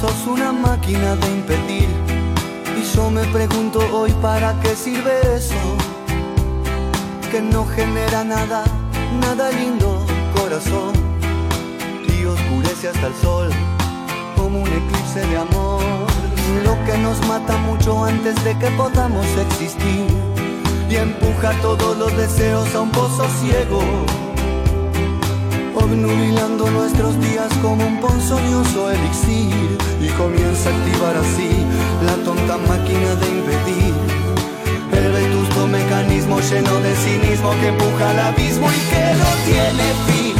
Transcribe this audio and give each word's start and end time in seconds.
Sos 0.00 0.26
una 0.26 0.52
máquina 0.52 1.16
de 1.16 1.26
impedir. 1.28 1.88
Y 2.78 2.96
yo 2.96 3.10
me 3.10 3.24
pregunto 3.24 3.78
hoy 3.92 4.10
para 4.20 4.58
qué 4.60 4.74
sirve 4.74 5.12
eso, 5.34 5.54
que 7.30 7.40
no 7.40 7.64
genera 7.66 8.24
nada, 8.24 8.64
nada 9.20 9.50
lindo, 9.50 10.04
corazón. 10.36 10.92
Y 12.08 12.24
oscurece 12.24 12.88
hasta 12.88 13.06
el 13.06 13.14
sol, 13.14 13.50
como 14.36 14.62
un 14.62 14.68
eclipse 14.68 15.26
de 15.26 15.36
amor. 15.36 15.82
Lo 16.64 16.74
que 16.84 16.98
nos 16.98 17.18
mata 17.26 17.56
mucho 17.58 18.04
antes 18.04 18.42
de 18.44 18.58
que 18.58 18.70
podamos 18.72 19.26
existir. 19.46 20.06
Y 20.90 20.96
empuja 20.96 21.52
todos 21.62 21.96
los 21.96 22.16
deseos 22.16 22.74
a 22.74 22.80
un 22.80 22.90
pozo 22.90 23.26
ciego 23.40 23.80
obnubilando 25.74 26.70
nuestros 26.70 27.20
días 27.20 27.52
como 27.62 27.86
un 27.86 28.00
ponzoñoso 28.00 28.90
elixir 28.90 29.78
y 30.00 30.08
comienza 30.16 30.70
a 30.70 30.76
activar 30.76 31.16
así 31.16 31.50
la 32.04 32.14
tonta 32.24 32.56
máquina 32.58 33.14
de 33.16 33.28
impedir 33.28 33.94
el 34.92 35.12
vetusto 35.12 35.66
mecanismo 35.66 36.40
lleno 36.40 36.80
de 36.80 36.94
cinismo 36.96 37.50
que 37.60 37.68
empuja 37.68 38.10
al 38.10 38.20
abismo 38.20 38.68
y 38.70 38.80
que 38.90 39.14
no 39.18 39.30
tiene 39.44 39.84
fin. 40.06 40.33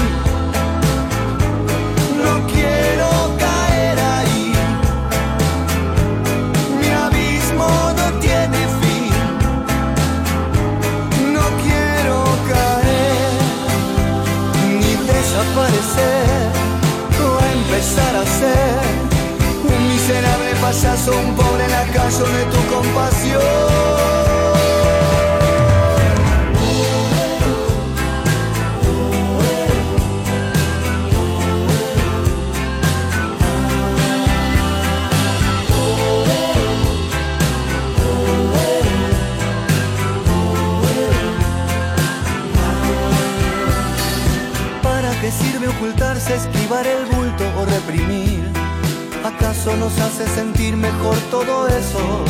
Ser 18.44 19.78
miserable 19.80 20.54
payaso, 20.60 21.12
un 21.18 21.34
pobre 21.34 21.68
lacayo 21.68 22.26
de 22.36 22.44
tu 22.52 22.74
compasión. 22.74 24.23
Sirve 45.64 45.76
ocultarse, 45.76 46.34
esquivar 46.34 46.86
el 46.86 47.06
bulto 47.06 47.44
o 47.58 47.64
reprimir? 47.64 48.44
¿Acaso 49.24 49.76
nos 49.76 49.98
hace 49.98 50.26
sentir 50.28 50.76
mejor 50.76 51.16
todo 51.30 51.68
eso? 51.68 52.24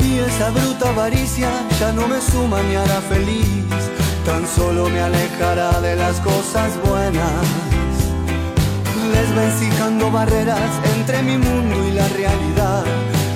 Y 0.00 0.18
esa 0.18 0.50
bruta 0.50 0.90
avaricia 0.90 1.50
ya 1.80 1.92
no 1.92 2.06
me 2.08 2.20
suma 2.20 2.62
ni 2.62 2.76
hará 2.76 3.00
feliz, 3.02 3.64
tan 4.24 4.46
solo 4.46 4.88
me 4.88 5.00
alejará 5.00 5.80
de 5.80 5.96
las 5.96 6.20
cosas 6.20 6.70
buenas. 6.84 7.44
Desvencijando 9.12 10.10
barreras 10.10 10.70
entre 10.96 11.22
mi 11.22 11.38
mundo 11.38 11.76
y 11.88 11.92
la 11.92 12.08
realidad, 12.08 12.84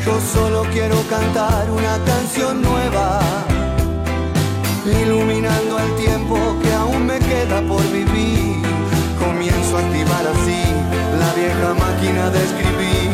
yo 0.05 0.21
solo 0.21 0.65
quiero 0.73 0.97
cantar 1.09 1.71
una 1.71 1.99
canción 2.05 2.62
nueva, 2.62 3.21
iluminando 4.93 5.78
el 5.78 5.95
tiempo 5.97 6.37
que 6.62 6.73
aún 6.73 7.06
me 7.06 7.19
queda 7.19 7.61
por 7.62 7.83
vivir. 7.93 8.62
Comienzo 9.19 9.77
a 9.77 9.81
activar 9.81 10.27
así 10.34 10.62
la 11.19 11.33
vieja 11.34 11.75
máquina 11.75 12.31
de 12.31 12.39
escribir. 12.45 13.11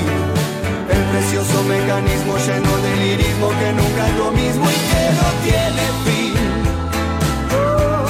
El 0.95 1.03
precioso 1.13 1.63
mecanismo 1.65 2.37
lleno 2.39 2.73
de 2.85 2.97
lirismo 3.05 3.49
que 3.61 3.73
nunca 3.73 4.09
es 4.09 4.17
lo 4.17 4.31
mismo 4.33 4.65
y 4.71 4.79
que 4.91 5.05
no 5.19 5.29
tiene 5.47 5.85
fin. 6.07 6.35
Oh, 7.59 8.07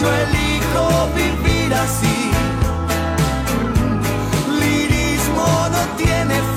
yo 0.00 0.08
elijo 0.24 0.84
vivir 1.14 1.74
así. 1.74 2.18
Lirismo 4.60 5.46
no 5.74 5.82
tiene 5.96 6.34
fin. 6.34 6.55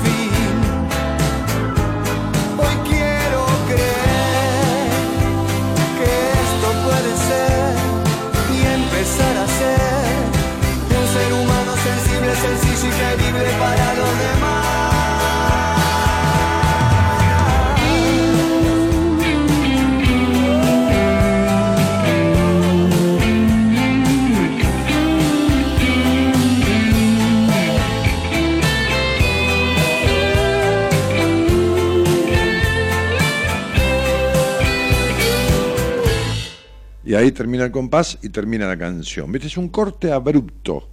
Y 37.10 37.14
ahí 37.16 37.32
termina 37.32 37.64
el 37.64 37.72
compás 37.72 38.18
y 38.22 38.28
termina 38.28 38.68
la 38.68 38.78
canción. 38.78 39.32
¿Viste? 39.32 39.48
Es 39.48 39.56
un 39.56 39.68
corte 39.68 40.12
abrupto. 40.12 40.88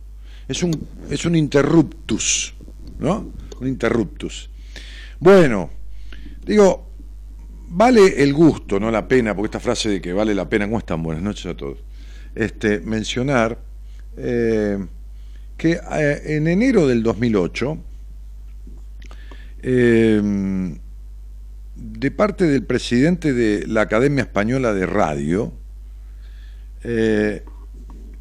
Es 0.47 0.63
un, 0.63 0.72
es 1.11 1.25
un 1.25 1.35
interruptus. 1.35 2.56
¿No? 2.99 3.31
Un 3.59 3.67
interruptus. 3.67 4.49
Bueno, 5.19 5.69
digo, 6.45 6.91
vale 7.69 8.23
el 8.23 8.33
gusto, 8.33 8.79
no 8.79 8.91
la 8.91 9.07
pena, 9.07 9.35
porque 9.35 9.47
esta 9.47 9.59
frase 9.59 9.89
de 9.89 10.01
que 10.01 10.13
vale 10.13 10.33
la 10.35 10.49
pena, 10.49 10.65
¿cómo 10.65 10.79
están? 10.79 11.03
Buenas 11.03 11.23
noches 11.23 11.45
a 11.45 11.55
todos. 11.55 11.79
Este, 12.35 12.79
mencionar 12.81 13.59
eh, 14.15 14.85
que 15.57 15.71
eh, 15.73 16.21
en 16.25 16.47
enero 16.47 16.87
del 16.87 17.03
2008, 17.03 17.77
eh, 19.63 20.21
de 21.75 22.11
parte 22.11 22.45
del 22.45 22.63
presidente 22.63 23.33
de 23.33 23.65
la 23.67 23.81
Academia 23.81 24.23
Española 24.23 24.73
de 24.73 24.85
Radio, 24.85 25.53
eh, 26.83 27.43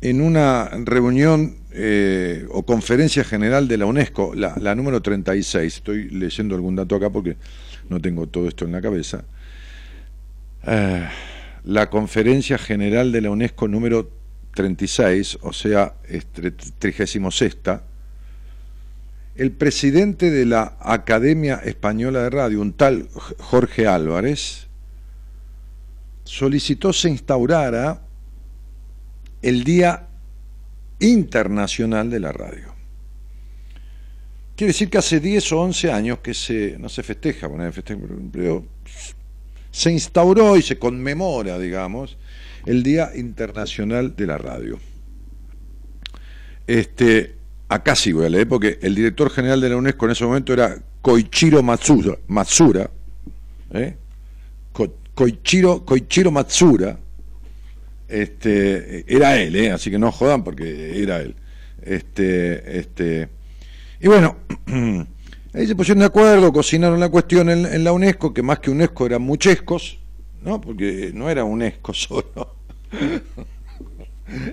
en 0.00 0.20
una 0.20 0.68
reunión 0.84 1.56
eh, 1.78 2.46
o 2.50 2.64
conferencia 2.64 3.22
general 3.22 3.68
de 3.68 3.76
la 3.76 3.84
UNESCO, 3.84 4.34
la, 4.34 4.56
la, 4.58 4.74
número 4.74 5.02
36, 5.02 5.74
estoy 5.74 6.08
leyendo 6.08 6.54
algún 6.54 6.74
dato 6.74 6.96
acá 6.96 7.10
porque 7.10 7.36
no 7.90 8.00
tengo 8.00 8.26
todo 8.26 8.48
esto 8.48 8.64
en 8.64 8.72
la 8.72 8.80
cabeza, 8.80 9.24
eh, 10.66 11.06
la 11.64 11.90
conferencia 11.90 12.56
general 12.56 13.12
de 13.12 13.20
la 13.20 13.30
UNESCO 13.30 13.68
número 13.68 14.10
36, 14.54 15.38
o 15.42 15.52
sea, 15.52 15.92
36, 16.32 17.20
el 19.34 19.52
presidente 19.52 20.30
de 20.30 20.46
la 20.46 20.78
Academia 20.80 21.56
Española 21.56 22.22
de 22.22 22.30
Radio, 22.30 22.62
un 22.62 22.72
tal 22.72 23.06
Jorge 23.38 23.86
Álvarez, 23.86 24.66
solicitó 26.24 26.94
se 26.94 27.10
instaurara 27.10 28.00
el 29.42 29.62
Día 29.62 30.05
Internacional 31.00 32.10
de 32.10 32.20
la 32.20 32.32
Radio. 32.32 32.74
quiere 34.56 34.72
decir 34.72 34.88
que 34.88 34.98
hace 34.98 35.20
10 35.20 35.52
o 35.52 35.60
11 35.60 35.92
años 35.92 36.18
que 36.20 36.32
se, 36.34 36.76
no 36.78 36.88
se 36.88 37.02
festeja, 37.02 37.48
pero 38.32 38.64
se 39.70 39.92
instauró 39.92 40.56
y 40.56 40.62
se 40.62 40.78
conmemora, 40.78 41.58
digamos, 41.58 42.16
el 42.64 42.82
Día 42.82 43.10
Internacional 43.14 44.16
de 44.16 44.26
la 44.26 44.38
Radio. 44.38 44.78
Este, 46.66 47.34
acá 47.68 47.94
sí 47.94 48.12
voy 48.12 48.26
a 48.26 48.30
leer, 48.30 48.48
porque 48.48 48.78
el 48.82 48.94
director 48.94 49.30
general 49.30 49.60
de 49.60 49.68
la 49.68 49.76
UNESCO 49.76 50.06
en 50.06 50.12
ese 50.12 50.24
momento 50.24 50.52
era 50.52 50.78
Koichiro 51.02 51.62
Matsura, 51.62 52.16
Matsura 52.26 52.90
¿eh? 53.72 53.96
Koichiro, 55.14 55.84
Koichiro 55.84 56.30
Matsura, 56.30 56.98
este, 58.08 59.04
era 59.12 59.36
él, 59.40 59.56
¿eh? 59.56 59.70
así 59.70 59.90
que 59.90 59.98
no 59.98 60.12
jodan 60.12 60.44
porque 60.44 61.02
era 61.02 61.20
él. 61.20 61.34
Este, 61.82 62.78
este, 62.78 63.28
y 64.00 64.08
bueno, 64.08 64.36
ahí 65.52 65.66
se 65.66 65.76
pusieron 65.76 66.00
de 66.00 66.06
acuerdo, 66.06 66.52
cocinaron 66.52 67.00
la 67.00 67.08
cuestión 67.08 67.48
en, 67.50 67.84
la 67.84 67.92
UNESCO, 67.92 68.34
que 68.34 68.42
más 68.42 68.58
que 68.58 68.70
UNESCO 68.70 69.06
eran 69.06 69.22
muchescos, 69.22 69.98
¿no? 70.42 70.60
porque 70.60 71.12
no 71.14 71.30
era 71.30 71.44
UNESCO 71.44 71.94
solo. 71.94 72.56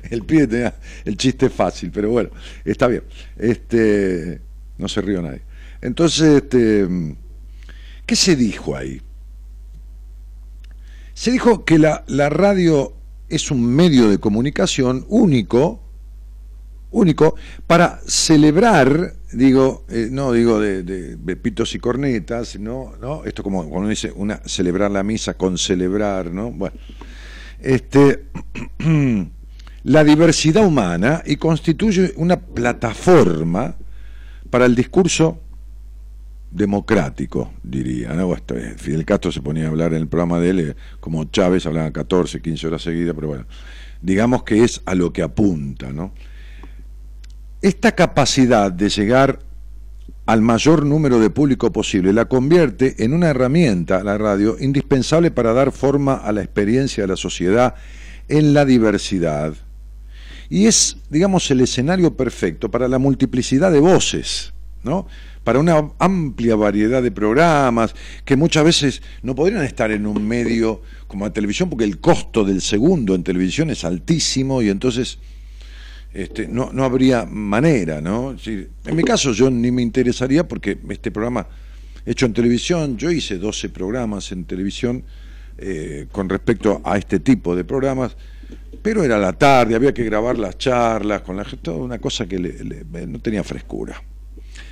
el 0.09 0.23
pibe 0.23 0.47
tenía 0.47 0.75
el 1.05 1.17
chiste 1.17 1.50
fácil, 1.50 1.91
pero 1.91 2.09
bueno, 2.09 2.29
está 2.63 2.88
bien. 2.88 3.03
Este, 3.38 4.41
no 4.77 4.88
se 4.88 5.01
rió 5.01 5.21
nadie. 5.21 5.41
Entonces, 5.81 6.44
este, 6.44 6.88
¿qué 8.05 8.15
se 8.15 8.35
dijo 8.35 8.75
ahí? 8.75 9.01
Se 11.13 11.31
dijo 11.31 11.63
que 11.65 11.77
la, 11.77 12.03
la 12.07 12.29
radio 12.29 12.94
es 13.35 13.51
un 13.51 13.65
medio 13.65 14.09
de 14.09 14.19
comunicación 14.19 15.06
único, 15.09 15.81
único, 16.91 17.35
para 17.68 18.00
celebrar, 18.06 19.15
digo, 19.31 19.85
eh, 19.89 20.09
no 20.12 20.31
digo 20.31 20.59
de, 20.59 20.83
de, 20.83 21.18
y 21.74 21.80
cornetas, 21.80 22.59
no, 22.59 22.94
no, 23.01 23.25
esto 23.25 23.44
como 23.44 23.68
cuando 23.69 23.89
dice 23.89 24.12
una 24.15 24.38
celebrar 24.45 24.91
la 24.91 25.03
misa 25.03 25.33
con 25.33 25.57
celebrar, 25.57 26.31
¿no? 26.31 26.51
Bueno, 26.51 26.75
este 27.59 28.25
la 29.83 30.03
diversidad 30.03 30.65
humana 30.65 31.24
y 31.25 31.36
constituye 31.38 32.13
una 32.15 32.39
plataforma 32.39 33.75
para 34.50 34.65
el 34.65 34.75
discurso 34.75 35.42
democrático, 36.53 37.51
diría. 37.63 38.13
¿no? 38.13 38.35
Fidel 38.77 39.05
Castro 39.05 39.31
se 39.31 39.41
ponía 39.41 39.65
a 39.65 39.69
hablar 39.69 39.94
en 39.94 40.01
el 40.01 40.07
programa 40.07 40.39
de 40.39 40.50
él, 40.50 40.59
eh, 40.59 40.75
como 41.00 41.25
Chávez 41.25 41.65
hablaba 41.65 41.91
14, 41.91 42.41
15 42.41 42.67
horas 42.67 42.81
seguidas, 42.83 43.15
pero 43.15 43.27
bueno, 43.27 43.45
digamos 44.01 44.44
que 44.44 44.63
es 44.63 44.81
a 44.85 44.95
lo 44.95 45.11
que 45.11 45.23
apunta. 45.23 45.91
¿no? 45.91 46.13
Esta 47.61 47.94
capacidad 47.94 48.71
de 48.71 48.89
llegar 48.89 49.39
al 50.25 50.41
mayor 50.41 50.85
número 50.85 51.19
de 51.19 51.29
público 51.29 51.71
posible 51.71 52.13
la 52.13 52.25
convierte 52.25 53.03
en 53.03 53.13
una 53.13 53.29
herramienta, 53.29 54.03
la 54.03 54.17
radio, 54.17 54.55
indispensable 54.59 55.31
para 55.31 55.53
dar 55.53 55.71
forma 55.71 56.13
a 56.13 56.31
la 56.31 56.41
experiencia 56.41 57.03
de 57.03 57.07
la 57.07 57.17
sociedad 57.17 57.75
en 58.29 58.53
la 58.53 58.63
diversidad. 58.63 59.53
Y 60.50 60.67
es, 60.67 60.97
digamos, 61.09 61.50
el 61.51 61.61
escenario 61.61 62.15
perfecto 62.15 62.69
para 62.69 62.88
la 62.88 63.00
multiplicidad 63.00 63.71
de 63.71 63.79
voces, 63.79 64.53
¿no? 64.83 65.07
Para 65.43 65.59
una 65.59 65.91
amplia 65.99 66.55
variedad 66.55 67.03
de 67.03 67.11
programas 67.11 67.93
que 68.25 68.35
muchas 68.35 68.63
veces 68.63 69.01
no 69.21 69.35
podrían 69.35 69.63
estar 69.63 69.91
en 69.91 70.07
un 70.07 70.25
medio 70.25 70.81
como 71.07 71.25
la 71.25 71.33
televisión 71.33 71.69
porque 71.69 71.83
el 71.83 71.99
costo 71.99 72.43
del 72.43 72.61
segundo 72.61 73.13
en 73.15 73.23
televisión 73.23 73.69
es 73.69 73.83
altísimo 73.83 74.61
y 74.61 74.69
entonces 74.69 75.19
este, 76.13 76.47
no, 76.47 76.71
no 76.71 76.83
habría 76.83 77.25
manera, 77.25 77.99
¿no? 77.99 78.35
en 78.45 78.95
mi 78.95 79.03
caso 79.03 79.33
yo 79.33 79.49
ni 79.49 79.71
me 79.71 79.81
interesaría 79.81 80.47
porque 80.47 80.77
este 80.89 81.11
programa 81.11 81.47
hecho 82.05 82.25
en 82.25 82.33
televisión, 82.33 82.97
yo 82.97 83.11
hice 83.11 83.37
12 83.37 83.69
programas 83.69 84.31
en 84.31 84.45
televisión 84.45 85.03
eh, 85.57 86.07
con 86.11 86.29
respecto 86.29 86.81
a 86.83 86.97
este 86.97 87.19
tipo 87.19 87.55
de 87.55 87.63
programas, 87.63 88.15
pero 88.81 89.03
era 89.03 89.17
la 89.17 89.33
tarde, 89.33 89.75
había 89.75 89.93
que 89.93 90.03
grabar 90.03 90.37
las 90.37 90.57
charlas 90.57 91.21
con 91.21 91.37
la 91.37 91.45
gente, 91.45 91.71
una 91.71 91.99
cosa 91.99 92.27
que 92.27 92.37
no 92.39 93.19
tenía 93.19 93.43
frescura 93.43 94.01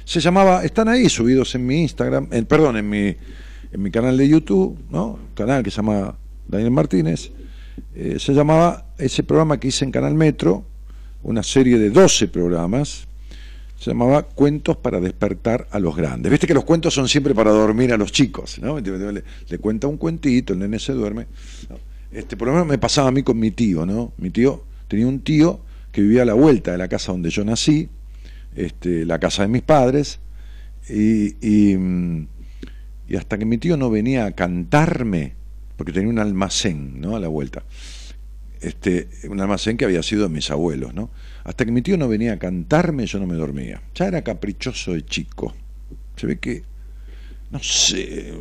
se 0.06 0.20
llamaba, 0.20 0.64
están 0.64 0.88
ahí 0.88 1.10
subidos 1.10 1.56
en 1.56 1.66
mi 1.66 1.82
Instagram, 1.82 2.28
en, 2.32 2.46
perdón, 2.46 2.78
en 2.78 2.90
mi, 2.90 3.16
en 3.72 3.82
mi 3.82 3.92
canal 3.92 4.18
de 4.18 4.28
YouTube, 4.28 4.78
¿no? 4.90 5.20
Canal 5.34 5.64
que 5.64 5.72
se 5.72 5.78
llama 5.78 6.18
Daniel 6.48 6.72
Martínez. 6.72 7.32
Eh, 7.96 8.18
se 8.20 8.34
llamaba 8.34 8.86
ese 8.98 9.24
programa 9.24 9.60
que 9.60 9.70
hice 9.70 9.86
en 9.86 9.92
Canal 9.92 10.14
Metro, 10.14 10.66
una 11.24 11.44
serie 11.44 11.78
de 11.78 11.90
12 11.90 12.28
programas, 12.28 13.08
se 13.82 13.90
llamaba 13.90 14.24
Cuentos 14.24 14.78
para 14.78 15.00
despertar 15.00 15.68
a 15.72 15.80
los 15.80 15.96
grandes. 15.96 16.32
Viste 16.32 16.46
que 16.46 16.54
los 16.54 16.66
cuentos 16.66 16.94
son 16.94 17.08
siempre 17.08 17.34
para 17.34 17.50
dormir 17.50 17.92
a 17.92 17.98
los 17.98 18.12
chicos, 18.12 18.60
¿no? 18.60 18.80
Le, 18.80 19.58
cuenta 19.58 19.88
un 19.88 19.98
cuentito, 19.98 20.54
el 20.54 20.60
nene 20.60 20.78
se 20.78 20.94
duerme. 20.94 21.26
Este, 22.12 22.38
por 22.38 22.50
lo 22.50 22.54
menos 22.54 22.68
me 22.68 22.78
pasaba 22.78 23.08
a 23.08 23.12
mí 23.12 23.24
con 23.24 23.40
mi 23.40 23.50
tío, 23.50 23.86
¿no? 23.86 24.14
Mi 24.18 24.30
tío 24.30 24.64
tenía 24.88 25.08
un 25.08 25.22
tío 25.22 25.62
que 25.92 26.02
vivía 26.02 26.22
a 26.22 26.26
la 26.26 26.36
vuelta 26.36 26.72
de 26.72 26.78
la 26.78 26.88
casa 26.88 27.12
donde 27.12 27.32
yo 27.32 27.44
nací, 27.44 27.90
este, 28.56 29.06
la 29.06 29.20
casa 29.20 29.44
de 29.44 29.48
mis 29.48 29.62
padres, 29.62 30.20
y, 30.90 31.36
y, 31.42 31.78
hasta 33.18 33.38
que 33.38 33.46
mi 33.46 33.58
tío 33.58 33.78
no 33.78 33.90
venía 33.90 34.26
a 34.26 34.32
cantarme, 34.32 35.36
porque 35.78 35.92
tenía 35.92 36.10
un 36.10 36.20
almacén 36.20 37.00
¿no? 37.02 37.16
a 37.16 37.20
la 37.20 37.28
vuelta, 37.28 37.64
este, 38.62 39.10
un 39.30 39.40
almacén 39.42 39.78
que 39.78 39.86
había 39.86 40.04
sido 40.04 40.24
de 40.24 40.30
mis 40.30 40.52
abuelos, 40.52 40.94
¿no? 40.94 41.10
Hasta 41.44 41.66
que 41.66 41.72
mi 41.72 41.82
tío 41.82 41.98
no 41.98 42.08
venía 42.08 42.34
a 42.34 42.38
cantarme, 42.38 43.08
yo 43.08 43.20
no 43.20 43.26
me 43.26 43.36
dormía. 43.36 43.82
Ya 43.96 44.06
era 44.06 44.22
caprichoso 44.22 44.94
de 44.94 45.04
chico. 45.04 45.56
Se 46.16 46.28
ve 46.28 46.38
que 46.38 46.64
no 47.52 47.60
sé 47.62 48.34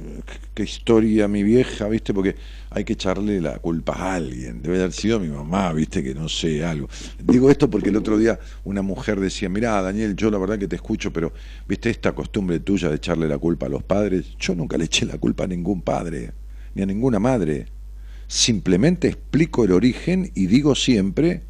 qué 0.54 0.62
historia 0.62 1.26
mi 1.26 1.42
vieja, 1.42 1.88
¿viste? 1.88 2.14
Porque 2.14 2.36
hay 2.70 2.84
que 2.84 2.92
echarle 2.92 3.40
la 3.40 3.58
culpa 3.58 3.94
a 3.94 4.14
alguien. 4.14 4.62
Debe 4.62 4.78
haber 4.78 4.92
sido 4.92 5.18
mi 5.18 5.26
mamá, 5.26 5.72
¿viste? 5.72 6.02
Que 6.02 6.14
no 6.14 6.28
sé, 6.28 6.64
algo. 6.64 6.88
Digo 7.18 7.50
esto 7.50 7.68
porque 7.68 7.88
el 7.88 7.96
otro 7.96 8.16
día 8.16 8.38
una 8.62 8.82
mujer 8.82 9.18
decía, 9.18 9.48
mirá, 9.48 9.82
Daniel, 9.82 10.14
yo 10.14 10.30
la 10.30 10.38
verdad 10.38 10.58
que 10.58 10.68
te 10.68 10.76
escucho, 10.76 11.12
pero, 11.12 11.32
¿viste 11.66 11.90
esta 11.90 12.12
costumbre 12.12 12.60
tuya 12.60 12.88
de 12.88 12.96
echarle 12.96 13.26
la 13.26 13.38
culpa 13.38 13.66
a 13.66 13.68
los 13.68 13.82
padres? 13.82 14.36
Yo 14.38 14.54
nunca 14.54 14.78
le 14.78 14.84
eché 14.84 15.04
la 15.06 15.18
culpa 15.18 15.42
a 15.42 15.48
ningún 15.48 15.82
padre, 15.82 16.30
ni 16.74 16.82
a 16.82 16.86
ninguna 16.86 17.18
madre. 17.18 17.66
Simplemente 18.28 19.08
explico 19.08 19.64
el 19.64 19.72
origen 19.72 20.30
y 20.36 20.46
digo 20.46 20.76
siempre 20.76 21.42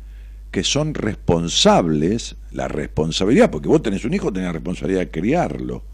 que 0.50 0.64
son 0.64 0.94
responsables, 0.94 2.36
la 2.52 2.68
responsabilidad, 2.68 3.50
porque 3.50 3.68
vos 3.68 3.82
tenés 3.82 4.06
un 4.06 4.14
hijo, 4.14 4.32
tenés 4.32 4.48
la 4.48 4.52
responsabilidad 4.54 5.00
de 5.00 5.10
criarlo 5.10 5.84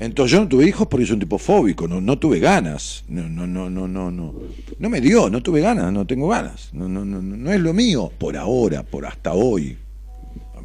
entonces 0.00 0.32
yo 0.32 0.40
no 0.40 0.48
tuve 0.48 0.66
hijos 0.66 0.88
porque 0.88 1.04
soy 1.04 1.14
un 1.14 1.20
tipo 1.20 1.36
fóbico, 1.36 1.86
no, 1.86 2.18
tuve 2.18 2.38
ganas, 2.38 3.04
no, 3.06 3.28
no, 3.28 3.46
no, 3.46 3.68
no, 3.68 3.86
no, 3.86 4.10
no, 4.10 4.34
no 4.78 4.88
me 4.88 4.98
dio, 4.98 5.28
no 5.28 5.42
tuve 5.42 5.60
ganas, 5.60 5.92
no 5.92 6.06
tengo 6.06 6.26
ganas, 6.28 6.70
no, 6.72 6.88
no, 6.88 7.04
no, 7.04 7.20
no 7.20 7.52
es 7.52 7.60
lo 7.60 7.74
mío, 7.74 8.10
por 8.16 8.34
ahora, 8.34 8.82
por 8.82 9.04
hasta 9.04 9.34
hoy. 9.34 9.76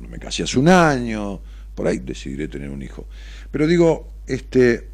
Me 0.09 0.19
casé 0.19 0.43
hace 0.43 0.57
un 0.57 0.69
año, 0.69 1.41
por 1.75 1.85
ahí 1.85 1.99
decidiré 1.99 2.47
tener 2.47 2.69
un 2.69 2.81
hijo. 2.81 3.07
Pero 3.51 3.67
digo, 3.67 4.07
este, 4.25 4.87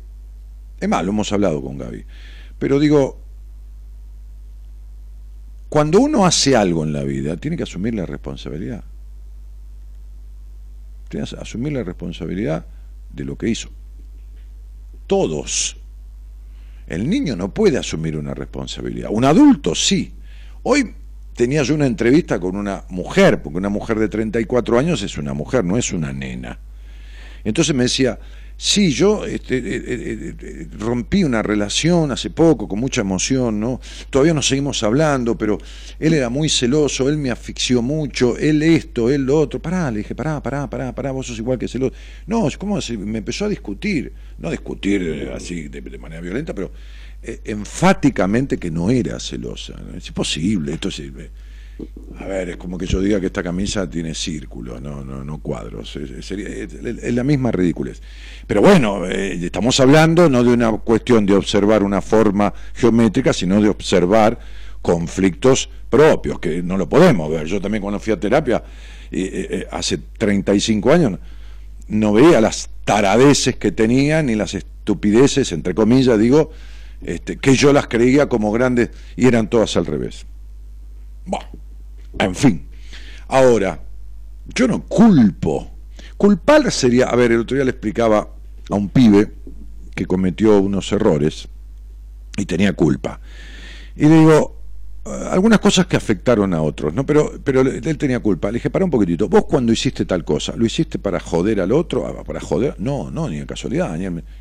es 0.79 0.89
más, 0.89 1.05
lo 1.05 1.11
hemos 1.11 1.31
hablado 1.31 1.61
con 1.61 1.77
Gaby, 1.77 2.03
pero 2.57 2.79
digo, 2.79 3.19
cuando 5.69 5.99
uno 5.99 6.25
hace 6.25 6.55
algo 6.55 6.83
en 6.83 6.93
la 6.93 7.03
vida, 7.03 7.37
tiene 7.37 7.57
que 7.57 7.63
asumir 7.63 7.93
la 7.93 8.07
responsabilidad. 8.07 8.83
Tiene 11.09 11.27
que 11.27 11.35
asumir 11.35 11.73
la 11.73 11.83
responsabilidad 11.83 12.65
de 13.13 13.23
lo 13.23 13.37
que 13.37 13.47
hizo 13.47 13.69
todos. 15.11 15.75
El 16.87 17.09
niño 17.09 17.35
no 17.35 17.53
puede 17.53 17.77
asumir 17.77 18.15
una 18.15 18.33
responsabilidad. 18.33 19.09
Un 19.11 19.25
adulto 19.25 19.75
sí. 19.75 20.13
Hoy 20.63 20.93
tenía 21.35 21.63
yo 21.63 21.75
una 21.75 21.85
entrevista 21.85 22.39
con 22.39 22.55
una 22.55 22.85
mujer, 22.87 23.41
porque 23.41 23.57
una 23.57 23.67
mujer 23.67 23.99
de 23.99 24.07
34 24.07 24.79
años 24.79 25.03
es 25.03 25.17
una 25.17 25.33
mujer, 25.33 25.65
no 25.65 25.77
es 25.77 25.91
una 25.91 26.13
nena. 26.13 26.59
Entonces 27.43 27.75
me 27.75 27.83
decía, 27.83 28.19
Sí, 28.63 28.91
yo 28.91 29.25
este, 29.25 29.57
eh, 29.57 29.83
eh, 29.87 30.35
eh, 30.39 30.67
rompí 30.77 31.23
una 31.23 31.41
relación 31.41 32.11
hace 32.11 32.29
poco 32.29 32.67
con 32.67 32.79
mucha 32.79 33.01
emoción, 33.01 33.59
¿no? 33.59 33.81
Todavía 34.11 34.35
nos 34.35 34.47
seguimos 34.47 34.83
hablando, 34.83 35.35
pero 35.35 35.57
él 35.97 36.13
era 36.13 36.29
muy 36.29 36.47
celoso, 36.47 37.09
él 37.09 37.17
me 37.17 37.31
asfixió 37.31 37.81
mucho, 37.81 38.37
él 38.37 38.61
esto, 38.61 39.09
él 39.09 39.23
lo 39.23 39.39
otro. 39.39 39.59
Pará, 39.59 39.89
le 39.89 39.97
dije, 39.97 40.13
pará, 40.13 40.43
pará, 40.43 40.69
pará, 40.69 40.93
pará, 40.93 41.09
vos 41.09 41.25
sos 41.25 41.39
igual 41.39 41.57
que 41.57 41.67
celoso. 41.67 41.95
No, 42.27 42.47
¿cómo 42.59 42.77
me 42.99 43.17
empezó 43.17 43.45
a 43.45 43.49
discutir? 43.49 44.13
No 44.37 44.51
discutir 44.51 45.31
así 45.35 45.67
de, 45.67 45.97
manera 45.97 46.21
violenta, 46.21 46.53
pero 46.53 46.71
enfáticamente 47.23 48.59
que 48.59 48.69
no 48.69 48.91
era 48.91 49.19
celosa. 49.19 49.73
Es 49.97 50.11
posible, 50.11 50.73
esto 50.73 50.91
sirve. 50.91 51.31
A 52.19 52.25
ver, 52.25 52.49
es 52.49 52.57
como 52.57 52.77
que 52.77 52.85
yo 52.85 52.99
diga 52.99 53.19
que 53.19 53.27
esta 53.27 53.41
camisa 53.41 53.89
tiene 53.89 54.13
círculos, 54.13 54.81
no, 54.81 55.03
no, 55.03 55.23
no 55.23 55.39
cuadros. 55.39 55.95
Es, 55.95 56.31
es, 56.31 57.13
la 57.13 57.23
misma 57.23 57.51
ridiculez. 57.51 58.01
Pero 58.45 58.61
bueno, 58.61 59.07
eh, 59.07 59.39
estamos 59.43 59.79
hablando 59.79 60.29
no 60.29 60.43
de 60.43 60.53
una 60.53 60.71
cuestión 60.73 61.25
de 61.25 61.33
observar 61.33 61.83
una 61.83 62.01
forma 62.01 62.53
geométrica, 62.75 63.33
sino 63.33 63.59
de 63.61 63.69
observar 63.69 64.37
conflictos 64.81 65.69
propios, 65.89 66.39
que 66.39 66.61
no 66.61 66.77
lo 66.77 66.87
podemos 66.87 67.29
ver. 67.29 67.45
Yo 67.47 67.59
también 67.59 67.81
cuando 67.81 67.99
fui 67.99 68.13
a 68.13 68.19
terapia, 68.19 68.63
eh, 69.11 69.47
eh, 69.49 69.67
hace 69.71 69.97
35 70.17 70.91
años, 70.91 71.19
no 71.87 72.13
veía 72.13 72.39
las 72.41 72.69
taradeces 72.85 73.55
que 73.57 73.71
tenía, 73.71 74.21
ni 74.23 74.35
las 74.35 74.53
estupideces, 74.53 75.51
entre 75.51 75.75
comillas, 75.75 76.19
digo, 76.19 76.51
este, 77.03 77.37
que 77.37 77.55
yo 77.55 77.73
las 77.73 77.87
creía 77.87 78.29
como 78.29 78.51
grandes 78.51 78.89
y 79.15 79.27
eran 79.27 79.49
todas 79.49 79.75
al 79.75 79.85
revés. 79.85 80.25
Bueno, 81.25 81.47
en 82.19 82.35
fin. 82.35 82.67
Ahora, 83.27 83.81
yo 84.53 84.67
no 84.67 84.83
culpo. 84.83 85.71
Culpar 86.17 86.71
sería, 86.71 87.05
a 87.05 87.15
ver, 87.15 87.31
el 87.31 87.41
otro 87.41 87.55
día 87.55 87.63
le 87.63 87.71
explicaba 87.71 88.29
a 88.69 88.75
un 88.75 88.89
pibe 88.89 89.31
que 89.95 90.05
cometió 90.05 90.59
unos 90.59 90.91
errores 90.91 91.47
y 92.37 92.45
tenía 92.45 92.73
culpa. 92.73 93.19
Y 93.95 94.05
le 94.05 94.19
digo, 94.19 94.61
eh, 95.05 95.27
algunas 95.31 95.59
cosas 95.59 95.87
que 95.87 95.97
afectaron 95.97 96.53
a 96.53 96.61
otros, 96.61 96.93
¿no? 96.93 97.05
Pero, 97.05 97.39
pero 97.43 97.61
él 97.61 97.97
tenía 97.97 98.19
culpa. 98.19 98.49
Le 98.49 98.55
dije, 98.55 98.69
para 98.69 98.85
un 98.85 98.91
poquitito, 98.91 99.27
vos 99.27 99.45
cuando 99.45 99.71
hiciste 99.71 100.05
tal 100.05 100.23
cosa, 100.23 100.55
¿lo 100.55 100.65
hiciste 100.65 100.99
para 100.99 101.19
joder 101.19 101.59
al 101.61 101.71
otro? 101.71 102.05
Ah, 102.05 102.23
¿Para 102.23 102.39
joder? 102.39 102.75
No, 102.79 103.09
no, 103.09 103.27
ni 103.27 103.37
en 103.37 103.45
casualidad. 103.45 103.97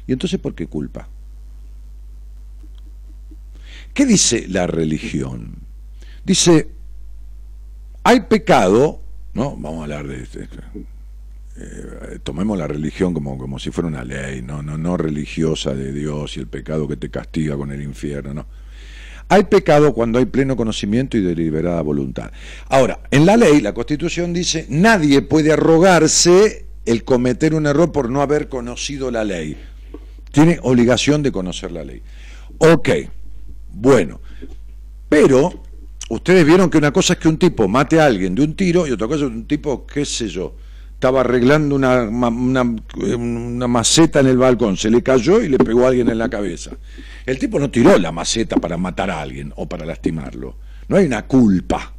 ¿Y 0.06 0.12
entonces 0.12 0.38
por 0.38 0.54
qué 0.54 0.66
culpa? 0.66 1.08
¿Qué 3.94 4.06
dice 4.06 4.46
la 4.48 4.66
religión? 4.66 5.56
Dice, 6.24 6.68
hay 8.10 8.20
pecado, 8.22 9.00
¿no? 9.34 9.56
Vamos 9.56 9.80
a 9.80 9.82
hablar 9.84 10.08
de... 10.08 10.22
este 10.22 10.48
eh, 11.56 12.18
tomemos 12.24 12.58
la 12.58 12.66
religión 12.66 13.12
como, 13.14 13.38
como 13.38 13.58
si 13.58 13.70
fuera 13.70 13.86
una 13.86 14.02
ley, 14.02 14.42
¿no? 14.42 14.62
No, 14.62 14.76
no 14.78 14.96
religiosa 14.96 15.74
de 15.74 15.92
Dios 15.92 16.36
y 16.36 16.40
el 16.40 16.48
pecado 16.48 16.88
que 16.88 16.96
te 16.96 17.10
castiga 17.10 17.56
con 17.56 17.70
el 17.70 17.82
infierno, 17.82 18.34
¿no? 18.34 18.46
Hay 19.28 19.44
pecado 19.44 19.94
cuando 19.94 20.18
hay 20.18 20.24
pleno 20.24 20.56
conocimiento 20.56 21.16
y 21.16 21.20
deliberada 21.20 21.82
voluntad. 21.82 22.32
Ahora, 22.68 22.98
en 23.12 23.26
la 23.26 23.36
ley, 23.36 23.60
la 23.60 23.74
Constitución 23.74 24.32
dice, 24.32 24.66
nadie 24.68 25.22
puede 25.22 25.52
arrogarse 25.52 26.66
el 26.86 27.04
cometer 27.04 27.54
un 27.54 27.66
error 27.66 27.92
por 27.92 28.10
no 28.10 28.22
haber 28.22 28.48
conocido 28.48 29.12
la 29.12 29.22
ley. 29.22 29.56
Tiene 30.32 30.58
obligación 30.62 31.22
de 31.22 31.30
conocer 31.30 31.70
la 31.70 31.84
ley. 31.84 32.02
Ok, 32.58 32.88
bueno, 33.72 34.20
pero 35.08 35.62
ustedes 36.10 36.44
vieron 36.44 36.68
que 36.68 36.78
una 36.78 36.92
cosa 36.92 37.14
es 37.14 37.18
que 37.18 37.28
un 37.28 37.38
tipo 37.38 37.66
mate 37.68 38.00
a 38.00 38.06
alguien 38.06 38.34
de 38.34 38.42
un 38.42 38.54
tiro 38.54 38.86
y 38.86 38.90
otra 38.90 39.06
cosa 39.06 39.24
es 39.24 39.30
un 39.30 39.46
tipo, 39.46 39.86
qué 39.86 40.04
sé 40.04 40.28
yo, 40.28 40.54
estaba 40.92 41.20
arreglando 41.20 41.74
una, 41.74 42.02
una, 42.02 43.68
maceta 43.68 44.20
en 44.20 44.26
el 44.26 44.36
balcón, 44.36 44.76
se 44.76 44.90
le 44.90 45.02
cayó 45.02 45.40
y 45.40 45.48
le 45.48 45.56
pegó 45.56 45.84
a 45.84 45.88
alguien 45.88 46.10
en 46.10 46.18
la 46.18 46.28
cabeza. 46.28 46.72
El 47.24 47.38
tipo 47.38 47.58
no 47.58 47.70
tiró 47.70 47.96
la 47.96 48.12
maceta 48.12 48.56
para 48.56 48.76
matar 48.76 49.10
a 49.10 49.20
alguien 49.20 49.52
o 49.56 49.68
para 49.68 49.86
lastimarlo. 49.86 50.56
No 50.88 50.96
hay 50.96 51.06
una 51.06 51.26
culpa. 51.26 51.94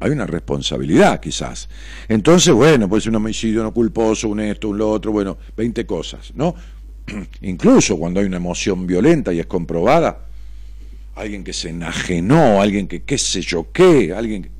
Hay 0.00 0.10
una 0.10 0.26
responsabilidad, 0.26 1.20
quizás. 1.20 1.68
Entonces, 2.08 2.52
bueno, 2.52 2.88
puede 2.88 3.00
ser 3.00 3.10
un 3.10 3.16
homicidio 3.16 3.62
no 3.62 3.72
culposo, 3.72 4.28
un 4.28 4.40
esto, 4.40 4.68
un 4.68 4.76
lo 4.76 4.90
otro, 4.90 5.12
bueno, 5.12 5.38
20 5.56 5.86
cosas, 5.86 6.32
¿no? 6.34 6.54
Incluso 7.40 7.96
cuando 7.96 8.20
hay 8.20 8.26
una 8.26 8.36
emoción 8.36 8.86
violenta 8.86 9.32
y 9.32 9.40
es 9.40 9.46
comprobada, 9.46 10.26
alguien 11.16 11.42
que 11.42 11.52
se 11.52 11.70
enajenó, 11.70 12.62
alguien 12.62 12.86
que 12.86 13.02
qué 13.02 13.18
sé 13.18 13.40
yo 13.40 13.72
qué, 13.72 14.12
alguien 14.14 14.44
que 14.44 14.56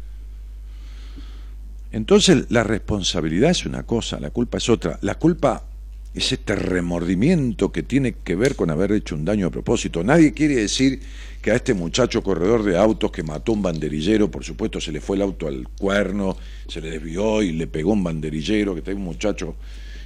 entonces 1.96 2.46
la 2.50 2.62
responsabilidad 2.62 3.50
es 3.50 3.64
una 3.64 3.84
cosa, 3.84 4.20
la 4.20 4.28
culpa 4.28 4.58
es 4.58 4.68
otra. 4.68 4.98
La 5.00 5.14
culpa 5.14 5.64
es 6.12 6.30
este 6.30 6.54
remordimiento 6.54 7.72
que 7.72 7.82
tiene 7.82 8.12
que 8.22 8.36
ver 8.36 8.54
con 8.54 8.70
haber 8.70 8.92
hecho 8.92 9.14
un 9.14 9.25
daño 9.25 9.46
a 9.46 9.50
propósito. 9.50 10.04
Nadie 10.04 10.34
quiere 10.34 10.56
decir 10.56 11.00
que 11.40 11.52
a 11.52 11.54
este 11.54 11.72
muchacho 11.72 12.22
corredor 12.22 12.64
de 12.64 12.76
autos 12.76 13.10
que 13.10 13.22
mató 13.22 13.52
un 13.52 13.62
banderillero, 13.62 14.30
por 14.30 14.44
supuesto 14.44 14.78
se 14.78 14.92
le 14.92 15.00
fue 15.00 15.16
el 15.16 15.22
auto 15.22 15.46
al 15.46 15.68
cuerno, 15.68 16.36
se 16.68 16.82
le 16.82 16.90
desvió 16.90 17.42
y 17.42 17.52
le 17.52 17.66
pegó 17.66 17.92
un 17.92 18.04
banderillero, 18.04 18.75
que 18.75 18.80
está 18.80 18.90
un 18.92 19.02
muchacho 19.02 19.56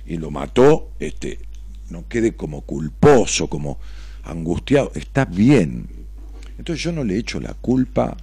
y 0.06 0.16
lo 0.16 0.30
mató, 0.30 0.90
este, 1.00 1.40
no 1.88 2.06
quede 2.08 2.36
como 2.36 2.60
culposo, 2.60 3.48
como 3.48 3.80
angustiado, 4.22 4.92
está 4.94 5.24
bien. 5.24 5.99
Entonces 6.60 6.84
yo 6.84 6.92
no 6.92 7.02
le 7.02 7.16
echo 7.16 7.40
la 7.40 7.54
culpa 7.54 8.16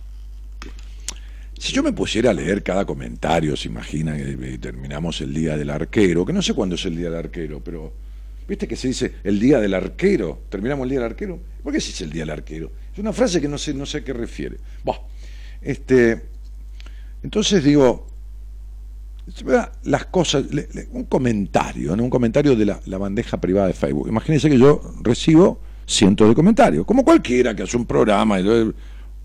si 1.59 1.73
yo 1.73 1.81
me 1.81 1.91
pusiera 1.91 2.29
a 2.29 2.33
leer 2.33 2.61
cada 2.61 2.85
comentario, 2.85 3.57
se 3.57 3.67
imagina 3.67 4.15
que 4.15 4.59
terminamos 4.59 5.21
el 5.21 5.33
día 5.33 5.57
del 5.57 5.71
arquero, 5.71 6.23
que 6.23 6.33
no 6.33 6.41
sé 6.43 6.53
cuándo 6.53 6.75
es 6.75 6.85
el 6.85 6.95
día 6.95 7.09
del 7.09 7.17
arquero, 7.17 7.61
pero 7.63 7.91
¿viste 8.47 8.67
que 8.67 8.75
se 8.75 8.89
dice 8.89 9.15
el 9.23 9.39
día 9.39 9.59
del 9.59 9.73
arquero? 9.73 10.43
¿Terminamos 10.49 10.83
el 10.83 10.91
día 10.91 10.99
del 10.99 11.09
arquero? 11.09 11.39
¿Por 11.63 11.73
qué 11.73 11.81
se 11.81 11.87
dice 11.87 12.03
el 12.03 12.11
día 12.11 12.21
del 12.23 12.29
arquero? 12.29 12.71
Es 12.93 12.99
una 12.99 13.11
frase 13.11 13.41
que 13.41 13.47
no 13.47 13.57
sé, 13.57 13.73
no 13.73 13.87
sé 13.87 13.97
a 13.97 14.03
qué 14.03 14.13
refiere. 14.13 14.57
este, 15.63 16.21
entonces 17.23 17.63
digo, 17.63 18.05
las 19.83 20.05
cosas, 20.05 20.45
un 20.91 21.05
comentario, 21.05 21.93
un 21.93 22.09
comentario 22.11 22.55
de 22.55 22.65
la, 22.65 22.79
la 22.85 22.99
bandeja 22.99 23.41
privada 23.41 23.65
de 23.65 23.73
Facebook. 23.73 24.07
Imagínense 24.07 24.47
que 24.47 24.59
yo 24.59 24.79
recibo 25.01 25.59
cientos 25.87 26.27
de 26.27 26.35
comentarios, 26.35 26.85
como 26.85 27.03
cualquiera 27.03 27.55
que 27.55 27.63
hace 27.63 27.77
un 27.77 27.85
programa. 27.85 28.39
Y, 28.39 28.73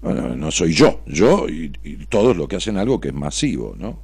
no 0.02 0.50
soy 0.50 0.72
yo, 0.72 1.02
yo 1.06 1.46
y, 1.48 1.70
todos 2.08 2.36
los 2.36 2.48
que 2.48 2.56
hacen 2.56 2.78
algo 2.78 3.00
que 3.00 3.08
es 3.08 3.14
masivo, 3.14 3.74
¿no? 3.78 4.00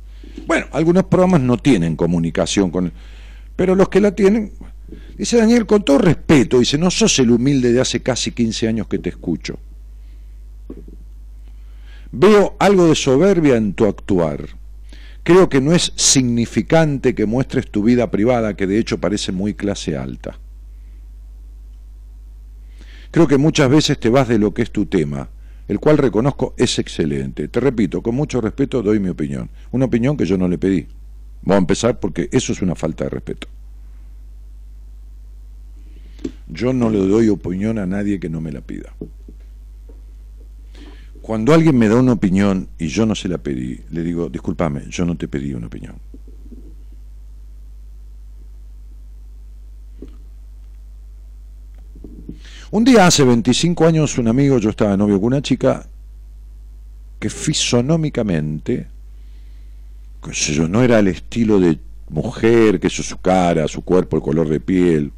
Bueno, 0.47 0.67
algunos 0.73 1.05
programas 1.05 1.41
no 1.41 1.57
tienen 1.57 1.97
comunicación 1.97 2.71
con... 2.71 2.93
Pero 3.57 3.75
los 3.75 3.89
que 3.89 4.01
la 4.01 4.13
tienen... 4.13 4.53
Dice 5.17 5.37
Daniel, 5.37 5.67
con 5.67 5.85
todo 5.85 5.99
respeto, 5.99 6.61
dice, 6.61 6.79
no 6.79 6.91
sos 6.91 7.19
el 7.19 7.31
humilde 7.31 7.73
de 7.73 7.81
hace 7.81 8.01
casi 8.03 8.33
15 8.33 8.69
años 8.69 8.89
que 8.89 8.99
te 8.99 9.11
escucho. 9.11 9.59
Veo 12.13 12.57
algo 12.59 12.87
de 12.87 12.95
soberbia 12.95 13.57
en 13.57 13.75
tu 13.75 13.85
actuar. 13.87 14.49
Creo 15.25 15.49
que 15.49 15.61
no 15.61 15.75
es 15.75 15.93
significante 15.97 17.15
que 17.15 17.27
muestres 17.27 17.71
tu 17.71 17.83
vida 17.83 18.11
privada, 18.11 18.55
que 18.55 18.67
de 18.67 18.79
hecho 18.79 18.99
parece 18.99 19.33
muy 19.33 19.55
clase 19.55 19.97
alta. 19.97 20.39
Creo 23.11 23.27
que 23.27 23.39
muchas 23.39 23.71
veces 23.71 23.99
te 23.99 24.09
vas 24.09 24.29
de 24.29 24.39
lo 24.39 24.53
que 24.53 24.63
es 24.63 24.71
tu 24.71 24.87
tema 24.87 25.29
el 25.69 25.79
cual 25.79 25.99
reconozco 25.99 26.55
es 26.57 26.79
excelente. 26.79 27.47
Te 27.49 27.61
repito, 27.61 28.03
con 28.03 28.15
mucho 28.15 28.41
respeto 28.41 28.83
doy 28.83 28.99
mi 28.99 29.11
opinión. 29.11 29.51
Una 29.71 29.85
opinión 29.85 30.17
que 30.17 30.25
yo 30.25 30.39
no 30.39 30.49
le 30.49 30.57
pedí. 30.57 30.87
Voy 31.43 31.55
a 31.55 31.59
empezar 31.59 32.01
porque 32.01 32.29
eso 32.33 32.53
es 32.53 32.63
una 32.63 32.75
falta 32.75 33.05
de 33.05 33.11
respeto. 33.11 33.47
Yo 36.49 36.73
no 36.73 36.89
le 36.89 36.99
doy 36.99 37.29
opinión 37.29 37.79
a 37.79 37.87
nadie 37.87 38.19
que 38.19 38.31
no 38.31 38.41
me 38.41 38.51
la 38.51 38.63
pida. 38.63 38.95
Cuando 41.21 41.53
alguien 41.53 41.77
me 41.77 41.89
da 41.89 41.97
una 41.97 42.13
opinión 42.13 42.69
y 42.79 42.89
yo 42.89 43.05
no 43.05 43.15
se 43.15 43.29
la 43.29 43.37
pedí, 43.37 43.83
le 43.91 44.03
digo, 44.03 44.31
discúlpame, 44.31 44.85
yo 44.89 45.05
no 45.05 45.17
te 45.19 45.29
pedí 45.29 45.53
una 45.53 45.67
opinión. 45.67 45.97
Un 52.71 52.85
día 52.85 53.07
hace 53.07 53.25
25 53.25 53.87
años 53.87 54.19
un 54.19 54.29
amigo, 54.29 54.59
yo 54.59 54.69
estaba 54.69 54.95
novio 54.95 55.19
con 55.19 55.29
una 55.29 55.41
chica 55.41 55.89
que 57.19 57.31
fisonómicamente, 57.31 58.87
que 60.23 60.33
yo, 60.33 60.69
no 60.69 60.83
era 60.83 60.99
el 60.99 61.09
estilo 61.09 61.59
de 61.61 61.79
mujer, 62.11 62.79
que 62.79 62.89
eso 62.89 63.03
su 63.03 63.19
cara, 63.23 63.69
su 63.69 63.83
cuerpo, 63.83 64.17
el 64.17 64.23
color 64.23 64.51
de 64.51 64.61
piel, 64.61 65.13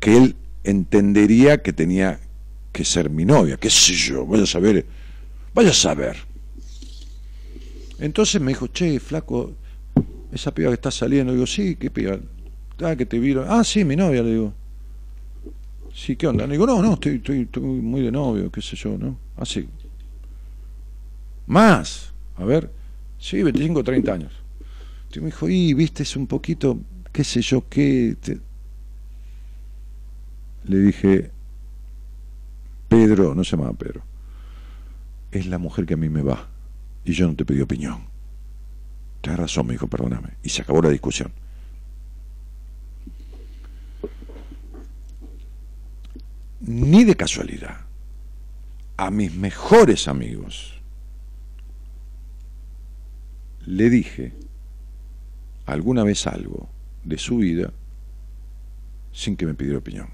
que 0.00 0.16
él 0.16 0.36
entendería 0.64 1.62
que 1.62 1.72
tenía 1.72 2.18
que 2.72 2.84
ser 2.84 3.08
mi 3.08 3.24
novia, 3.24 3.56
qué 3.56 3.70
sé 3.70 3.92
yo, 3.92 4.26
vaya 4.26 4.42
a 4.42 4.46
saber, 4.46 4.84
vaya 5.54 5.70
a 5.70 5.74
saber. 5.74 6.16
Entonces 8.00 8.40
me 8.40 8.48
dijo, 8.48 8.66
che, 8.66 8.98
flaco, 8.98 9.52
esa 10.32 10.52
piba 10.52 10.70
que 10.70 10.74
está 10.74 10.90
saliendo, 10.90 11.32
digo, 11.32 11.46
sí, 11.46 11.76
qué 11.76 11.88
piba, 11.88 12.18
ah, 12.80 12.96
que 12.96 13.06
te 13.06 13.20
vieron, 13.20 13.46
ah, 13.48 13.62
sí, 13.62 13.84
mi 13.84 13.94
novia, 13.94 14.24
le 14.24 14.30
digo. 14.32 14.61
Sí, 15.94 16.16
¿qué 16.16 16.26
onda? 16.26 16.46
Le 16.46 16.52
digo, 16.52 16.66
no, 16.66 16.82
no, 16.82 16.94
estoy, 16.94 17.22
estoy, 17.26 17.62
muy 17.62 18.00
de 18.00 18.10
novio, 18.10 18.50
qué 18.50 18.62
sé 18.62 18.76
yo, 18.76 18.96
¿no? 18.96 19.18
Así. 19.36 19.68
Más, 21.46 22.12
a 22.36 22.44
ver, 22.44 22.70
sí, 23.18 23.42
25, 23.42 23.84
30 23.84 24.12
años. 24.12 24.32
Y 25.14 25.20
me 25.20 25.26
dijo, 25.26 25.48
y 25.48 25.74
viste, 25.74 26.02
es 26.02 26.16
un 26.16 26.26
poquito, 26.26 26.78
qué 27.12 27.24
sé 27.24 27.42
yo, 27.42 27.68
qué. 27.68 28.16
Le 30.64 30.78
dije, 30.78 31.30
Pedro, 32.88 33.34
no 33.34 33.44
se 33.44 33.56
llama 33.56 33.72
Pedro, 33.74 34.02
es 35.30 35.46
la 35.46 35.58
mujer 35.58 35.84
que 35.84 35.94
a 35.94 35.98
mí 35.98 36.08
me 36.08 36.22
va. 36.22 36.48
Y 37.04 37.12
yo 37.12 37.26
no 37.26 37.34
te 37.34 37.44
pedí 37.44 37.60
opinión. 37.60 38.04
Tienes 39.20 39.40
razón, 39.40 39.66
me 39.66 39.72
dijo, 39.74 39.88
perdóname. 39.88 40.30
Y 40.42 40.48
se 40.48 40.62
acabó 40.62 40.80
la 40.80 40.88
discusión. 40.88 41.32
Ni 46.62 47.04
de 47.04 47.16
casualidad, 47.16 47.80
a 48.96 49.10
mis 49.10 49.34
mejores 49.34 50.08
amigos 50.08 50.80
le 53.66 53.90
dije 53.90 54.32
alguna 55.66 56.04
vez 56.04 56.26
algo 56.26 56.68
de 57.04 57.18
su 57.18 57.38
vida 57.38 57.72
sin 59.12 59.36
que 59.36 59.46
me 59.46 59.54
pidiera 59.54 59.78
opinión. 59.78 60.08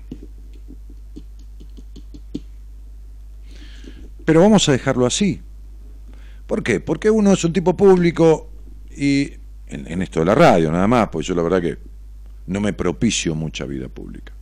Pero 4.25 4.41
vamos 4.41 4.69
a 4.69 4.73
dejarlo 4.73 5.07
así. 5.07 5.41
¿Por 6.47 6.63
qué? 6.63 6.81
Porque 6.81 7.11
uno 7.11 7.33
es 7.33 7.45
un 7.45 7.53
tipo 7.53 7.77
público 7.77 8.51
y 8.95 9.33
en, 9.69 10.03
esto 10.03 10.21
de 10.21 10.27
la 10.27 10.35
radio, 10.35 10.73
nada 10.73 10.87
más, 10.87 11.09
porque 11.09 11.29
yo 11.29 11.35
la 11.35 11.43
verdad 11.43 11.63
que 11.63 11.79
no 12.47 12.61
me 12.61 12.73
propicio 12.73 13.35
mucha 13.35 13.65
vida 13.65 13.89
pública. 13.89 14.33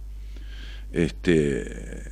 Este, 0.93 2.03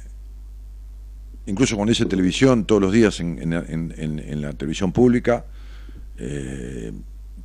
incluso 1.47 1.76
cuando 1.76 1.93
hice 1.93 2.07
televisión 2.07 2.64
todos 2.64 2.83
los 2.83 2.93
días 2.93 3.21
en, 3.21 4.40
la 4.43 4.52
televisión 4.52 4.93
pública, 4.93 5.47
eh, 6.16 6.93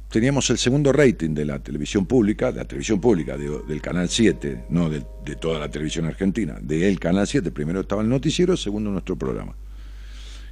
teníamos 0.10 0.50
el 0.50 0.58
segundo 0.58 0.92
rating 0.92 1.34
de 1.34 1.46
la 1.46 1.60
televisión 1.60 2.06
pública, 2.06 2.52
de 2.52 2.58
la 2.58 2.66
televisión 2.66 3.00
pública 3.00 3.38
del 3.38 3.82
Canal 3.82 4.10
7, 4.10 4.66
no 4.70 4.90
de, 4.90 5.02
toda 5.40 5.60
la 5.60 5.70
televisión 5.70 6.06
argentina, 6.06 6.58
del 6.62 7.00
Canal 7.00 7.28
7, 7.28 7.52
primero 7.52 7.82
estaba 7.82 8.02
el 8.02 8.10
noticiero, 8.10 8.58
segundo 8.58 8.90
nuestro 8.90 9.16
programa, 9.16 9.56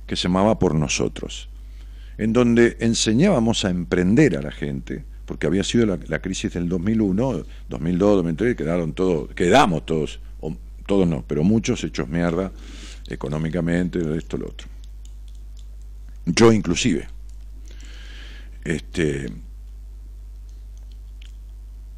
que 0.05 0.15
se 0.15 0.23
llamaba 0.23 0.59
Por 0.59 0.75
Nosotros, 0.75 1.49
en 2.17 2.33
donde 2.33 2.77
enseñábamos 2.79 3.65
a 3.65 3.69
emprender 3.69 4.37
a 4.37 4.41
la 4.41 4.51
gente, 4.51 5.05
porque 5.25 5.47
había 5.47 5.63
sido 5.63 5.85
la, 5.85 6.19
crisis 6.19 6.53
del 6.53 6.69
2001, 6.69 7.43
2002, 7.67 8.15
2003, 8.17 8.55
quedaron 8.55 8.93
todos, 8.93 9.33
quedamos 9.33 9.85
todos, 9.85 10.19
todos 10.87 11.07
no, 11.07 11.23
pero 11.27 11.43
muchos 11.43 11.83
hechos 11.83 12.07
mierda 12.07 12.51
económicamente, 13.07 13.99
esto, 14.17 14.37
lo 14.37 14.47
otro. 14.47 14.67
Yo 16.25 16.51
inclusive. 16.51 17.07
Este, 18.63 19.31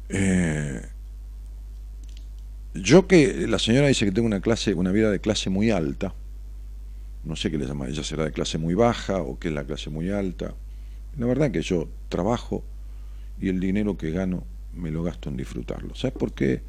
eh, 0.08 0.82
yo 2.74 3.06
que 3.06 3.46
la 3.48 3.58
señora 3.58 3.88
dice 3.88 4.04
que 4.04 4.12
tengo 4.12 4.26
una 4.26 4.40
clase, 4.40 4.74
una 4.74 4.92
vida 4.92 5.10
de 5.10 5.20
clase 5.20 5.50
muy 5.50 5.70
alta, 5.70 6.14
no 7.24 7.36
sé 7.36 7.50
qué 7.50 7.58
le 7.58 7.66
llama, 7.66 7.88
ella 7.88 8.04
será 8.04 8.24
de 8.24 8.32
clase 8.32 8.58
muy 8.58 8.74
baja 8.74 9.22
o 9.22 9.38
qué 9.38 9.48
es 9.48 9.54
la 9.54 9.64
clase 9.64 9.90
muy 9.90 10.10
alta. 10.10 10.54
La 11.18 11.26
verdad 11.26 11.50
que 11.50 11.62
yo 11.62 11.88
trabajo 12.08 12.64
y 13.40 13.48
el 13.48 13.60
dinero 13.60 13.96
que 13.96 14.10
gano 14.10 14.44
me 14.74 14.90
lo 14.90 15.02
gasto 15.02 15.28
en 15.28 15.36
disfrutarlo. 15.36 15.94
¿Sabes 15.94 16.16
por 16.16 16.32
qué? 16.32 16.62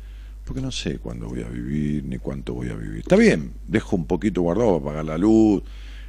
Porque 0.52 0.62
no 0.62 0.72
sé 0.72 1.00
cuándo 1.00 1.30
voy 1.30 1.44
a 1.44 1.48
vivir 1.48 2.04
ni 2.04 2.18
cuánto 2.18 2.54
voy 2.54 2.68
a 2.68 2.74
vivir. 2.74 3.00
Está 3.00 3.16
bien, 3.16 3.54
dejo 3.70 3.96
un 3.96 4.04
poquito 4.04 4.42
guardado 4.42 4.82
para 4.82 4.92
pagar 4.92 5.06
la 5.06 5.18
luz, 5.18 5.64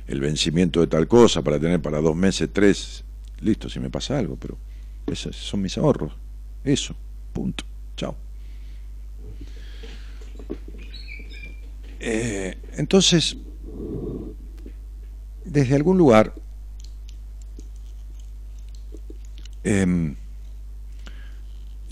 el 0.08 0.18
vencimiento 0.18 0.80
de 0.80 0.88
tal 0.88 1.06
cosa, 1.06 1.42
para 1.42 1.60
tener 1.60 1.80
para 1.80 2.00
dos 2.00 2.16
meses, 2.16 2.50
tres, 2.52 3.04
listo, 3.40 3.68
si 3.68 3.78
me 3.78 3.88
pasa 3.88 4.18
algo, 4.18 4.34
pero 4.34 4.58
esos 5.06 5.36
son 5.36 5.62
mis 5.62 5.78
ahorros. 5.78 6.12
Eso. 6.64 6.96
Punto. 7.32 7.62
Chao. 7.96 8.16
Eh, 12.00 12.58
entonces, 12.78 13.36
desde 15.44 15.76
algún 15.76 15.98
lugar, 15.98 16.34
em, 19.62 20.16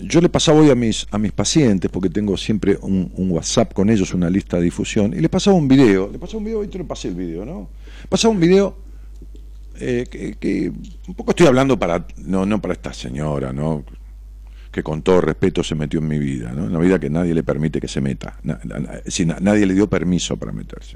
yo 0.03 0.21
le 0.21 0.29
pasaba 0.29 0.59
hoy 0.59 0.69
a 0.69 0.75
mis, 0.75 1.07
a 1.11 1.17
mis 1.17 1.31
pacientes, 1.31 1.89
porque 1.89 2.09
tengo 2.09 2.37
siempre 2.37 2.77
un, 2.81 3.11
WhatsApp 3.17 3.73
con 3.73 3.89
ellos, 3.89 4.13
una 4.13 4.29
lista 4.29 4.57
de 4.57 4.63
difusión, 4.63 5.13
y 5.13 5.21
le 5.21 5.29
pasaba 5.29 5.55
un 5.55 5.67
video, 5.67 6.09
le 6.11 6.19
pasaba 6.19 6.39
un 6.39 6.45
video, 6.45 6.63
y 6.63 6.67
te 6.67 6.77
lo 6.77 6.87
pasé 6.87 7.09
el 7.09 7.15
video, 7.15 7.45
¿no? 7.45 7.69
Pasaba 8.09 8.33
un 8.33 8.39
video 8.39 8.75
eh, 9.79 10.05
que, 10.09 10.35
que, 10.35 10.71
un 11.07 11.15
poco 11.15 11.31
estoy 11.31 11.47
hablando 11.47 11.77
para, 11.77 12.05
no, 12.17 12.45
no 12.45 12.61
para 12.61 12.73
esta 12.73 12.93
señora, 12.93 13.53
¿no? 13.53 13.83
que 14.71 14.83
con 14.83 15.01
todo 15.01 15.19
respeto 15.19 15.63
se 15.63 15.75
metió 15.75 15.99
en 15.99 16.07
mi 16.07 16.17
vida, 16.17 16.53
¿no? 16.53 16.65
en 16.65 16.73
la 16.73 16.79
vida 16.79 16.97
que 16.97 17.09
nadie 17.09 17.33
le 17.33 17.43
permite 17.43 17.81
que 17.81 17.89
se 17.89 17.99
meta, 17.99 18.39
si 19.05 19.25
nadie 19.25 19.65
le 19.65 19.73
dio 19.73 19.89
permiso 19.89 20.37
para 20.37 20.53
meterse. 20.53 20.95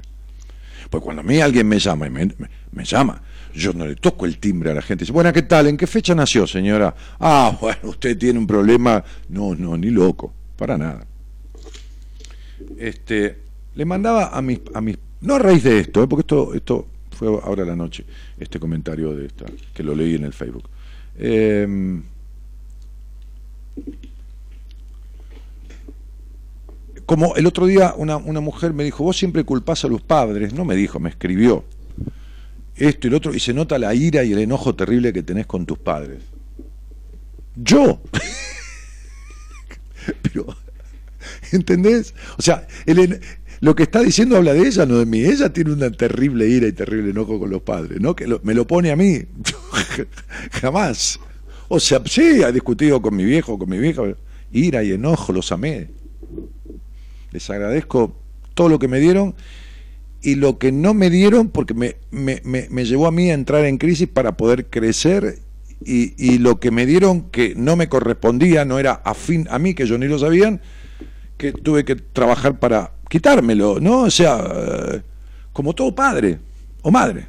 Pues 0.90 1.02
cuando 1.02 1.20
a 1.20 1.24
mí 1.24 1.40
alguien 1.40 1.66
me 1.68 1.78
llama 1.78 2.06
y 2.06 2.10
me, 2.10 2.84
llama, 2.84 3.20
yo 3.54 3.72
no 3.72 3.86
le 3.86 3.96
toco 3.96 4.26
el 4.26 4.38
timbre 4.38 4.70
a 4.70 4.74
la 4.74 4.82
gente. 4.82 5.02
Dice, 5.02 5.12
bueno, 5.12 5.32
¿qué 5.32 5.42
tal? 5.42 5.66
¿En 5.66 5.76
qué 5.76 5.86
fecha 5.86 6.14
nació, 6.14 6.46
señora? 6.46 6.94
Ah, 7.18 7.56
bueno, 7.60 7.80
usted 7.84 8.16
tiene 8.16 8.38
un 8.38 8.46
problema. 8.46 9.02
No, 9.28 9.54
no, 9.54 9.76
ni 9.76 9.90
loco, 9.90 10.32
para 10.56 10.78
nada. 10.78 11.06
Este, 12.78 13.38
le 13.74 13.84
mandaba 13.84 14.28
a 14.28 14.40
mis, 14.42 14.60
a 14.74 14.80
mis, 14.80 14.96
no 15.20 15.34
a 15.34 15.38
raíz 15.38 15.64
de 15.64 15.80
esto, 15.80 16.02
¿eh? 16.02 16.06
porque 16.06 16.22
esto, 16.22 16.54
esto 16.54 16.86
fue 17.10 17.28
ahora 17.28 17.64
la 17.64 17.76
noche, 17.76 18.04
este 18.38 18.58
comentario 18.58 19.14
de 19.14 19.26
esta, 19.26 19.46
que 19.74 19.82
lo 19.82 19.94
leí 19.94 20.14
en 20.14 20.24
el 20.24 20.32
Facebook. 20.32 20.68
Eh, 21.18 22.00
como 27.06 27.36
el 27.36 27.46
otro 27.46 27.66
día 27.66 27.94
una, 27.96 28.18
mujer 28.18 28.72
me 28.72 28.84
dijo, 28.84 29.04
vos 29.04 29.16
siempre 29.16 29.44
culpás 29.44 29.84
a 29.84 29.88
los 29.88 30.02
padres, 30.02 30.52
no 30.52 30.64
me 30.64 30.74
dijo, 30.74 30.98
me 30.98 31.08
escribió 31.08 31.64
esto 32.76 33.06
y 33.06 33.10
lo 33.10 33.16
otro, 33.16 33.34
y 33.34 33.40
se 33.40 33.54
nota 33.54 33.78
la 33.78 33.94
ira 33.94 34.22
y 34.22 34.32
el 34.32 34.38
enojo 34.38 34.74
terrible 34.74 35.12
que 35.12 35.22
tenés 35.22 35.46
con 35.46 35.64
tus 35.64 35.78
padres. 35.78 36.18
Yo. 37.54 38.00
Pero, 40.22 40.46
¿entendés? 41.52 42.14
O 42.36 42.42
sea, 42.42 42.66
lo 43.60 43.74
que 43.74 43.84
está 43.84 44.02
diciendo 44.02 44.36
habla 44.36 44.52
de 44.52 44.68
ella, 44.68 44.84
no 44.84 44.98
de 44.98 45.06
mí. 45.06 45.24
Ella 45.24 45.52
tiene 45.52 45.72
una 45.72 45.90
terrible 45.90 46.46
ira 46.46 46.66
y 46.66 46.72
terrible 46.72 47.10
enojo 47.10 47.38
con 47.38 47.50
los 47.50 47.62
padres, 47.62 48.00
¿no? 48.00 48.14
Que 48.14 48.26
me 48.42 48.52
lo 48.52 48.66
pone 48.66 48.90
a 48.90 48.96
mí. 48.96 49.22
Jamás. 50.52 51.18
O 51.68 51.80
sea, 51.80 52.02
sí, 52.04 52.42
ha 52.42 52.52
discutido 52.52 53.00
con 53.00 53.16
mi 53.16 53.24
viejo, 53.24 53.58
con 53.58 53.70
mi 53.70 53.78
vieja, 53.78 54.02
ira 54.52 54.84
y 54.84 54.92
enojo, 54.92 55.32
los 55.32 55.50
amé. 55.50 55.88
Les 57.36 57.50
agradezco 57.50 58.16
todo 58.54 58.70
lo 58.70 58.78
que 58.78 58.88
me 58.88 58.98
dieron 58.98 59.34
y 60.22 60.36
lo 60.36 60.56
que 60.56 60.72
no 60.72 60.94
me 60.94 61.10
dieron 61.10 61.50
porque 61.50 61.74
me, 61.74 61.96
me, 62.10 62.40
me, 62.42 62.84
llevó 62.86 63.06
a 63.06 63.12
mí 63.12 63.30
a 63.30 63.34
entrar 63.34 63.66
en 63.66 63.76
crisis 63.76 64.08
para 64.08 64.38
poder 64.38 64.70
crecer 64.70 65.40
y, 65.84 66.14
y, 66.16 66.38
lo 66.38 66.58
que 66.60 66.70
me 66.70 66.86
dieron 66.86 67.28
que 67.28 67.52
no 67.54 67.76
me 67.76 67.90
correspondía, 67.90 68.64
no 68.64 68.78
era 68.78 69.02
afín 69.04 69.46
a 69.50 69.58
mí, 69.58 69.74
que 69.74 69.84
yo 69.84 69.98
ni 69.98 70.06
lo 70.06 70.18
sabían, 70.18 70.62
que 71.36 71.52
tuve 71.52 71.84
que 71.84 71.96
trabajar 71.96 72.58
para 72.58 72.92
quitármelo, 73.10 73.80
¿no? 73.80 74.04
O 74.04 74.10
sea, 74.10 74.42
eh, 74.42 75.02
como 75.52 75.74
todo 75.74 75.94
padre 75.94 76.38
o 76.80 76.90
madre. 76.90 77.26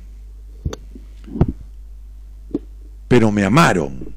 Pero 3.10 3.30
me 3.30 3.43
amaron 3.43 4.15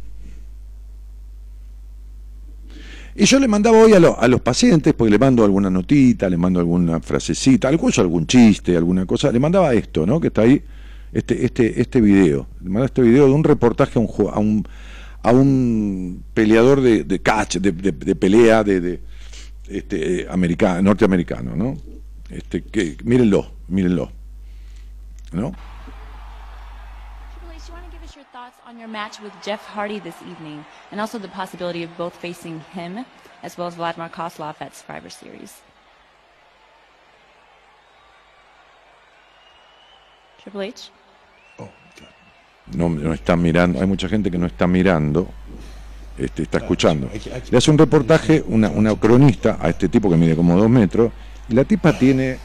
Y 3.20 3.26
yo 3.26 3.38
le 3.38 3.48
mandaba 3.48 3.76
hoy 3.76 3.92
a, 3.92 3.98
a, 3.98 4.28
los 4.28 4.40
pacientes, 4.40 4.94
porque 4.94 5.10
le 5.10 5.18
mando 5.18 5.44
alguna 5.44 5.68
notita, 5.68 6.26
le 6.30 6.38
mando 6.38 6.58
alguna 6.58 7.00
frasecita, 7.00 7.70
incluso 7.70 8.00
algún 8.00 8.26
chiste, 8.26 8.74
alguna 8.74 9.04
cosa, 9.04 9.30
le 9.30 9.38
mandaba 9.38 9.74
esto, 9.74 10.06
¿no? 10.06 10.18
Que 10.18 10.28
está 10.28 10.40
ahí, 10.40 10.62
este, 11.12 11.44
este, 11.44 11.82
este 11.82 12.00
video. 12.00 12.46
Le 12.62 12.70
mandaba 12.70 12.86
este 12.86 13.02
video 13.02 13.26
de 13.26 13.32
un 13.32 13.44
reportaje 13.44 13.98
a 13.98 14.00
un, 14.00 14.66
a 15.22 15.32
un, 15.32 16.24
peleador 16.32 16.80
de, 16.80 17.04
de 17.04 17.20
catch, 17.20 17.58
de, 17.58 17.72
de, 17.72 18.16
pelea 18.16 18.64
de, 18.64 18.80
de 18.80 19.00
este, 19.68 20.26
americano, 20.30 20.80
norteamericano, 20.80 21.54
¿no? 21.54 21.76
Este, 22.30 22.62
que, 22.62 22.96
mírenlo, 23.04 23.52
mírenlo. 23.68 24.10
¿No? 25.32 25.52
Your 28.80 28.88
match 28.88 29.20
with 29.20 29.32
Jeff 29.42 29.60
Hardy 29.66 29.98
this 29.98 30.16
evening, 30.22 30.64
and 30.90 31.00
also 31.00 31.18
the 31.18 31.28
possibility 31.28 31.82
of 31.82 31.90
both 31.98 32.16
facing 32.16 32.60
him 32.72 33.04
as 33.42 33.58
well 33.58 33.68
as 33.68 33.74
Vladimir 33.74 34.08
Kozlov 34.08 34.56
at 34.60 34.74
Survivor 34.74 35.10
Series. 35.10 35.60
Triple 40.42 40.62
H. 40.62 40.90
Oh, 41.58 41.68
no, 42.74 42.88
no 42.88 43.12
está 43.12 43.36
mirando, 43.36 43.80
hay 43.80 43.86
mucha 43.86 44.08
gente 44.08 44.30
que 44.30 44.38
no 44.38 44.46
está 44.46 44.66
mirando, 44.66 45.28
este, 46.16 46.44
está 46.44 46.58
escuchando. 46.58 47.10
Le 47.50 47.58
hace 47.58 47.70
un 47.70 47.76
reportaje, 47.76 48.42
una, 48.46 48.70
una 48.70 48.96
cronista, 48.96 49.58
a 49.60 49.68
este 49.68 49.90
tipo 49.90 50.08
que 50.08 50.16
mide 50.16 50.34
como 50.34 50.56
dos 50.56 50.70
metros, 50.70 51.12
y 51.50 51.54
la 51.54 51.64
tipa 51.64 51.92
tiene 51.98 52.38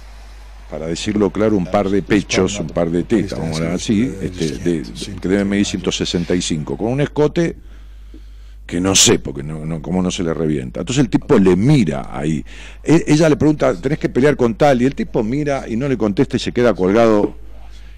para 0.75 0.87
decirlo 0.87 1.29
claro, 1.29 1.55
un 1.55 1.67
par 1.67 1.89
de 1.89 2.01
pechos, 2.01 2.59
un 2.59 2.67
par 2.67 2.89
de 2.89 3.03
tetas, 3.03 3.39
vamos 3.39 3.61
a 3.61 3.75
así, 3.75 4.13
este, 4.21 4.83
que 5.21 5.27
deben 5.29 5.47
medir 5.47 5.65
165, 5.65 6.75
con 6.75 6.91
un 6.91 6.99
escote 6.99 7.55
que 8.65 8.81
no 8.81 8.93
sé, 8.93 9.19
porque 9.19 9.41
no, 9.41 9.65
no, 9.65 9.81
cómo 9.81 10.01
no 10.01 10.11
se 10.11 10.21
le 10.21 10.33
revienta. 10.33 10.81
Entonces 10.81 11.01
el 11.01 11.09
tipo 11.09 11.39
le 11.39 11.55
mira 11.55 12.09
ahí. 12.11 12.43
E, 12.83 13.05
ella 13.07 13.29
le 13.29 13.37
pregunta, 13.37 13.73
tenés 13.79 13.99
que 13.99 14.09
pelear 14.09 14.35
con 14.35 14.55
tal, 14.55 14.81
y 14.81 14.85
el 14.85 14.95
tipo 14.95 15.23
mira 15.23 15.63
y 15.65 15.77
no 15.77 15.87
le 15.87 15.95
contesta 15.95 16.35
y 16.35 16.39
se 16.41 16.51
queda 16.51 16.73
colgado 16.73 17.37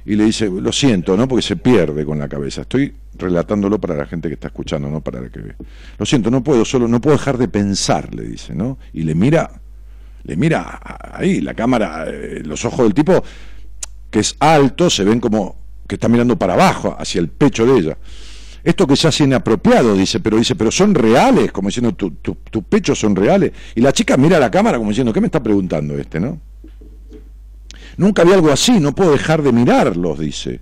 y 0.06 0.16
le 0.16 0.26
dice, 0.26 0.48
lo 0.48 0.72
siento, 0.72 1.18
¿no? 1.18 1.28
Porque 1.28 1.42
se 1.42 1.56
pierde 1.56 2.06
con 2.06 2.20
la 2.20 2.28
cabeza. 2.28 2.62
Estoy 2.62 2.94
relatándolo 3.18 3.82
para 3.82 3.96
la 3.96 4.06
gente 4.06 4.28
que 4.28 4.36
está 4.36 4.50
escuchando, 4.50 4.88
no 4.88 5.02
para 5.02 5.20
la 5.20 5.30
que 5.30 5.40
ve. 5.40 5.56
Lo 5.98 6.06
siento, 6.06 6.30
no 6.30 6.44
puedo, 6.44 6.64
solo 6.64 6.88
no 6.88 7.02
puedo 7.02 7.18
dejar 7.18 7.40
de 7.40 7.48
pensar, 7.48 8.14
le 8.14 8.22
dice, 8.22 8.54
¿no? 8.54 8.78
Y 8.94 9.02
le 9.02 9.16
mira 9.16 9.62
le 10.28 10.36
mira 10.36 10.80
ahí 11.14 11.42
la 11.42 11.54
cámara, 11.54 12.06
eh, 12.08 12.42
los 12.46 12.64
ojos 12.66 12.80
del 12.80 12.94
tipo, 12.94 13.24
que 14.12 14.20
es 14.20 14.36
alto, 14.40 14.90
se 14.90 15.04
ven 15.04 15.20
como 15.20 15.56
que 15.88 15.96
está 15.96 16.10
mirando 16.10 16.38
para 16.38 16.54
abajo, 16.54 16.96
hacia 17.00 17.20
el 17.20 17.30
pecho 17.30 17.66
de 17.66 17.80
ella. 17.80 17.98
Esto 18.62 18.86
que 18.86 18.98
se 18.98 19.08
hace 19.08 19.24
inapropiado, 19.24 19.96
dice, 19.96 20.20
pero 20.20 20.38
dice, 20.38 20.56
pero 20.56 20.70
son 20.70 20.94
reales, 20.94 21.54
como 21.54 21.70
diciendo, 21.70 21.94
tus 21.94 22.12
tu, 22.22 22.64
pechos 22.64 23.00
son 23.00 23.16
reales. 23.16 23.54
Y 23.76 23.80
la 23.80 23.94
chica 23.94 24.18
mira 24.18 24.36
a 24.36 24.42
la 24.42 24.52
cámara 24.52 24.78
como 24.78 24.90
diciendo, 24.90 25.14
¿qué 25.14 25.22
me 25.22 25.28
está 25.28 25.42
preguntando 25.42 25.98
este, 25.98 26.20
no? 26.20 26.42
Nunca 27.96 28.26
vi 28.26 28.34
algo 28.34 28.52
así, 28.52 28.82
no 28.82 28.94
puedo 28.94 29.14
dejar 29.14 29.42
de 29.42 29.54
mirarlos, 29.54 30.20
dice. 30.20 30.60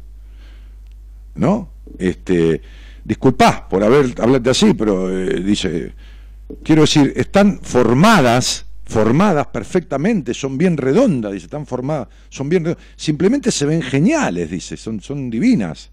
¿No? 1.33 1.69
Este, 1.97 2.61
disculpá 3.03 3.67
por 3.67 3.83
haber 3.83 4.13
hablarte 4.21 4.51
así, 4.51 4.75
pero 4.75 5.09
eh, 5.09 5.41
dice, 5.41 5.93
quiero 6.63 6.81
decir, 6.81 7.11
están 7.15 7.59
formadas, 7.63 8.67
formadas 8.85 9.47
perfectamente, 9.47 10.33
son 10.33 10.57
bien 10.57 10.77
redondas, 10.77 11.33
dice, 11.33 11.45
están 11.45 11.65
formadas, 11.65 12.07
son 12.29 12.49
bien 12.49 12.63
redondas, 12.63 12.85
simplemente 12.95 13.51
se 13.51 13.65
ven 13.65 13.81
geniales, 13.81 14.49
dice, 14.49 14.77
son, 14.77 15.01
son 15.01 15.29
divinas. 15.29 15.91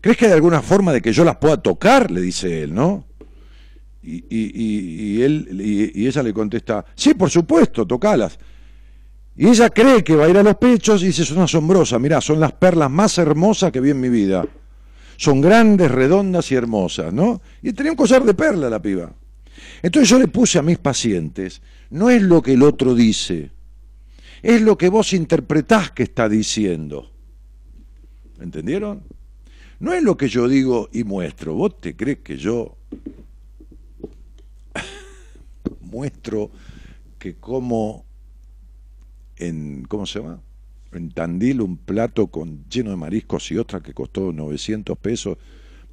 ¿Crees 0.00 0.16
que 0.16 0.26
hay 0.26 0.32
alguna 0.32 0.62
forma 0.62 0.92
de 0.92 1.02
que 1.02 1.12
yo 1.12 1.24
las 1.24 1.36
pueda 1.36 1.58
tocar? 1.58 2.10
Le 2.10 2.22
dice 2.22 2.62
él, 2.62 2.74
¿no? 2.74 3.04
Y, 4.02 4.24
y, 4.30 5.22
él, 5.22 5.60
y, 5.60 6.06
ella 6.06 6.22
le 6.22 6.32
contesta, 6.32 6.86
sí, 6.94 7.12
por 7.12 7.28
supuesto, 7.28 7.86
tocalas. 7.86 8.38
Y 9.36 9.48
ella 9.48 9.68
cree 9.68 10.02
que 10.02 10.16
va 10.16 10.24
a 10.24 10.28
ir 10.28 10.38
a 10.38 10.42
los 10.42 10.56
pechos 10.56 11.02
y 11.02 11.06
dice, 11.06 11.24
son 11.24 11.42
asombrosas, 11.42 12.00
mirá, 12.00 12.20
son 12.22 12.40
las 12.40 12.52
perlas 12.52 12.90
más 12.90 13.18
hermosas 13.18 13.70
que 13.70 13.80
vi 13.80 13.90
en 13.90 14.00
mi 14.00 14.08
vida. 14.08 14.46
Son 15.18 15.42
grandes, 15.42 15.90
redondas 15.90 16.50
y 16.50 16.54
hermosas, 16.54 17.12
¿no? 17.12 17.42
Y 17.62 17.74
tenía 17.74 17.92
un 17.92 17.96
collar 17.96 18.24
de 18.24 18.32
perla 18.32 18.70
la 18.70 18.80
piba. 18.80 19.12
Entonces 19.82 20.08
yo 20.08 20.18
le 20.18 20.28
puse 20.28 20.58
a 20.58 20.62
mis 20.62 20.78
pacientes, 20.78 21.62
no 21.90 22.10
es 22.10 22.22
lo 22.22 22.42
que 22.42 22.52
el 22.52 22.62
otro 22.62 22.94
dice, 22.94 23.50
es 24.42 24.62
lo 24.62 24.76
que 24.78 24.88
vos 24.88 25.12
interpretás 25.12 25.90
que 25.90 26.02
está 26.02 26.28
diciendo. 26.28 27.10
¿Entendieron? 28.40 29.02
No 29.80 29.92
es 29.92 30.02
lo 30.02 30.16
que 30.16 30.28
yo 30.28 30.48
digo 30.48 30.88
y 30.92 31.04
muestro. 31.04 31.54
¿Vos 31.54 31.80
te 31.80 31.96
crees 31.96 32.18
que 32.18 32.36
yo 32.36 32.76
muestro 35.80 36.50
que 37.18 37.36
como 37.36 38.04
en, 39.36 39.84
¿cómo 39.88 40.06
se 40.06 40.20
llama? 40.20 40.40
En 40.92 41.10
Tandil 41.10 41.60
un 41.60 41.76
plato 41.76 42.28
con, 42.28 42.64
lleno 42.68 42.90
de 42.90 42.96
mariscos 42.96 43.50
y 43.52 43.58
otra 43.58 43.80
que 43.80 43.94
costó 43.94 44.32
900 44.32 44.98
pesos, 44.98 45.38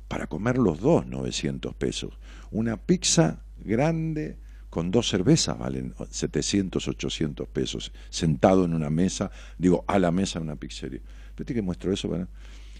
para 0.08 0.28
comer 0.28 0.58
los 0.58 0.80
dos 0.80 1.06
900 1.06 1.76
pesos. 1.76 2.18
Una 2.52 2.78
pizza 2.78 3.44
grande 3.68 4.38
con 4.70 4.90
dos 4.92 5.10
cervezas 5.10 5.58
valen 5.58 5.94
700, 6.10 6.88
800 6.88 7.48
pesos, 7.48 7.92
sentado 8.10 8.66
en 8.66 8.74
una 8.74 8.90
mesa, 8.90 9.32
digo, 9.58 9.86
a 9.88 10.00
la 10.00 10.12
mesa 10.12 10.40
en 10.40 10.44
una 10.44 10.56
pizzería. 10.56 11.02
¿Viste 11.38 11.54
que 11.54 11.62
muestro 11.62 11.94
eso? 11.94 12.10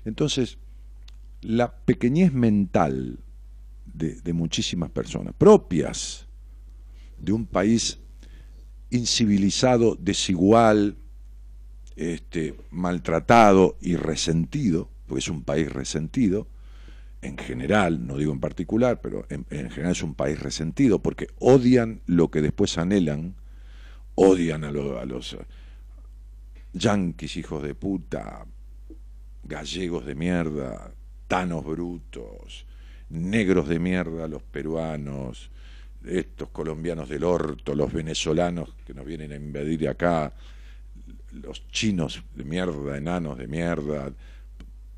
Entonces, 0.04 0.58
la 1.42 1.72
pequeñez 1.72 2.34
mental 2.34 3.20
de 3.86 4.34
muchísimas 4.34 4.90
personas, 4.92 5.34
propias 5.38 6.28
de 7.20 7.32
un 7.32 7.46
país 7.46 8.00
incivilizado, 8.90 9.96
desigual, 9.96 10.98
este, 11.96 12.56
maltratado 12.70 13.78
y 13.82 13.96
resentido, 13.96 14.90
porque 15.08 15.20
es 15.20 15.30
un 15.30 15.44
país 15.44 15.72
resentido, 15.72 16.48
en 17.28 17.38
general, 17.38 18.08
no 18.08 18.18
digo 18.18 18.32
en 18.32 18.40
particular, 18.40 19.02
pero 19.02 19.26
en, 19.30 19.46
general 19.46 19.92
es 19.92 20.04
un 20.04 20.16
país 20.16 20.40
resentido, 20.40 21.00
porque 21.00 21.28
odian 21.40 22.02
lo 22.06 22.32
que 22.32 22.42
después 22.42 22.78
anhelan, 22.78 23.36
odian 24.16 24.64
a, 24.64 24.70
a 24.70 25.06
los 25.06 25.38
yanquis 26.74 27.38
hijos 27.38 27.64
de 27.64 27.76
puta, 27.76 28.46
gallegos 29.44 30.06
de 30.06 30.16
mierda, 30.16 30.92
tanos 31.28 31.66
brutos, 31.66 32.66
negros 33.10 33.68
de 33.68 33.80
mierda, 33.80 34.28
los 34.28 34.44
peruanos, 34.44 35.52
estos 36.06 36.50
colombianos 36.50 37.10
del 37.10 37.24
orto, 37.24 37.76
los 37.76 37.92
venezolanos 37.92 38.74
que 38.86 38.94
nos 38.94 39.06
vienen 39.06 39.32
a 39.32 39.36
invadir 39.36 39.90
acá, 39.90 40.34
los 41.32 41.68
chinos 41.70 42.24
de 42.36 42.44
mierda, 42.46 42.98
enanos 42.98 43.38
de 43.38 43.48
mierda, 43.48 44.12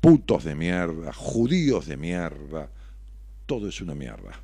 putos 0.00 0.44
de 0.44 0.54
mierda, 0.54 1.12
judíos 1.12 1.86
de 1.86 1.96
mierda, 1.96 2.70
todo 3.46 3.68
es 3.68 3.80
una 3.80 3.94
mierda. 3.94 4.40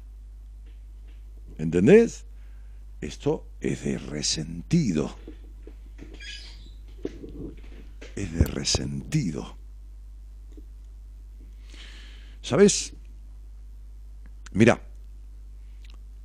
¿Entendés? 1.59 2.27
Esto 3.01 3.47
es 3.61 3.85
de 3.85 3.99
resentido. 3.99 5.17
Es 8.15 8.33
de 8.33 8.45
resentido. 8.45 9.57
¿Sabes? 12.43 12.93
Mira, 14.53 14.81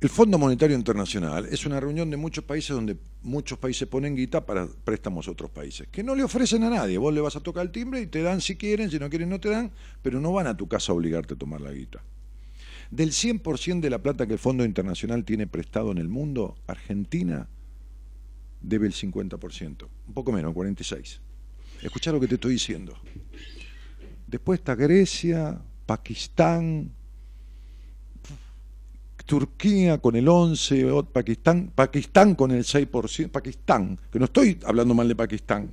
el 0.00 0.08
Fondo 0.08 0.38
Monetario 0.38 0.76
Internacional 0.76 1.46
es 1.46 1.66
una 1.66 1.80
reunión 1.80 2.10
de 2.10 2.16
muchos 2.16 2.44
países 2.44 2.70
donde 2.70 2.96
muchos 3.22 3.58
países 3.58 3.88
ponen 3.88 4.16
guita 4.16 4.44
para 4.44 4.66
préstamos 4.66 5.28
a 5.28 5.30
otros 5.30 5.50
países, 5.50 5.88
que 5.88 6.02
no 6.02 6.14
le 6.14 6.24
ofrecen 6.24 6.64
a 6.64 6.70
nadie. 6.70 6.98
Vos 6.98 7.14
le 7.14 7.20
vas 7.20 7.36
a 7.36 7.40
tocar 7.40 7.64
el 7.64 7.72
timbre 7.72 8.00
y 8.00 8.06
te 8.06 8.22
dan 8.22 8.40
si 8.40 8.56
quieren, 8.56 8.90
si 8.90 8.98
no 8.98 9.08
quieren 9.08 9.28
no 9.28 9.40
te 9.40 9.50
dan, 9.50 9.70
pero 10.02 10.20
no 10.20 10.32
van 10.32 10.46
a 10.46 10.56
tu 10.56 10.68
casa 10.68 10.92
a 10.92 10.94
obligarte 10.94 11.34
a 11.34 11.38
tomar 11.38 11.60
la 11.60 11.72
guita. 11.72 12.02
Del 12.90 13.10
100% 13.10 13.80
de 13.80 13.90
la 13.90 14.02
plata 14.02 14.26
que 14.26 14.34
el 14.34 14.38
Fondo 14.38 14.64
Internacional 14.64 15.24
tiene 15.24 15.46
prestado 15.46 15.92
en 15.92 15.98
el 15.98 16.08
mundo, 16.08 16.56
Argentina 16.66 17.48
debe 18.60 18.86
el 18.86 18.92
50%, 18.92 19.88
un 20.08 20.14
poco 20.14 20.32
menos, 20.32 20.54
46%. 20.54 21.18
Escucha 21.82 22.12
lo 22.12 22.20
que 22.20 22.28
te 22.28 22.36
estoy 22.36 22.52
diciendo. 22.52 22.96
Después 24.26 24.60
está 24.60 24.76
Grecia, 24.76 25.60
Pakistán, 25.84 26.92
Turquía 29.32 29.96
con 29.96 30.14
el 30.14 30.28
11, 30.28 31.04
Pakistán, 31.10 31.72
Pakistán 31.74 32.34
con 32.34 32.50
el 32.50 32.64
6%, 32.64 33.30
Pakistán, 33.30 33.98
que 34.10 34.18
no 34.18 34.26
estoy 34.26 34.60
hablando 34.62 34.92
mal 34.92 35.08
de 35.08 35.16
Pakistán, 35.16 35.72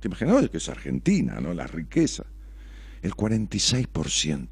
te 0.00 0.08
imaginas 0.08 0.48
que 0.48 0.56
es 0.56 0.70
Argentina, 0.70 1.38
¿no? 1.38 1.52
La 1.52 1.66
riqueza, 1.66 2.24
el 3.02 3.12
46%. 3.12 4.48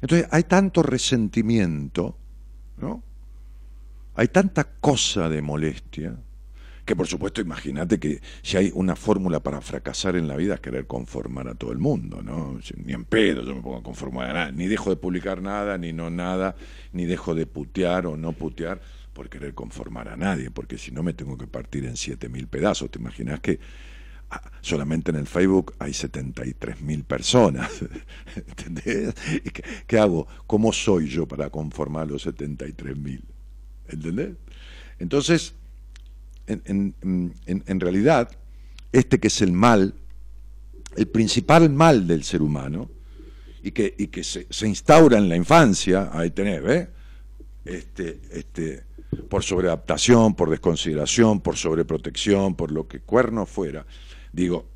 Entonces 0.00 0.28
hay 0.30 0.44
tanto 0.44 0.84
resentimiento, 0.84 2.16
¿no? 2.76 3.02
Hay 4.14 4.28
tanta 4.28 4.62
cosa 4.62 5.28
de 5.28 5.42
molestia, 5.42 6.16
que 6.84 6.96
por 6.96 7.06
supuesto, 7.06 7.40
imagínate 7.40 8.00
que 8.00 8.20
si 8.42 8.56
hay 8.56 8.72
una 8.74 8.96
fórmula 8.96 9.40
para 9.40 9.60
fracasar 9.60 10.16
en 10.16 10.26
la 10.26 10.36
vida 10.36 10.54
es 10.54 10.60
querer 10.60 10.86
conformar 10.86 11.48
a 11.48 11.54
todo 11.54 11.70
el 11.70 11.78
mundo, 11.78 12.22
¿no? 12.22 12.58
Ni 12.76 12.92
en 12.92 13.04
pedo 13.04 13.44
yo 13.44 13.54
me 13.54 13.62
pongo 13.62 13.76
a 13.76 13.82
conformar 13.82 14.30
a 14.30 14.32
nada, 14.32 14.52
ni 14.52 14.66
dejo 14.66 14.90
de 14.90 14.96
publicar 14.96 15.42
nada, 15.42 15.78
ni 15.78 15.92
no 15.92 16.10
nada, 16.10 16.56
ni 16.92 17.04
dejo 17.04 17.34
de 17.34 17.46
putear 17.46 18.06
o 18.06 18.16
no 18.16 18.32
putear 18.32 18.80
por 19.12 19.28
querer 19.28 19.54
conformar 19.54 20.08
a 20.08 20.16
nadie, 20.16 20.50
porque 20.50 20.78
si 20.78 20.90
no 20.90 21.02
me 21.02 21.12
tengo 21.12 21.38
que 21.38 21.46
partir 21.46 21.84
en 21.84 21.96
siete 21.96 22.28
mil 22.28 22.48
pedazos. 22.48 22.90
¿Te 22.90 22.98
imaginas 22.98 23.40
que 23.40 23.60
ah, 24.30 24.50
solamente 24.60 25.10
en 25.10 25.18
el 25.18 25.26
Facebook 25.26 25.74
hay 25.78 25.92
73 25.92 26.80
mil 26.80 27.04
personas? 27.04 27.70
¿Entendés? 28.36 29.14
qué, 29.86 29.98
hago? 29.98 30.26
¿Cómo 30.46 30.72
soy 30.72 31.08
yo 31.08 31.26
para 31.28 31.50
conformar 31.50 32.08
los 32.08 32.22
73 32.22 32.96
mil? 32.96 33.24
¿Entendés? 33.88 34.30
Entonces, 34.98 35.54
en, 36.64 37.80
realidad, 37.80 38.30
este 38.92 39.18
que 39.18 39.28
es 39.28 39.40
el 39.42 39.52
mal, 39.52 39.94
el 40.96 41.08
principal 41.08 41.70
mal 41.70 42.06
del 42.06 42.24
ser 42.24 42.42
humano, 42.42 42.90
y 43.62 43.70
que, 43.70 43.94
y 43.96 44.08
que 44.08 44.24
se, 44.24 44.46
instaura 44.66 45.18
en 45.18 45.28
la 45.28 45.36
infancia, 45.36 46.10
ahí 46.12 46.30
tenés, 46.30 46.62
¿ves? 46.62 46.88
Este, 47.64 48.20
este, 48.32 48.82
por 49.28 49.42
sobreadaptación, 49.44 50.34
por 50.34 50.50
desconsideración, 50.50 51.40
por 51.40 51.56
sobreprotección, 51.56 52.56
por 52.56 52.72
lo 52.72 52.88
que 52.88 53.00
cuerno 53.00 53.46
fuera, 53.46 53.86
digo, 54.32 54.71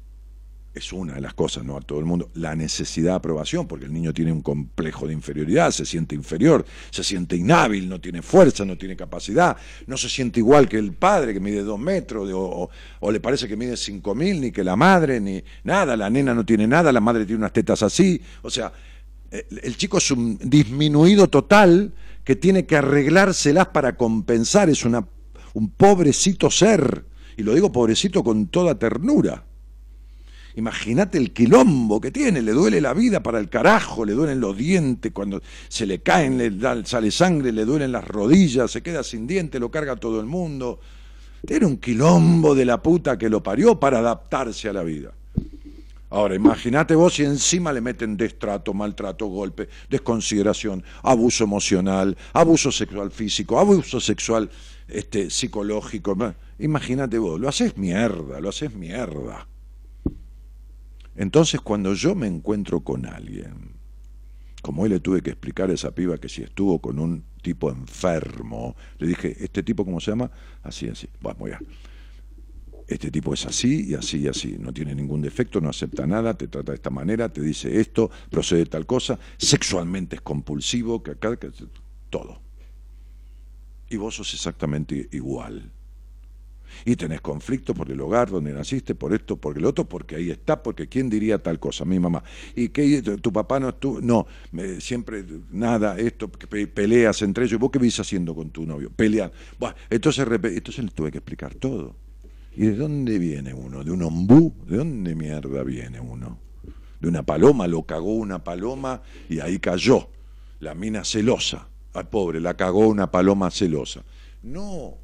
es 0.76 0.92
una 0.92 1.14
de 1.14 1.22
las 1.22 1.32
cosas, 1.32 1.64
no 1.64 1.76
a 1.78 1.80
todo 1.80 1.98
el 1.98 2.04
mundo, 2.04 2.30
la 2.34 2.54
necesidad 2.54 3.12
de 3.12 3.16
aprobación, 3.16 3.66
porque 3.66 3.86
el 3.86 3.92
niño 3.94 4.12
tiene 4.12 4.30
un 4.30 4.42
complejo 4.42 5.06
de 5.06 5.14
inferioridad, 5.14 5.70
se 5.70 5.86
siente 5.86 6.14
inferior, 6.14 6.66
se 6.90 7.02
siente 7.02 7.34
inhábil, 7.34 7.88
no 7.88 7.98
tiene 7.98 8.20
fuerza, 8.20 8.66
no 8.66 8.76
tiene 8.76 8.94
capacidad, 8.94 9.56
no 9.86 9.96
se 9.96 10.10
siente 10.10 10.38
igual 10.38 10.68
que 10.68 10.76
el 10.76 10.92
padre 10.92 11.32
que 11.32 11.40
mide 11.40 11.62
dos 11.62 11.80
metros, 11.80 12.28
o, 12.30 12.70
le 13.10 13.20
parece 13.20 13.48
que 13.48 13.56
mide 13.56 13.74
cinco 13.76 14.14
mil, 14.14 14.38
ni 14.38 14.52
que 14.52 14.62
la 14.62 14.76
madre, 14.76 15.18
ni 15.18 15.42
nada, 15.64 15.96
la 15.96 16.10
nena 16.10 16.34
no 16.34 16.44
tiene 16.44 16.66
nada, 16.66 16.92
la 16.92 17.00
madre 17.00 17.24
tiene 17.24 17.38
unas 17.38 17.54
tetas 17.54 17.82
así, 17.82 18.20
o 18.42 18.50
sea, 18.50 18.70
el 19.30 19.76
chico 19.78 19.96
es 19.96 20.10
un 20.10 20.38
disminuido 20.42 21.28
total 21.28 21.94
que 22.22 22.36
tiene 22.36 22.66
que 22.66 22.76
arreglárselas 22.76 23.68
para 23.68 23.96
compensar, 23.96 24.68
es 24.68 24.84
una, 24.84 25.08
un 25.54 25.70
pobrecito 25.70 26.50
ser, 26.50 27.06
y 27.38 27.42
lo 27.42 27.54
digo 27.54 27.72
pobrecito 27.72 28.22
con 28.22 28.48
toda 28.48 28.78
ternura 28.78 29.42
Imagínate 30.56 31.18
el 31.18 31.34
quilombo 31.34 32.00
que 32.00 32.10
tiene, 32.10 32.40
le 32.40 32.52
duele 32.52 32.80
la 32.80 32.94
vida 32.94 33.22
para 33.22 33.38
el 33.38 33.50
carajo, 33.50 34.06
le 34.06 34.14
duelen 34.14 34.40
los 34.40 34.56
dientes, 34.56 35.12
cuando 35.12 35.42
se 35.68 35.84
le 35.84 35.98
caen, 36.00 36.38
le 36.38 36.86
sale 36.86 37.10
sangre, 37.10 37.52
le 37.52 37.66
duelen 37.66 37.92
las 37.92 38.08
rodillas, 38.08 38.70
se 38.70 38.82
queda 38.82 39.04
sin 39.04 39.26
dientes, 39.26 39.60
lo 39.60 39.70
carga 39.70 39.96
todo 39.96 40.18
el 40.18 40.24
mundo. 40.24 40.80
Tiene 41.46 41.66
un 41.66 41.76
quilombo 41.76 42.54
de 42.54 42.64
la 42.64 42.82
puta 42.82 43.18
que 43.18 43.28
lo 43.28 43.42
parió 43.42 43.78
para 43.78 43.98
adaptarse 43.98 44.70
a 44.70 44.72
la 44.72 44.82
vida. 44.82 45.12
Ahora, 46.08 46.34
imagínate 46.34 46.94
vos 46.94 47.14
si 47.14 47.24
encima 47.24 47.70
le 47.70 47.82
meten 47.82 48.16
destrato, 48.16 48.72
maltrato, 48.72 49.26
golpe, 49.26 49.68
desconsideración, 49.90 50.82
abuso 51.02 51.44
emocional, 51.44 52.16
abuso 52.32 52.72
sexual 52.72 53.10
físico, 53.10 53.58
abuso 53.58 54.00
sexual 54.00 54.48
este, 54.88 55.28
psicológico. 55.28 56.16
Imagínate 56.60 57.18
vos, 57.18 57.38
lo 57.38 57.46
haces 57.46 57.76
mierda, 57.76 58.40
lo 58.40 58.48
haces 58.48 58.74
mierda. 58.74 59.46
Entonces, 61.16 61.60
cuando 61.60 61.94
yo 61.94 62.14
me 62.14 62.26
encuentro 62.26 62.80
con 62.80 63.06
alguien, 63.06 63.74
como 64.62 64.82
hoy 64.82 64.88
le 64.88 65.00
tuve 65.00 65.22
que 65.22 65.30
explicar 65.30 65.70
a 65.70 65.74
esa 65.74 65.94
piba 65.94 66.18
que 66.18 66.28
si 66.28 66.42
estuvo 66.42 66.78
con 66.80 66.98
un 66.98 67.24
tipo 67.42 67.70
enfermo, 67.70 68.76
le 68.98 69.08
dije, 69.08 69.36
¿este 69.40 69.62
tipo 69.62 69.84
cómo 69.84 70.00
se 70.00 70.10
llama? 70.10 70.30
Así, 70.62 70.88
así. 70.88 71.08
Bueno, 71.20 71.38
muy 71.38 71.50
bien 71.50 71.60
este 72.88 73.10
tipo 73.10 73.34
es 73.34 73.44
así 73.46 73.90
y 73.90 73.94
así 73.94 74.18
y 74.18 74.28
así, 74.28 74.56
no 74.58 74.72
tiene 74.72 74.94
ningún 74.94 75.20
defecto, 75.20 75.60
no 75.60 75.68
acepta 75.68 76.06
nada, 76.06 76.34
te 76.34 76.48
trata 76.48 76.72
de 76.72 76.76
esta 76.76 76.90
manera, 76.90 77.28
te 77.28 77.40
dice 77.40 77.80
esto, 77.80 78.10
procede 78.30 78.66
tal 78.66 78.86
cosa, 78.86 79.18
sexualmente 79.36 80.16
es 80.16 80.22
compulsivo, 80.22 81.02
que 81.02 81.12
acá, 81.12 81.36
todo. 82.10 82.40
Y 83.88 83.96
vos 83.96 84.16
sos 84.16 84.32
exactamente 84.34 85.08
igual. 85.12 85.72
Y 86.84 86.96
tenés 86.96 87.20
conflicto 87.20 87.74
por 87.74 87.90
el 87.90 88.00
hogar 88.00 88.30
donde 88.30 88.52
naciste, 88.52 88.94
por 88.94 89.14
esto, 89.14 89.36
por 89.36 89.56
el 89.56 89.64
otro, 89.64 89.84
porque 89.84 90.16
ahí 90.16 90.30
está, 90.30 90.62
porque 90.62 90.88
quién 90.88 91.08
diría 91.08 91.38
tal 91.38 91.58
cosa, 91.58 91.84
mi 91.84 91.98
mamá. 91.98 92.22
Y 92.54 92.68
que 92.68 93.02
tu 93.02 93.32
papá 93.32 93.60
no 93.60 93.70
estuvo, 93.70 94.00
no, 94.00 94.26
siempre 94.78 95.24
nada, 95.50 95.98
esto, 95.98 96.28
peleas 96.28 97.22
entre 97.22 97.44
ellos. 97.44 97.60
¿Vos 97.60 97.70
qué 97.70 97.78
vivís 97.78 97.98
haciendo 98.00 98.34
con 98.34 98.50
tu 98.50 98.66
novio? 98.66 98.90
Pelean. 98.90 99.30
Bueno, 99.58 99.76
entonces, 99.90 100.26
entonces 100.26 100.84
le 100.84 100.90
tuve 100.90 101.10
que 101.10 101.18
explicar 101.18 101.54
todo. 101.54 101.96
¿Y 102.56 102.66
de 102.66 102.74
dónde 102.74 103.18
viene 103.18 103.52
uno? 103.52 103.84
¿De 103.84 103.90
un 103.90 104.02
ombú? 104.02 104.54
¿De 104.66 104.78
dónde 104.78 105.14
mierda 105.14 105.62
viene 105.62 106.00
uno? 106.00 106.38
De 107.00 107.08
una 107.08 107.22
paloma, 107.22 107.66
lo 107.66 107.82
cagó 107.82 108.14
una 108.14 108.42
paloma 108.42 109.02
y 109.28 109.40
ahí 109.40 109.58
cayó. 109.58 110.08
La 110.60 110.74
mina 110.74 111.04
celosa. 111.04 111.68
Al 111.92 112.08
pobre, 112.08 112.40
la 112.40 112.54
cagó 112.54 112.88
una 112.88 113.10
paloma 113.10 113.50
celosa. 113.50 114.02
No. 114.42 114.94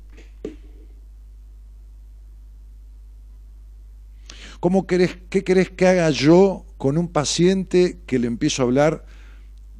¿Cómo 4.62 4.87
querés, 4.87 5.18
¿Qué 5.29 5.42
querés 5.42 5.70
que 5.70 5.88
haga 5.88 6.09
yo 6.11 6.64
con 6.79 6.96
un 6.96 7.09
paciente 7.09 7.98
que 8.07 8.20
le 8.20 8.29
empiezo 8.29 8.62
a 8.62 8.66
hablar 8.66 9.05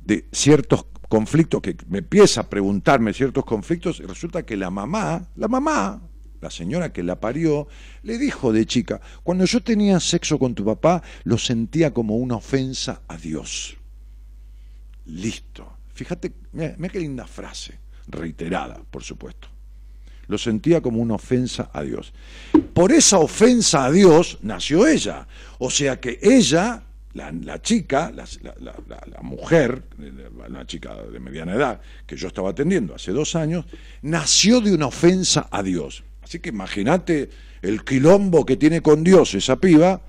de 0.05 0.27
ciertos 0.33 0.87
conflictos, 1.09 1.63
que 1.63 1.77
me 1.87 1.99
empieza 1.99 2.41
a 2.41 2.51
preguntarme 2.51 3.13
ciertos 3.13 3.45
conflictos 3.45 4.01
y 4.01 4.07
resulta 4.07 4.43
que 4.43 4.57
la 4.57 4.71
mamá, 4.71 5.29
la 5.37 5.47
mamá, 5.47 6.03
la 6.41 6.51
señora 6.51 6.93
que 6.93 7.05
la 7.05 7.21
parió, 7.21 7.69
le 8.03 8.19
dijo 8.19 8.53
de 8.53 8.67
chica, 8.67 9.01
cuando 9.23 9.45
yo 9.45 9.63
tenía 9.63 10.01
sexo 10.01 10.37
con 10.37 10.53
tu 10.53 10.65
papá, 10.65 11.01
lo 11.23 11.39
sentía 11.39 11.95
como 11.95 12.17
una 12.17 12.35
ofensa 12.35 13.03
a 13.07 13.17
Dios. 13.17 13.77
Listo. 15.07 15.77
Fíjate, 15.95 16.33
mira, 16.51 16.75
qué 16.89 16.99
linda 16.99 17.29
frase, 17.29 17.79
reiterada, 18.09 18.83
por 18.91 19.05
supuesto. 19.05 19.52
Lo 20.33 20.39
sentía 20.39 20.81
como 20.81 21.03
una 21.03 21.17
ofensa 21.17 21.69
a 21.75 21.83
Dios. 21.83 22.15
Por 22.73 22.91
esa 22.91 23.19
ofensa 23.19 23.85
a 23.85 23.91
Dios 23.91 24.39
nació 24.41 24.87
ella. 24.87 25.27
O 25.59 25.71
sea 25.71 26.01
que 26.01 26.19
ella 26.23 26.85
la, 27.13 27.61
chica, 27.61 28.11
la, 28.15 28.25
la, 28.63 29.21
mujer, 29.21 29.83
una 30.49 30.67
chica 30.67 30.95
de 30.95 31.21
mediana 31.21 31.53
edad 31.53 31.81
que 32.07 32.17
yo 32.17 32.29
estaba 32.29 32.49
atendiendo 32.49 32.95
hace 32.95 33.13
dos 33.13 33.37
años, 33.37 33.67
nació 34.01 34.63
de 34.63 34.73
una 34.73 34.87
ofensa 34.87 35.49
a 35.51 35.63
Dios. 35.63 36.03
Así 36.23 36.39
que 36.39 36.49
imagínate 36.49 37.29
el 37.61 37.85
quilombo 37.85 38.47
que 38.47 38.57
tiene 38.57 38.81
con 38.81 39.05
Dios 39.05 39.35
esa 39.35 39.57
piba, 39.57 40.01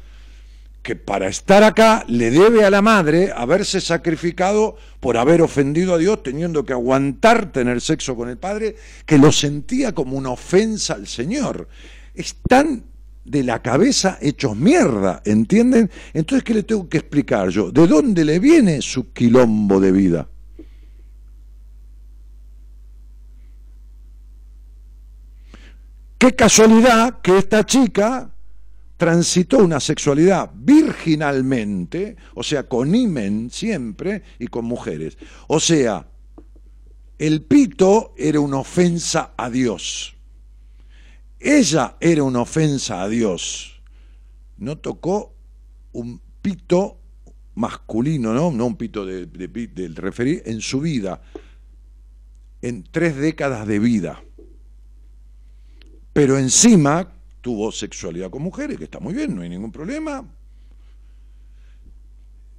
que 0.84 0.98
para 0.98 1.30
estar 1.30 1.64
acá 1.64 2.04
le 2.10 2.30
debe 2.30 2.66
a 2.66 2.70
la 2.70 2.82
madre 2.82 3.32
haberse 3.34 3.80
sacrificado 3.80 4.76
por 5.00 5.16
haber 5.16 5.42
ofendido 5.42 5.94
a 5.94 5.98
Dios, 5.98 6.22
teniendo 6.22 6.66
que 6.66 6.74
aguantar 6.74 7.54
tener 7.54 7.80
sexo 7.80 8.18
con 8.18 8.28
el 8.30 8.38
padre, 8.38 8.76
que 9.06 9.18
lo 9.18 9.32
sentía 9.32 9.94
como 9.94 10.18
una 10.18 10.32
ofensa 10.32 10.96
al 10.96 11.08
Señor. 11.08 11.70
Están 12.14 12.84
de 13.24 13.44
la 13.44 13.62
cabeza 13.62 14.18
hechos 14.22 14.58
mierda, 14.58 15.22
¿entienden? 15.24 15.90
Entonces, 16.14 16.44
¿qué 16.44 16.54
le 16.54 16.64
tengo 16.64 16.90
que 16.90 16.98
explicar 16.98 17.48
yo? 17.48 17.72
¿De 17.72 17.88
dónde 17.88 18.26
le 18.26 18.40
viene 18.40 18.82
su 18.82 19.14
quilombo 19.14 19.80
de 19.80 19.92
vida? 19.94 20.28
Qué 26.18 26.36
casualidad 26.36 27.22
que 27.22 27.38
esta 27.38 27.66
chica 27.66 28.33
transitó 29.04 29.58
una 29.58 29.82
sexualidad 29.82 30.50
virginalmente, 30.56 32.16
o 32.36 32.42
sea, 32.42 32.70
con 32.70 32.96
imen 32.96 33.50
siempre 33.52 34.24
y 34.40 34.48
con 34.48 34.64
mujeres. 34.64 35.18
O 35.48 35.60
sea, 35.60 36.08
el 37.18 37.42
pito 37.42 38.14
era 38.18 38.40
una 38.40 38.60
ofensa 38.60 39.34
a 39.36 39.50
Dios. 39.50 40.16
Ella 41.38 41.98
era 42.00 42.24
una 42.24 42.40
ofensa 42.40 43.04
a 43.04 43.10
Dios. 43.10 43.82
No 44.56 44.78
tocó 44.78 45.36
un 45.92 46.22
pito 46.42 46.98
masculino, 47.56 48.34
¿no? 48.34 48.52
No 48.52 48.68
un 48.68 48.78
pito 48.78 49.06
de, 49.06 49.26
del 49.26 49.98
referir 49.98 50.44
en 50.46 50.62
su 50.62 50.80
vida, 50.80 51.22
en 52.62 52.86
tres 52.90 53.18
décadas 53.18 53.68
de 53.68 53.80
vida 53.80 54.24
pero 56.14 56.38
encima 56.38 57.12
tuvo 57.44 57.74
sexualidad 57.74 58.32
con 58.32 58.42
mujeres, 58.42 58.78
que 58.78 58.86
está 58.86 59.02
muy 59.02 59.14
bien, 59.14 59.36
no 59.36 59.42
hay 59.42 59.50
ningún 59.50 59.72
problema. 59.72 60.26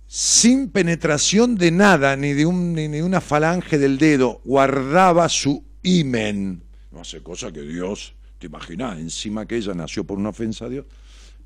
Sin 0.07 0.69
penetración 0.69 1.57
de 1.57 1.71
nada, 1.71 2.15
ni 2.17 2.35
de, 2.35 2.45
un, 2.45 2.75
ni 2.75 2.87
de 2.89 3.03
una 3.03 3.23
falange 3.23 3.79
del 3.79 3.97
dedo, 3.97 4.43
guardaba 4.45 5.27
su 5.31 5.65
imen. 5.83 6.63
No 6.93 7.01
hace 7.01 7.23
cosa 7.23 7.51
que 7.51 7.63
Dios, 7.63 8.15
te 8.39 8.47
imaginas, 8.47 8.99
encima 8.99 9.47
que 9.47 9.57
ella 9.57 9.73
nació 9.73 10.05
por 10.05 10.19
una 10.19 10.29
ofensa 10.29 10.67
a 10.67 10.69
Dios. 10.69 10.85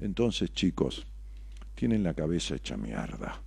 Entonces, 0.00 0.52
chicos, 0.52 1.06
tienen 1.76 2.02
la 2.02 2.14
cabeza 2.14 2.56
hecha 2.56 2.76
mierda. 2.76 3.40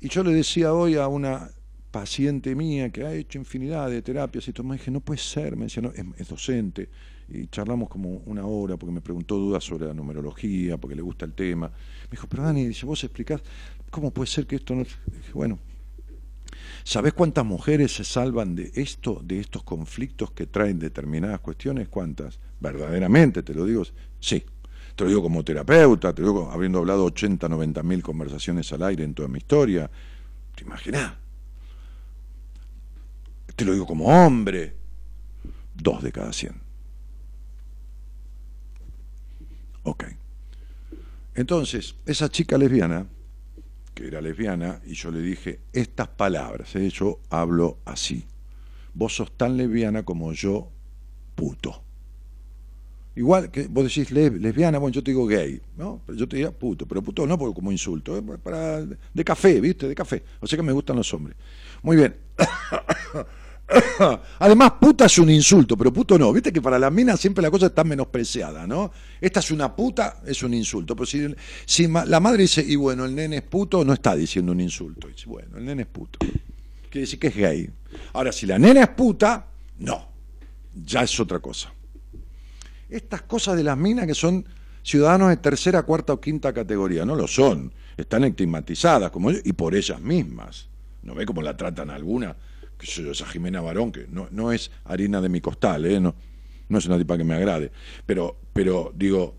Y 0.00 0.08
yo 0.10 0.22
le 0.22 0.34
decía 0.34 0.74
hoy 0.74 0.96
a 0.96 1.08
una 1.08 1.50
paciente 1.90 2.54
mía 2.54 2.90
que 2.90 3.04
ha 3.04 3.14
hecho 3.14 3.38
infinidad 3.38 3.88
de 3.88 4.02
terapias 4.02 4.46
y 4.46 4.52
todo, 4.52 4.66
me 4.66 4.76
dije, 4.76 4.90
no 4.90 5.00
puede 5.00 5.20
ser, 5.20 5.56
me 5.56 5.64
decía, 5.64 5.82
no, 5.82 5.90
es, 5.90 6.28
docente, 6.28 6.90
y 7.28 7.46
charlamos 7.48 7.88
como 7.88 8.22
una 8.26 8.46
hora 8.46 8.76
porque 8.76 8.92
me 8.92 9.00
preguntó 9.00 9.36
dudas 9.36 9.64
sobre 9.64 9.86
la 9.86 9.94
numerología, 9.94 10.76
porque 10.76 10.96
le 10.96 11.02
gusta 11.02 11.24
el 11.24 11.32
tema. 11.34 11.68
Me 11.68 12.10
dijo, 12.12 12.26
pero 12.26 12.42
Dani, 12.42 12.66
dice, 12.66 12.86
vos 12.86 13.02
explicás, 13.04 13.42
¿cómo 13.90 14.10
puede 14.10 14.28
ser 14.28 14.46
que 14.46 14.56
esto 14.56 14.74
no... 14.74 14.82
Dije, 14.82 15.32
bueno, 15.34 15.58
¿sabés 16.84 17.12
cuántas 17.12 17.44
mujeres 17.44 17.92
se 17.94 18.04
salvan 18.04 18.54
de 18.54 18.72
esto, 18.74 19.20
de 19.22 19.40
estos 19.40 19.62
conflictos 19.62 20.30
que 20.30 20.46
traen 20.46 20.78
determinadas 20.78 21.40
cuestiones? 21.40 21.88
¿Cuántas? 21.88 22.38
Verdaderamente, 22.60 23.42
te 23.42 23.54
lo 23.54 23.64
digo, 23.64 23.84
sí. 24.20 24.44
Te 24.96 25.04
lo 25.04 25.10
digo 25.10 25.22
como 25.22 25.44
terapeuta, 25.44 26.12
te 26.12 26.22
lo 26.22 26.28
digo 26.28 26.50
habiendo 26.50 26.78
hablado 26.78 27.04
80, 27.04 27.48
90 27.48 27.82
mil 27.84 28.02
conversaciones 28.02 28.72
al 28.72 28.82
aire 28.82 29.04
en 29.04 29.14
toda 29.14 29.28
mi 29.28 29.38
historia. 29.38 29.88
¿Te 30.56 30.64
imaginas? 30.64 31.12
te 33.58 33.64
lo 33.64 33.72
digo 33.72 33.86
como 33.88 34.04
hombre, 34.06 34.76
dos 35.74 36.00
de 36.00 36.12
cada 36.12 36.32
cien. 36.32 36.67
Ok. 39.82 40.04
Entonces, 41.34 41.94
esa 42.04 42.28
chica 42.28 42.58
lesbiana, 42.58 43.06
que 43.94 44.08
era 44.08 44.20
lesbiana, 44.20 44.80
y 44.84 44.94
yo 44.94 45.10
le 45.10 45.20
dije 45.20 45.60
estas 45.72 46.08
palabras, 46.08 46.74
¿eh? 46.76 46.88
yo 46.90 47.20
hablo 47.30 47.78
así. 47.84 48.26
Vos 48.94 49.14
sos 49.14 49.36
tan 49.36 49.56
lesbiana 49.56 50.02
como 50.02 50.32
yo, 50.32 50.70
puto. 51.34 51.82
Igual 53.14 53.50
que 53.50 53.66
vos 53.66 53.84
decís 53.84 54.10
lesbiana, 54.12 54.78
bueno, 54.78 54.94
yo 54.94 55.02
te 55.02 55.10
digo 55.10 55.26
gay, 55.26 55.60
¿no? 55.76 56.00
Pero 56.06 56.18
yo 56.18 56.28
te 56.28 56.36
diría 56.36 56.52
puto, 56.52 56.86
pero 56.86 57.02
puto 57.02 57.26
no 57.26 57.36
porque 57.36 57.54
como 57.54 57.72
insulto, 57.72 58.16
¿eh? 58.16 58.22
para, 58.22 58.80
de 58.84 59.24
café, 59.24 59.60
¿viste? 59.60 59.88
De 59.88 59.94
café. 59.94 60.22
O 60.40 60.46
sea 60.46 60.56
que 60.56 60.62
me 60.62 60.72
gustan 60.72 60.96
los 60.96 61.12
hombres. 61.12 61.36
Muy 61.82 61.96
bien. 61.96 62.16
Además, 64.38 64.72
puta 64.80 65.06
es 65.06 65.18
un 65.18 65.30
insulto, 65.30 65.76
pero 65.76 65.92
puto 65.92 66.18
no. 66.18 66.32
Viste 66.32 66.52
que 66.52 66.62
para 66.62 66.78
las 66.78 66.92
minas 66.92 67.20
siempre 67.20 67.42
la 67.42 67.50
cosa 67.50 67.66
está 67.66 67.84
menospreciada, 67.84 68.66
¿no? 68.66 68.90
Esta 69.20 69.40
es 69.40 69.50
una 69.50 69.74
puta, 69.74 70.20
es 70.26 70.42
un 70.42 70.54
insulto. 70.54 70.96
Pero 70.96 71.06
si, 71.66 71.86
la 71.86 72.20
madre 72.20 72.42
dice, 72.42 72.64
y 72.66 72.76
bueno, 72.76 73.04
el 73.04 73.14
nene 73.14 73.36
es 73.36 73.42
puto, 73.42 73.84
no 73.84 73.92
está 73.92 74.16
diciendo 74.16 74.52
un 74.52 74.60
insulto. 74.60 75.08
Dice, 75.08 75.26
bueno, 75.26 75.58
el 75.58 75.64
nene 75.64 75.82
es 75.82 75.88
puto. 75.88 76.18
Quiere 76.20 77.00
decir 77.00 77.18
que 77.18 77.28
es 77.28 77.36
gay. 77.36 77.70
Ahora, 78.14 78.32
si 78.32 78.46
la 78.46 78.58
nena 78.58 78.82
es 78.82 78.88
puta, 78.88 79.46
no. 79.78 80.08
Ya 80.74 81.02
es 81.02 81.20
otra 81.20 81.40
cosa. 81.40 81.72
Estas 82.88 83.22
cosas 83.22 83.56
de 83.56 83.64
las 83.64 83.76
minas 83.76 84.06
que 84.06 84.14
son 84.14 84.46
ciudadanos 84.82 85.28
de 85.28 85.36
tercera, 85.36 85.82
cuarta 85.82 86.14
o 86.14 86.20
quinta 86.20 86.54
categoría, 86.54 87.04
no 87.04 87.14
lo 87.14 87.26
son. 87.26 87.72
Están 87.96 88.24
estigmatizadas 88.24 89.10
como 89.10 89.30
y 89.30 89.52
por 89.52 89.74
ellas 89.74 90.00
mismas. 90.00 90.68
¿No 91.02 91.14
ve 91.14 91.26
cómo 91.26 91.42
la 91.42 91.56
tratan 91.56 91.90
alguna? 91.90 92.34
Que 92.78 92.86
yo, 92.86 93.10
esa 93.10 93.26
Jimena 93.26 93.60
Barón, 93.60 93.92
que 93.92 94.06
no, 94.08 94.28
no 94.30 94.52
es 94.52 94.70
harina 94.84 95.20
de 95.20 95.28
mi 95.28 95.40
costal, 95.40 95.84
¿eh? 95.84 96.00
no, 96.00 96.14
no 96.68 96.78
es 96.78 96.86
una 96.86 96.96
tipa 96.96 97.18
que 97.18 97.24
me 97.24 97.34
agrade, 97.34 97.72
pero, 98.06 98.38
pero 98.52 98.92
digo, 98.94 99.34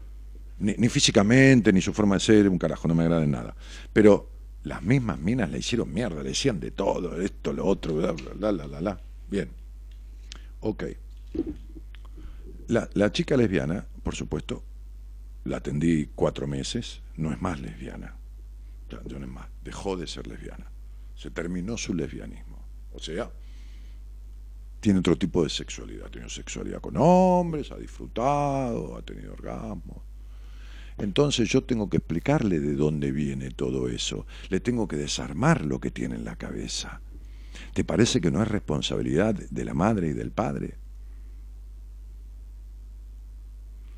ni, 0.59 0.89
físicamente, 0.89 1.71
ni 1.71 1.81
su 1.81 1.93
forma 1.93 2.15
de 2.15 2.19
ser, 2.19 2.49
un 2.49 2.57
carajo, 2.57 2.87
no 2.87 2.95
me 2.95 3.03
agrada 3.03 3.23
en 3.23 3.31
nada. 3.31 3.55
Pero 3.93 4.29
las 4.63 4.83
mismas 4.83 5.19
minas 5.19 5.49
le 5.49 5.59
hicieron 5.59 5.91
mierda, 5.93 6.21
le 6.21 6.29
decían 6.29 6.59
de 6.59 6.71
todo, 6.71 7.19
esto, 7.21 7.53
lo 7.53 7.65
otro, 7.65 7.95
bla, 7.95 8.11
bla, 8.11 8.51
bla, 8.51 8.65
bla, 8.65 8.79
bla. 8.79 9.01
Bien. 9.29 9.49
Ok. 10.59 10.83
La, 12.67 12.89
la 12.93 13.11
chica 13.11 13.37
lesbiana, 13.37 13.87
por 14.03 14.15
supuesto, 14.15 14.63
la 15.45 15.57
atendí 15.57 16.09
cuatro 16.13 16.45
meses, 16.45 17.01
no 17.15 17.31
es 17.31 17.41
más 17.41 17.59
lesbiana. 17.59 18.15
Ya, 18.89 18.99
no 19.17 19.23
es 19.23 19.31
más, 19.31 19.47
dejó 19.63 19.95
de 19.95 20.07
ser 20.07 20.27
lesbiana. 20.27 20.65
Se 21.15 21.31
terminó 21.31 21.77
su 21.77 21.93
lesbianismo. 21.93 22.48
O 22.93 22.99
sea, 22.99 23.31
tiene 24.79 24.99
otro 24.99 25.17
tipo 25.17 25.43
de 25.43 25.49
sexualidad. 25.49 26.07
Ha 26.07 26.11
tenido 26.11 26.29
sexualidad 26.29 26.81
con 26.81 26.95
hombres, 26.97 27.71
ha 27.71 27.77
disfrutado, 27.77 28.97
ha 28.97 29.01
tenido 29.01 29.33
orgasmos. 29.33 29.97
Entonces 30.97 31.49
yo 31.49 31.63
tengo 31.63 31.89
que 31.89 31.97
explicarle 31.97 32.59
de 32.59 32.75
dónde 32.75 33.11
viene 33.11 33.51
todo 33.51 33.87
eso. 33.87 34.25
Le 34.49 34.59
tengo 34.59 34.87
que 34.87 34.97
desarmar 34.97 35.65
lo 35.65 35.79
que 35.79 35.91
tiene 35.91 36.15
en 36.15 36.25
la 36.25 36.35
cabeza. 36.35 37.01
¿Te 37.73 37.83
parece 37.83 38.19
que 38.19 38.31
no 38.31 38.41
es 38.41 38.47
responsabilidad 38.47 39.33
de 39.33 39.65
la 39.65 39.73
madre 39.73 40.09
y 40.09 40.13
del 40.13 40.31
padre? 40.31 40.75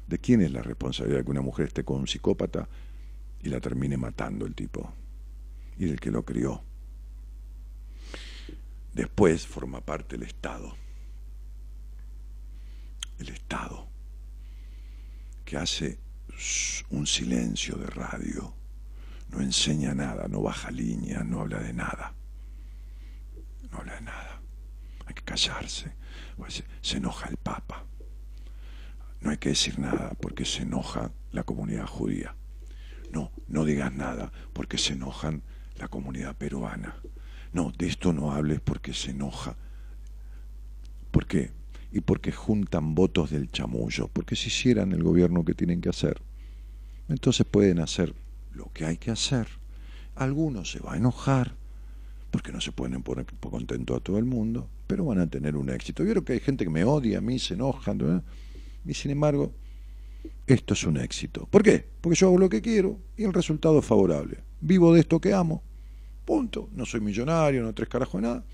¿De 0.07 0.19
quién 0.19 0.41
es 0.41 0.51
la 0.51 0.61
responsabilidad 0.61 1.19
de 1.19 1.25
que 1.25 1.31
una 1.31 1.41
mujer 1.41 1.67
esté 1.67 1.83
con 1.83 2.01
un 2.01 2.07
psicópata 2.07 2.67
y 3.41 3.49
la 3.49 3.59
termine 3.59 3.97
matando 3.97 4.45
el 4.45 4.53
tipo? 4.53 4.93
Y 5.77 5.85
del 5.85 5.99
que 5.99 6.11
lo 6.11 6.23
crió. 6.23 6.61
Después 8.93 9.47
forma 9.47 9.81
parte 9.81 10.15
el 10.15 10.23
Estado. 10.23 10.75
El 13.19 13.29
Estado, 13.29 13.87
que 15.45 15.57
hace 15.57 15.99
un 16.89 17.05
silencio 17.05 17.75
de 17.75 17.87
radio, 17.87 18.53
no 19.29 19.41
enseña 19.41 19.93
nada, 19.93 20.27
no 20.27 20.41
baja 20.41 20.71
línea, 20.71 21.23
no 21.23 21.41
habla 21.41 21.59
de 21.59 21.73
nada. 21.73 22.13
No 23.71 23.77
habla 23.77 23.95
de 23.95 24.01
nada. 24.01 24.41
Hay 25.05 25.13
que 25.13 25.23
callarse. 25.23 25.93
Se 26.81 26.97
enoja 26.97 27.29
el 27.29 27.37
Papa. 27.37 27.85
No 29.21 29.29
hay 29.29 29.37
que 29.37 29.49
decir 29.49 29.79
nada 29.79 30.11
porque 30.19 30.43
se 30.45 30.63
enoja 30.63 31.11
la 31.31 31.43
comunidad 31.43 31.85
judía. 31.85 32.35
No, 33.11 33.31
no 33.47 33.63
digas 33.63 33.93
nada 33.93 34.31
porque 34.51 34.77
se 34.77 34.93
enojan 34.93 35.43
la 35.75 35.87
comunidad 35.87 36.35
peruana. 36.35 36.95
No, 37.53 37.71
de 37.77 37.87
esto 37.87 38.13
no 38.13 38.31
hables 38.31 38.59
porque 38.61 38.93
se 38.93 39.11
enoja. 39.11 39.57
¿Por 41.11 41.25
qué? 41.27 41.51
Y 41.91 42.01
porque 42.01 42.31
juntan 42.31 42.95
votos 42.95 43.31
del 43.31 43.51
chamullo. 43.51 44.07
Porque 44.07 44.35
si 44.35 44.47
hicieran 44.47 44.93
el 44.93 45.03
gobierno 45.03 45.43
que 45.43 45.53
tienen 45.53 45.81
que 45.81 45.89
hacer, 45.89 46.21
entonces 47.09 47.45
pueden 47.45 47.79
hacer 47.79 48.15
lo 48.53 48.71
que 48.73 48.85
hay 48.85 48.97
que 48.97 49.11
hacer. 49.11 49.47
Algunos 50.15 50.71
se 50.71 50.79
va 50.79 50.93
a 50.93 50.97
enojar, 50.97 51.55
porque 52.31 52.51
no 52.51 52.61
se 52.61 52.71
pueden 52.71 53.03
poner 53.03 53.25
contento 53.39 53.95
a 53.95 53.99
todo 53.99 54.17
el 54.17 54.25
mundo, 54.25 54.69
pero 54.87 55.05
van 55.05 55.19
a 55.19 55.27
tener 55.27 55.55
un 55.57 55.69
éxito. 55.69 56.03
Vieron 56.03 56.23
que 56.23 56.33
hay 56.33 56.39
gente 56.39 56.63
que 56.63 56.69
me 56.69 56.85
odia 56.85 57.17
a 57.17 57.21
mí, 57.21 57.39
se 57.39 57.55
enojan, 57.55 58.23
y 58.85 58.93
sin 58.93 59.11
embargo, 59.11 59.53
esto 60.47 60.73
es 60.73 60.83
un 60.85 60.97
éxito. 60.97 61.47
¿Por 61.47 61.63
qué? 61.63 61.87
Porque 61.99 62.15
yo 62.15 62.27
hago 62.27 62.37
lo 62.37 62.49
que 62.49 62.61
quiero 62.61 62.99
y 63.17 63.23
el 63.23 63.33
resultado 63.33 63.79
es 63.79 63.85
favorable. 63.85 64.39
Vivo 64.61 64.93
de 64.93 65.01
esto 65.01 65.19
que 65.19 65.33
amo, 65.33 65.63
punto. 66.25 66.69
No 66.73 66.85
soy 66.85 67.01
millonario, 67.01 67.63
no 67.63 67.73
tres 67.73 67.89
carajos 67.89 68.21
de 68.21 68.27
nada. 68.27 68.45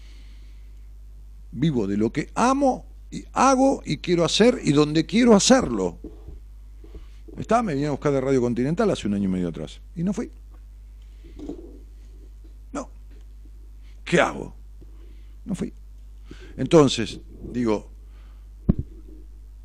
Vivo 1.51 1.87
de 1.87 1.97
lo 1.97 2.11
que 2.11 2.29
amo 2.35 2.85
y 3.09 3.23
hago 3.33 3.81
y 3.85 3.97
quiero 3.97 4.25
hacer 4.25 4.59
y 4.63 4.71
donde 4.71 5.05
quiero 5.05 5.35
hacerlo. 5.35 5.99
Estaba, 7.37 7.63
me 7.63 7.73
venía 7.73 7.89
a 7.89 7.91
buscar 7.91 8.11
de 8.11 8.21
Radio 8.21 8.41
Continental 8.41 8.89
hace 8.89 9.07
un 9.07 9.13
año 9.13 9.25
y 9.25 9.31
medio 9.31 9.49
atrás. 9.49 9.79
Y 9.95 10.03
no 10.03 10.11
fui. 10.11 10.31
No. 12.71 12.89
¿Qué 14.03 14.19
hago? 14.19 14.55
No 15.45 15.53
fui. 15.53 15.71
Entonces, 16.57 17.19
digo, 17.51 17.91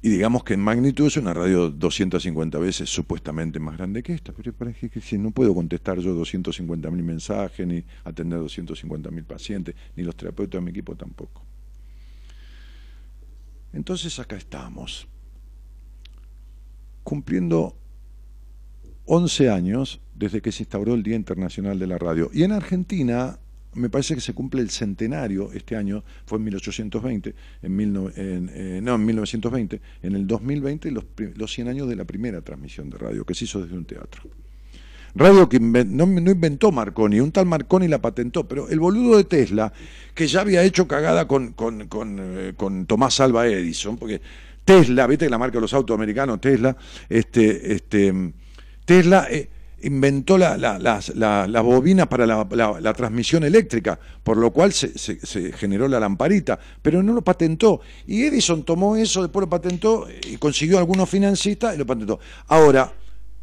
y 0.04 0.08
digamos 0.08 0.42
que 0.42 0.54
en 0.54 0.60
magnitud 0.60 1.06
es 1.06 1.16
una 1.16 1.32
radio 1.32 1.70
250 1.70 2.58
veces 2.58 2.90
supuestamente 2.90 3.60
más 3.60 3.76
grande 3.76 4.02
que 4.02 4.12
esta, 4.12 4.32
pero 4.32 4.52
parece 4.52 4.90
que 4.90 5.00
si 5.00 5.16
no 5.16 5.30
puedo 5.30 5.54
contestar 5.54 6.00
yo 6.00 6.12
250.000 6.20 6.90
mensajes, 6.90 7.64
ni 7.64 7.84
atender 8.02 8.40
250.000 8.40 9.24
pacientes, 9.24 9.76
ni 9.94 10.02
los 10.02 10.16
terapeutas 10.16 10.60
de 10.60 10.64
mi 10.64 10.70
equipo 10.72 10.96
tampoco. 10.96 11.44
Entonces 13.72 14.18
acá 14.18 14.36
estamos 14.36 15.06
cumpliendo 17.04 17.76
11 19.06 19.50
años 19.50 20.00
desde 20.16 20.42
que 20.42 20.50
se 20.50 20.64
instauró 20.64 20.94
el 20.94 21.04
Día 21.04 21.14
Internacional 21.14 21.78
de 21.78 21.86
la 21.86 21.98
Radio. 21.98 22.28
Y 22.32 22.42
en 22.42 22.50
Argentina 22.50 23.38
me 23.74 23.88
parece 23.88 24.14
que 24.14 24.20
se 24.20 24.34
cumple 24.34 24.60
el 24.60 24.70
centenario 24.70 25.50
este 25.52 25.76
año, 25.76 26.04
fue 26.26 26.38
en 26.38 26.44
1820, 26.44 27.34
en, 27.62 28.10
eh, 28.16 28.80
no, 28.82 28.94
en 28.94 29.04
1920, 29.04 29.80
en 30.02 30.14
el 30.14 30.26
2020 30.26 30.90
los, 30.90 31.04
los 31.36 31.52
100 31.52 31.68
años 31.68 31.88
de 31.88 31.96
la 31.96 32.04
primera 32.04 32.40
transmisión 32.42 32.90
de 32.90 32.98
radio 32.98 33.24
que 33.24 33.34
se 33.34 33.44
hizo 33.44 33.62
desde 33.62 33.76
un 33.76 33.84
teatro. 33.84 34.22
Radio 35.14 35.46
que 35.48 35.60
no, 35.60 36.04
inventó 36.04 36.72
Marconi, 36.72 37.20
un 37.20 37.32
tal 37.32 37.44
Marconi 37.44 37.86
la 37.86 38.00
patentó, 38.00 38.48
pero 38.48 38.68
el 38.70 38.80
boludo 38.80 39.18
de 39.18 39.24
Tesla, 39.24 39.72
que 40.14 40.26
ya 40.26 40.40
había 40.40 40.62
hecho 40.62 40.88
cagada 40.88 41.28
con, 41.28 41.52
con, 41.52 41.86
con, 41.88 42.16
eh, 42.18 42.54
con 42.56 42.86
Tomás 42.86 43.20
Alba 43.20 43.46
Edison, 43.46 43.98
porque 43.98 44.22
Tesla, 44.64 45.06
viste 45.06 45.26
que 45.26 45.30
la 45.30 45.38
marca 45.38 45.58
de 45.58 45.62
los 45.62 45.74
autos 45.74 45.94
americanos, 45.94 46.40
Tesla, 46.40 46.76
este, 47.10 47.74
este, 47.74 48.32
Tesla 48.86 49.26
eh, 49.30 49.48
inventó 49.82 50.38
la, 50.38 50.56
la, 50.56 51.60
bobina 51.60 52.08
para 52.08 52.26
la, 52.26 52.94
transmisión 52.94 53.44
eléctrica, 53.44 53.98
por 54.22 54.36
lo 54.36 54.50
cual 54.52 54.72
se, 54.72 55.52
generó 55.52 55.88
la 55.88 56.00
lamparita, 56.00 56.58
pero 56.80 57.02
no 57.02 57.12
lo 57.12 57.22
patentó. 57.22 57.80
Y 58.06 58.22
Edison 58.22 58.64
tomó 58.64 58.96
eso, 58.96 59.22
después 59.22 59.42
lo 59.42 59.50
patentó 59.50 60.06
y 60.28 60.36
consiguió 60.36 60.78
algunos 60.78 61.08
financistas 61.08 61.74
y 61.74 61.78
lo 61.78 61.86
patentó. 61.86 62.20
Ahora, 62.48 62.92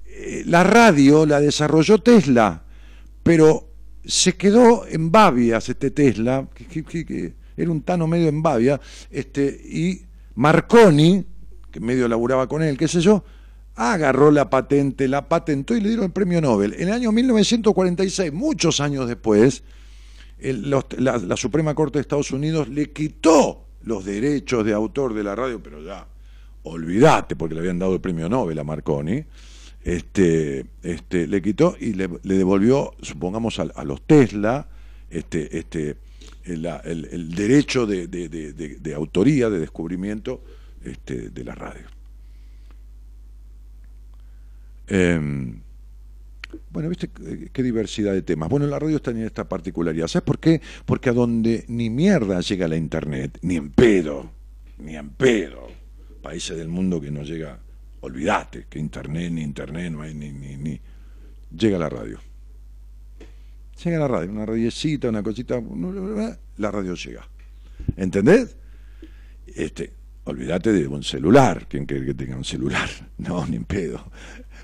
eh, 0.08 0.44
la 0.46 0.64
radio 0.64 1.26
la 1.26 1.40
desarrolló 1.40 2.00
Tesla, 2.00 2.64
pero 3.24 3.68
se 4.06 4.36
quedó 4.36 4.88
en 4.88 5.12
babias 5.12 5.70
este 5.70 5.92
Tesla, 5.92 6.48
que, 6.54 7.34
era 7.58 7.72
un 7.72 7.82
tano 7.82 8.08
medio 8.08 8.30
en 8.30 8.42
babia, 8.42 8.80
este, 9.12 9.46
y 9.48 10.02
Marconi, 10.36 11.26
que 11.70 11.80
medio 11.82 12.08
laburaba 12.08 12.48
con 12.48 12.64
él, 12.64 12.78
qué 12.78 12.88
sé 12.88 13.02
yo, 13.02 13.24
agarró 13.80 14.30
la 14.30 14.50
patente, 14.50 15.08
la 15.08 15.30
patentó 15.30 15.74
y 15.74 15.80
le 15.80 15.88
dieron 15.88 16.06
el 16.06 16.12
premio 16.12 16.42
Nobel. 16.42 16.74
En 16.74 16.90
el 16.90 16.94
año 16.94 17.14
1946, 17.14 18.34
muchos 18.34 18.82
años 18.82 19.08
después, 19.08 19.64
la, 20.42 21.38
Suprema 21.38 21.74
Corte 21.74 21.98
de 21.98 22.02
Estados 22.02 22.32
Unidos 22.32 22.68
le 22.68 22.92
quitó 22.92 23.68
los 23.84 24.04
derechos 24.04 24.66
de 24.66 24.74
autor 24.74 25.14
de 25.14 25.24
la 25.24 25.34
radio, 25.34 25.64
pero 25.64 25.82
ya, 25.82 26.06
olvídate, 26.64 27.38
porque 27.38 27.56
le 27.56 27.62
habían 27.62 27.80
dado 27.80 27.94
el 27.94 28.02
premio 28.02 28.28
Nobel 28.28 28.60
a 28.60 28.66
Marconi, 28.66 29.24
este, 29.82 30.66
este, 30.84 31.26
le 31.26 31.42
quitó 31.42 31.78
y 31.80 31.94
le, 31.94 32.10
devolvió, 32.22 32.92
supongamos, 33.02 33.60
a, 33.60 33.84
los 33.86 34.02
Tesla, 34.02 34.68
este, 35.10 35.58
este, 35.58 35.96
el, 36.44 37.34
derecho 37.34 37.88
de, 37.88 38.94
autoría, 38.94 39.50
de 39.50 39.60
descubrimiento 39.62 40.44
este, 40.84 41.30
de 41.30 41.44
la 41.46 41.56
radio. 41.56 41.99
Em, 44.90 45.62
bueno, 46.72 46.90
viste 46.90 47.10
qué 47.54 47.64
diversidad 47.64 48.14
de 48.14 48.24
temas. 48.24 48.50
Bueno, 48.50 48.66
la 48.66 48.80
radio 48.80 48.98
está 48.98 49.12
en 49.12 49.24
esta 49.24 49.48
particularidad. 49.48 50.08
¿Sabes 50.08 50.26
por 50.26 50.40
qué? 50.40 50.62
Porque 50.86 51.10
a 51.10 51.14
donde 51.14 51.66
ni 51.68 51.90
mierda 51.90 52.42
llega 52.42 52.68
la 52.68 52.76
internet, 52.76 53.38
ni 53.42 53.56
en 53.56 53.70
pedo, 53.70 54.32
ni 54.80 54.96
en 54.96 55.10
pedo, 55.12 55.68
países 56.22 56.58
del 56.58 56.68
mundo 56.68 57.00
que 57.00 57.12
no 57.12 57.24
llega, 57.24 57.60
olvídate 58.02 58.66
que 58.68 58.80
internet, 58.80 59.32
ni 59.32 59.42
internet, 59.42 59.92
no 59.92 60.02
hay 60.02 60.14
ni, 60.14 60.32
ni, 60.32 60.58
ni. 60.58 60.80
Llega 61.56 61.78
la 61.78 61.90
radio. 61.90 62.20
Llega 63.84 64.00
la 64.00 64.08
radio, 64.08 64.32
una 64.32 64.46
radiecita, 64.46 65.10
una 65.10 65.24
cosita, 65.24 65.62
la 66.58 66.72
radio 66.72 66.96
llega. 66.96 67.28
¿Entendés? 67.96 68.58
Este, 69.48 69.94
olvídate 70.26 70.74
de 70.74 70.88
un 70.88 71.04
celular, 71.04 71.68
quien 71.68 71.86
quiere 71.86 72.06
que 72.06 72.14
tenga 72.14 72.36
un 72.36 72.44
celular, 72.44 72.90
no, 73.18 73.46
ni 73.46 73.56
en 73.58 73.66
pedo. 73.66 74.12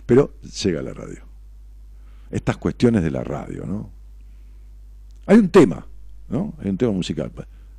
Pero 0.05 0.35
llega 0.63 0.81
la 0.81 0.93
radio. 0.93 1.19
Estas 2.29 2.57
cuestiones 2.57 3.03
de 3.03 3.11
la 3.11 3.23
radio, 3.23 3.65
¿no? 3.65 3.89
Hay 5.25 5.37
un 5.37 5.49
tema, 5.49 5.85
¿no? 6.29 6.53
Hay 6.59 6.69
un 6.69 6.77
tema 6.77 6.91
musical. 6.91 7.31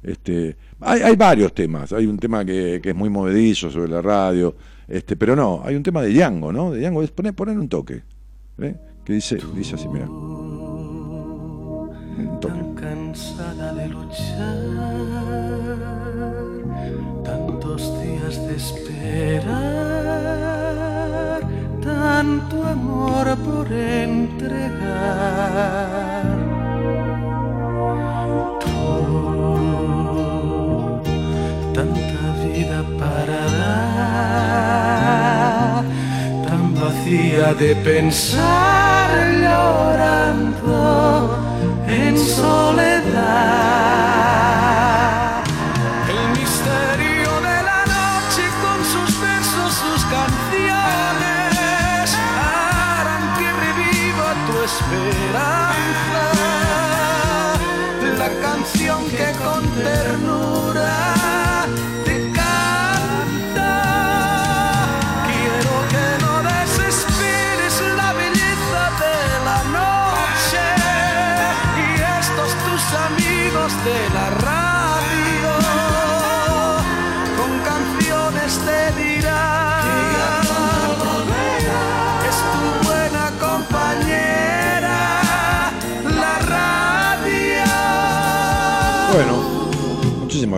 Este, 0.03 0.57
hay, 0.81 1.03
hay 1.03 1.17
varios 1.17 1.53
temas. 1.55 1.93
Hay 1.93 2.07
un 2.07 2.19
tema 2.19 2.45
que, 2.45 2.81
es 2.83 2.95
muy 2.95 3.09
movedizo 3.11 3.71
sobre 3.71 3.91
la 3.91 4.03
radio, 4.03 4.57
este, 4.89 5.17
pero 5.17 5.35
no, 5.37 5.63
hay 5.65 5.75
un 5.77 5.83
tema 5.83 6.03
de 6.03 6.13
Django, 6.13 6.53
¿no? 6.53 6.71
De 6.71 6.81
Django 6.81 7.03
es 7.03 7.11
poner, 7.11 7.35
poner 7.35 7.59
un 7.59 7.69
toque, 7.69 8.03
¿eh? 8.59 8.77
que 9.05 9.13
dice, 9.13 9.39
dice 9.55 9.75
así, 9.77 9.89
mira. 9.89 10.09
Un 10.09 10.79
toque. 12.41 12.55
cansada 12.81 13.75
de 13.75 13.89
luchar, 13.89 14.59
tantos 17.25 18.03
días 18.03 18.47
de 18.47 18.57
esperar 18.57 19.76
tanto 22.07 22.57
amor 22.63 23.27
por 23.47 23.67
entregar. 23.73 24.71
Tanta 31.77 32.25
vida 32.45 32.79
para 33.01 33.41
dar, 33.61 34.75
tan 36.47 36.63
vacía 36.81 37.47
de 37.63 37.71
pensar 37.89 39.11
llorando 39.45 40.79
en 41.89 42.15
soledad. 42.37 44.16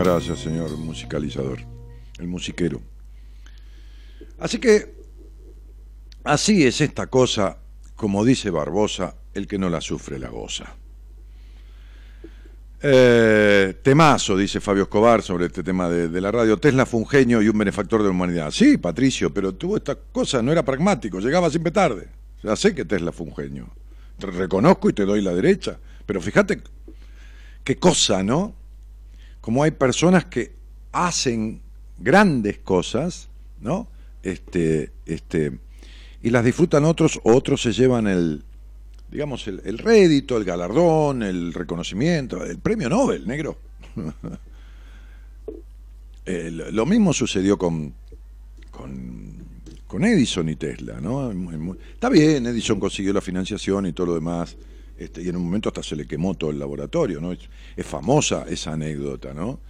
Gracias, 0.08 0.38
señor 0.38 0.70
musicalizador, 0.78 1.58
el 2.18 2.28
musiquero. 2.28 2.80
Así 4.38 4.58
que, 4.58 4.94
así 6.24 6.66
es 6.66 6.80
esta 6.80 7.08
cosa, 7.08 7.58
como 7.94 8.24
dice 8.24 8.48
Barbosa, 8.48 9.16
el 9.34 9.46
que 9.46 9.58
no 9.58 9.68
la 9.68 9.82
sufre 9.82 10.18
la 10.18 10.30
goza. 10.30 10.74
Eh, 12.80 13.74
temazo, 13.82 14.34
dice 14.36 14.60
Fabio 14.60 14.84
Escobar 14.84 15.20
sobre 15.20 15.46
este 15.46 15.62
tema 15.62 15.90
de, 15.90 16.08
de 16.08 16.20
la 16.22 16.32
radio. 16.32 16.56
Tesla 16.56 16.86
fue 16.86 17.00
un 17.00 17.06
genio 17.06 17.42
y 17.42 17.48
un 17.50 17.58
benefactor 17.58 18.00
de 18.00 18.06
la 18.06 18.12
humanidad. 18.12 18.50
Sí, 18.50 18.78
Patricio, 18.78 19.34
pero 19.34 19.54
tuvo 19.56 19.76
esta 19.76 19.94
cosa, 19.94 20.40
no 20.40 20.52
era 20.52 20.64
pragmático, 20.64 21.20
llegaba 21.20 21.50
siempre 21.50 21.70
tarde. 21.70 22.08
Ya 22.42 22.56
sé 22.56 22.74
que 22.74 22.86
Tesla 22.86 23.12
fue 23.12 23.26
un 23.26 23.36
genio. 23.36 23.68
Te 24.18 24.28
reconozco 24.28 24.88
y 24.88 24.94
te 24.94 25.04
doy 25.04 25.20
la 25.20 25.34
derecha. 25.34 25.78
Pero 26.06 26.22
fíjate 26.22 26.62
qué 27.62 27.76
cosa, 27.76 28.22
¿no? 28.22 28.57
Como 29.40 29.62
hay 29.62 29.70
personas 29.72 30.24
que 30.26 30.52
hacen 30.92 31.60
grandes 31.98 32.58
cosas, 32.58 33.28
¿no? 33.60 33.88
Este, 34.22 34.90
este, 35.06 35.58
y 36.22 36.30
las 36.30 36.44
disfrutan 36.44 36.84
otros, 36.84 37.20
o 37.22 37.34
otros 37.34 37.62
se 37.62 37.72
llevan 37.72 38.06
el, 38.06 38.42
digamos, 39.10 39.46
el, 39.48 39.78
rédito, 39.78 40.36
el 40.36 40.44
galardón, 40.44 41.22
el 41.22 41.54
reconocimiento, 41.54 42.44
el 42.44 42.58
premio 42.58 42.88
Nobel, 42.88 43.26
negro. 43.26 43.58
El- 46.24 46.74
lo 46.76 46.84
mismo 46.84 47.14
sucedió 47.14 47.56
con, 47.56 47.94
con, 48.70 50.04
Edison 50.04 50.48
y 50.50 50.56
Tesla, 50.56 51.00
¿no? 51.00 51.32
Está 51.94 52.10
bien, 52.10 52.46
Edison 52.46 52.78
consiguió 52.78 53.14
la 53.14 53.22
financiación 53.22 53.86
y 53.86 53.92
todo 53.94 54.08
lo 54.08 54.14
demás, 54.14 54.54
este, 54.98 55.22
y 55.22 55.28
en 55.28 55.36
un 55.36 55.44
momento 55.44 55.68
hasta 55.68 55.82
se 55.82 55.94
le 55.96 56.06
quemó 56.06 56.34
todo 56.34 56.50
el 56.50 56.58
laboratorio, 56.58 57.20
¿no? 57.20 57.32
Es, 57.32 57.48
famosa 57.86 58.44
esa 58.48 58.72
anécdota, 58.72 59.32
¿no? 59.32 59.60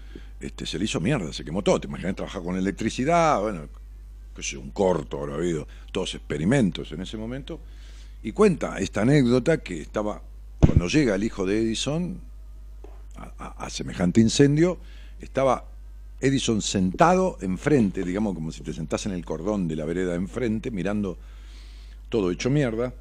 Este, 0.41 0.64
se 0.66 0.79
le 0.79 0.87
hizo 0.87 1.01
mierda, 1.01 1.33
se 1.33 1.45
quemó 1.45 1.62
todo. 1.62 1.81
Te 1.81 1.87
imaginas 1.87 2.16
trabajar 2.16 2.43
con 2.43 2.57
electricidad, 2.57 3.41
bueno, 3.41 3.68
que 4.35 4.43
sé, 4.43 4.57
un 4.57 4.70
corto 4.70 5.20
habrá 5.20 5.35
habido, 5.35 5.66
todos 5.93 6.14
experimentos 6.14 6.91
en 6.93 7.03
ese 7.03 7.16
momento. 7.16 7.61
Y 8.22 8.33
cuenta 8.33 8.79
esta 8.79 9.03
anécdota 9.03 9.59
que 9.59 9.81
estaba, 9.83 10.22
cuando 10.59 10.89
llega 10.89 11.14
el 11.14 11.24
hijo 11.24 11.45
de 11.47 11.61
Edison 11.61 12.20
a, 13.16 13.33
a- 13.39 13.66
a 13.66 13.70
semejante 13.70 14.20
incendio, 14.20 14.79
estaba 15.20 15.64
Edison 16.20 16.62
sentado 16.62 17.39
enfrente, 17.43 18.03
digamos 18.03 18.35
como 18.35 18.51
si 18.51 18.62
te 18.62 18.72
sentás 18.72 19.07
en 19.07 19.12
el 19.12 19.24
cordón 19.24 19.68
de 19.68 19.76
la 19.76 19.85
vereda 19.85 20.14
enfrente, 20.14 20.70
mirando 20.70 21.18
todo 22.09 22.31
hecho 22.31 22.49
mierda. 22.51 22.93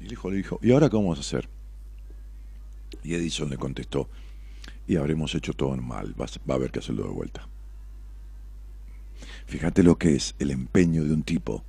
Y 0.00 0.04
el 0.06 0.12
hijo 0.12 0.30
le 0.30 0.36
dijo, 0.38 0.58
¿y 0.62 0.72
ahora 0.72 0.88
qué 0.88 0.96
vamos 0.96 1.18
a 1.18 1.20
hacer? 1.20 1.48
Y 3.04 3.14
Edison 3.14 3.50
le 3.50 3.56
contestó, 3.58 4.08
y 4.86 4.96
habremos 4.96 5.34
hecho 5.34 5.52
todo 5.52 5.76
mal, 5.76 6.14
va 6.20 6.26
a 6.48 6.56
haber 6.56 6.70
que 6.70 6.80
hacerlo 6.80 7.04
de 7.04 7.10
vuelta. 7.10 7.46
Fíjate 9.46 9.82
lo 9.82 9.96
que 9.98 10.14
es 10.14 10.34
el 10.38 10.50
empeño 10.50 11.04
de 11.04 11.12
un 11.12 11.22
tipo 11.22 11.64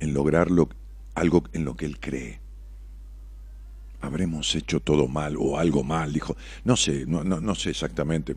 en 0.00 0.14
lograr 0.14 0.50
lo- 0.50 0.68
algo 1.14 1.44
en 1.52 1.64
lo 1.64 1.76
que 1.76 1.86
él 1.86 1.98
cree. 1.98 2.40
Habremos 4.00 4.54
hecho 4.54 4.80
todo 4.80 5.08
mal 5.08 5.36
o 5.38 5.58
algo 5.58 5.82
mal, 5.84 6.12
dijo. 6.12 6.36
No 6.64 6.76
sé, 6.76 7.04
no, 7.06 7.22
no, 7.24 7.40
no 7.40 7.54
sé 7.54 7.70
exactamente, 7.70 8.36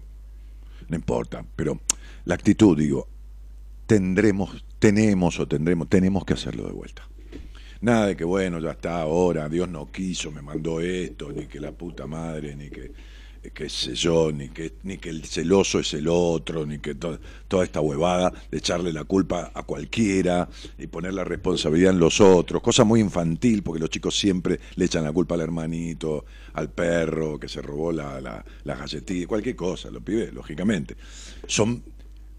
no 0.90 0.96
importa, 0.96 1.46
pero 1.56 1.80
la 2.26 2.36
actitud, 2.36 2.78
digo, 2.78 3.08
tendremos, 3.86 4.66
tenemos 4.80 5.40
o 5.40 5.48
tendremos, 5.48 5.88
tenemos 5.88 6.26
que 6.26 6.34
hacerlo 6.34 6.66
de 6.66 6.74
vuelta. 6.74 7.08
Nada 7.84 8.08
de 8.08 8.16
que, 8.16 8.24
bueno, 8.24 8.60
ya 8.62 8.72
está 8.72 9.02
ahora, 9.02 9.50
Dios 9.50 9.68
no 9.68 9.92
quiso, 9.92 10.32
me 10.32 10.42
mandó 10.42 10.80
esto, 10.80 11.34
ni 11.34 11.48
que 11.48 11.60
la 11.60 11.74
puta 11.74 12.08
madre, 12.08 12.56
ni 12.56 12.70
que, 12.70 12.94
qué 13.54 13.68
sé 13.68 13.94
yo, 13.94 14.32
ni 14.32 14.48
que, 14.48 14.76
ni 14.84 14.98
que 14.98 15.10
el 15.10 15.26
celoso 15.26 15.80
es 15.80 15.94
el 15.94 16.08
otro, 16.08 16.66
ni 16.66 16.80
que 16.80 16.96
to- 16.96 17.20
toda 17.50 17.66
esta 17.66 17.82
huevada 17.82 18.32
de 18.50 18.58
echarle 18.60 18.94
la 18.94 19.04
culpa 19.04 19.52
a 19.54 19.64
cualquiera 19.64 20.48
y 20.78 20.88
poner 20.88 21.14
la 21.14 21.26
responsabilidad 21.26 21.92
en 21.92 22.00
los 22.00 22.22
otros, 22.22 22.62
cosa 22.62 22.86
muy 22.86 23.02
infantil, 23.02 23.64
porque 23.64 23.82
los 23.82 23.90
chicos 23.90 24.18
siempre 24.18 24.62
le 24.76 24.86
echan 24.86 25.04
la 25.04 25.12
culpa 25.12 25.36
al 25.36 25.42
hermanito, 25.42 26.24
al 26.54 26.70
perro 26.72 27.38
que 27.38 27.50
se 27.50 27.62
robó 27.62 27.92
la, 27.92 28.22
la, 28.22 28.46
la 28.64 28.76
galletita, 28.78 29.28
cualquier 29.28 29.58
cosa, 29.58 29.92
los 29.92 30.02
pibes, 30.04 30.34
lógicamente. 30.34 30.96
Son 31.46 31.84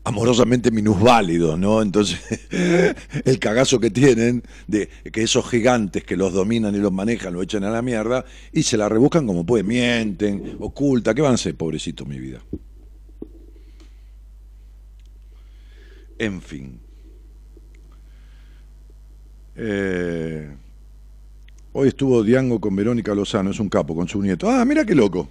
amorosamente 0.04 0.70
minusválidos, 0.70 1.58
¿no? 1.58 1.80
Entonces, 1.80 2.20
el 3.24 3.38
cagazo 3.38 3.80
que 3.80 3.90
tienen 3.90 4.42
de 4.66 4.88
que 5.10 5.22
esos 5.22 5.48
gigantes 5.48 6.04
que 6.04 6.16
los 6.16 6.32
dominan 6.32 6.74
y 6.74 6.78
los 6.78 6.92
manejan 6.92 7.32
lo 7.32 7.42
echan 7.42 7.64
a 7.64 7.70
la 7.70 7.80
mierda 7.80 8.24
y 8.52 8.62
se 8.62 8.76
la 8.76 8.88
rebuscan 8.88 9.26
como 9.26 9.44
pueden, 9.44 9.66
mienten, 9.66 10.58
oculta, 10.60 11.14
¿qué 11.14 11.22
van 11.22 11.32
a 11.32 11.34
hacer, 11.34 11.56
pobrecito 11.56 12.04
mi 12.04 12.18
vida? 12.18 12.42
En 16.18 16.40
fin. 16.42 16.78
Eh, 19.56 20.54
hoy 21.72 21.88
estuvo 21.88 22.22
Diango 22.22 22.60
con 22.60 22.76
Verónica 22.76 23.14
Lozano, 23.14 23.50
es 23.50 23.58
un 23.58 23.70
capo, 23.70 23.94
con 23.94 24.06
su 24.06 24.20
nieto. 24.20 24.50
Ah, 24.50 24.64
mira 24.64 24.84
qué 24.84 24.94
loco. 24.94 25.28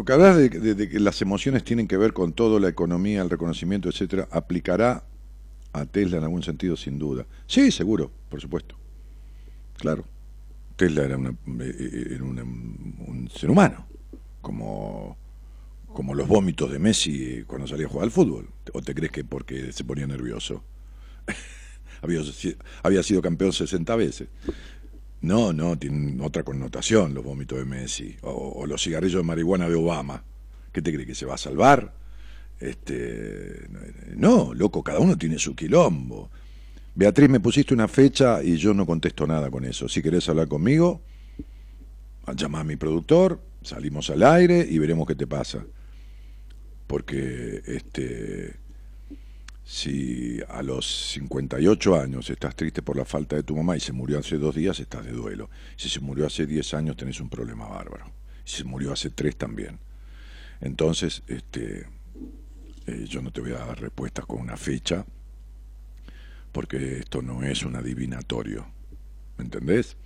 Lo 0.00 0.04
que 0.06 0.14
hablas 0.14 0.38
de, 0.38 0.88
que 0.88 0.98
las 0.98 1.20
emociones 1.20 1.62
tienen 1.62 1.86
que 1.86 1.98
ver 1.98 2.14
con 2.14 2.32
todo, 2.32 2.58
la 2.58 2.70
economía, 2.70 3.20
el 3.20 3.28
reconocimiento, 3.28 3.90
etcétera, 3.90 4.28
aplicará 4.30 5.04
a 5.74 5.84
Tesla 5.84 6.16
en 6.16 6.22
algún 6.22 6.42
sentido, 6.42 6.74
sin 6.74 6.98
duda. 6.98 7.26
Sí, 7.46 7.70
seguro, 7.70 8.10
por 8.30 8.40
supuesto. 8.40 8.76
Claro. 9.76 10.06
Tesla 10.76 11.02
era, 11.04 11.18
una- 11.18 11.34
eh, 11.60 12.18
una- 12.22 12.44
un 12.44 13.28
ser 13.30 13.50
humano, 13.50 13.86
como, 14.40 15.18
como 15.88 16.14
los 16.14 16.26
vómitos 16.26 16.72
de 16.72 16.78
Messi 16.78 17.44
cuando 17.46 17.66
salía 17.66 17.84
a 17.84 17.90
jugar 17.90 18.04
al 18.04 18.10
fútbol. 18.10 18.48
¿O 18.72 18.80
te 18.80 18.94
crees 18.94 19.12
que 19.12 19.22
porque 19.22 19.70
se 19.70 19.84
ponía 19.84 20.06
nervioso? 20.06 20.64
había, 22.00 22.22
había 22.82 23.02
sido 23.02 23.20
campeón 23.20 23.52
60 23.52 23.94
veces. 23.96 24.28
No, 25.22 25.52
no, 25.52 25.78
tienen 25.78 26.20
otra 26.20 26.42
connotación 26.42 27.12
los 27.12 27.22
vómitos 27.22 27.58
de 27.58 27.64
Messi 27.64 28.16
o, 28.22 28.64
los 28.66 28.82
cigarrillos 28.82 29.20
de 29.20 29.26
marihuana 29.26 29.68
de 29.68 29.74
Obama. 29.74 30.24
¿Qué 30.72 30.80
te 30.80 30.92
cree 30.92 31.04
que 31.04 31.14
se 31.14 31.26
va 31.26 31.34
a 31.34 31.38
salvar? 31.38 31.92
Este, 32.58 33.68
no, 34.16 34.54
loco, 34.54 34.82
cada 34.82 34.98
uno 34.98 35.18
tiene 35.18 35.38
su 35.38 35.54
quilombo. 35.54 36.30
Beatriz, 36.94 37.28
me 37.28 37.40
pusiste 37.40 37.74
una 37.74 37.88
fecha 37.88 38.42
y 38.42 38.56
yo 38.56 38.72
no 38.72 38.86
contesto 38.86 39.26
nada 39.26 39.50
con 39.50 39.64
eso. 39.64 39.88
Si 39.88 40.02
querés 40.02 40.28
hablar 40.28 40.48
conmigo, 40.48 41.02
llama 42.34 42.60
a 42.60 42.64
mi 42.64 42.76
productor, 42.76 43.40
salimos 43.62 44.10
al 44.10 44.22
aire 44.22 44.66
y 44.68 44.78
veremos 44.78 45.06
qué 45.06 45.14
te 45.14 45.26
pasa. 45.26 45.64
Porque 46.86 47.62
este 47.66 48.56
si 49.70 50.40
a 50.48 50.64
los 50.64 51.12
58 51.12 51.94
años 51.94 52.28
estás 52.28 52.56
triste 52.56 52.82
por 52.82 52.96
la 52.96 53.04
falta 53.04 53.36
de 53.36 53.44
tu 53.44 53.54
mamá 53.54 53.76
y 53.76 53.80
se 53.80 53.92
murió 53.92 54.18
hace 54.18 54.36
dos 54.36 54.56
días, 54.56 54.80
estás 54.80 55.04
de 55.04 55.12
duelo. 55.12 55.48
Si 55.76 55.88
se 55.88 56.00
murió 56.00 56.26
hace 56.26 56.44
10 56.44 56.74
años, 56.74 56.96
tenés 56.96 57.20
un 57.20 57.28
problema 57.30 57.68
bárbaro. 57.68 58.10
Si 58.44 58.56
se 58.56 58.64
murió 58.64 58.92
hace 58.92 59.10
3 59.10 59.36
también. 59.36 59.78
Entonces, 60.60 61.22
este, 61.28 61.86
eh, 62.88 63.04
yo 63.08 63.22
no 63.22 63.30
te 63.30 63.42
voy 63.42 63.52
a 63.52 63.58
dar 63.58 63.80
respuestas 63.80 64.26
con 64.26 64.40
una 64.40 64.56
fecha, 64.56 65.06
porque 66.50 66.98
esto 66.98 67.22
no 67.22 67.44
es 67.44 67.62
un 67.62 67.76
adivinatorio, 67.76 68.66
¿me 69.38 69.44
entendés? 69.44 69.96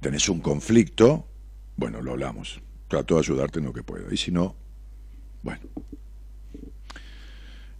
Tenés 0.00 0.28
un 0.28 0.40
conflicto, 0.40 1.28
bueno, 1.76 2.02
lo 2.02 2.10
hablamos, 2.10 2.60
trato 2.88 3.14
de 3.14 3.20
ayudarte 3.20 3.60
en 3.60 3.66
lo 3.66 3.72
que 3.72 3.84
pueda, 3.84 4.12
y 4.12 4.16
si 4.16 4.32
no, 4.32 4.56
bueno. 5.44 5.68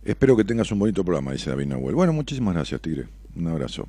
Espero 0.05 0.37
que 0.37 0.43
tengas 0.43 0.73
un 0.73 0.81
bonito 0.81 1.05
programa, 1.05 1.31
dice 1.31 1.51
David 1.51 1.67
Nahuel. 1.67 1.95
Bueno, 1.95 2.13
muchísimas 2.13 2.55
gracias, 2.55 2.81
Tigre. 2.81 3.07
Un 3.37 3.47
abrazo. 3.47 3.89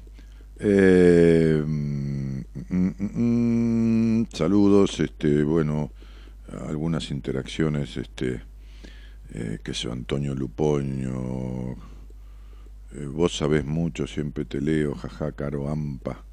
Eh, 0.60 1.64
mm, 1.66 2.40
mm, 2.70 4.20
mm, 4.20 4.28
saludos, 4.32 5.00
este, 5.00 5.44
bueno, 5.44 5.92
algunas 6.68 7.10
interacciones, 7.10 7.98
este, 7.98 8.44
eh, 9.34 9.58
que 9.64 9.74
sea 9.74 9.94
Antonio 9.94 10.36
Lupoño, 10.36 11.72
eh, 12.94 13.06
vos 13.12 13.36
sabés 13.36 13.66
mucho, 13.66 14.06
siempre 14.06 14.46
te 14.46 14.62
leo, 14.62 14.94
jaja, 14.94 15.32
caro 15.32 15.68
ampa. 15.68 16.24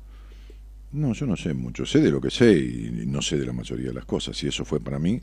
No, 0.92 1.14
yo 1.14 1.24
no 1.24 1.36
sé 1.36 1.54
mucho, 1.54 1.86
sé 1.86 2.00
de 2.00 2.10
lo 2.10 2.20
que 2.20 2.30
sé 2.30 2.52
y, 2.52 3.06
no 3.06 3.22
sé 3.22 3.38
de 3.38 3.46
la 3.46 3.54
mayoría 3.54 3.88
de 3.88 3.94
las 3.94 4.04
cosas, 4.04 4.44
y 4.44 4.48
eso 4.48 4.66
fue 4.66 4.78
para 4.78 4.98
mí, 4.98 5.22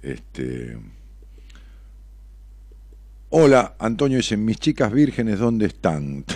este... 0.00 0.78
Hola, 3.30 3.74
Antonio 3.78 4.16
dice, 4.16 4.38
mis 4.38 4.56
chicas 4.56 4.90
vírgenes, 4.90 5.38
¿dónde 5.38 5.66
están? 5.66 6.24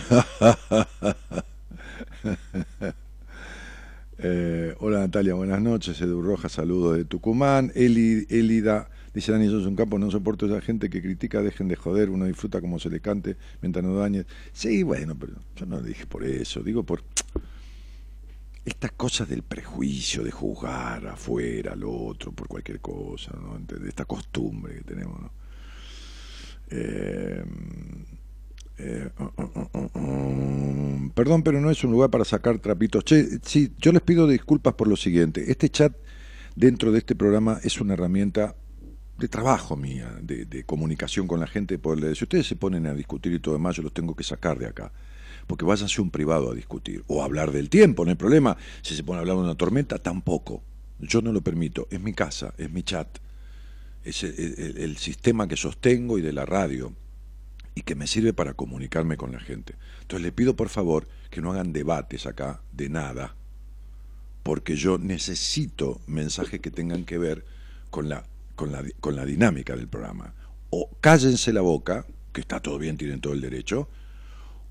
Eh, 4.24 4.76
hola 4.78 5.00
Natalia, 5.00 5.34
buenas 5.34 5.60
noches. 5.60 6.00
Edu 6.00 6.22
Rojas, 6.22 6.52
saludos 6.52 6.96
de 6.96 7.04
Tucumán. 7.04 7.72
Eli, 7.74 8.24
Elida, 8.30 8.88
dice 9.12 9.32
Dani, 9.32 9.48
sos 9.48 9.66
un 9.66 9.74
campo, 9.74 9.98
no 9.98 10.12
soporto 10.12 10.46
esa 10.46 10.60
gente 10.60 10.88
que 10.88 11.02
critica, 11.02 11.42
dejen 11.42 11.66
de 11.66 11.74
joder, 11.74 12.08
uno 12.08 12.26
disfruta 12.26 12.60
como 12.60 12.78
se 12.78 12.88
le 12.88 13.00
cante 13.00 13.36
mientras 13.62 13.84
no 13.84 13.96
dañe. 13.96 14.24
Sí, 14.52 14.84
bueno, 14.84 15.16
pero 15.18 15.32
yo 15.56 15.66
no 15.66 15.78
lo 15.78 15.82
dije 15.82 16.06
por 16.06 16.22
eso, 16.22 16.60
digo 16.62 16.84
por 16.84 17.02
estas 18.64 18.92
cosas 18.92 19.28
del 19.28 19.42
prejuicio, 19.42 20.22
de 20.22 20.30
juzgar 20.30 21.04
afuera 21.08 21.72
al 21.72 21.82
otro 21.82 22.30
por 22.30 22.46
cualquier 22.46 22.78
cosa, 22.78 23.32
¿no? 23.32 23.58
De 23.58 23.88
esta 23.88 24.04
costumbre 24.04 24.76
que 24.76 24.82
tenemos, 24.82 25.20
¿no? 25.20 25.41
Eh, 26.74 27.44
eh, 28.78 29.10
uh, 29.18 29.42
uh, 29.42 30.00
uh, 30.00 31.10
perdón, 31.14 31.42
pero 31.42 31.60
no 31.60 31.70
es 31.70 31.84
un 31.84 31.92
lugar 31.92 32.10
para 32.10 32.24
sacar 32.24 32.58
trapitos. 32.58 33.04
Che, 33.04 33.38
sí, 33.42 33.72
yo 33.78 33.92
les 33.92 34.02
pido 34.02 34.26
disculpas 34.26 34.74
por 34.74 34.88
lo 34.88 34.96
siguiente. 34.96 35.50
Este 35.50 35.68
chat 35.68 35.94
dentro 36.56 36.90
de 36.90 36.98
este 36.98 37.14
programa 37.14 37.58
es 37.62 37.80
una 37.80 37.94
herramienta 37.94 38.56
de 39.18 39.28
trabajo 39.28 39.76
mía, 39.76 40.18
de, 40.22 40.64
comunicación 40.64 41.28
con 41.28 41.38
la 41.38 41.46
gente. 41.46 41.78
si 42.14 42.24
ustedes 42.24 42.46
se 42.46 42.56
ponen 42.56 42.86
a 42.86 42.94
discutir 42.94 43.32
y 43.32 43.38
todo 43.38 43.54
demás, 43.54 43.76
yo 43.76 43.82
los 43.82 43.92
tengo 43.92 44.16
que 44.16 44.24
sacar 44.24 44.58
de 44.58 44.66
acá. 44.66 44.92
Porque 45.46 45.64
váyanse 45.64 46.00
un 46.00 46.10
privado 46.10 46.50
a 46.50 46.54
discutir. 46.54 47.04
O 47.06 47.20
a 47.22 47.26
hablar 47.26 47.52
del 47.52 47.68
tiempo, 47.68 48.04
no 48.04 48.10
hay 48.10 48.16
problema. 48.16 48.56
Si 48.80 48.96
se 48.96 49.04
pone 49.04 49.18
a 49.18 49.20
hablar 49.20 49.36
de 49.36 49.42
una 49.42 49.54
tormenta, 49.54 49.98
tampoco. 49.98 50.62
Yo 50.98 51.20
no 51.20 51.32
lo 51.32 51.42
permito. 51.42 51.86
Es 51.90 52.00
mi 52.00 52.14
casa, 52.14 52.54
es 52.56 52.70
mi 52.70 52.82
chat. 52.82 53.18
Es 54.04 54.22
el 54.24 54.96
sistema 54.96 55.46
que 55.46 55.56
sostengo 55.56 56.18
y 56.18 56.22
de 56.22 56.32
la 56.32 56.44
radio 56.44 56.92
y 57.74 57.82
que 57.82 57.94
me 57.94 58.06
sirve 58.06 58.32
para 58.32 58.54
comunicarme 58.54 59.16
con 59.16 59.32
la 59.32 59.40
gente. 59.40 59.74
Entonces 60.02 60.22
le 60.22 60.32
pido 60.32 60.56
por 60.56 60.68
favor 60.68 61.08
que 61.30 61.40
no 61.40 61.52
hagan 61.52 61.72
debates 61.72 62.26
acá 62.26 62.60
de 62.72 62.88
nada, 62.88 63.34
porque 64.42 64.76
yo 64.76 64.98
necesito 64.98 66.00
mensajes 66.06 66.60
que 66.60 66.70
tengan 66.70 67.04
que 67.04 67.18
ver 67.18 67.44
con 67.90 68.08
la, 68.08 68.24
con 68.56 68.72
la, 68.72 68.84
con 69.00 69.16
la 69.16 69.24
dinámica 69.24 69.76
del 69.76 69.88
programa. 69.88 70.34
O 70.70 70.90
cállense 71.00 71.52
la 71.52 71.60
boca, 71.60 72.06
que 72.32 72.40
está 72.40 72.60
todo 72.60 72.78
bien, 72.78 72.96
tienen 72.96 73.20
todo 73.20 73.32
el 73.32 73.40
derecho, 73.40 73.88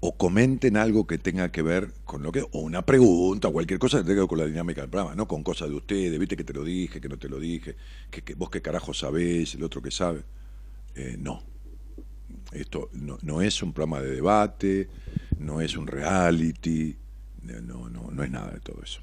o 0.04 0.18
comenten 0.18 0.78
algo 0.78 1.06
que 1.06 1.20
tenga 1.20 1.52
que 1.52 1.62
ver 1.62 1.93
con 2.06 2.24
lo 2.24 2.32
que, 2.32 2.41
o 2.41 2.60
una 2.60 2.84
pregunta, 2.84 3.49
o 3.49 3.54
cualquier 3.54 3.78
cosa 3.78 3.99
que 3.99 4.04
tenga 4.04 4.16
que 4.16 4.22
ver 4.22 4.30
con 4.30 4.39
la 4.39 4.45
dinámica 4.47 4.82
del 4.82 4.89
programa, 4.89 5.16
no 5.16 5.28
con 5.28 5.43
cosas 5.43 5.70
de 5.70 5.76
ustedes, 5.76 6.18
viste 6.18 6.36
que 6.36 6.43
te 6.43 6.54
lo 6.54 6.64
dije, 6.64 6.99
que 6.99 7.08
no 7.08 7.20
te 7.20 7.30
lo 7.30 7.39
dije, 7.39 7.76
que, 8.10 8.34
vos 8.34 8.49
qué 8.49 8.64
carajo 8.64 8.95
sabés, 8.95 9.54
el 9.54 9.64
otro 9.64 9.80
que 9.80 9.91
sabe. 9.91 10.24
Eh, 10.95 11.18
no, 11.20 11.43
esto 12.52 12.89
no, 12.93 13.41
es 13.43 13.62
un 13.62 13.74
programa 13.74 14.02
de 14.02 14.16
debate, 14.16 14.89
no 15.38 15.62
es 15.62 15.78
un 15.78 15.86
reality, 15.86 16.97
no, 17.43 17.88
no, 17.88 18.10
no 18.10 18.24
es 18.24 18.32
nada 18.32 18.52
de 18.52 18.60
todo 18.60 18.82
eso. 18.84 19.02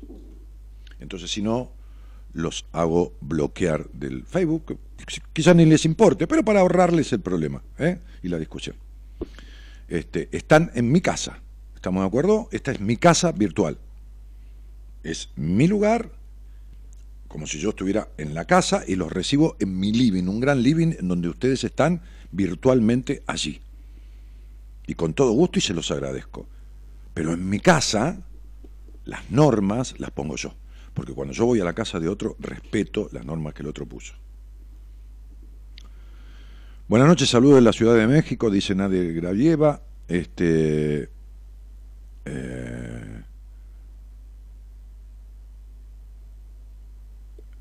Entonces, 0.99 1.31
si 1.31 1.43
no, 1.43 1.71
los 2.33 2.67
hago 2.73 3.15
bloquear 3.21 3.89
del 3.93 4.25
Facebook, 4.25 4.77
quizás 5.33 5.55
ni 5.55 5.65
les 5.65 5.85
importe, 5.85 6.27
pero 6.27 6.45
para 6.45 6.59
ahorrarles 6.59 7.13
el 7.13 7.21
problema 7.21 7.63
¿eh? 7.79 8.01
y 8.21 8.29
la 8.29 8.39
discusión. 8.39 8.75
Este, 9.89 10.29
están 10.33 10.71
en 10.75 10.93
mi 10.93 11.01
casa, 11.01 11.41
¿estamos 11.75 12.03
de 12.03 12.07
acuerdo? 12.07 12.49
Esta 12.53 12.73
es 12.73 12.81
mi 12.81 12.97
casa 12.97 13.33
virtual. 13.33 13.79
Es 15.03 15.31
mi 15.35 15.67
lugar, 15.67 16.13
como 17.27 17.47
si 17.47 17.59
yo 17.59 17.71
estuviera 17.71 18.09
en 18.19 18.35
la 18.35 18.45
casa 18.45 18.85
y 18.87 18.97
los 18.97 19.11
recibo 19.11 19.57
en 19.61 19.79
mi 19.79 19.93
living, 19.93 20.25
un 20.25 20.41
gran 20.41 20.63
living 20.63 20.95
en 20.99 21.09
donde 21.09 21.29
ustedes 21.29 21.65
están 21.65 22.03
virtualmente 22.31 23.23
allí. 23.27 23.63
Y 24.87 24.95
con 24.95 25.15
todo 25.15 25.33
gusto 25.33 25.59
y 25.59 25.63
se 25.63 25.75
los 25.75 25.91
agradezco. 25.91 26.47
Pero 27.15 27.33
en 27.33 27.49
mi 27.49 27.61
casa, 27.61 28.21
las 29.05 29.31
normas 29.31 29.99
las 29.99 30.11
pongo 30.11 30.37
yo. 30.37 30.55
Porque 30.93 31.15
cuando 31.15 31.33
yo 31.33 31.47
voy 31.47 31.61
a 31.61 31.65
la 31.65 31.75
casa 31.75 32.01
de 32.01 32.09
otro, 32.09 32.37
respeto 32.39 33.09
las 33.13 33.25
normas 33.25 33.55
que 33.55 33.63
el 33.63 33.69
otro 33.69 33.87
puso. 33.87 34.15
Buenas 36.89 37.09
noches, 37.09 37.29
saludos 37.29 37.57
de 37.57 37.63
la 37.63 37.73
Ciudad 37.73 37.95
de 37.97 38.07
México, 38.07 38.51
dice 38.51 38.75
Nadia 38.75 39.03
Gravieva. 39.03 39.83
Este, 40.09 41.11
eh, 42.25 43.09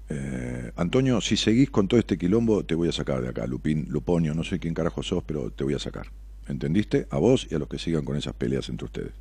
Eh, 0.09 0.71
Antonio, 0.78 1.19
si 1.21 1.36
seguís 1.36 1.69
con 1.69 1.88
todo 1.88 1.99
este 1.99 2.17
quilombo, 2.17 2.63
te 2.65 2.75
voy 2.75 2.88
a 2.89 2.91
sacar 2.91 3.21
de 3.21 3.30
acá, 3.30 3.45
Lupín, 3.45 3.88
Luponio, 3.89 4.34
no 4.34 4.43
sé 4.43 4.59
quién 4.59 4.73
carajo 4.73 5.03
sos, 5.03 5.23
pero 5.23 5.51
te 5.51 5.63
voy 5.63 5.73
a 5.73 5.80
sacar. 5.80 6.07
¿Entendiste? 6.47 7.07
A 7.09 7.17
vos 7.17 7.47
y 7.49 7.55
a 7.55 7.59
los 7.59 7.67
que 7.67 7.78
sigan 7.78 8.05
con 8.05 8.15
esas 8.15 8.34
peleas 8.34 8.69
entre 8.69 8.86
ustedes. 8.86 9.13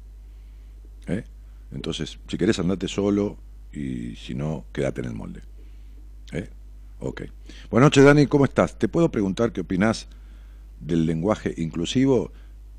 ¿Eh? 1.09 1.25
Entonces, 1.73 2.19
si 2.29 2.39
querés 2.39 2.59
andate 2.61 2.87
solo 2.87 3.37
y 3.73 4.15
si 4.15 4.35
no, 4.35 4.67
quédate 4.73 5.01
en 5.01 5.09
el 5.09 5.15
molde. 5.15 5.43
Ok. 6.99 7.23
Buenas 7.71 7.89
noches, 7.89 8.05
Dani, 8.05 8.27
¿cómo 8.27 8.47
estás? 8.47 8.79
¿Te 8.79 8.89
puedo 8.89 9.11
preguntar 9.11 9.53
qué 9.53 9.61
opinás 9.61 10.09
del 10.81 11.05
lenguaje 11.05 11.53
inclusivo? 11.59 12.33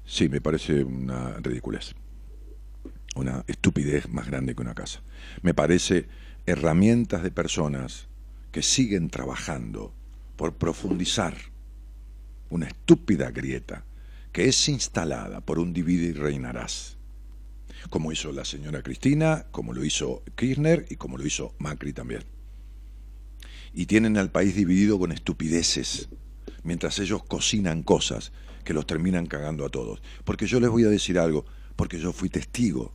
Sí, 0.06 0.28
me 0.28 0.42
parece 0.42 0.84
una 0.84 1.38
ridiculez. 1.40 1.94
Una 3.16 3.44
estupidez 3.48 4.10
más 4.10 4.26
grande 4.26 4.56
que 4.56 4.62
una 4.62 4.74
casa. 4.74 5.02
Me 5.44 5.54
parece 5.54 6.08
herramientas 6.48 7.22
de 7.22 7.30
personas 7.30 8.08
que 8.52 8.64
siguen 8.64 9.10
trabajando 9.10 9.94
por 10.36 10.56
profundizar 10.56 11.36
una 12.50 12.68
estúpida 12.68 13.30
grieta 13.30 13.84
que 14.32 14.48
es 14.48 14.68
instalada 14.68 15.42
por 15.42 15.60
un 15.60 15.74
divide 15.74 16.08
y 16.08 16.14
reinarás, 16.14 16.98
como 17.90 18.12
hizo 18.12 18.32
la 18.32 18.46
señora 18.46 18.82
Cristina, 18.82 19.46
como 19.52 19.74
lo 19.74 19.84
hizo 19.84 20.24
Kirchner 20.36 20.86
y 20.90 20.96
como 20.96 21.18
lo 21.18 21.26
hizo 21.26 21.54
Macri 21.60 21.94
también. 21.94 22.37
Y 23.78 23.86
tienen 23.86 24.18
al 24.18 24.32
país 24.32 24.56
dividido 24.56 24.98
con 24.98 25.12
estupideces, 25.12 26.10
mientras 26.64 26.98
ellos 26.98 27.22
cocinan 27.24 27.84
cosas 27.84 28.32
que 28.64 28.74
los 28.74 28.88
terminan 28.88 29.28
cagando 29.28 29.64
a 29.64 29.70
todos. 29.70 30.02
Porque 30.24 30.48
yo 30.48 30.60
les 30.60 30.72
voy 30.72 30.86
a 30.86 30.90
decir 30.90 31.20
algo, 31.20 31.46
porque 31.76 32.00
yo 32.00 32.12
fui 32.12 32.28
testigo 32.28 32.92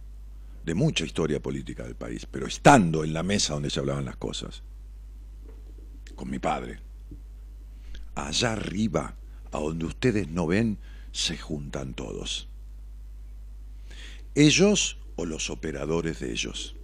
de 0.65 0.75
mucha 0.75 1.05
historia 1.05 1.41
política 1.41 1.85
del 1.85 1.95
país, 1.95 2.27
pero 2.27 2.49
estando 2.49 3.05
en 3.05 3.13
la 3.13 3.23
mesa 3.23 3.55
donde 3.55 3.71
se 3.71 3.79
hablaban 3.79 4.05
las 4.05 4.17
cosas, 4.17 4.65
con 6.17 6.29
mi 6.29 6.41
padre, 6.41 6.81
allá 8.17 8.55
arriba, 8.55 9.15
a 9.53 9.61
donde 9.61 9.85
ustedes 9.85 10.31
no 10.31 10.49
ven, 10.49 10.79
se 11.13 11.39
juntan 11.39 11.95
todos. 11.95 12.49
Ellos 14.35 14.99
o 15.15 15.27
los 15.27 15.49
operadores 15.49 16.19
de 16.19 16.33
ellos, 16.33 16.75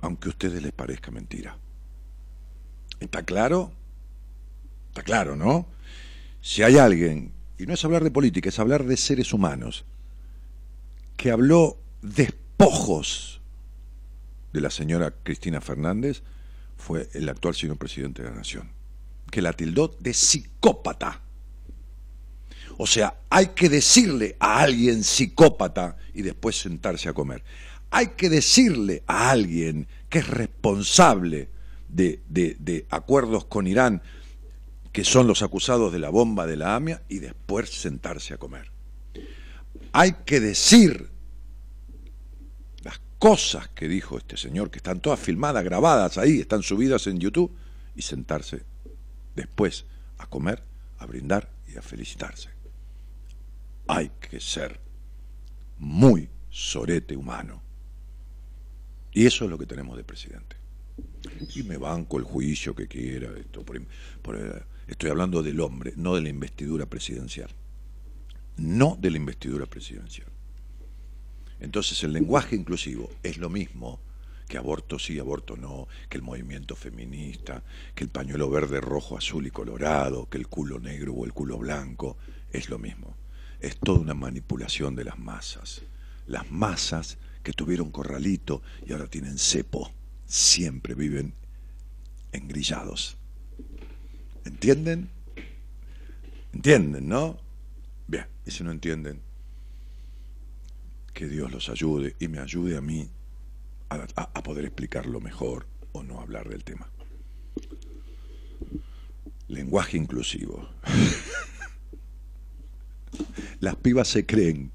aunque 0.00 0.28
a 0.28 0.30
ustedes 0.30 0.62
les 0.62 0.72
parezca 0.72 1.10
mentira. 1.10 1.58
¿Está 3.00 3.22
claro? 3.24 3.72
Está 4.88 5.02
claro, 5.02 5.36
¿no? 5.36 5.66
Si 6.40 6.62
hay 6.62 6.78
alguien, 6.78 7.32
y 7.58 7.66
no 7.66 7.74
es 7.74 7.84
hablar 7.84 8.04
de 8.04 8.10
política, 8.10 8.48
es 8.48 8.58
hablar 8.58 8.84
de 8.84 8.96
seres 8.96 9.32
humanos, 9.32 9.84
que 11.16 11.30
habló 11.30 11.78
despojos 12.02 13.40
de 14.52 14.60
la 14.60 14.70
señora 14.70 15.14
Cristina 15.22 15.60
Fernández 15.60 16.22
fue 16.76 17.08
el 17.12 17.28
actual 17.28 17.54
señor 17.54 17.76
presidente 17.76 18.22
de 18.22 18.30
la 18.30 18.36
Nación, 18.36 18.70
que 19.30 19.42
la 19.42 19.52
tildó 19.52 19.88
de 20.00 20.14
psicópata. 20.14 21.22
O 22.78 22.86
sea, 22.86 23.18
hay 23.30 23.48
que 23.48 23.68
decirle 23.68 24.36
a 24.38 24.60
alguien 24.60 25.02
psicópata 25.02 25.96
y 26.14 26.22
después 26.22 26.58
sentarse 26.58 27.08
a 27.08 27.14
comer. 27.14 27.42
Hay 27.90 28.08
que 28.08 28.28
decirle 28.28 29.02
a 29.06 29.30
alguien 29.30 29.88
que 30.08 30.18
es 30.18 30.28
responsable 30.28 31.48
de, 31.96 32.86
acuerdos 32.90 33.46
con 33.46 33.66
Irán, 33.66 34.02
que 34.92 35.04
son 35.04 35.26
los 35.26 35.42
acusados 35.42 35.92
de 35.92 35.98
la 35.98 36.10
bomba 36.10 36.46
de 36.46 36.56
la 36.56 36.74
AMIA, 36.76 37.02
y 37.08 37.18
después 37.18 37.70
sentarse 37.70 38.34
a 38.34 38.38
comer 38.38 38.76
hay 39.98 40.12
que 40.26 40.40
decir 40.40 41.08
las 42.82 43.00
cosas 43.18 43.68
que 43.68 43.88
dijo 43.88 44.18
este 44.18 44.36
señor, 44.36 44.70
que 44.70 44.76
están 44.76 45.00
todas 45.00 45.18
filmadas, 45.18 45.64
grabadas 45.64 46.18
ahí, 46.18 46.40
están 46.40 46.62
subidas 46.62 47.06
en 47.06 47.18
YouTube, 47.18 47.50
y 47.94 48.02
sentarse 48.02 48.62
después 49.34 49.86
a 50.18 50.26
comer, 50.26 50.62
a 50.98 51.06
brindar 51.06 51.50
y 51.66 51.78
a 51.78 51.82
felicitarse. 51.82 52.50
Hay 53.88 54.10
que 54.20 54.38
ser 54.38 54.78
muy 55.78 56.28
sorete 56.50 57.16
humano. 57.16 57.62
Y 59.12 59.24
eso 59.24 59.46
es 59.46 59.50
lo 59.50 59.56
que 59.56 59.64
tenemos 59.64 59.96
de 59.96 60.04
presidente. 60.04 60.55
Y 61.54 61.62
me 61.62 61.76
banco 61.76 62.18
el 62.18 62.24
juicio 62.24 62.74
que 62.74 62.86
quiera. 62.86 63.30
Esto, 63.38 63.64
eh, 63.72 64.62
estoy 64.88 65.10
hablando 65.10 65.42
del 65.42 65.60
hombre, 65.60 65.92
no 65.96 66.14
de 66.14 66.22
la 66.22 66.28
investidura 66.28 66.86
presidencial 66.86 67.50
no 68.56 68.96
de 69.00 69.10
la 69.10 69.16
investidura 69.18 69.66
presidencial. 69.66 70.28
Entonces 71.60 72.02
el 72.04 72.12
lenguaje 72.12 72.56
inclusivo 72.56 73.10
es 73.22 73.38
lo 73.38 73.48
mismo 73.48 74.00
que 74.48 74.58
aborto 74.58 74.98
sí, 74.98 75.18
aborto 75.18 75.56
no, 75.56 75.88
que 76.08 76.18
el 76.18 76.22
movimiento 76.22 76.76
feminista, 76.76 77.64
que 77.94 78.04
el 78.04 78.10
pañuelo 78.10 78.48
verde, 78.48 78.80
rojo, 78.80 79.18
azul 79.18 79.46
y 79.46 79.50
colorado, 79.50 80.28
que 80.28 80.38
el 80.38 80.46
culo 80.46 80.78
negro 80.78 81.14
o 81.14 81.24
el 81.24 81.32
culo 81.32 81.58
blanco, 81.58 82.16
es 82.52 82.68
lo 82.68 82.78
mismo. 82.78 83.16
Es 83.60 83.76
toda 83.78 83.98
una 83.98 84.14
manipulación 84.14 84.94
de 84.94 85.04
las 85.04 85.18
masas. 85.18 85.82
Las 86.28 86.48
masas 86.50 87.18
que 87.42 87.52
tuvieron 87.52 87.90
corralito 87.90 88.62
y 88.86 88.92
ahora 88.92 89.08
tienen 89.08 89.36
cepo, 89.36 89.90
siempre 90.26 90.94
viven 90.94 91.34
engrillados. 92.32 93.16
¿Entienden? 94.44 95.10
¿Entienden, 96.52 97.08
no? 97.08 97.38
Bien, 98.06 98.26
y 98.44 98.50
si 98.50 98.64
no 98.64 98.70
entienden, 98.70 99.20
que 101.12 101.26
Dios 101.26 101.50
los 101.50 101.68
ayude 101.68 102.14
y 102.18 102.28
me 102.28 102.38
ayude 102.38 102.76
a 102.76 102.80
mí 102.80 103.08
a, 103.88 104.42
poder 104.42 104.64
explicarlo 104.64 105.20
mejor 105.20 105.66
o 105.92 106.02
no 106.02 106.20
hablar 106.20 106.48
del 106.48 106.64
tema. 106.64 106.90
Lenguaje 109.48 109.96
inclusivo. 109.96 110.68
Las 113.60 113.76
pibas 113.76 114.08
se 114.08 114.26
creen, 114.26 114.72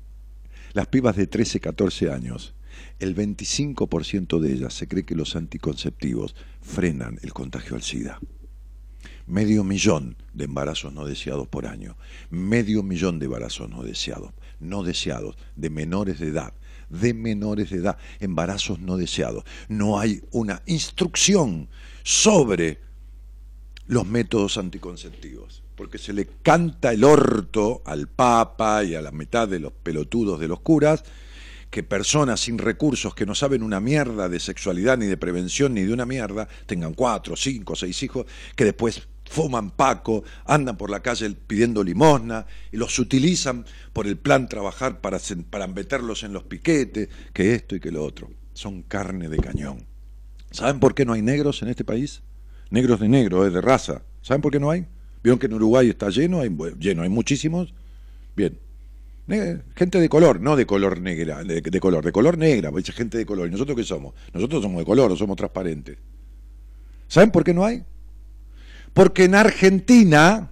las 0.74 0.88
pibas 0.88 1.16
de 1.16 1.28
13, 1.28 1.60
14 1.60 2.12
años, 2.12 2.56
el 3.00 3.16
25% 3.16 4.40
de 4.40 4.54
ellas 4.54 4.74
se 4.74 4.88
cree 4.88 5.06
que 5.06 5.16
los 5.16 5.36
anticonceptivos 5.36 6.36
frenan 6.62 7.20
el 7.24 7.34
contagio 7.34 7.76
al 7.76 7.82
SIDA 7.82 8.20
medio 9.32 9.64
millón 9.64 10.18
de 10.34 10.46
embarazos 10.46 10.94
no 10.94 11.06
deseados 11.06 11.48
por 11.48 11.66
año, 11.66 11.96
medio 12.30 12.84
millón 12.84 13.18
de 13.20 13.26
embarazos 13.26 13.70
no 13.70 13.84
deseados, 13.84 14.32
no 14.60 14.84
deseados, 14.84 15.38
de 15.56 15.70
menores 15.70 16.20
de 16.20 16.28
edad, 16.28 16.54
de 16.90 17.14
menores 17.14 17.70
de 17.70 17.78
edad, 17.78 17.98
embarazos 18.20 18.80
no 18.80 18.98
deseados. 18.98 19.46
No 19.70 20.00
hay 20.00 20.22
una 20.32 20.62
instrucción 20.66 21.70
sobre 22.04 22.80
los 23.88 24.06
métodos 24.06 24.58
anticonceptivos, 24.58 25.64
porque 25.76 25.98
se 25.98 26.14
le 26.14 26.28
canta 26.42 26.92
el 26.92 27.04
orto 27.04 27.82
al 27.86 28.08
Papa 28.08 28.84
y 28.84 28.96
a 28.96 29.02
la 29.02 29.12
mitad 29.12 29.48
de 29.48 29.60
los 29.60 29.72
pelotudos 29.72 30.40
de 30.40 30.48
los 30.48 30.60
curas, 30.60 31.04
que 31.72 31.84
personas 31.84 32.42
sin 32.42 32.58
recursos 32.58 33.16
que 33.16 33.26
no 33.26 33.34
saben 33.34 33.64
una 33.64 33.80
mierda 33.80 34.30
de 34.30 34.40
sexualidad 34.40 34.98
ni 34.98 35.06
de 35.06 35.18
prevención 35.18 35.74
ni 35.74 35.84
de 35.84 35.94
una 35.94 36.06
mierda 36.06 36.48
tengan 36.66 36.94
cuatro, 36.94 37.36
cinco, 37.38 37.76
seis 37.76 38.04
hijos 38.04 38.26
que 38.56 38.66
después 38.66 39.08
fuman 39.24 39.72
paco, 39.72 40.26
andan 40.46 40.78
por 40.78 40.90
la 40.90 41.00
calle 41.00 41.30
pidiendo 41.48 41.84
limosna 41.84 42.46
y 42.74 42.78
los 42.78 43.00
utilizan 43.00 43.66
por 43.94 44.06
el 44.06 44.18
plan 44.18 44.50
trabajar 44.50 45.00
para, 45.00 45.20
para 45.50 45.68
meterlos 45.68 46.24
en 46.24 46.34
los 46.34 46.44
piquetes, 46.44 47.08
que 47.32 47.56
esto 47.56 47.76
y 47.78 47.80
que 47.80 47.92
lo 47.92 48.04
otro. 48.04 48.30
Son 48.54 48.84
carne 48.84 49.30
de 49.30 49.38
cañón. 49.38 49.86
¿Saben 50.52 50.82
por 50.82 50.94
qué 50.94 51.06
no 51.06 51.14
hay 51.14 51.22
negros 51.22 51.62
en 51.62 51.70
este 51.70 51.86
país? 51.86 52.22
Negros 52.70 53.00
de 53.00 53.08
negro, 53.08 53.48
es 53.48 53.54
de 53.54 53.62
raza. 53.62 54.02
¿Saben 54.22 54.42
por 54.42 54.52
qué 54.52 54.60
no 54.60 54.70
hay? 54.70 54.86
¿Vieron 55.24 55.40
que 55.40 55.46
en 55.46 55.54
Uruguay 55.54 55.90
está 55.90 56.10
lleno? 56.10 56.42
Hay, 56.42 56.54
lleno, 56.78 57.04
hay 57.04 57.10
muchísimos. 57.10 57.74
Bien. 58.36 58.60
Gente 59.28 60.00
de 60.00 60.10
color, 60.10 60.42
no 60.42 60.56
de 60.56 60.66
color 60.66 61.00
negra, 61.00 61.44
de, 61.44 61.80
color, 61.80 62.04
de 62.04 62.12
color 62.12 62.38
negra, 62.38 62.72
gente 62.84 63.18
de 63.18 63.26
color. 63.26 63.48
¿Y 63.48 63.52
nosotros 63.52 63.78
qué 63.78 63.84
somos? 63.84 64.14
Nosotros 64.34 64.62
somos 64.62 64.80
de 64.80 64.86
color, 64.86 65.18
somos 65.18 65.38
transparentes. 65.38 65.98
¿Saben 67.08 67.32
por 67.32 67.44
qué 67.44 67.54
no 67.54 67.66
hay? 67.66 67.84
porque 68.94 69.26
en 69.26 69.36
Argentina 69.36 70.50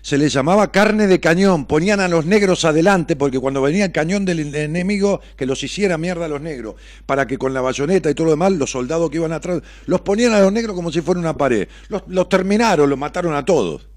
se 0.00 0.18
les 0.18 0.32
llamaba 0.32 0.72
carne 0.72 1.06
de 1.06 1.20
cañón, 1.20 1.66
ponían 1.66 2.00
a 2.00 2.08
los 2.08 2.26
negros 2.26 2.64
adelante, 2.64 3.14
porque 3.14 3.38
cuando 3.38 3.62
venía 3.62 3.84
el 3.84 3.92
cañón 3.92 4.24
del 4.24 4.54
enemigo, 4.54 5.20
que 5.36 5.46
los 5.46 5.62
hiciera 5.62 5.96
mierda 5.96 6.24
a 6.24 6.28
los 6.28 6.40
negros, 6.40 6.74
para 7.06 7.26
que 7.26 7.38
con 7.38 7.54
la 7.54 7.60
bayoneta 7.60 8.10
y 8.10 8.14
todo 8.14 8.26
lo 8.26 8.30
demás, 8.32 8.52
los 8.52 8.70
soldados 8.70 9.10
que 9.10 9.18
iban 9.18 9.32
atrás, 9.32 9.62
los 9.86 10.00
ponían 10.00 10.32
a 10.32 10.40
los 10.40 10.52
negros 10.52 10.74
como 10.74 10.90
si 10.90 11.00
fuera 11.02 11.20
una 11.20 11.36
pared. 11.36 11.68
Los, 11.88 12.02
los 12.08 12.28
terminaron, 12.28 12.90
los 12.90 12.98
mataron 12.98 13.34
a 13.34 13.44
todos. 13.44 13.88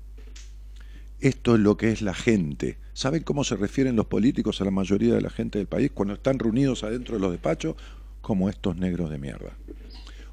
Esto 1.25 1.55
es 1.55 1.61
lo 1.61 1.75
que 1.75 1.91
es 1.91 2.03
la 2.03 2.13
gente. 2.13 2.77
¿Saben 2.93 3.23
cómo 3.23 3.43
se 3.43 3.55
refieren 3.55 3.95
los 3.95 4.05
políticos 4.05 4.61
a 4.61 4.63
la 4.63 4.69
mayoría 4.69 5.15
de 5.15 5.21
la 5.21 5.31
gente 5.31 5.57
del 5.57 5.65
país 5.65 5.89
cuando 5.91 6.13
están 6.13 6.37
reunidos 6.37 6.83
adentro 6.83 7.15
de 7.15 7.19
los 7.19 7.31
despachos? 7.31 7.75
Como 8.21 8.47
estos 8.47 8.77
negros 8.77 9.09
de 9.09 9.17
mierda. 9.17 9.57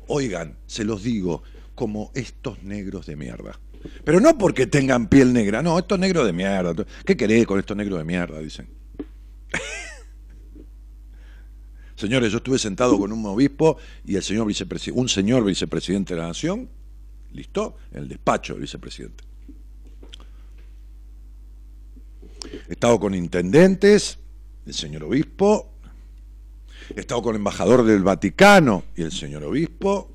Oigan, 0.06 0.58
se 0.66 0.84
los 0.84 1.02
digo, 1.02 1.44
como 1.74 2.10
estos 2.14 2.62
negros 2.62 3.06
de 3.06 3.16
mierda. 3.16 3.58
Pero 4.04 4.20
no 4.20 4.36
porque 4.36 4.66
tengan 4.66 5.08
piel 5.08 5.32
negra, 5.32 5.62
no, 5.62 5.78
estos 5.78 5.98
negros 5.98 6.26
de 6.26 6.34
mierda. 6.34 6.84
¿Qué 7.06 7.16
querés 7.16 7.46
con 7.46 7.58
estos 7.58 7.74
negros 7.74 7.98
de 7.98 8.04
mierda? 8.04 8.38
Dicen. 8.40 8.68
Señores, 11.96 12.30
yo 12.30 12.36
estuve 12.36 12.58
sentado 12.58 12.98
con 12.98 13.12
un 13.12 13.24
obispo 13.24 13.78
y 14.04 14.16
el 14.16 14.22
señor 14.22 14.46
vicepresidente, 14.46 15.00
un 15.00 15.08
señor 15.08 15.42
vicepresidente 15.42 16.12
de 16.12 16.20
la 16.20 16.26
Nación, 16.26 16.68
listo, 17.32 17.78
en 17.92 18.02
el 18.02 18.08
despacho 18.08 18.52
del 18.52 18.60
vicepresidente. 18.60 19.31
He 22.68 22.72
estado 22.72 22.98
con 23.00 23.14
intendentes, 23.14 24.18
el 24.66 24.74
señor 24.74 25.04
obispo, 25.04 25.72
he 26.94 27.00
estado 27.00 27.22
con 27.22 27.34
el 27.34 27.40
embajador 27.40 27.84
del 27.84 28.02
Vaticano 28.02 28.84
y 28.96 29.02
el 29.02 29.12
señor 29.12 29.44
obispo, 29.44 30.10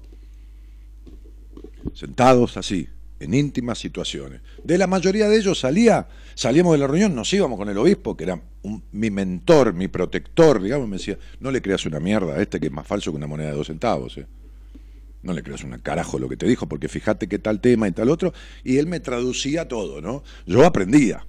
sentados 1.93 2.57
así, 2.57 2.87
en 3.19 3.33
íntimas 3.33 3.79
situaciones. 3.79 4.41
De 4.63 4.77
la 4.77 4.87
mayoría 4.87 5.27
de 5.27 5.37
ellos 5.37 5.59
salía, 5.59 6.07
salíamos 6.35 6.73
de 6.73 6.79
la 6.79 6.87
reunión, 6.87 7.15
nos 7.15 7.31
íbamos 7.33 7.57
con 7.57 7.69
el 7.69 7.77
obispo, 7.77 8.15
que 8.15 8.25
era 8.25 8.41
mi 8.91 9.09
mentor, 9.09 9.73
mi 9.73 9.87
protector, 9.87 10.61
digamos, 10.61 10.87
me 10.87 10.97
decía, 10.97 11.17
no 11.39 11.51
le 11.51 11.61
creas 11.61 11.85
una 11.85 11.99
mierda 11.99 12.35
a 12.35 12.41
este 12.41 12.59
que 12.59 12.67
es 12.67 12.71
más 12.71 12.85
falso 12.85 13.11
que 13.11 13.17
una 13.17 13.27
moneda 13.27 13.49
de 13.49 13.55
dos 13.55 13.67
centavos. 13.67 14.17
¿eh? 14.17 14.27
No 15.23 15.33
le 15.33 15.41
creas 15.41 15.63
una 15.63 15.79
carajo 15.79 16.19
lo 16.19 16.29
que 16.29 16.37
te 16.37 16.45
dijo, 16.45 16.67
porque 16.67 16.87
fíjate 16.87 17.27
que 17.27 17.39
tal 17.39 17.59
tema 17.59 17.87
y 17.87 17.91
tal 17.91 18.09
otro, 18.09 18.33
y 18.63 18.77
él 18.77 18.87
me 18.87 18.99
traducía 18.99 19.67
todo, 19.67 20.01
¿no? 20.01 20.23
Yo 20.45 20.65
aprendía. 20.65 21.25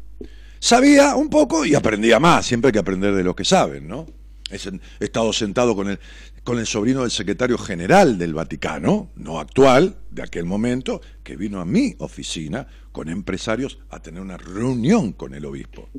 Sabía 0.60 1.14
un 1.14 1.28
poco 1.30 1.64
y 1.64 1.74
aprendía 1.74 2.18
más, 2.18 2.46
siempre 2.46 2.68
hay 2.68 2.72
que 2.72 2.78
aprender 2.78 3.14
de 3.14 3.24
lo 3.24 3.36
que 3.36 3.44
saben, 3.44 3.86
¿no? 3.86 4.06
He 4.50 5.04
estado 5.04 5.32
sentado 5.32 5.76
con 5.76 5.90
el, 5.90 6.00
con 6.42 6.58
el 6.58 6.66
sobrino 6.66 7.02
del 7.02 7.10
secretario 7.10 7.58
general 7.58 8.16
del 8.16 8.32
Vaticano, 8.32 9.10
no 9.16 9.38
actual, 9.38 9.98
de 10.10 10.22
aquel 10.22 10.46
momento, 10.46 11.02
que 11.22 11.36
vino 11.36 11.60
a 11.60 11.66
mi 11.66 11.94
oficina 11.98 12.66
con 12.90 13.10
empresarios 13.10 13.78
a 13.90 14.00
tener 14.00 14.22
una 14.22 14.38
reunión 14.38 15.12
con 15.12 15.34
el 15.34 15.44
obispo. 15.44 15.90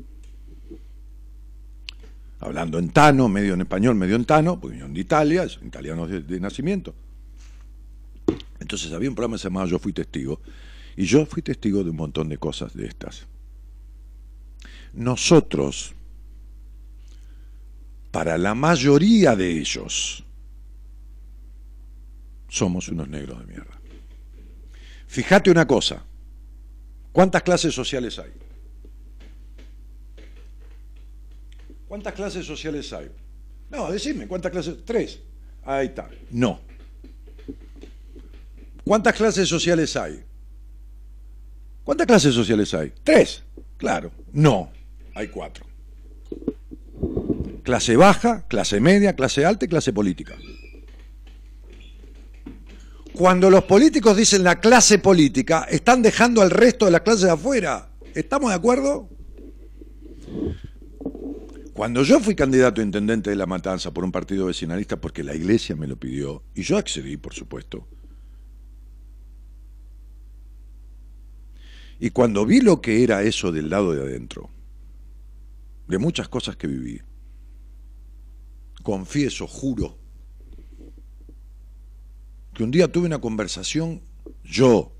Hablando 2.40 2.78
en 2.78 2.88
tano, 2.88 3.28
medio 3.28 3.54
en 3.54 3.60
español, 3.60 3.94
medio 3.94 4.16
en 4.16 4.24
tano, 4.24 4.58
porque 4.58 4.72
vinieron 4.72 4.94
de 4.94 5.00
Italia, 5.00 5.46
italianos 5.64 6.10
de, 6.10 6.40
nacimiento. 6.40 6.94
Entonces 8.58 8.92
había 8.92 9.08
un 9.08 9.14
programa 9.14 9.36
llamaba 9.36 9.66
Yo 9.66 9.78
fui 9.78 9.92
testigo, 9.92 10.40
y 10.96 11.04
yo 11.04 11.24
fui 11.26 11.42
testigo 11.42 11.84
de 11.84 11.90
un 11.90 11.96
montón 11.96 12.28
de 12.28 12.38
cosas 12.38 12.74
de 12.74 12.86
estas. 12.86 13.28
Nosotros, 14.92 15.94
para 18.10 18.36
la 18.36 18.54
mayoría 18.54 19.36
de 19.36 19.58
ellos, 19.58 20.24
somos 22.48 22.88
unos 22.88 23.08
negros 23.08 23.38
de 23.40 23.46
mierda. 23.46 23.80
Fíjate 25.06 25.50
una 25.50 25.66
cosa, 25.66 26.04
¿cuántas 27.12 27.42
clases 27.42 27.74
sociales 27.74 28.18
hay? 28.18 28.32
¿Cuántas 31.88 32.14
clases 32.14 32.46
sociales 32.46 32.92
hay? 32.92 33.10
No, 33.70 33.90
decime, 33.90 34.26
¿cuántas 34.26 34.52
clases? 34.52 34.84
Tres. 34.84 35.20
Ahí 35.64 35.86
está. 35.88 36.08
No. 36.30 36.60
¿Cuántas 38.84 39.14
clases 39.14 39.48
sociales 39.48 39.96
hay? 39.96 40.22
¿Cuántas 41.84 42.06
clases 42.06 42.34
sociales 42.34 42.72
hay? 42.74 42.92
Tres. 43.02 43.42
Claro. 43.76 44.12
No. 44.32 44.70
Hay 45.20 45.28
cuatro 45.28 45.66
clase 47.62 47.94
baja, 47.94 48.46
clase 48.48 48.80
media, 48.80 49.14
clase 49.14 49.44
alta 49.44 49.66
y 49.66 49.68
clase 49.68 49.92
política. 49.92 50.36
Cuando 53.12 53.50
los 53.50 53.64
políticos 53.64 54.16
dicen 54.16 54.42
la 54.42 54.60
clase 54.60 54.98
política, 54.98 55.66
están 55.70 56.00
dejando 56.00 56.40
al 56.40 56.50
resto 56.50 56.86
de 56.86 56.90
las 56.92 57.02
clases 57.02 57.22
de 57.24 57.30
afuera. 57.30 57.90
¿Estamos 58.14 58.50
de 58.50 58.56
acuerdo? 58.56 59.08
Cuando 61.74 62.02
yo 62.02 62.18
fui 62.18 62.34
candidato 62.34 62.80
a 62.80 62.84
intendente 62.84 63.30
de 63.30 63.36
La 63.36 63.46
Matanza 63.46 63.92
por 63.92 64.04
un 64.04 64.12
partido 64.12 64.46
vecinalista, 64.46 64.96
porque 65.00 65.22
la 65.22 65.34
iglesia 65.34 65.76
me 65.76 65.86
lo 65.86 65.96
pidió, 65.96 66.42
y 66.54 66.62
yo 66.62 66.78
accedí, 66.78 67.18
por 67.18 67.34
supuesto, 67.34 67.86
y 72.00 72.10
cuando 72.10 72.46
vi 72.46 72.62
lo 72.62 72.80
que 72.80 73.04
era 73.04 73.22
eso 73.22 73.52
del 73.52 73.68
lado 73.68 73.92
de 73.92 74.00
adentro, 74.00 74.50
de 75.90 75.98
muchas 75.98 76.28
cosas 76.28 76.56
que 76.56 76.66
viví, 76.66 77.00
confieso, 78.82 79.46
juro, 79.46 79.98
que 82.54 82.62
un 82.62 82.70
día 82.70 82.90
tuve 82.90 83.06
una 83.06 83.20
conversación, 83.20 84.00
yo, 84.44 84.92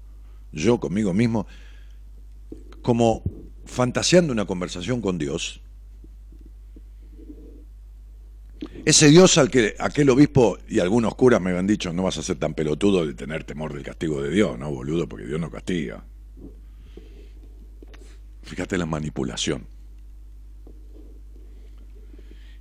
yo 0.52 0.78
conmigo 0.78 1.14
mismo, 1.14 1.46
como 2.82 3.22
fantaseando 3.64 4.32
una 4.32 4.46
conversación 4.46 5.00
con 5.00 5.16
Dios, 5.18 5.60
ese 8.84 9.08
Dios 9.08 9.38
al 9.38 9.50
que 9.50 9.76
aquel 9.78 10.10
obispo 10.10 10.58
y 10.68 10.80
algunos 10.80 11.14
curas 11.14 11.40
me 11.40 11.50
habían 11.50 11.66
dicho, 11.66 11.92
no 11.92 12.02
vas 12.02 12.18
a 12.18 12.22
ser 12.22 12.36
tan 12.36 12.54
pelotudo 12.54 13.06
de 13.06 13.14
tener 13.14 13.44
temor 13.44 13.72
del 13.72 13.82
castigo 13.82 14.20
de 14.22 14.30
Dios, 14.30 14.58
no, 14.58 14.70
boludo, 14.70 15.08
porque 15.08 15.26
Dios 15.26 15.40
no 15.40 15.50
castiga. 15.50 16.04
Fíjate 18.42 18.76
la 18.76 18.86
manipulación. 18.86 19.69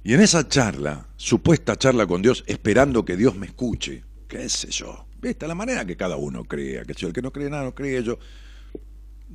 Y 0.09 0.15
en 0.15 0.21
esa 0.21 0.47
charla, 0.47 1.05
supuesta 1.17 1.75
charla 1.75 2.07
con 2.07 2.23
Dios, 2.23 2.43
esperando 2.47 3.05
que 3.05 3.15
Dios 3.15 3.35
me 3.35 3.45
escuche, 3.45 4.03
qué 4.27 4.49
sé 4.49 4.71
yo, 4.71 5.05
¿viste? 5.21 5.47
La 5.47 5.53
manera 5.53 5.85
que 5.85 5.95
cada 5.95 6.15
uno 6.15 6.45
crea, 6.45 6.83
que 6.83 6.95
si 6.95 7.05
el 7.05 7.13
que 7.13 7.21
no 7.21 7.31
cree 7.31 7.47
nada 7.47 7.65
no 7.65 7.75
cree 7.75 8.01
yo, 8.01 8.17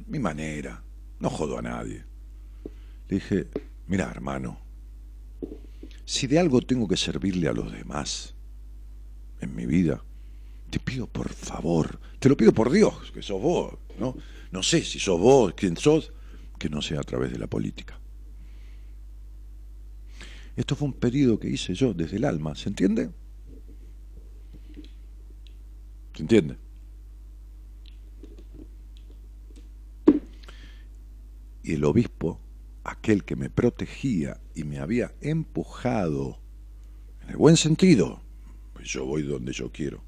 mi 0.09 0.19
manera, 0.19 0.83
no 1.21 1.31
jodo 1.31 1.59
a 1.59 1.63
nadie. 1.63 2.03
Le 3.09 3.15
dije, 3.15 3.47
mira 3.87 4.11
hermano, 4.11 4.59
si 6.05 6.27
de 6.27 6.41
algo 6.41 6.61
tengo 6.61 6.89
que 6.89 6.97
servirle 6.97 7.47
a 7.47 7.53
los 7.53 7.71
demás 7.71 8.35
en 9.41 9.55
mi 9.55 9.67
vida, 9.67 10.03
te 10.71 10.81
pido 10.81 11.07
por 11.07 11.33
favor, 11.33 12.01
te 12.19 12.29
lo 12.29 12.37
pido 12.37 12.53
por 12.53 12.73
Dios, 12.73 13.13
que 13.13 13.23
sos 13.23 13.41
vos, 13.41 13.75
¿no? 14.01 14.17
No 14.51 14.61
sé 14.65 14.83
si 14.83 14.99
sos 14.99 15.21
vos, 15.21 15.55
quién 15.57 15.77
sos, 15.77 16.13
que 16.59 16.69
no 16.69 16.83
sea 16.83 16.99
a 16.99 17.05
través 17.05 17.31
de 17.31 17.39
la 17.39 17.47
política. 17.47 18.01
Esto 20.57 20.77
fue 20.77 20.89
un 20.89 20.95
pedido 20.95 21.39
que 21.39 21.49
hice 21.49 21.75
yo 21.75 21.95
desde 21.95 22.17
el 22.17 22.25
alma, 22.25 22.55
¿se 22.55 22.69
entiende? 22.69 23.11
¿Se 26.15 26.23
entiende? 26.23 26.57
Y 31.63 31.73
el 31.73 31.85
obispo 31.85 32.41
aquel 32.85 33.25
que 33.25 33.35
me 33.35 33.51
protegía 33.51 34.41
y 34.55 34.65
me 34.65 34.79
había 34.79 35.15
empujado, 35.21 36.39
en 37.23 37.31
el 37.31 37.37
buen 37.37 37.57
sentido, 37.57 38.23
pues 38.75 38.89
yo 38.89 39.07
voy 39.07 39.23
donde 39.23 39.53
yo 39.53 39.73
quiero. 39.73 40.05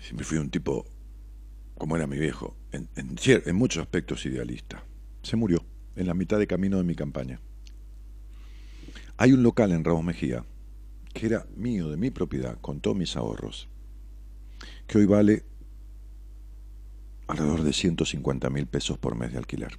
Siempre 0.00 0.24
fui 0.24 0.38
un 0.38 0.50
tipo, 0.50 0.86
como 1.76 1.96
era 1.96 2.06
mi 2.06 2.18
viejo, 2.18 2.56
en, 2.72 2.88
en, 2.96 3.56
muchos 3.56 3.82
aspectos 3.82 4.26
idealista. 4.26 4.84
Se 5.22 5.36
murió 5.36 5.64
en 5.96 6.06
la 6.06 6.14
mitad 6.14 6.38
de 6.38 6.46
camino 6.46 6.78
de 6.78 6.84
mi 6.84 6.94
campaña. 6.94 7.40
Hay 9.16 9.32
un 9.32 9.42
local 9.42 9.72
en 9.72 9.84
Ramos 9.84 10.04
Mejía 10.04 10.44
que 11.14 11.26
era 11.26 11.46
mío, 11.54 11.88
de 11.90 11.96
mi 11.96 12.10
propiedad, 12.10 12.58
con 12.60 12.80
todos 12.80 12.96
mis 12.96 13.16
ahorros, 13.16 13.68
que 14.88 14.98
hoy 14.98 15.06
vale 15.06 15.44
alrededor 17.28 17.62
de 17.62 17.72
150 17.72 18.50
mil 18.50 18.66
pesos 18.66 18.98
por 18.98 19.14
mes 19.14 19.32
de 19.32 19.38
alquiler. 19.38 19.78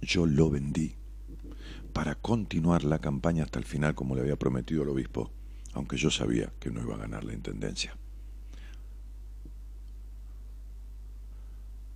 Yo 0.00 0.24
lo 0.24 0.50
vendí 0.50 0.96
para 1.92 2.14
continuar 2.14 2.84
la 2.84 3.00
campaña 3.00 3.44
hasta 3.44 3.58
el 3.58 3.64
final 3.66 3.94
como 3.94 4.14
le 4.14 4.22
había 4.22 4.36
prometido 4.36 4.82
el 4.82 4.88
obispo, 4.88 5.30
aunque 5.74 5.98
yo 5.98 6.10
sabía 6.10 6.52
que 6.58 6.70
no 6.70 6.82
iba 6.82 6.94
a 6.94 6.98
ganar 6.98 7.24
la 7.24 7.34
intendencia. 7.34 7.96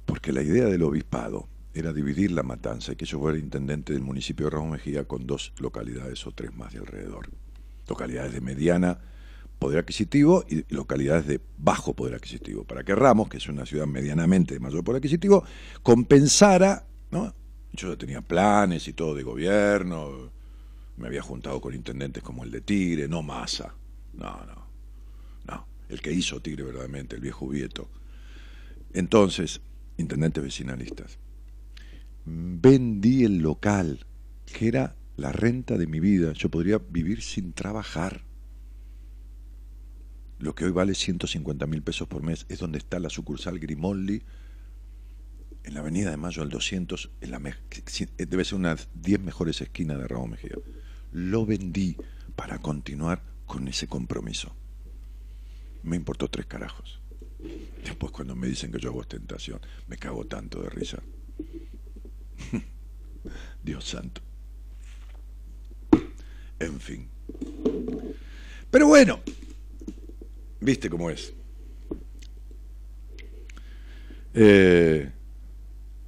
Porque 0.04 0.32
la 0.32 0.42
idea 0.42 0.66
del 0.66 0.82
obispado 0.82 1.48
era 1.74 1.92
dividir 1.92 2.32
la 2.32 2.42
matanza 2.42 2.92
y 2.92 2.96
que 2.96 3.06
yo 3.06 3.18
fuera 3.18 3.38
intendente 3.38 3.92
del 3.92 4.02
municipio 4.02 4.46
de 4.46 4.50
Ramos 4.50 4.72
Mejía 4.72 5.04
con 5.04 5.26
dos 5.26 5.52
localidades 5.58 6.26
o 6.26 6.32
tres 6.32 6.54
más 6.54 6.72
de 6.72 6.80
alrededor. 6.80 7.30
Localidades 7.88 8.32
de 8.32 8.40
mediana 8.40 8.98
poder 9.60 9.80
adquisitivo 9.80 10.44
y 10.48 10.64
localidades 10.74 11.26
de 11.26 11.40
bajo 11.58 11.94
poder 11.94 12.14
adquisitivo, 12.14 12.64
para 12.64 12.82
que 12.82 12.94
Ramos, 12.94 13.28
que 13.28 13.36
es 13.36 13.46
una 13.46 13.66
ciudad 13.66 13.86
medianamente 13.86 14.54
de 14.54 14.60
mayor 14.60 14.82
poder 14.82 14.98
adquisitivo, 14.98 15.44
compensara, 15.82 16.86
¿no? 17.10 17.34
Yo 17.72 17.90
ya 17.90 17.96
tenía 17.96 18.22
planes 18.22 18.88
y 18.88 18.94
todo 18.94 19.14
de 19.14 19.22
gobierno, 19.22 20.32
me 20.96 21.06
había 21.06 21.22
juntado 21.22 21.60
con 21.60 21.74
intendentes 21.74 22.22
como 22.22 22.42
el 22.42 22.50
de 22.50 22.62
Tigre, 22.62 23.06
no 23.06 23.22
Massa, 23.22 23.74
no, 24.14 24.44
no, 24.46 24.66
no, 25.46 25.66
el 25.90 26.00
que 26.00 26.10
hizo 26.10 26.40
Tigre 26.40 26.64
verdaderamente, 26.64 27.16
el 27.16 27.22
viejo 27.22 27.46
Vieto. 27.46 27.88
Entonces, 28.94 29.60
intendentes 29.98 30.42
vecinalistas, 30.42 31.18
vendí 32.24 33.24
el 33.24 33.38
local, 33.38 34.06
que 34.46 34.68
era 34.68 34.96
la 35.16 35.32
renta 35.32 35.76
de 35.76 35.86
mi 35.86 36.00
vida, 36.00 36.32
yo 36.32 36.50
podría 36.50 36.78
vivir 36.78 37.22
sin 37.22 37.52
trabajar 37.52 38.24
lo 40.40 40.54
que 40.54 40.64
hoy 40.64 40.70
vale 40.70 40.94
150 40.94 41.66
mil 41.66 41.82
pesos 41.82 42.08
por 42.08 42.22
mes, 42.22 42.46
es 42.48 42.58
donde 42.58 42.78
está 42.78 42.98
la 42.98 43.10
sucursal 43.10 43.58
Grimoldi, 43.58 44.22
en 45.64 45.74
la 45.74 45.80
avenida 45.80 46.10
de 46.10 46.16
Mayo 46.16 46.42
al 46.42 46.48
200, 46.48 47.10
en 47.20 47.30
la 47.30 47.38
debe 47.38 48.44
ser 48.44 48.58
una 48.58 48.70
de 48.70 48.76
las 48.76 48.88
10 48.94 49.20
mejores 49.20 49.60
esquinas 49.60 49.98
de 49.98 50.08
Ramón 50.08 50.30
Mejía. 50.30 50.56
Lo 51.12 51.44
vendí 51.44 51.96
para 52.36 52.58
continuar 52.58 53.22
con 53.44 53.68
ese 53.68 53.86
compromiso. 53.86 54.54
Me 55.82 55.96
importó 55.96 56.28
tres 56.28 56.46
carajos. 56.46 57.00
Después 57.84 58.12
cuando 58.12 58.34
me 58.34 58.46
dicen 58.46 58.72
que 58.72 58.78
yo 58.78 58.90
hago 58.90 59.00
ostentación, 59.00 59.60
me 59.88 59.98
cago 59.98 60.24
tanto 60.24 60.62
de 60.62 60.70
risa. 60.70 61.02
Dios 63.62 63.84
santo. 63.84 64.20
En 66.58 66.78
fin. 66.80 67.08
Pero 68.70 68.86
bueno, 68.86 69.20
Viste 70.60 70.90
cómo 70.90 71.10
es. 71.10 71.32
Eh, 74.34 75.10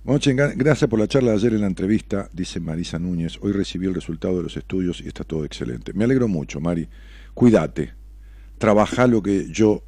gracias 0.05 0.89
por 0.89 0.99
la 0.99 1.09
charla 1.09 1.31
de 1.31 1.37
ayer 1.39 1.55
en 1.55 1.63
la 1.63 1.67
entrevista, 1.67 2.29
dice 2.33 2.61
Marisa 2.61 2.99
Núñez. 2.99 3.39
Hoy 3.41 3.53
recibí 3.53 3.87
el 3.87 3.95
resultado 3.95 4.37
de 4.37 4.43
los 4.43 4.57
estudios 4.57 5.01
y 5.01 5.09
está 5.09 5.25
todo 5.25 5.45
excelente. 5.45 5.95
Me 5.95 6.05
alegro 6.05 6.29
mucho, 6.29 6.61
Mari. 6.61 6.89
Cuídate. 7.33 7.95
Trabaja 8.59 9.07
lo 9.07 9.23
que 9.23 9.49
yo, 9.51 9.85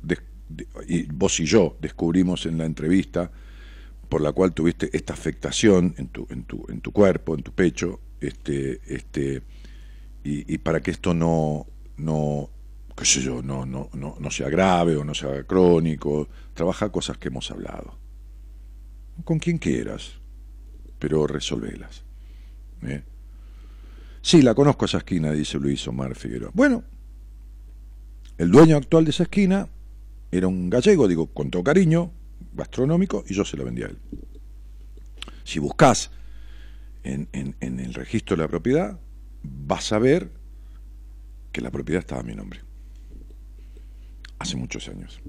y 0.88 1.02
vos 1.12 1.38
y 1.40 1.44
yo, 1.44 1.76
descubrimos 1.80 2.46
en 2.46 2.58
la 2.58 2.64
entrevista, 2.64 3.30
por 4.14 4.22
la 4.22 4.30
cual 4.30 4.52
tuviste 4.52 4.96
esta 4.96 5.12
afectación 5.12 5.92
en 5.98 6.06
tu, 6.06 6.24
en 6.30 6.44
tu, 6.44 6.64
en 6.68 6.80
tu 6.80 6.92
cuerpo, 6.92 7.34
en 7.34 7.42
tu 7.42 7.50
pecho, 7.50 7.98
este, 8.20 8.80
este, 8.86 9.42
y, 10.22 10.56
para 10.58 10.80
que 10.80 10.92
esto 10.92 11.14
no, 11.14 11.66
no 11.96 12.48
qué 12.96 13.04
sé 13.04 13.22
yo, 13.22 13.42
no, 13.42 13.66
no, 13.66 13.90
no, 13.92 14.14
no 14.20 14.30
sea 14.30 14.48
grave 14.48 14.94
o 14.94 15.02
no 15.02 15.14
sea 15.14 15.42
crónico, 15.42 16.28
trabaja 16.52 16.90
cosas 16.90 17.18
que 17.18 17.26
hemos 17.26 17.50
hablado. 17.50 17.98
Con 19.24 19.40
quien 19.40 19.58
quieras, 19.58 20.12
pero 21.00 21.26
resolvelas. 21.26 22.04
¿eh? 22.82 23.02
Sí, 24.22 24.42
la 24.42 24.54
conozco 24.54 24.84
esa 24.84 24.98
esquina, 24.98 25.32
dice 25.32 25.58
Luis 25.58 25.88
Omar 25.88 26.14
Figueroa. 26.14 26.52
Bueno, 26.54 26.84
el 28.38 28.52
dueño 28.52 28.76
actual 28.76 29.06
de 29.06 29.10
esa 29.10 29.24
esquina 29.24 29.68
era 30.30 30.46
un 30.46 30.70
gallego, 30.70 31.08
digo, 31.08 31.26
con 31.34 31.50
todo 31.50 31.64
cariño, 31.64 32.12
gastronómico, 32.52 33.24
y 33.26 33.34
yo 33.34 33.44
se 33.44 33.56
la 33.56 33.64
vendía 33.64 33.86
a 33.86 33.90
él. 33.90 33.98
Si 35.44 35.58
buscas 35.58 36.10
en, 37.02 37.28
en 37.32 37.80
el 37.80 37.94
registro 37.94 38.36
de 38.36 38.42
la 38.42 38.48
propiedad, 38.48 38.98
vas 39.42 39.92
a 39.92 39.98
ver 39.98 40.30
que 41.52 41.60
la 41.60 41.70
propiedad 41.70 42.00
estaba 42.00 42.20
a 42.20 42.24
mi 42.24 42.34
nombre 42.34 42.60
hace 44.38 44.56
muchos 44.56 44.88
años. 44.88 45.20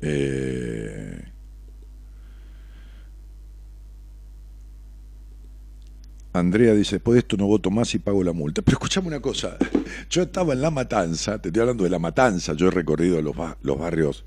Eh, 0.00 1.22
Andrea 6.34 6.74
dice, 6.74 6.96
después 6.96 7.14
de 7.14 7.20
esto 7.20 7.36
no 7.36 7.46
voto 7.46 7.70
más 7.70 7.94
y 7.94 8.00
pago 8.00 8.24
la 8.24 8.32
multa. 8.32 8.60
Pero 8.60 8.74
escuchame 8.74 9.06
una 9.06 9.20
cosa, 9.20 9.56
yo 10.10 10.22
estaba 10.22 10.52
en 10.52 10.62
La 10.62 10.72
Matanza, 10.72 11.40
te 11.40 11.48
estoy 11.48 11.60
hablando 11.60 11.84
de 11.84 11.90
La 11.90 12.00
Matanza, 12.00 12.54
yo 12.54 12.66
he 12.66 12.70
recorrido 12.72 13.22
los, 13.22 13.78
barrios, 13.78 14.24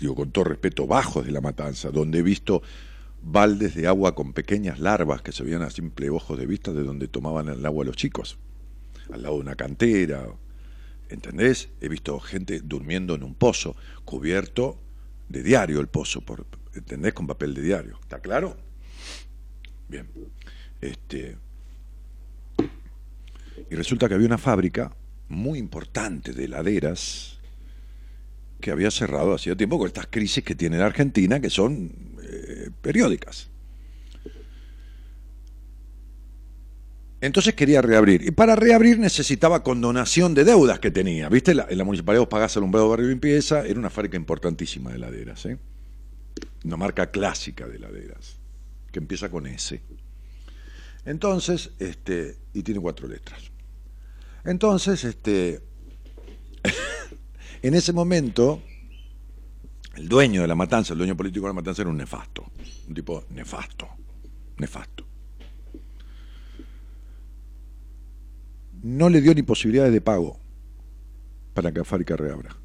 digo 0.00 0.14
con 0.14 0.30
todo 0.30 0.44
respeto, 0.44 0.86
bajos 0.86 1.26
de 1.26 1.32
La 1.32 1.40
Matanza, 1.40 1.90
donde 1.90 2.20
he 2.20 2.22
visto 2.22 2.62
baldes 3.22 3.74
de 3.74 3.88
agua 3.88 4.14
con 4.14 4.32
pequeñas 4.32 4.78
larvas 4.78 5.22
que 5.22 5.32
se 5.32 5.42
veían 5.42 5.62
a 5.62 5.70
simple 5.70 6.10
ojos 6.10 6.38
de 6.38 6.46
vista 6.46 6.72
de 6.72 6.84
donde 6.84 7.08
tomaban 7.08 7.48
el 7.48 7.66
agua 7.66 7.84
los 7.84 7.96
chicos, 7.96 8.38
al 9.10 9.22
lado 9.22 9.34
de 9.34 9.40
una 9.40 9.56
cantera, 9.56 10.24
¿Entendés? 11.08 11.68
He 11.82 11.88
visto 11.88 12.18
gente 12.20 12.60
durmiendo 12.60 13.14
en 13.14 13.22
un 13.22 13.34
pozo, 13.34 13.76
cubierto 14.06 14.80
de 15.28 15.42
diario 15.42 15.80
el 15.80 15.88
pozo 15.88 16.22
por 16.22 16.46
¿entendés? 16.72 17.12
Con 17.12 17.26
papel 17.26 17.52
de 17.52 17.60
diario. 17.60 17.98
¿Está 18.00 18.20
claro? 18.20 18.56
Bien. 19.88 20.08
Este, 20.82 21.36
y 23.70 23.74
resulta 23.74 24.08
que 24.08 24.14
había 24.14 24.26
una 24.26 24.36
fábrica 24.36 24.94
muy 25.28 25.58
importante 25.58 26.32
de 26.32 26.44
heladeras 26.44 27.38
que 28.60 28.70
había 28.70 28.90
cerrado 28.90 29.34
hacía 29.34 29.56
tiempo 29.56 29.78
con 29.78 29.86
estas 29.86 30.08
crisis 30.08 30.44
que 30.44 30.54
tiene 30.54 30.78
la 30.78 30.86
Argentina, 30.86 31.40
que 31.40 31.50
son 31.50 31.90
eh, 32.22 32.70
periódicas. 32.80 33.48
Entonces 37.20 37.54
quería 37.54 37.80
reabrir. 37.80 38.26
Y 38.26 38.32
para 38.32 38.56
reabrir 38.56 38.98
necesitaba 38.98 39.62
condonación 39.62 40.34
de 40.34 40.44
deudas 40.44 40.80
que 40.80 40.90
tenía. 40.90 41.28
¿Viste? 41.28 41.52
en 41.52 41.78
la 41.78 41.84
municipalidad 41.84 42.22
vos 42.22 42.28
pagás 42.28 42.56
alumbrado 42.56 42.88
barrio 42.88 43.08
limpieza. 43.08 43.64
Era 43.64 43.78
una 43.78 43.90
fábrica 43.90 44.16
importantísima 44.16 44.90
de 44.90 44.96
heladeras. 44.96 45.46
¿eh? 45.46 45.56
Una 46.64 46.76
marca 46.76 47.12
clásica 47.12 47.68
de 47.68 47.76
heladeras. 47.76 48.38
Que 48.90 48.98
empieza 48.98 49.28
con 49.28 49.46
S. 49.46 49.80
Entonces, 51.04 51.70
este, 51.78 52.36
y 52.52 52.62
tiene 52.62 52.80
cuatro 52.80 53.08
letras. 53.08 53.40
Entonces, 54.44 55.04
este, 55.04 55.60
en 57.62 57.74
ese 57.74 57.92
momento, 57.92 58.62
el 59.96 60.08
dueño 60.08 60.42
de 60.42 60.48
la 60.48 60.54
matanza, 60.54 60.94
el 60.94 60.98
dueño 60.98 61.16
político 61.16 61.46
de 61.46 61.50
la 61.50 61.54
matanza 61.54 61.82
era 61.82 61.90
un 61.90 61.96
nefasto. 61.96 62.44
Un 62.88 62.94
tipo 62.94 63.24
nefasto. 63.30 63.88
Nefasto. 64.58 65.02
no 68.82 69.08
le 69.08 69.20
dio 69.20 69.34
ni 69.34 69.42
posibilidades 69.42 69.92
de 69.92 70.00
pago 70.00 70.38
para 71.54 71.72
que 71.72 71.78
la 71.78 71.84
fábrica 71.84 72.16
reabra. 72.16 72.56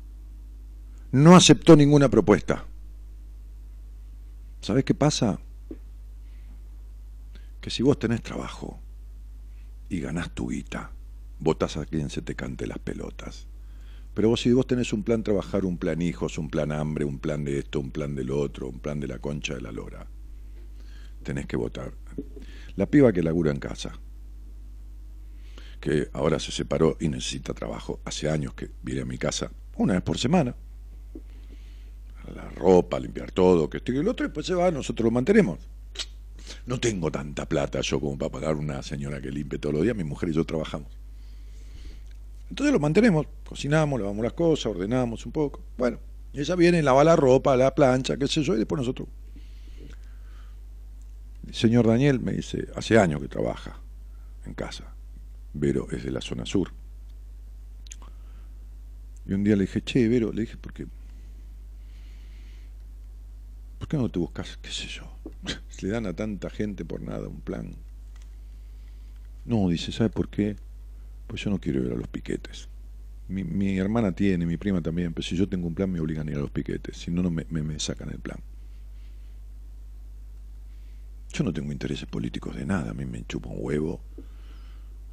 No 1.12 1.36
aceptó 1.36 1.76
ninguna 1.76 2.10
propuesta. 2.10 2.66
¿Sabes 4.62 4.84
qué 4.84 4.94
pasa? 4.94 5.40
Que 7.68 7.72
si 7.72 7.84
vos 7.84 8.00
tenés 8.00 8.22
trabajo 8.22 8.80
y 9.90 10.00
ganás 10.00 10.34
tu 10.34 10.48
guita, 10.48 10.94
votás 11.38 11.76
a 11.76 11.86
quien 11.86 12.10
se 12.10 12.22
te 12.22 12.34
cante 12.34 12.66
las 12.66 12.80
pelotas. 12.80 13.46
Pero 14.14 14.30
vos 14.30 14.40
si 14.40 14.54
vos 14.54 14.66
tenés 14.66 14.94
un 14.94 15.04
plan 15.04 15.22
trabajar, 15.22 15.66
un 15.66 15.78
plan 15.78 16.02
hijos, 16.02 16.38
un 16.38 16.50
plan 16.50 16.72
hambre, 16.72 17.04
un 17.04 17.20
plan 17.20 17.44
de 17.44 17.60
esto, 17.60 17.82
un 17.82 17.92
plan 17.92 18.16
del 18.16 18.32
otro, 18.32 18.70
un 18.70 18.80
plan 18.80 19.02
de 19.02 19.08
la 19.08 19.20
concha 19.20 19.54
de 19.54 19.60
la 19.60 19.74
lora, 19.74 20.08
tenés 21.24 21.46
que 21.46 21.58
votar. 21.58 21.92
La 22.78 22.86
piba 22.86 23.12
que 23.12 23.22
labura 23.22 23.52
en 23.52 23.60
casa, 23.60 24.00
que 25.82 26.08
ahora 26.14 26.40
se 26.40 26.54
separó 26.54 26.96
y 27.02 27.10
necesita 27.10 27.54
trabajo. 27.54 28.00
Hace 28.06 28.30
años 28.30 28.54
que 28.54 28.72
viene 28.82 29.02
a 29.02 29.06
mi 29.06 29.18
casa 29.18 29.52
una 29.76 29.92
vez 29.92 30.04
por 30.04 30.18
semana. 30.18 30.56
La 32.34 32.50
ropa, 32.50 32.98
limpiar 32.98 33.32
todo, 33.32 33.70
que 33.70 33.80
esto 33.80 33.92
y 33.92 33.98
el 33.98 34.08
otro, 34.08 34.26
y 34.26 34.30
después 34.30 34.46
se 34.46 34.54
va, 34.54 34.72
nosotros 34.72 35.04
lo 35.04 35.12
mantenemos. 35.12 35.60
No 36.66 36.80
tengo 36.80 37.12
tanta 37.12 37.48
plata 37.48 37.82
yo 37.82 38.00
como 38.00 38.18
para 38.18 38.32
pagar 38.32 38.56
una 38.56 38.82
señora 38.84 39.22
que 39.22 39.32
limpie 39.32 39.60
todos 39.60 39.76
los 39.76 39.84
días, 39.84 39.96
mi 39.96 40.04
mujer 40.04 40.30
y 40.30 40.34
yo 40.34 40.46
trabajamos. 40.46 40.92
Entonces 42.50 42.74
lo 42.74 42.80
mantenemos, 42.80 43.26
cocinamos, 43.44 44.00
lavamos 44.00 44.24
las 44.24 44.34
cosas, 44.34 44.68
ordenamos 44.68 45.26
un 45.26 45.32
poco. 45.32 45.62
Bueno, 45.78 46.00
ella 46.34 46.56
viene, 46.56 46.82
lava 46.82 47.04
la 47.04 47.16
ropa, 47.16 47.56
la 47.58 47.74
plancha, 47.74 48.18
qué 48.18 48.28
sé 48.28 48.44
yo, 48.44 48.56
y 48.56 48.60
después 48.60 48.80
nosotros. 48.80 49.08
El 51.48 51.54
señor 51.54 51.88
Daniel 51.88 52.20
me 52.20 52.34
dice, 52.34 52.68
hace 52.76 52.98
años 52.98 53.22
que 53.22 53.28
trabaja 53.28 53.80
en 54.46 54.54
casa. 54.54 54.94
Vero 55.54 55.88
es 55.92 56.04
de 56.04 56.12
la 56.12 56.22
zona 56.22 56.46
sur. 56.46 56.72
Y 59.26 59.34
un 59.34 59.44
día 59.44 59.56
le 59.56 59.64
dije, 59.64 59.82
che, 59.82 60.08
Vero, 60.08 60.32
le 60.32 60.42
dije, 60.42 60.58
¿por 60.58 60.74
qué? 60.74 60.88
¿Por 63.78 63.88
qué 63.88 63.98
no 63.98 64.10
te 64.10 64.20
buscas, 64.20 64.58
qué 64.62 64.72
sé 64.72 64.88
yo? 64.88 65.04
Le 65.82 65.90
dan 65.90 66.06
a 66.06 66.14
tanta 66.14 66.50
gente 66.50 66.86
por 66.86 67.02
nada 67.02 67.28
un 67.28 67.42
plan. 67.42 67.76
No, 69.46 69.70
dice, 69.70 69.92
¿sabe 69.92 70.10
por 70.10 70.30
qué? 70.30 70.56
Pues 71.28 71.44
yo 71.44 71.50
no 71.50 71.60
quiero 71.60 71.84
ir 71.84 71.92
a 71.92 71.96
los 71.96 72.08
piquetes. 72.08 72.70
Mi, 73.28 73.44
mi 73.44 73.78
hermana 73.78 74.14
tiene, 74.14 74.46
mi 74.46 74.58
prima 74.58 74.82
también, 74.82 75.14
pero 75.14 75.28
si 75.28 75.36
yo 75.36 75.48
tengo 75.48 75.68
un 75.68 75.76
plan 75.76 75.92
me 75.92 76.00
obligan 76.00 76.28
a 76.28 76.32
ir 76.32 76.38
a 76.38 76.42
los 76.42 76.52
piquetes, 76.52 76.98
si 76.98 77.12
no, 77.12 77.22
no 77.22 77.30
me, 77.30 77.46
me, 77.50 77.80
sacan 77.80 78.10
el 78.10 78.20
plan. 78.20 78.40
Yo 81.34 81.44
no 81.44 81.54
tengo 81.54 81.72
intereses 81.72 82.08
políticos 82.08 82.56
de 82.56 82.66
nada, 82.66 82.92
a 82.92 82.94
mí 82.94 83.06
me 83.06 83.26
chupa 83.26 83.50
un 83.50 83.58
huevo 83.60 84.02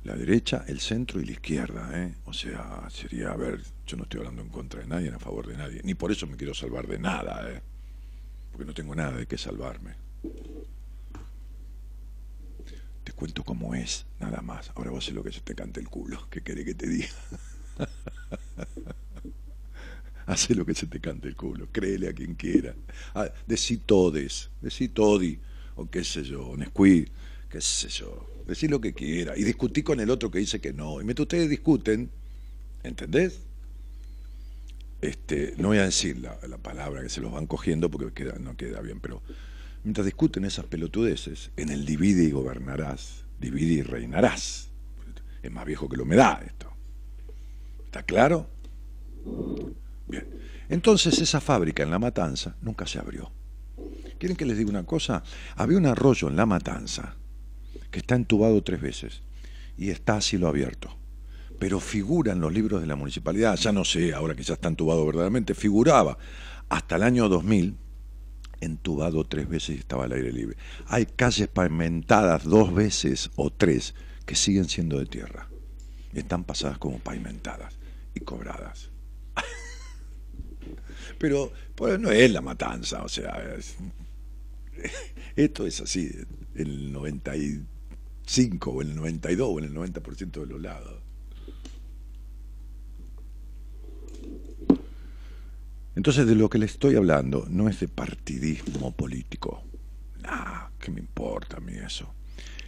la 0.05 0.15
derecha, 0.17 0.65
el 0.69 0.81
centro 0.81 1.21
y 1.21 1.25
la 1.25 1.33
izquierda. 1.33 1.91
¿eh? 1.95 2.15
O 2.27 2.33
sea, 2.33 2.89
sería, 2.91 3.31
a 3.31 3.37
ver, 3.37 3.61
yo 3.87 3.97
no 3.97 4.05
estoy 4.05 4.21
hablando 4.21 4.43
en 4.43 4.49
contra 4.49 4.81
de 4.81 4.87
nadie, 4.87 5.09
en 5.09 5.15
a 5.15 5.19
favor 5.19 5.47
de 5.47 5.57
nadie, 5.57 5.81
ni 5.83 5.95
por 5.95 6.13
eso 6.13 6.27
me 6.27 6.37
quiero 6.37 6.55
salvar 6.55 6.87
de 6.87 6.99
nada, 6.99 7.51
¿eh? 7.51 7.63
Porque 8.55 8.67
no 8.67 8.73
tengo 8.73 8.95
nada 8.95 9.17
de 9.17 9.27
qué 9.27 9.37
salvarme. 9.37 9.95
Te 13.03 13.11
cuento 13.11 13.43
cómo 13.43 13.75
es, 13.75 14.07
nada 14.21 14.43
más. 14.43 14.71
Ahora 14.77 14.93
vos 14.93 15.05
sé 15.05 15.11
lo 15.11 15.25
que 15.25 15.33
se 15.33 15.41
te 15.41 15.57
cante 15.57 15.81
el 15.81 15.89
culo. 15.89 16.29
¿Qué 16.31 16.41
querés 16.41 16.65
que 16.65 16.75
te 16.75 16.89
diga? 16.89 17.09
Hace 20.27 20.55
lo 20.55 20.65
que 20.65 20.77
se 20.77 20.87
te 20.87 21.01
cante 21.01 21.27
el 21.27 21.35
culo. 21.35 21.67
Créele 21.73 22.09
a 22.09 22.13
quien 22.13 22.37
quiera. 22.37 22.77
Ah, 23.13 23.29
decí 23.45 23.79
todes, 23.79 24.51
decí 24.61 24.87
todi, 24.87 25.41
o 25.75 25.91
qué 25.91 26.05
sé 26.05 26.23
yo, 26.23 26.57
Nesquí, 26.57 27.09
qué 27.51 27.61
sé 27.61 27.89
yo 27.89 28.31
decir 28.47 28.71
lo 28.71 28.81
que 28.81 28.93
quiera, 28.93 29.37
y 29.37 29.43
discutí 29.43 29.83
con 29.83 29.99
el 29.99 30.11
otro 30.11 30.31
que 30.31 30.39
dice 30.39 30.61
que 30.61 30.73
no. 30.73 31.01
Y 31.01 31.05
mientras 31.05 31.25
ustedes 31.25 31.51
discuten, 31.51 32.09
¿entendés? 32.85 33.41
Este, 35.05 35.53
no 35.59 35.69
voy 35.69 35.77
a 35.77 35.85
decir 35.85 36.17
la, 36.17 36.39
palabra 36.57 37.03
que 37.03 37.11
se 37.11 37.21
los 37.21 37.31
van 37.31 37.47
cogiendo 37.47 37.91
porque 37.91 38.33
no 38.41 38.57
queda 38.57 38.81
bien, 38.81 39.01
pero 39.01 39.21
mientras 39.83 40.07
discuten 40.07 40.47
esas 40.47 40.65
pelotudeces, 40.65 41.51
en 41.59 41.69
el 41.69 41.85
divide 41.85 42.25
y 42.25 42.31
gobernarás, 42.31 43.27
divide 43.39 43.75
y 43.75 43.83
reinarás. 43.83 44.71
Es 45.43 45.53
más 45.53 45.67
viejo 45.67 45.91
que 45.91 45.99
lo 45.99 46.07
me 46.07 46.17
da 46.17 46.43
esto. 46.47 46.73
¿Está 47.85 48.03
claro? 48.03 48.49
Bien. 50.09 50.27
Entonces 50.71 51.19
esa 51.19 51.43
fábrica 51.43 51.83
en 51.83 51.91
La 51.91 51.99
Matanza 51.99 52.57
nunca 52.63 52.87
se 52.87 52.99
abrió. 52.99 53.31
¿Quieren 54.19 54.39
que 54.39 54.47
les 54.47 54.57
diga 54.57 54.71
una 54.71 54.87
cosa? 54.87 55.23
Había 55.55 55.77
un 55.77 55.85
arroyo 55.85 56.29
en 56.29 56.37
La 56.37 56.47
Matanza 56.47 57.15
que 57.91 57.99
está 57.99 58.15
entubado 58.15 58.63
tres 58.63 58.81
veces 58.81 59.21
y 59.77 59.91
está 59.91 60.17
a 60.17 60.23
cielo 60.23 60.49
abierto. 60.49 60.97
Pero 61.59 61.81
figura 61.81 62.33
en 62.33 62.41
los 62.41 62.53
libros 62.53 62.81
de 62.81 62.87
la 62.87 62.97
municipalidad, 62.97 63.57
ya 63.57 63.73
no 63.73 63.85
sé, 63.85 64.13
ahora 64.13 64.35
que 64.35 64.43
ya 64.43 64.55
está 64.55 64.69
entubado 64.69 65.07
verdaderamente, 65.07 65.55
figuraba 65.55 66.19
hasta 66.69 66.97
el 66.97 67.03
año 67.03 67.29
2000 67.29 67.77
entubado 68.61 69.25
tres 69.25 69.49
veces 69.49 69.77
y 69.77 69.79
estaba 69.79 70.05
al 70.05 70.13
aire 70.13 70.33
libre. 70.33 70.57
Hay 70.87 71.07
calles 71.07 71.49
pavimentadas 71.49 72.45
dos 72.45 72.75
veces 72.75 73.31
o 73.37 73.51
tres 73.51 73.95
que 74.27 74.35
siguen 74.35 74.69
siendo 74.69 74.99
de 74.99 75.07
tierra. 75.07 75.49
Están 76.13 76.45
pasadas 76.45 76.79
como 76.79 76.99
pavimentadas 76.99 77.75
y 78.15 78.21
cobradas. 78.21 78.91
Pero 81.19 81.53
pues, 81.75 81.99
no 81.99 82.11
es 82.11 82.31
la 82.31 82.41
matanza, 82.41 83.03
o 83.03 83.09
sea, 83.09 83.43
esto 85.37 85.67
es 85.67 85.81
así, 85.81 86.11
el 86.55 86.93
90 86.93 87.33
5 88.27 88.71
o 88.71 88.81
el 88.83 88.95
92 88.95 89.49
o 89.51 89.59
el 89.59 89.75
90% 89.75 90.41
de 90.41 90.47
los 90.47 90.61
lados. 90.61 91.04
Entonces 95.97 96.27
de 96.27 96.35
lo 96.35 96.51
que 96.51 96.59
les 96.59 96.73
estoy 96.73 96.97
hablando 96.97 97.47
no 97.49 97.69
es 97.69 97.81
de 97.81 97.89
partidismo 97.89 98.93
político. 98.93 99.63
Nah, 100.23 100.69
¿qué 100.79 100.91
me 100.91 101.01
importa 101.01 101.59
a 101.59 101.61
mí 101.61 101.75
eso? 101.75 102.15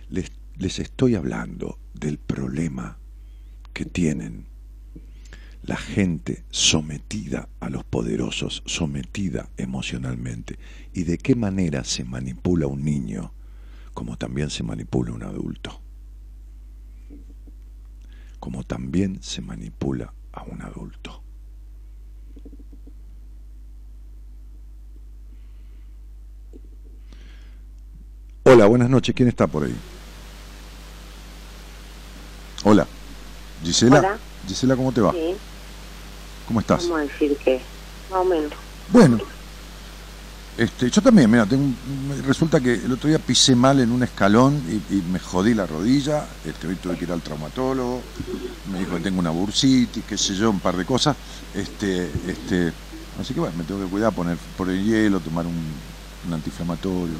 Les, 0.09 0.31
les 0.57 0.79
estoy 0.79 1.15
hablando 1.17 1.79
del 1.95 2.19
problema 2.19 2.99
que 3.73 3.85
tienen 3.85 4.47
la 5.63 5.77
gente 5.77 6.45
sometida 6.51 7.49
a 7.59 7.69
los 7.69 7.83
poderosos, 7.85 8.63
sometida 8.67 9.51
emocionalmente, 9.57 10.59
y 10.93 11.03
de 11.03 11.19
qué 11.19 11.35
manera 11.35 11.83
se 11.83 12.05
manipula 12.05 12.69
un 12.69 12.85
niño 12.85 13.33
como 13.93 14.17
también 14.17 14.51
se 14.51 14.63
manipula 14.63 15.13
un 15.13 15.25
adulto. 15.25 15.81
Como 18.39 18.63
también 18.63 19.23
se 19.23 19.41
manipula 19.41 20.13
a 20.33 20.43
un 20.45 20.63
adulto. 20.63 21.26
Hola, 28.49 28.67
buenas 28.67 28.89
noches. 28.89 29.13
¿Quién 29.13 29.29
está 29.29 29.49
por 29.49 29.65
ahí? 29.65 29.75
Hola. 32.63 32.87
Gisela. 33.65 33.99
Hola. 33.99 34.19
Gisela, 34.47 34.77
¿cómo 34.77 34.93
te 34.93 35.01
va? 35.01 35.11
Sí. 35.11 35.35
¿Cómo 36.47 36.61
estás? 36.61 36.89
Vamos 36.89 37.01
a 37.01 37.13
decir 37.13 37.37
que, 37.39 37.61
más 38.09 38.21
o 38.21 38.25
menos. 38.25 38.53
Bueno, 38.93 39.19
este, 40.57 40.89
yo 40.91 41.03
también, 41.03 41.29
mira, 41.29 41.45
resulta 42.25 42.61
que 42.61 42.75
el 42.75 42.93
otro 42.93 43.09
día 43.09 43.19
pisé 43.19 43.57
mal 43.57 43.81
en 43.81 43.91
un 43.91 44.05
escalón 44.05 44.63
y, 44.91 44.95
me 45.11 45.19
jodí 45.19 45.53
la 45.53 45.67
rodilla, 45.67 46.25
este, 46.45 46.69
hoy 46.69 46.77
tuve 46.77 46.97
que 46.97 47.03
ir 47.03 47.11
al 47.11 47.23
traumatólogo, 47.23 48.01
me 48.71 48.79
dijo 48.79 48.95
que 48.95 49.01
tengo 49.01 49.19
una 49.19 49.31
bursitis, 49.31 50.05
qué 50.05 50.17
sé 50.17 50.37
yo, 50.37 50.51
un 50.51 50.61
par 50.61 50.77
de 50.77 50.85
cosas, 50.85 51.17
este, 51.53 52.09
este, 52.29 52.73
así 53.21 53.35
que 53.35 53.41
bueno, 53.41 53.57
me 53.59 53.65
tengo 53.65 53.81
que 53.81 53.91
cuidar, 53.91 54.15
poner 54.15 54.39
por 54.57 54.71
el 54.71 54.85
hielo, 54.85 55.19
tomar 55.19 55.47
un 55.47 55.97
un 56.27 56.35
antiinflamatorio 56.35 57.15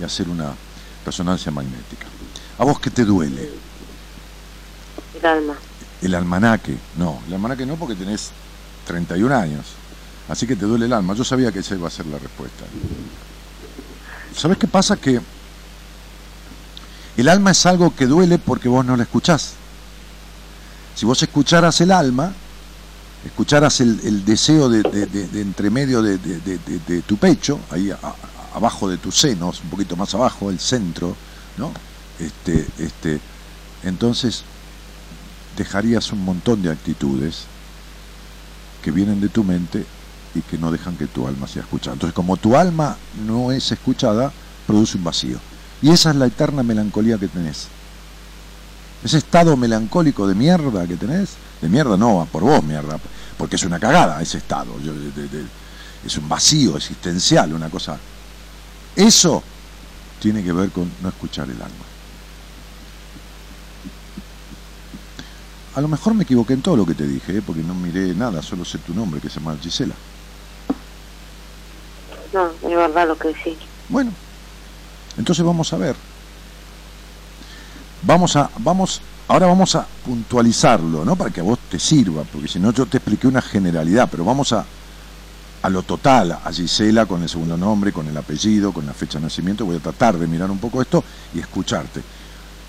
y 0.00 0.04
hacer 0.04 0.28
una 0.28 0.54
resonancia 1.04 1.50
magnética. 1.52 2.06
¿A 2.58 2.64
vos 2.64 2.80
qué 2.80 2.90
te 2.90 3.04
duele? 3.04 3.50
El 5.18 5.26
alma. 5.26 5.54
El 6.02 6.14
almanaque. 6.14 6.76
No, 6.96 7.20
el 7.26 7.34
almanaque 7.34 7.66
no 7.66 7.76
porque 7.76 7.94
tenés 7.94 8.30
31 8.86 9.34
años. 9.34 9.66
Así 10.28 10.46
que 10.46 10.56
te 10.56 10.66
duele 10.66 10.86
el 10.86 10.92
alma. 10.92 11.14
Yo 11.14 11.24
sabía 11.24 11.52
que 11.52 11.60
esa 11.60 11.74
iba 11.74 11.88
a 11.88 11.90
ser 11.90 12.06
la 12.06 12.18
respuesta. 12.18 12.64
¿Sabes 14.34 14.58
qué 14.58 14.66
pasa? 14.66 14.96
Que 14.96 15.20
el 17.16 17.28
alma 17.28 17.52
es 17.52 17.64
algo 17.64 17.94
que 17.94 18.06
duele 18.06 18.38
porque 18.38 18.68
vos 18.68 18.84
no 18.84 18.96
la 18.96 19.04
escuchás. 19.04 19.54
Si 20.94 21.06
vos 21.06 21.22
escucharas 21.22 21.80
el 21.80 21.92
alma, 21.92 22.32
escucharas 23.24 23.80
el, 23.80 24.24
deseo 24.24 24.68
de, 24.68 24.82
de, 24.82 25.40
entremedio 25.40 26.02
de, 26.02 27.02
tu 27.06 27.16
pecho, 27.16 27.60
ahí 27.70 27.90
abajo 28.56 28.88
de 28.88 28.96
tus 28.96 29.18
senos, 29.18 29.60
un 29.62 29.68
poquito 29.68 29.96
más 29.96 30.14
abajo, 30.14 30.48
el 30.48 30.58
centro, 30.58 31.14
¿no? 31.58 31.72
Este, 32.18 32.66
este, 32.78 33.20
entonces 33.82 34.44
dejarías 35.58 36.10
un 36.10 36.24
montón 36.24 36.62
de 36.62 36.70
actitudes 36.70 37.44
que 38.82 38.90
vienen 38.90 39.20
de 39.20 39.28
tu 39.28 39.44
mente 39.44 39.84
y 40.34 40.40
que 40.40 40.56
no 40.56 40.72
dejan 40.72 40.96
que 40.96 41.06
tu 41.06 41.28
alma 41.28 41.46
sea 41.46 41.62
escuchada. 41.62 41.94
Entonces, 41.94 42.14
como 42.14 42.38
tu 42.38 42.56
alma 42.56 42.96
no 43.26 43.52
es 43.52 43.70
escuchada, 43.72 44.32
produce 44.66 44.96
un 44.96 45.04
vacío. 45.04 45.38
Y 45.82 45.90
esa 45.90 46.10
es 46.10 46.16
la 46.16 46.26
eterna 46.26 46.62
melancolía 46.62 47.18
que 47.18 47.28
tenés. 47.28 47.68
Ese 49.04 49.18
estado 49.18 49.54
melancólico 49.58 50.26
de 50.26 50.34
mierda 50.34 50.86
que 50.86 50.96
tenés, 50.96 51.30
de 51.60 51.68
mierda 51.68 51.98
no, 51.98 52.26
por 52.32 52.42
vos 52.42 52.64
mierda, 52.64 52.98
porque 53.36 53.56
es 53.56 53.64
una 53.64 53.78
cagada 53.78 54.22
ese 54.22 54.38
estado, 54.38 54.72
es 56.04 56.16
un 56.16 56.28
vacío 56.28 56.78
existencial, 56.78 57.52
una 57.52 57.68
cosa. 57.68 57.98
Eso 58.96 59.42
tiene 60.20 60.42
que 60.42 60.52
ver 60.52 60.70
con 60.70 60.90
no 61.02 61.08
escuchar 61.10 61.48
el 61.48 61.60
alma. 61.60 61.84
A 65.74 65.80
lo 65.82 65.88
mejor 65.88 66.14
me 66.14 66.24
equivoqué 66.24 66.54
en 66.54 66.62
todo 66.62 66.76
lo 66.76 66.86
que 66.86 66.94
te 66.94 67.06
dije, 67.06 67.36
¿eh? 67.36 67.42
porque 67.44 67.62
no 67.62 67.74
miré 67.74 68.14
nada, 68.14 68.40
solo 68.40 68.64
sé 68.64 68.78
tu 68.78 68.94
nombre, 68.94 69.20
que 69.20 69.28
se 69.28 69.38
llama 69.38 69.58
Gisela. 69.60 69.94
No, 72.32 72.46
es 72.46 72.76
verdad 72.76 73.06
lo 73.06 73.18
que 73.18 73.28
decís. 73.28 73.58
Bueno, 73.90 74.10
entonces 75.18 75.44
vamos 75.44 75.70
a 75.74 75.76
ver. 75.76 75.94
Vamos 78.02 78.36
a, 78.36 78.50
vamos, 78.58 79.02
ahora 79.28 79.46
vamos 79.46 79.74
a 79.74 79.86
puntualizarlo, 80.04 81.04
¿no? 81.04 81.14
Para 81.14 81.30
que 81.30 81.40
a 81.40 81.42
vos 81.42 81.58
te 81.70 81.78
sirva, 81.78 82.22
porque 82.24 82.48
si 82.48 82.58
no 82.58 82.72
yo 82.72 82.86
te 82.86 82.96
expliqué 82.96 83.26
una 83.26 83.42
generalidad, 83.42 84.08
pero 84.10 84.24
vamos 84.24 84.54
a, 84.54 84.64
a 85.62 85.70
lo 85.70 85.82
total, 85.82 86.32
a 86.32 86.52
Gisela 86.52 87.06
con 87.06 87.22
el 87.22 87.28
segundo 87.28 87.56
nombre, 87.56 87.92
con 87.92 88.06
el 88.06 88.16
apellido, 88.16 88.72
con 88.72 88.86
la 88.86 88.92
fecha 88.92 89.18
de 89.18 89.24
nacimiento, 89.24 89.64
voy 89.64 89.76
a 89.76 89.80
tratar 89.80 90.18
de 90.18 90.26
mirar 90.26 90.50
un 90.50 90.58
poco 90.58 90.80
esto 90.80 91.02
y 91.34 91.40
escucharte. 91.40 92.02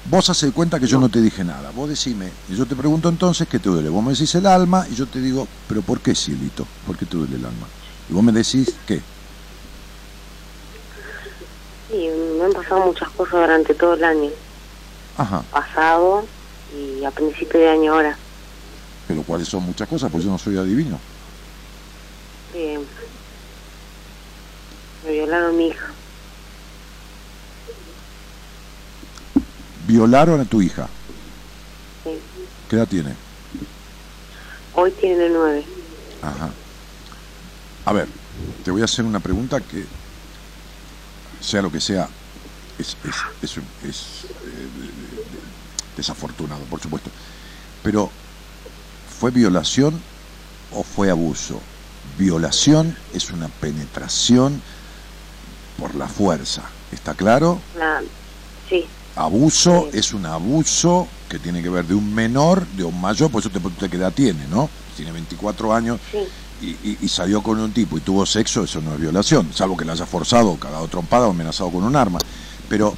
Vos 0.10 0.30
haces 0.30 0.54
cuenta 0.54 0.80
que 0.80 0.88
yo 0.88 1.00
no 1.00 1.10
te 1.10 1.22
dije 1.22 1.44
nada. 1.44 1.72
Vos 1.72 1.90
decime, 1.90 2.32
y 2.50 2.56
yo 2.56 2.66
te 2.66 2.76
pregunto 2.76 3.10
entonces 3.10 3.48
qué 3.48 3.60
te 3.60 3.70
duele. 3.70 3.90
Vos 3.90 4.04
me 4.04 4.12
decís 4.12 4.34
el 4.36 4.46
alma 4.46 4.86
y 4.90 4.96
yo 4.96 5.06
te 5.06 5.20
digo, 5.20 5.48
pero 5.68 5.82
¿por 5.82 6.00
qué, 6.00 6.16
cielito? 6.16 6.66
¿Por 6.86 6.98
qué 6.98 7.06
te 7.06 7.18
duele 7.18 7.36
el 7.36 7.46
alma? 7.46 7.68
Y 8.10 8.14
vos 8.14 8.24
me 8.24 8.32
decís 8.32 8.74
qué. 8.86 9.02
Sí, 11.90 12.10
me 12.38 12.46
han 12.46 12.54
pasado 12.54 12.86
muchas 12.86 13.10
cosas 13.10 13.34
durante 13.34 13.74
todo 13.74 13.96
el 13.96 14.04
año. 14.04 14.30
Ajá. 15.18 15.44
Pasado 15.52 16.26
y 16.74 17.04
a 17.04 17.12
principio 17.12 17.60
de 17.60 17.70
año 17.70 17.94
ahora. 17.94 18.18
Pero 19.08 19.24
¿cuáles 19.24 19.48
son 19.48 19.64
muchas 19.64 19.88
cosas? 19.90 20.10
Pues 20.10 20.24
yo 20.24 20.32
no 20.32 20.38
soy 20.38 20.58
adivino. 20.58 21.00
Bien. 22.54 22.86
Me 25.06 25.12
violaron 25.12 25.54
a 25.54 25.58
mi 25.58 25.68
hija. 25.68 25.94
violaron 29.88 30.42
a 30.42 30.46
tu 30.46 30.62
hija. 30.62 30.88
Sí. 32.04 32.20
¿Qué 32.70 32.76
edad 32.76 32.88
tiene? 32.88 33.16
Hoy 34.76 34.92
tiene 34.92 35.30
nueve. 35.30 35.64
Ajá. 36.22 36.50
A 37.86 37.94
ver, 37.94 38.08
te 38.64 38.70
voy 38.70 38.82
a 38.82 38.86
hacer 38.86 39.06
una 39.06 39.22
pregunta 39.22 39.62
que, 39.62 39.86
sea 41.40 41.62
lo 41.62 41.72
que 41.72 41.80
sea, 41.80 42.10
es, 42.78 42.98
es, 43.42 43.58
es, 43.84 44.26
eh, 44.26 44.68
desafortunado, 45.96 46.64
por 46.66 46.82
supuesto. 46.82 47.10
Pero, 47.82 48.12
¿fue 49.20 49.32
violación 49.32 50.00
o 50.74 50.84
fue 50.84 51.10
abuso? 51.10 51.62
Violación 52.18 52.96
es 53.14 53.32
una 53.32 53.48
penetración 53.48 54.62
por 55.78 55.96
la 55.96 56.08
fuerza, 56.08 56.64
¿está 56.92 57.14
claro? 57.14 57.60
sí. 58.70 58.86
Abuso 59.16 59.90
es 59.94 60.14
un 60.14 60.28
abuso 60.28 61.08
que 61.28 61.40
tiene 61.40 61.64
que 61.64 61.70
ver 61.70 61.86
de 61.86 61.96
un 61.96 62.14
menor, 62.14 62.68
de 62.68 62.84
un 62.84 63.00
mayor, 63.02 63.32
por 63.32 63.42
eso 63.42 63.50
te 63.50 63.60
pregunto 63.60 63.90
qué 63.90 63.98
edad 63.98 64.14
tiene, 64.14 64.48
¿no? 64.48 64.70
Tiene 64.96 65.12
24 65.12 65.74
años 65.74 66.00
y, 66.62 67.08
salió 67.08 67.42
con 67.42 67.60
un 67.60 67.72
tipo 67.72 67.98
y 67.98 68.02
tuvo 68.02 68.26
sexo, 68.26 68.64
eso 68.64 68.82
no 68.82 68.94
es 68.94 69.00
violación, 69.00 69.50
salvo 69.54 69.78
que 69.78 69.86
la 69.86 69.94
haya 69.94 70.06
forzado, 70.06 70.56
cagado 70.58 70.88
trompada 70.88 71.28
o 71.28 71.32
amenazado 71.32 71.70
con 71.70 71.84
un 71.84 71.96
arma. 71.96 72.20
Pero, 72.70 72.96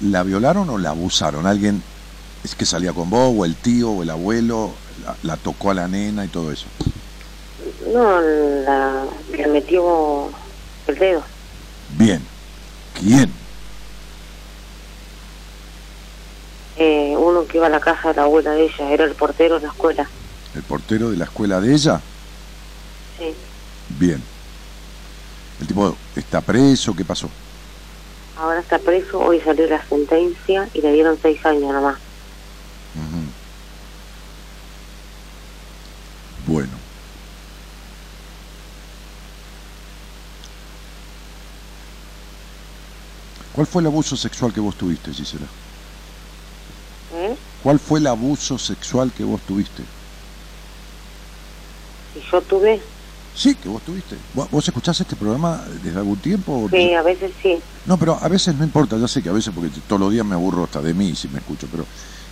¿la 0.00 0.22
violaron 0.22 0.68
o 0.70 0.78
la 0.78 0.90
abusaron? 0.90 1.46
¿Alguien 1.46 1.82
es 2.44 2.54
que 2.54 2.64
salía 2.64 2.92
con 2.92 3.10
vos, 3.10 3.34
o 3.36 3.44
el 3.44 3.56
tío, 3.56 3.90
o 3.90 4.02
el 4.02 4.10
abuelo, 4.10 4.72
la, 5.22 5.36
tocó 5.36 5.70
a 5.70 5.74
la 5.74 5.88
nena 5.88 6.24
y 6.24 6.28
todo 6.28 6.50
eso? 6.50 6.66
No, 7.86 8.20
la, 8.20 9.04
le 9.32 9.46
metió 9.46 10.28
el 10.86 10.98
dedo. 10.98 11.22
Bien. 11.96 12.20
¿Quién? 12.94 13.32
Eh, 16.76 17.14
uno 17.16 17.46
que 17.46 17.58
iba 17.58 17.66
a 17.66 17.70
la 17.70 17.80
casa 17.80 18.08
de 18.08 18.14
la 18.14 18.22
abuela 18.22 18.52
de 18.52 18.64
ella, 18.64 18.90
era 18.90 19.04
el 19.04 19.14
portero 19.14 19.56
de 19.56 19.66
la 19.66 19.72
escuela. 19.72 20.08
¿El 20.54 20.62
portero 20.62 21.10
de 21.10 21.16
la 21.16 21.24
escuela 21.24 21.60
de 21.60 21.74
ella? 21.74 22.00
Sí. 23.18 23.34
Bien. 23.98 24.22
¿El 25.60 25.66
tipo 25.66 25.96
está 26.14 26.40
preso? 26.40 26.94
¿Qué 26.94 27.04
pasó? 27.04 27.28
Ahora 28.36 28.60
está 28.60 28.78
preso, 28.78 29.18
hoy 29.18 29.40
salió 29.40 29.66
la 29.66 29.84
sentencia 29.88 30.68
y 30.72 30.80
le 30.80 30.92
dieron 30.92 31.18
seis 31.20 31.44
años 31.44 31.72
nomás. 31.72 31.98
Bueno. 36.46 36.77
¿Cuál 43.58 43.66
fue 43.66 43.82
el 43.82 43.86
abuso 43.86 44.16
sexual 44.16 44.52
que 44.52 44.60
vos 44.60 44.76
tuviste, 44.76 45.12
Gisela? 45.12 45.46
¿Eh? 47.12 47.34
¿Cuál 47.60 47.80
fue 47.80 47.98
el 47.98 48.06
abuso 48.06 48.56
sexual 48.56 49.10
que 49.10 49.24
vos 49.24 49.40
tuviste? 49.40 49.82
¿Y 52.14 52.30
yo 52.30 52.40
tuve? 52.42 52.80
Sí, 53.34 53.56
que 53.56 53.68
vos 53.68 53.82
tuviste. 53.82 54.14
¿Vos 54.32 54.68
escuchás 54.68 55.00
este 55.00 55.16
programa 55.16 55.60
desde 55.82 55.98
algún 55.98 56.20
tiempo? 56.20 56.68
Sí, 56.70 56.94
a 56.94 57.02
veces 57.02 57.32
sí. 57.42 57.58
No, 57.86 57.98
pero 57.98 58.16
a 58.22 58.28
veces 58.28 58.54
no 58.54 58.62
importa, 58.62 58.96
ya 58.96 59.08
sé 59.08 59.24
que 59.24 59.28
a 59.28 59.32
veces, 59.32 59.52
porque 59.52 59.70
todos 59.88 60.02
los 60.02 60.12
días 60.12 60.24
me 60.24 60.36
aburro 60.36 60.62
hasta 60.62 60.80
de 60.80 60.94
mí 60.94 61.16
si 61.16 61.26
me 61.26 61.40
escucho, 61.40 61.66
pero 61.68 61.84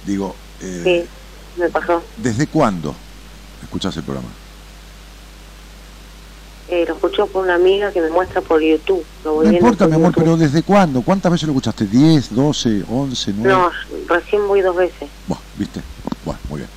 digo... 0.07 0.33
Eh, 0.61 0.83
sí, 0.85 1.61
me 1.61 1.69
pasó. 1.71 2.05
¿Desde 2.19 2.47
cuándo 2.47 2.95
escuchás 3.65 3.97
el 3.97 4.05
programa? 4.05 4.29
Eh, 6.69 6.85
lo 6.89 6.95
escucho 6.95 7.29
por 7.29 7.45
una 7.45 7.55
amiga 7.55 7.93
que 7.93 8.01
me 8.01 8.11
muestra 8.11 8.41
por 8.41 8.61
YouTube. 8.61 9.05
no 9.25 9.45
importa, 9.45 9.87
mi 9.87 9.95
amor, 9.95 10.13
pero 10.17 10.37
¿desde 10.37 10.65
cuándo? 10.65 11.01
¿Cuántas 11.03 11.31
veces 11.31 11.47
lo 11.47 11.53
escuchaste? 11.53 11.85
¿10, 11.85 12.31
12, 12.31 12.85
11, 12.89 13.35
9? 13.37 13.53
No, 13.53 13.71
recién 14.09 14.49
voy 14.49 14.63
dos 14.63 14.75
veces. 14.75 15.09
Bueno, 15.29 15.43
¿viste? 15.57 15.81
Bueno, 16.25 16.41
muy 16.49 16.59
bien. 16.59 16.71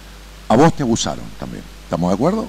A 0.48 0.56
vos 0.56 0.76
te 0.76 0.84
abusaron 0.84 1.26
también. 1.40 1.64
¿Estamos 1.84 2.12
de 2.12 2.14
acuerdo? 2.14 2.48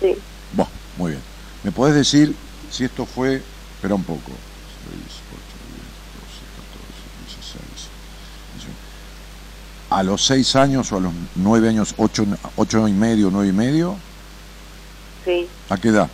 Sí. 0.00 0.14
Bueno, 0.52 0.70
muy 0.98 1.12
bien. 1.12 1.22
¿Me 1.64 1.72
podés 1.72 1.94
decir 1.94 2.34
si 2.70 2.84
esto 2.84 3.06
fue... 3.06 3.36
Espera 3.76 3.94
un 3.94 4.04
poco. 4.04 4.20
6, 4.20 4.34
8, 4.92 5.40
10, 5.72 5.86
12, 6.20 6.40
14, 6.60 7.40
16. 7.40 7.88
¿A 9.88 10.02
los 10.02 10.26
6 10.26 10.56
años 10.56 10.92
o 10.92 10.96
a 10.98 11.00
los 11.00 11.12
9 11.34 11.68
años, 11.70 11.94
8, 11.96 12.26
8 12.56 12.88
y 12.88 12.92
medio, 12.92 13.30
9 13.30 13.48
y 13.48 13.52
medio? 13.52 13.96
Sí. 15.24 15.48
¿A 15.70 15.78
qué 15.78 15.88
edad? 15.88 16.10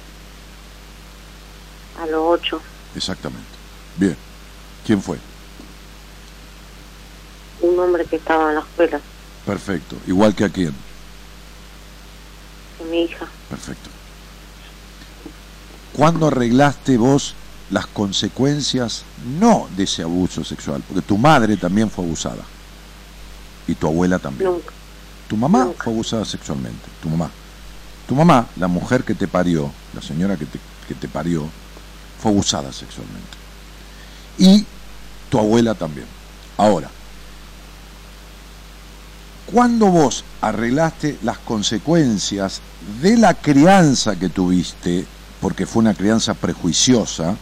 A 2.01 2.07
los 2.07 2.21
ocho. 2.23 2.61
Exactamente. 2.95 3.49
Bien. 3.97 4.17
¿Quién 4.87 5.01
fue? 5.03 5.19
Un 7.61 7.79
hombre 7.79 8.05
que 8.05 8.17
estaba 8.17 8.49
en 8.49 8.57
la 8.57 8.61
escuela. 8.61 9.01
Perfecto. 9.47 9.97
¿Igual 10.07 10.35
que 10.35 10.45
a 10.45 10.49
quién? 10.49 10.75
Que 12.79 12.85
mi 12.85 13.03
hija. 13.05 13.27
Perfecto. 13.49 13.91
¿Cuándo 15.93 16.29
arreglaste 16.29 16.97
vos 16.97 17.35
las 17.71 17.87
consecuencias 17.87 19.05
no 19.39 19.69
de 19.77 19.85
ese 19.85 20.03
abuso 20.03 20.43
sexual? 20.43 20.83
Porque 20.87 21.03
tu 21.03 21.19
madre 21.19 21.57
también 21.57 21.91
fue 21.91 22.05
abusada. 22.05 22.43
Y 23.67 23.75
tu 23.75 23.87
abuela 23.87 24.19
también. 24.19 24.51
Nunca. 24.51 24.73
Tu 25.29 25.37
mamá 25.37 25.71
fue 25.79 25.93
abusada 25.93 26.25
sexualmente. 26.25 26.89
Tu 27.03 27.09
mamá. 27.09 27.31
Tu 28.09 28.15
mamá, 28.15 28.47
la 28.57 28.67
mujer 28.67 29.05
que 29.05 29.15
te 29.15 29.29
parió, 29.29 29.71
la 29.95 30.03
señora 30.03 30.37
que 30.37 30.47
te, 30.47 30.59
que 30.89 30.95
te 30.95 31.09
parió, 31.09 31.49
fue 32.23 32.31
abusada 32.31 32.73
sexualmente. 32.73 33.37
Y 34.39 34.65
tu 35.29 35.39
abuela 35.39 35.75
también. 35.75 36.07
Ahora, 36.57 36.89
cuando 39.47 39.87
vos 39.87 40.25
arreglaste 40.41 41.19
las 41.23 41.39
consecuencias 41.39 42.61
de 43.03 43.17
la 43.17 43.35
crianza 43.35 44.17
que 44.17 44.29
tuviste, 44.29 45.05
porque 45.41 45.67
fue 45.67 45.81
una 45.81 45.95
crianza 45.95 46.35
prejuiciosa, 46.35 47.37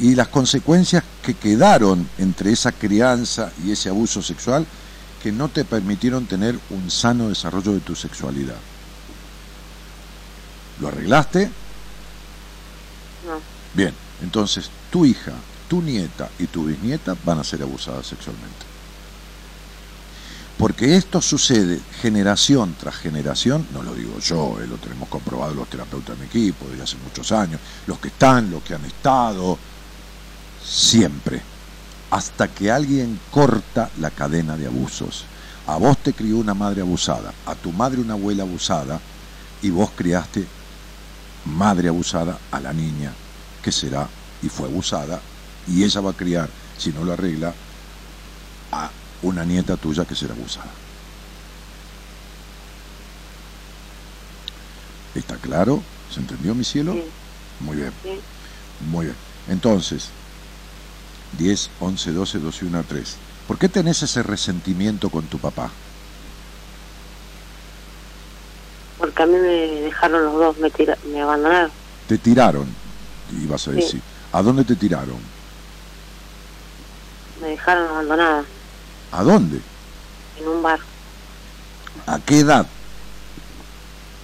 y 0.00 0.16
las 0.16 0.26
consecuencias 0.26 1.04
que 1.22 1.34
quedaron 1.34 2.08
entre 2.18 2.50
esa 2.50 2.72
crianza 2.72 3.52
y 3.64 3.70
ese 3.70 3.90
abuso 3.90 4.22
sexual 4.22 4.66
que 5.22 5.30
no 5.30 5.48
te 5.48 5.64
permitieron 5.64 6.26
tener 6.26 6.58
un 6.70 6.90
sano 6.90 7.28
desarrollo 7.28 7.72
de 7.72 7.80
tu 7.80 7.94
sexualidad. 7.94 8.56
¿Lo 10.80 10.88
arreglaste? 10.88 11.48
Bien, 13.74 13.92
entonces 14.22 14.70
tu 14.90 15.04
hija, 15.04 15.32
tu 15.68 15.82
nieta 15.82 16.30
y 16.38 16.46
tu 16.46 16.64
bisnieta 16.64 17.16
van 17.24 17.40
a 17.40 17.44
ser 17.44 17.62
abusadas 17.62 18.06
sexualmente. 18.06 18.64
Porque 20.56 20.96
esto 20.96 21.20
sucede 21.20 21.80
generación 22.00 22.76
tras 22.78 22.94
generación, 22.94 23.66
no 23.72 23.82
lo 23.82 23.92
digo 23.92 24.20
yo, 24.20 24.60
eh, 24.60 24.68
lo 24.68 24.76
tenemos 24.76 25.08
comprobado 25.08 25.52
los 25.52 25.68
terapeutas 25.68 26.16
de 26.16 26.22
mi 26.22 26.28
equipo 26.28 26.66
desde 26.70 26.84
hace 26.84 26.96
muchos 26.98 27.32
años, 27.32 27.60
los 27.88 27.98
que 27.98 28.08
están, 28.08 28.52
los 28.52 28.62
que 28.62 28.74
han 28.74 28.84
estado, 28.84 29.58
siempre, 30.64 31.42
hasta 32.10 32.46
que 32.46 32.70
alguien 32.70 33.18
corta 33.32 33.90
la 33.98 34.10
cadena 34.10 34.56
de 34.56 34.68
abusos. 34.68 35.24
A 35.66 35.76
vos 35.76 35.98
te 35.98 36.12
crió 36.12 36.36
una 36.36 36.54
madre 36.54 36.82
abusada, 36.82 37.34
a 37.46 37.56
tu 37.56 37.72
madre 37.72 38.00
una 38.00 38.14
abuela 38.14 38.44
abusada, 38.44 39.00
y 39.60 39.70
vos 39.70 39.90
criaste 39.96 40.46
madre 41.46 41.88
abusada 41.88 42.38
a 42.52 42.60
la 42.60 42.72
niña 42.72 43.12
que 43.64 43.72
será 43.72 44.10
y 44.42 44.48
fue 44.50 44.68
abusada, 44.68 45.22
y 45.66 45.84
ella 45.84 46.02
va 46.02 46.10
a 46.10 46.14
criar, 46.14 46.50
si 46.76 46.92
no 46.92 47.02
lo 47.02 47.14
arregla, 47.14 47.54
a 48.70 48.90
una 49.22 49.42
nieta 49.46 49.78
tuya 49.78 50.04
que 50.04 50.14
será 50.14 50.34
abusada. 50.34 50.74
¿Está 55.14 55.38
claro? 55.38 55.82
¿Se 56.10 56.20
entendió, 56.20 56.54
mi 56.54 56.64
cielo? 56.64 56.92
Sí. 56.92 57.04
Muy 57.60 57.76
bien, 57.78 57.94
Sí. 58.02 58.20
muy 58.80 59.06
bien. 59.06 59.16
Entonces, 59.48 60.10
10, 61.32 61.70
11, 61.78 62.12
12, 62.12 62.38
12, 62.40 62.66
1, 62.66 62.84
3. 62.86 63.16
¿Por 63.46 63.58
qué 63.58 63.70
tenés 63.70 64.02
ese 64.02 64.22
resentimiento 64.22 65.08
con 65.08 65.26
tu 65.26 65.38
papá? 65.38 65.72
Porque 68.98 69.22
a 69.22 69.26
mí 69.26 69.32
me 69.38 69.80
dejaron 69.82 70.22
los 70.24 70.34
dos, 70.34 70.58
me, 70.58 70.70
tira- 70.70 70.98
me 71.06 71.22
abandonaron. 71.22 71.72
Te 72.06 72.18
tiraron, 72.18 72.66
ibas 73.40 73.68
a 73.68 73.72
Sí. 73.72 73.76
decir. 73.76 74.04
¿A 74.32 74.42
dónde 74.42 74.64
te 74.64 74.76
tiraron? 74.76 75.32
Me 77.40 77.48
dejaron 77.50 77.88
abandonada 77.88 78.48
¿A 79.10 79.22
dónde? 79.22 79.64
en 80.34 80.48
un 80.48 80.62
bar. 80.62 80.80
¿A 82.06 82.20
qué 82.24 82.40
edad? 82.40 82.70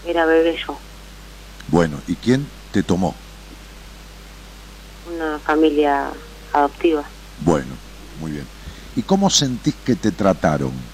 Era 0.03 0.27
bebé 0.27 0.57
yo. 0.67 0.81
Bueno, 1.67 2.03
¿y 2.07 2.17
quién 2.17 2.53
te 2.71 2.83
tomó? 2.83 3.23
Una 5.05 5.41
familia 5.41 6.13
adoptiva. 6.53 7.11
Bueno, 7.37 7.81
muy 8.17 8.33
bien. 8.33 8.51
¿Y 8.95 9.03
cómo 9.03 9.31
sentís 9.31 9.77
que 9.77 9.97
te 9.97 10.13
trataron? 10.13 10.93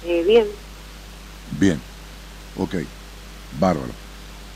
Eh, 0.00 0.22
bien, 0.24 0.48
Bien, 1.50 1.84
ok, 2.54 2.76
bárbaro. 3.50 3.96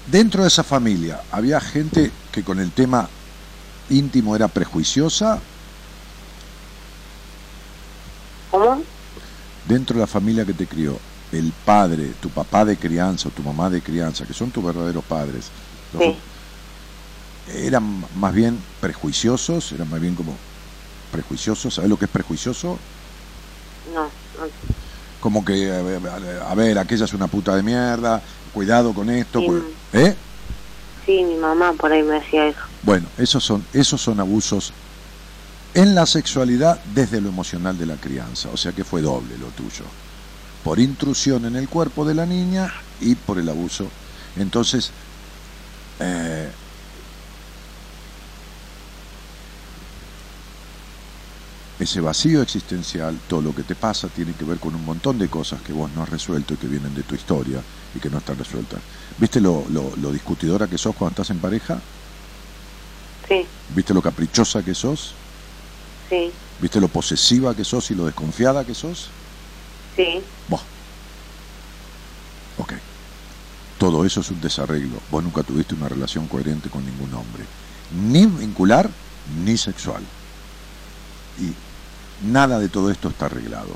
Dentro 0.07 0.43
de 0.43 0.49
esa 0.49 0.65
familia, 0.65 1.21
¿había 1.31 1.61
gente 1.61 2.13
que 2.33 2.43
con 2.43 2.59
el 2.59 2.73
tema 2.73 3.09
íntimo 3.89 4.35
era 4.35 4.49
prejuiciosa? 4.49 5.41
¿cómo? 8.51 8.83
Dentro 9.69 9.95
de 9.95 10.01
la 10.01 10.07
familia 10.07 10.45
que 10.45 10.55
te 10.55 10.67
crió, 10.67 10.99
el 11.31 11.53
padre, 11.65 12.09
tu 12.21 12.29
papá 12.31 12.65
de 12.65 12.77
crianza 12.77 13.29
o 13.29 13.33
tu 13.33 13.43
mamá 13.43 13.71
de 13.71 13.81
crianza, 13.81 14.27
que 14.27 14.35
son 14.35 14.51
tus 14.51 14.65
verdaderos 14.65 15.05
padres, 15.05 15.51
Sí. 15.99 16.19
eran 17.47 18.05
más 18.17 18.35
bien 18.35 18.59
prejuiciosos, 18.81 19.73
eran 19.73 19.89
más 19.89 20.01
bien 20.01 20.15
como 20.15 20.37
prejuiciosos, 21.13 21.75
¿sabes 21.75 21.89
lo 21.89 21.97
que 21.97 22.07
es 22.07 22.11
prejuicioso? 22.11 22.77
No, 23.95 24.03
no. 24.03 24.11
Como 25.21 25.45
que, 25.45 25.71
a 25.71 26.55
ver, 26.55 26.79
aquella 26.79 27.05
es 27.05 27.15
una 27.15 27.29
puta 27.29 27.55
de 27.55 27.63
mierda, 27.63 28.21
cuidado 28.53 28.93
con 28.95 29.11
esto, 29.11 29.41
Sí. 29.41 29.49
¿eh? 29.93 30.15
Sí, 31.07 31.25
mi 31.25 31.35
mamá 31.37 31.73
por 31.73 31.93
ahí 31.93 32.03
me 32.03 32.15
decía 32.21 32.47
eso. 32.49 32.61
Bueno, 32.83 33.07
esos 33.19 33.43
son, 33.43 33.65
esos 33.73 34.01
son 34.01 34.21
abusos 34.21 34.73
en 35.75 35.95
la 35.95 36.07
sexualidad 36.07 36.81
desde 36.95 37.21
lo 37.21 37.29
emocional 37.29 37.77
de 37.79 37.87
la 37.87 37.97
crianza, 37.97 38.49
o 38.53 38.57
sea 38.57 38.73
que 38.73 38.85
fue 38.85 39.03
doble 39.03 39.37
lo 39.39 39.47
tuyo, 39.49 39.85
por 40.65 40.79
intrusión 40.79 41.45
en 41.47 41.57
el 41.57 41.69
cuerpo 41.69 42.05
de 42.05 42.15
la 42.15 42.27
niña 42.27 42.73
y 43.01 43.15
por 43.15 43.39
el 43.39 43.49
abuso. 43.49 43.87
Entonces, 44.37 44.91
eh, 46.01 46.51
ese 51.83 52.01
vacío 52.01 52.43
existencial, 52.43 53.19
todo 53.29 53.43
lo 53.43 53.55
que 53.55 53.65
te 53.65 53.77
pasa, 53.77 54.09
tiene 54.09 54.35
que 54.35 54.45
ver 54.45 54.59
con 54.61 54.75
un 54.75 54.85
montón 54.85 55.19
de 55.19 55.29
cosas 55.29 55.63
que 55.63 55.73
vos 55.73 55.91
no 55.93 56.03
has 56.03 56.09
resuelto 56.09 56.55
y 56.55 56.59
que 56.59 56.69
vienen 56.69 56.95
de 56.95 57.05
tu 57.05 57.15
historia 57.15 57.67
y 57.95 58.01
que 58.01 58.11
no 58.11 58.19
están 58.19 58.39
resueltas. 58.39 58.81
¿Viste 59.17 59.41
lo, 59.41 59.67
lo, 59.69 59.97
lo 59.97 60.13
discutidora 60.13 60.69
que 60.69 60.79
sos 60.79 60.95
cuando 60.95 61.11
estás 61.23 61.31
en 61.31 61.41
pareja? 61.41 61.89
Sí, 63.29 63.51
¿Viste 63.69 63.95
lo 63.95 64.03
caprichosa 64.03 64.63
que 64.65 64.75
sos? 64.75 65.21
sí, 66.09 66.39
¿Viste 66.59 66.81
lo 66.81 66.89
posesiva 66.89 67.55
que 67.57 67.65
sos 67.65 67.91
y 67.91 67.95
lo 67.95 68.07
desconfiada 68.07 68.65
que 68.65 68.75
sos? 68.75 69.19
sí, 69.97 70.31
Vos. 70.47 70.69
Ok. 72.57 72.75
Todo 73.79 74.05
eso 74.05 74.21
es 74.21 74.31
un 74.31 74.41
desarreglo. 74.41 75.05
Vos 75.11 75.23
nunca 75.25 75.43
tuviste 75.43 75.75
una 75.75 75.89
relación 75.89 76.29
coherente 76.29 76.71
con 76.71 76.85
ningún 76.85 77.15
hombre. 77.15 77.51
Ni 77.91 78.27
vincular, 78.27 78.89
ni 79.25 79.57
sexual. 79.57 80.13
Y 81.37 81.59
nada 82.25 82.59
de 82.59 82.69
todo 82.69 82.91
esto 82.91 83.09
está 83.09 83.27
arreglado. 83.27 83.75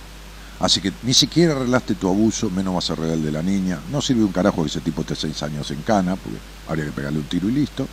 Así 0.58 0.80
que 0.80 0.92
ni 1.02 1.12
siquiera 1.12 1.54
arreglaste 1.54 1.94
tu 1.94 2.08
abuso, 2.08 2.48
menos 2.50 2.74
vas 2.74 2.88
a 2.90 2.94
arreglar 2.94 3.18
el 3.18 3.24
de 3.24 3.32
la 3.32 3.42
niña. 3.42 3.78
No 3.92 4.00
sirve 4.00 4.24
un 4.24 4.32
carajo 4.32 4.62
que 4.62 4.68
ese 4.68 4.80
tipo 4.80 5.02
esté 5.02 5.14
seis 5.14 5.42
años 5.42 5.70
en 5.70 5.82
cana, 5.82 6.16
porque 6.16 6.38
habría 6.68 6.86
que 6.86 6.92
pegarle 6.92 7.18
un 7.18 7.26
tiro 7.26 7.48
y 7.48 7.52
listo. 7.52 7.86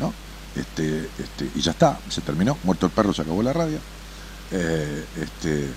¿no? 0.00 0.12
Este, 0.56 1.08
este, 1.18 1.50
y 1.54 1.60
ya 1.60 1.72
está, 1.72 1.98
se 2.08 2.22
terminó. 2.22 2.56
Muerto 2.64 2.86
el 2.86 2.92
perro, 2.92 3.12
se 3.12 3.22
acabó 3.22 3.42
la 3.42 3.52
radio. 3.52 3.78
Eh, 4.50 5.04
este, 5.20 5.68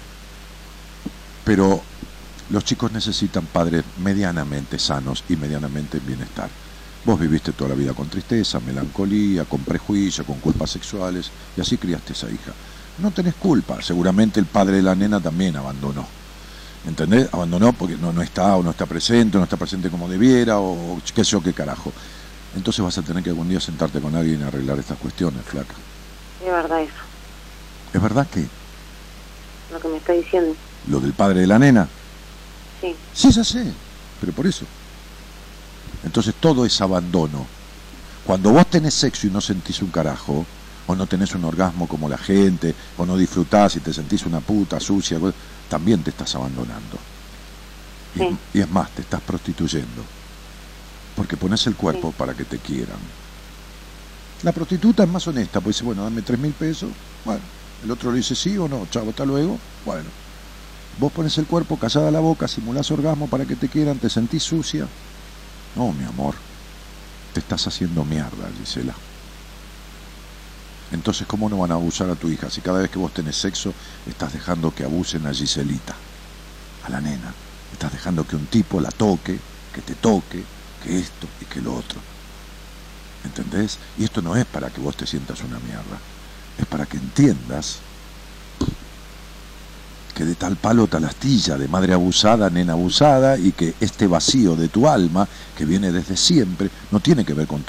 pero 1.44 1.82
los 2.50 2.64
chicos 2.64 2.92
necesitan 2.92 3.46
padres 3.46 3.84
medianamente 4.02 4.80
sanos 4.80 5.24
y 5.28 5.36
medianamente 5.36 5.98
en 5.98 6.06
bienestar. 6.06 6.50
Vos 7.04 7.20
viviste 7.20 7.52
toda 7.52 7.72
la 7.72 7.76
vida 7.76 7.94
con 7.94 8.10
tristeza, 8.10 8.60
melancolía, 8.60 9.46
con 9.46 9.62
prejuicio, 9.62 10.24
con 10.24 10.40
culpas 10.40 10.70
sexuales, 10.70 11.32
y 11.58 11.62
así 11.62 11.78
criaste 11.78 12.14
esa 12.14 12.30
hija. 12.30 12.54
No 13.02 13.12
tenés 13.12 13.34
culpa, 13.36 13.82
seguramente 13.82 14.40
el 14.40 14.46
padre 14.46 14.78
de 14.78 14.82
la 14.84 14.96
nena 14.96 15.20
también 15.20 15.56
abandonó. 15.58 16.06
¿Entendés? 16.88 17.30
Abandonó 17.32 17.74
porque 17.74 17.96
no, 17.98 18.12
no 18.14 18.22
está 18.22 18.56
o 18.56 18.64
no 18.64 18.72
está 18.72 18.86
presente, 18.86 19.38
o 19.38 19.40
no 19.40 19.44
está 19.46 19.58
presente 19.58 19.90
como 19.90 20.08
debiera, 20.08 20.60
o 20.60 21.00
qué 21.14 21.24
sé 21.24 21.32
yo 21.32 21.42
qué 21.44 21.54
carajo. 21.54 21.92
Entonces 22.56 22.84
vas 22.84 22.98
a 22.98 23.02
tener 23.02 23.24
que 23.24 23.30
algún 23.30 23.50
día 23.50 23.60
sentarte 23.60 24.00
con 24.00 24.16
alguien 24.16 24.42
y 24.42 24.44
arreglar 24.44 24.78
estas 24.80 24.98
cuestiones, 24.98 25.44
flaca. 25.46 25.74
es 26.46 26.52
verdad 26.52 26.82
eso, 26.82 26.94
¿Es 27.94 28.02
verdad 28.02 28.28
que 28.28 28.46
lo 29.72 29.80
que 29.80 29.88
me 29.88 29.98
está 29.98 30.14
diciendo. 30.14 30.56
lo 30.90 31.00
del 31.00 31.14
padre 31.14 31.42
de 31.42 31.48
la 31.48 31.60
nena? 31.60 31.88
Sí, 32.82 32.96
Sí, 33.14 33.32
ya 33.32 33.44
sé, 33.44 33.66
pero 34.20 34.32
por 34.34 34.46
eso. 34.48 34.66
Entonces 36.04 36.34
todo 36.40 36.66
es 36.66 36.82
abandono. 36.82 37.46
Cuando 38.26 38.52
vos 38.52 38.68
tenés 38.70 38.94
sexo 38.94 39.28
y 39.28 39.30
no 39.30 39.42
sentís 39.42 39.82
un 39.82 39.90
carajo, 39.90 40.46
o 40.92 40.96
no 40.96 41.08
tenés 41.08 41.34
un 41.36 41.46
orgasmo 41.46 41.88
como 41.88 42.10
la 42.10 42.18
gente, 42.18 42.76
o 42.98 43.06
no 43.06 43.18
disfrutás 43.18 43.76
y 43.78 43.82
te 43.82 43.94
sentís 43.94 44.26
una 44.26 44.42
puta 44.42 44.80
sucia, 44.80 45.20
co- 45.20 45.34
también 45.68 46.04
te 46.04 46.12
estás 46.12 46.36
abandonando. 46.36 47.06
Y, 48.14 48.20
Sí. 48.20 48.40
y 48.54 48.60
es 48.62 48.70
más, 48.70 48.94
te 48.94 49.02
estás 49.02 49.22
prostituyendo. 49.22 50.12
Porque 51.14 51.38
pones 51.38 51.66
el 51.68 51.78
cuerpo 51.78 52.12
para 52.12 52.36
que 52.36 52.46
te 52.46 52.60
quieran. 52.60 53.14
La 54.42 54.54
prostituta 54.54 55.04
es 55.04 55.10
más 55.10 55.28
honesta, 55.28 55.62
pues 55.62 55.76
dice, 55.76 55.84
bueno, 55.86 56.04
dame 56.04 56.22
tres 56.24 56.40
mil 56.40 56.56
pesos. 56.56 56.96
Bueno, 57.24 57.52
el 57.80 57.92
otro 57.92 58.12
le 58.12 58.18
dice 58.18 58.36
sí 58.36 58.58
o 58.58 58.68
no, 58.68 58.86
chavo, 58.88 59.10
hasta 59.10 59.26
luego. 59.26 59.62
Bueno, 59.84 60.14
Vos 60.98 61.12
pones 61.14 61.38
el 61.40 61.48
cuerpo 61.48 61.80
callada 61.80 62.12
la 62.12 62.20
boca, 62.22 62.48
simulás 62.48 62.92
orgasmo 62.92 63.30
para 63.30 63.46
que 63.46 63.58
te 63.58 63.70
quieran, 63.70 64.00
te 64.00 64.10
sentís 64.10 64.44
sucia. 64.44 64.92
No, 65.76 65.94
mi 65.94 66.06
amor, 66.06 66.44
te 67.34 67.42
estás 67.42 67.68
haciendo 67.68 68.06
mierda, 68.06 68.52
Gisela. 68.54 69.02
Entonces, 70.92 71.26
¿cómo 71.26 71.50
no 71.50 71.58
van 71.58 71.72
a 71.72 71.76
abusar 71.76 72.10
a 72.10 72.16
tu 72.16 72.30
hija 72.30 72.50
si 72.50 72.62
cada 72.62 72.80
vez 72.80 72.90
que 72.90 73.00
vos 73.00 73.14
tenés 73.14 73.38
sexo 73.38 73.74
estás 74.08 74.34
dejando 74.34 74.76
que 74.76 74.84
abusen 74.84 75.26
a 75.26 75.34
Giselita, 75.34 75.96
a 76.84 76.90
la 76.90 77.00
nena? 77.00 77.34
Estás 77.72 77.94
dejando 77.94 78.28
que 78.28 78.36
un 78.36 78.48
tipo 78.48 78.82
la 78.82 78.92
toque, 78.92 79.40
que 79.74 79.82
te 79.82 79.96
toque, 79.96 80.44
que 80.84 81.00
esto 81.00 81.28
y 81.40 81.46
que 81.46 81.62
lo 81.62 81.76
otro. 81.76 82.00
¿Entendés? 83.24 83.78
Y 83.98 84.04
esto 84.04 84.22
no 84.22 84.36
es 84.36 84.46
para 84.46 84.70
que 84.70 84.82
vos 84.82 84.98
te 84.98 85.08
sientas 85.08 85.42
una 85.42 85.60
mierda, 85.60 86.00
es 86.58 86.66
para 86.66 86.86
que 86.86 86.98
entiendas 86.98 87.78
que 90.14 90.26
de 90.26 90.36
tal 90.36 90.58
palo 90.58 90.88
tal 90.88 91.06
astilla, 91.06 91.58
de 91.58 91.70
madre 91.70 91.94
abusada, 91.94 92.50
nena 92.50 92.74
abusada, 92.74 93.38
y 93.38 93.54
que 93.54 93.76
este 93.80 94.08
vacío 94.08 94.58
de 94.58 94.68
tu 94.68 94.90
alma, 94.90 95.26
que 95.56 95.64
viene 95.64 95.90
desde 95.92 96.18
siempre, 96.18 96.70
no 96.92 97.00
tiene 97.00 97.24
que 97.24 97.34
ver 97.34 97.48
con, 97.48 97.64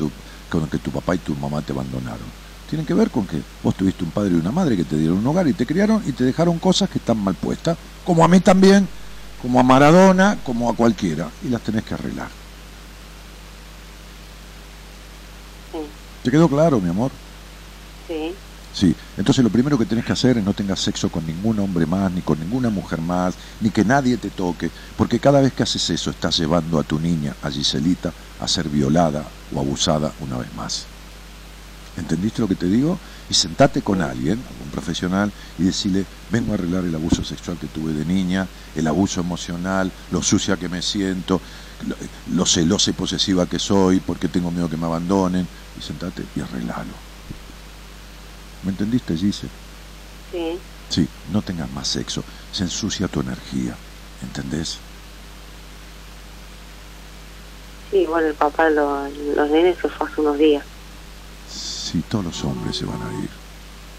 con 0.51 0.69
que 0.69 0.79
tu 0.79 0.91
papá 0.91 1.15
y 1.15 1.19
tu 1.19 1.37
mamá 1.37 1.63
te 1.63 1.73
abandonaron. 1.73 2.42
Tiene 2.73 2.87
que 2.87 2.95
ver 2.95 3.11
con 3.11 3.27
que 3.27 3.45
vos 3.61 3.77
tuviste 3.77 4.03
un 4.03 4.13
padre 4.13 4.33
y 4.33 4.39
una 4.39 4.51
madre 4.51 4.79
que 4.79 4.87
te 4.87 4.97
dieron 4.97 5.19
un 5.19 5.27
hogar 5.27 5.47
y 5.47 5.53
te 5.53 5.67
criaron 5.67 6.03
y 6.09 6.15
te 6.15 6.25
dejaron 6.25 6.59
cosas 6.59 6.89
que 6.89 6.97
están 6.97 7.19
mal 7.19 7.37
puestas, 7.37 7.77
como 8.03 8.25
a 8.25 8.29
mí 8.29 8.41
también, 8.41 8.89
como 9.37 9.61
a 9.61 9.63
Maradona, 9.63 10.43
como 10.43 10.71
a 10.71 10.75
cualquiera, 10.75 11.35
y 11.43 11.51
las 11.51 11.63
tenés 11.63 11.85
que 11.85 11.93
arreglar. 11.93 12.33
¿Te 16.23 16.31
quedó 16.31 16.49
claro, 16.49 16.81
mi 16.81 16.89
amor? 16.89 17.13
Sí. 18.09 18.39
Sí, 18.73 18.97
entonces 19.19 19.45
lo 19.45 19.53
primero 19.53 19.77
que 19.77 19.85
tenés 19.85 20.07
que 20.07 20.15
hacer 20.15 20.39
es 20.39 20.43
no 20.43 20.55
tengas 20.55 20.81
sexo 20.81 21.11
con 21.11 21.27
ningún 21.27 21.61
hombre 21.61 21.85
más, 21.85 22.11
ni 22.11 22.23
con 22.23 22.41
ninguna 22.41 22.71
mujer 22.71 23.03
más, 23.03 23.37
ni 23.61 23.69
que 23.69 23.85
nadie 23.85 24.17
te 24.17 24.31
toque, 24.31 24.73
porque 24.97 25.21
cada 25.21 25.43
vez 25.43 25.53
que 25.53 25.63
haces 25.63 25.91
eso 25.91 26.09
estás 26.09 26.39
llevando 26.39 26.79
a 26.79 26.85
tu 26.85 26.99
niña, 26.99 27.37
a 27.43 27.51
Giselita, 27.51 28.15
a 28.39 28.49
ser 28.49 28.71
violada 28.71 29.31
o 29.51 29.61
abusada 29.61 30.15
una 30.17 30.39
vez 30.39 30.51
más. 30.55 30.92
¿Entendiste 31.97 32.41
lo 32.41 32.49
que 32.49 32.55
te 32.55 32.67
digo? 32.67 32.99
Y 33.29 33.35
sentate 33.35 33.83
con 33.83 34.01
alguien, 34.01 34.43
algún 34.49 34.71
profesional, 34.71 35.31
y 35.59 35.65
decirle, 35.65 36.07
vengo 36.31 36.53
a 36.53 36.55
arreglar 36.55 36.85
el 36.85 36.95
abuso 36.95 37.23
sexual 37.23 37.59
que 37.59 37.67
tuve 37.67 37.93
de 37.93 38.05
niña, 38.05 38.49
el 38.75 38.87
abuso 38.87 39.21
emocional, 39.21 39.93
lo 40.11 40.23
sucia 40.23 40.57
que 40.57 40.69
me 40.69 40.81
siento, 40.81 41.41
lo, 41.87 41.97
lo 42.35 42.47
celosa 42.47 42.91
y 42.91 42.95
posesiva 42.95 43.47
que 43.47 43.59
soy, 43.59 44.01
porque 44.01 44.29
tengo 44.29 44.51
miedo 44.51 44.71
que 44.71 44.79
me 44.79 44.87
abandonen, 44.87 45.47
y 45.79 45.83
sentate 45.83 46.23
y 46.35 46.41
arreglalo. 46.41 46.95
¿Me 48.63 48.71
entendiste, 48.71 49.15
Gise? 49.17 49.49
Sí. 50.31 50.59
Sí, 50.89 51.09
no 51.33 51.43
tengas 51.43 51.71
más 51.71 51.89
sexo, 51.89 52.23
se 52.53 52.65
ensucia 52.65 53.09
tu 53.09 53.21
energía, 53.21 53.75
¿entendés? 54.23 54.79
Sí, 57.91 58.07
bueno, 58.07 58.29
el 58.29 58.35
papá 58.35 58.65
de 58.65 58.77
los, 58.77 59.13
los 59.37 59.51
nenes 59.51 59.77
se 59.81 59.89
fue 59.89 60.07
hace 60.09 60.21
unos 60.21 60.39
días. 60.39 60.65
Sí, 61.53 62.03
todos 62.09 62.25
los 62.25 62.45
hombres 62.45 62.77
se 62.77 62.85
van 62.85 63.03
a 63.03 63.23
ir. 63.23 63.31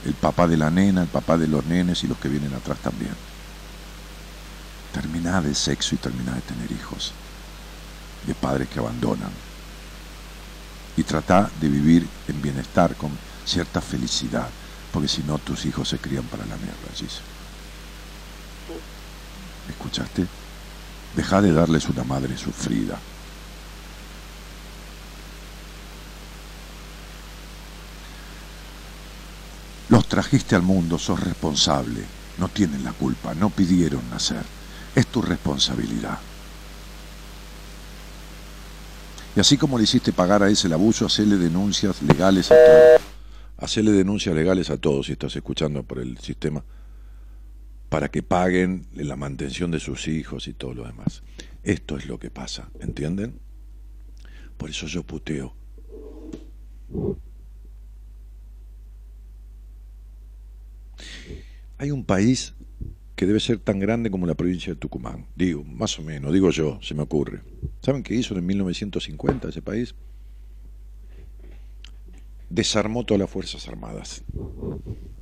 El 0.05 0.13
papá 0.15 0.47
de 0.47 0.57
la 0.57 0.71
nena, 0.71 1.03
el 1.03 1.07
papá 1.07 1.37
de 1.37 1.47
los 1.47 1.63
nenes 1.65 2.03
y 2.03 2.07
los 2.07 2.17
que 2.17 2.27
vienen 2.29 2.53
atrás 2.53 2.79
también. 2.79 3.15
Terminá 4.91 5.41
de 5.41 5.53
sexo 5.53 5.95
y 5.95 5.97
terminá 5.99 6.33
de 6.33 6.41
tener 6.41 6.71
hijos. 6.71 7.13
De 8.25 8.33
padres 8.33 8.67
que 8.69 8.79
abandonan. 8.79 9.31
Y 10.97 11.03
trata 11.03 11.49
de 11.61 11.69
vivir 11.69 12.07
en 12.27 12.41
bienestar 12.41 12.95
con 12.95 13.11
cierta 13.45 13.81
felicidad, 13.81 14.49
porque 14.91 15.07
si 15.07 15.23
no 15.23 15.37
tus 15.37 15.65
hijos 15.65 15.89
se 15.89 15.97
crían 15.97 16.23
para 16.25 16.45
la 16.45 16.55
mierda, 16.55 16.93
Gis. 16.95 17.19
¿Escuchaste? 19.69 20.27
Deja 21.15 21.41
de 21.41 21.51
darles 21.51 21.87
una 21.89 22.03
madre 22.03 22.37
sufrida. 22.37 22.97
Los 29.89 30.07
trajiste 30.07 30.55
al 30.55 30.61
mundo, 30.61 30.97
sos 30.97 31.19
responsable, 31.19 32.01
no 32.37 32.47
tienen 32.49 32.83
la 32.83 32.93
culpa, 32.93 33.33
no 33.33 33.49
pidieron 33.49 34.09
nacer, 34.09 34.43
es 34.95 35.07
tu 35.07 35.21
responsabilidad. 35.21 36.19
Y 39.35 39.39
así 39.39 39.57
como 39.57 39.77
le 39.77 39.83
hiciste 39.85 40.13
pagar 40.13 40.43
a 40.43 40.49
ese 40.49 40.67
el 40.67 40.73
abuso, 40.73 41.05
hacerle 41.05 41.37
denuncias 41.37 42.01
legales 42.01 42.51
a 42.51 42.55
todos. 42.55 43.01
Hacerle 43.57 43.91
denuncias 43.91 44.35
legales 44.35 44.69
a 44.69 44.77
todos 44.77 45.07
si 45.07 45.13
estás 45.13 45.35
escuchando 45.35 45.83
por 45.83 45.99
el 45.99 46.17
sistema 46.17 46.63
para 47.93 48.09
que 48.09 48.23
paguen 48.23 48.87
la 48.95 49.15
mantención 49.15 49.69
de 49.69 49.79
sus 49.79 50.07
hijos 50.07 50.47
y 50.47 50.53
todo 50.53 50.73
lo 50.73 50.83
demás. 50.83 51.21
Esto 51.61 51.95
es 51.95 52.07
lo 52.07 52.17
que 52.17 52.31
pasa, 52.31 52.71
¿entienden? 52.79 53.39
Por 54.57 54.71
eso 54.71 54.87
yo 54.87 55.03
puteo. 55.03 55.53
Hay 61.77 61.91
un 61.91 62.05
país 62.05 62.53
que 63.15 63.25
debe 63.25 63.39
ser 63.39 63.59
tan 63.59 63.79
grande 63.79 64.09
como 64.09 64.25
la 64.25 64.35
provincia 64.35 64.73
de 64.73 64.79
Tucumán. 64.79 65.27
Digo, 65.35 65.63
más 65.63 65.97
o 65.99 66.01
menos, 66.01 66.33
digo 66.33 66.49
yo, 66.49 66.79
se 66.81 66.93
me 66.93 67.03
ocurre. 67.03 67.41
¿Saben 67.81 68.03
qué 68.03 68.15
hizo 68.15 68.35
en 68.35 68.45
1950 68.45 69.49
ese 69.49 69.61
país? 69.61 69.93
Desarmó 72.49 73.05
todas 73.05 73.19
las 73.19 73.29
Fuerzas 73.29 73.67
Armadas. 73.67 74.23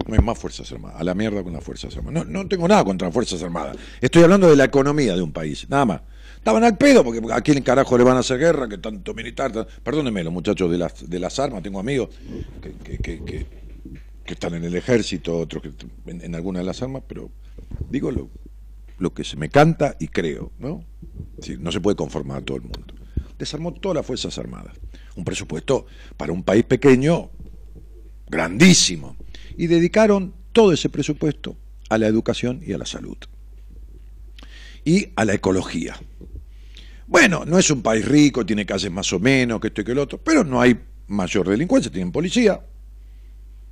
No 0.07 0.21
más 0.21 0.37
Fuerzas 0.37 0.71
Armadas. 0.71 0.99
A 0.99 1.03
la 1.03 1.13
mierda 1.13 1.43
con 1.43 1.53
las 1.53 1.63
Fuerzas 1.63 1.95
Armadas. 1.95 2.25
No, 2.27 2.43
no 2.43 2.47
tengo 2.47 2.67
nada 2.67 2.83
contra 2.83 3.07
las 3.07 3.13
Fuerzas 3.13 3.41
Armadas. 3.43 3.77
Estoy 3.99 4.23
hablando 4.23 4.49
de 4.49 4.55
la 4.55 4.65
economía 4.65 5.15
de 5.15 5.21
un 5.21 5.31
país, 5.31 5.67
nada 5.69 5.85
más. 5.85 6.01
Estaban 6.35 6.63
al 6.63 6.77
pedo, 6.77 7.03
porque 7.03 7.21
a 7.31 7.41
quién 7.41 7.61
carajo 7.61 7.97
le 7.97 8.03
van 8.03 8.17
a 8.17 8.21
hacer 8.21 8.39
guerra, 8.39 8.67
que 8.67 8.79
tanto 8.79 9.13
militar. 9.13 9.67
Perdónenme, 9.83 10.23
los 10.23 10.33
muchachos 10.33 10.71
de 10.71 10.77
las, 10.77 11.07
de 11.07 11.19
las 11.19 11.37
armas, 11.39 11.61
tengo 11.61 11.79
amigos 11.79 12.09
que, 12.83 12.97
que, 12.97 13.23
que 13.23 13.60
están 14.33 14.53
en 14.53 14.63
el 14.63 14.75
ejército, 14.75 15.37
otros 15.37 15.63
que 15.63 15.71
en, 16.05 16.21
en 16.21 16.35
alguna 16.35 16.59
de 16.59 16.65
las 16.65 16.81
armas, 16.81 17.03
pero 17.07 17.31
digo 17.89 18.11
lo, 18.11 18.29
lo 19.01 19.13
que 19.13 19.23
se 19.23 19.35
me 19.35 19.49
canta 19.49 19.95
y 19.99 20.07
creo, 20.07 20.51
¿no? 20.59 20.85
Sí, 21.41 21.57
no 21.59 21.71
se 21.71 21.81
puede 21.81 21.95
conformar 21.95 22.37
a 22.37 22.45
todo 22.45 22.57
el 22.57 22.63
mundo. 22.63 22.93
Desarmó 23.37 23.73
todas 23.73 23.95
las 23.95 24.05
Fuerzas 24.05 24.37
Armadas. 24.37 24.75
Un 25.15 25.25
presupuesto 25.25 25.87
para 26.15 26.31
un 26.31 26.43
país 26.43 26.63
pequeño 26.63 27.31
grandísimo. 28.27 29.17
Y 29.57 29.67
dedicaron 29.67 30.33
todo 30.51 30.71
ese 30.71 30.89
presupuesto 30.89 31.57
a 31.89 31.97
la 31.97 32.07
educación 32.07 32.61
y 32.65 32.73
a 32.73 32.77
la 32.77 32.85
salud. 32.85 33.17
Y 34.85 35.09
a 35.15 35.25
la 35.25 35.33
ecología. 35.33 35.99
Bueno, 37.07 37.43
no 37.45 37.57
es 37.57 37.69
un 37.71 37.81
país 37.81 38.07
rico, 38.07 38.45
tiene 38.45 38.65
calles 38.65 38.91
más 38.91 39.11
o 39.11 39.19
menos, 39.19 39.59
que 39.59 39.67
esto 39.67 39.81
y 39.81 39.83
que 39.83 39.91
el 39.91 39.99
otro, 39.99 40.19
pero 40.19 40.43
no 40.43 40.61
hay 40.61 40.79
mayor 41.07 41.49
delincuencia, 41.49 41.91
tienen 41.91 42.11
policía, 42.11 42.61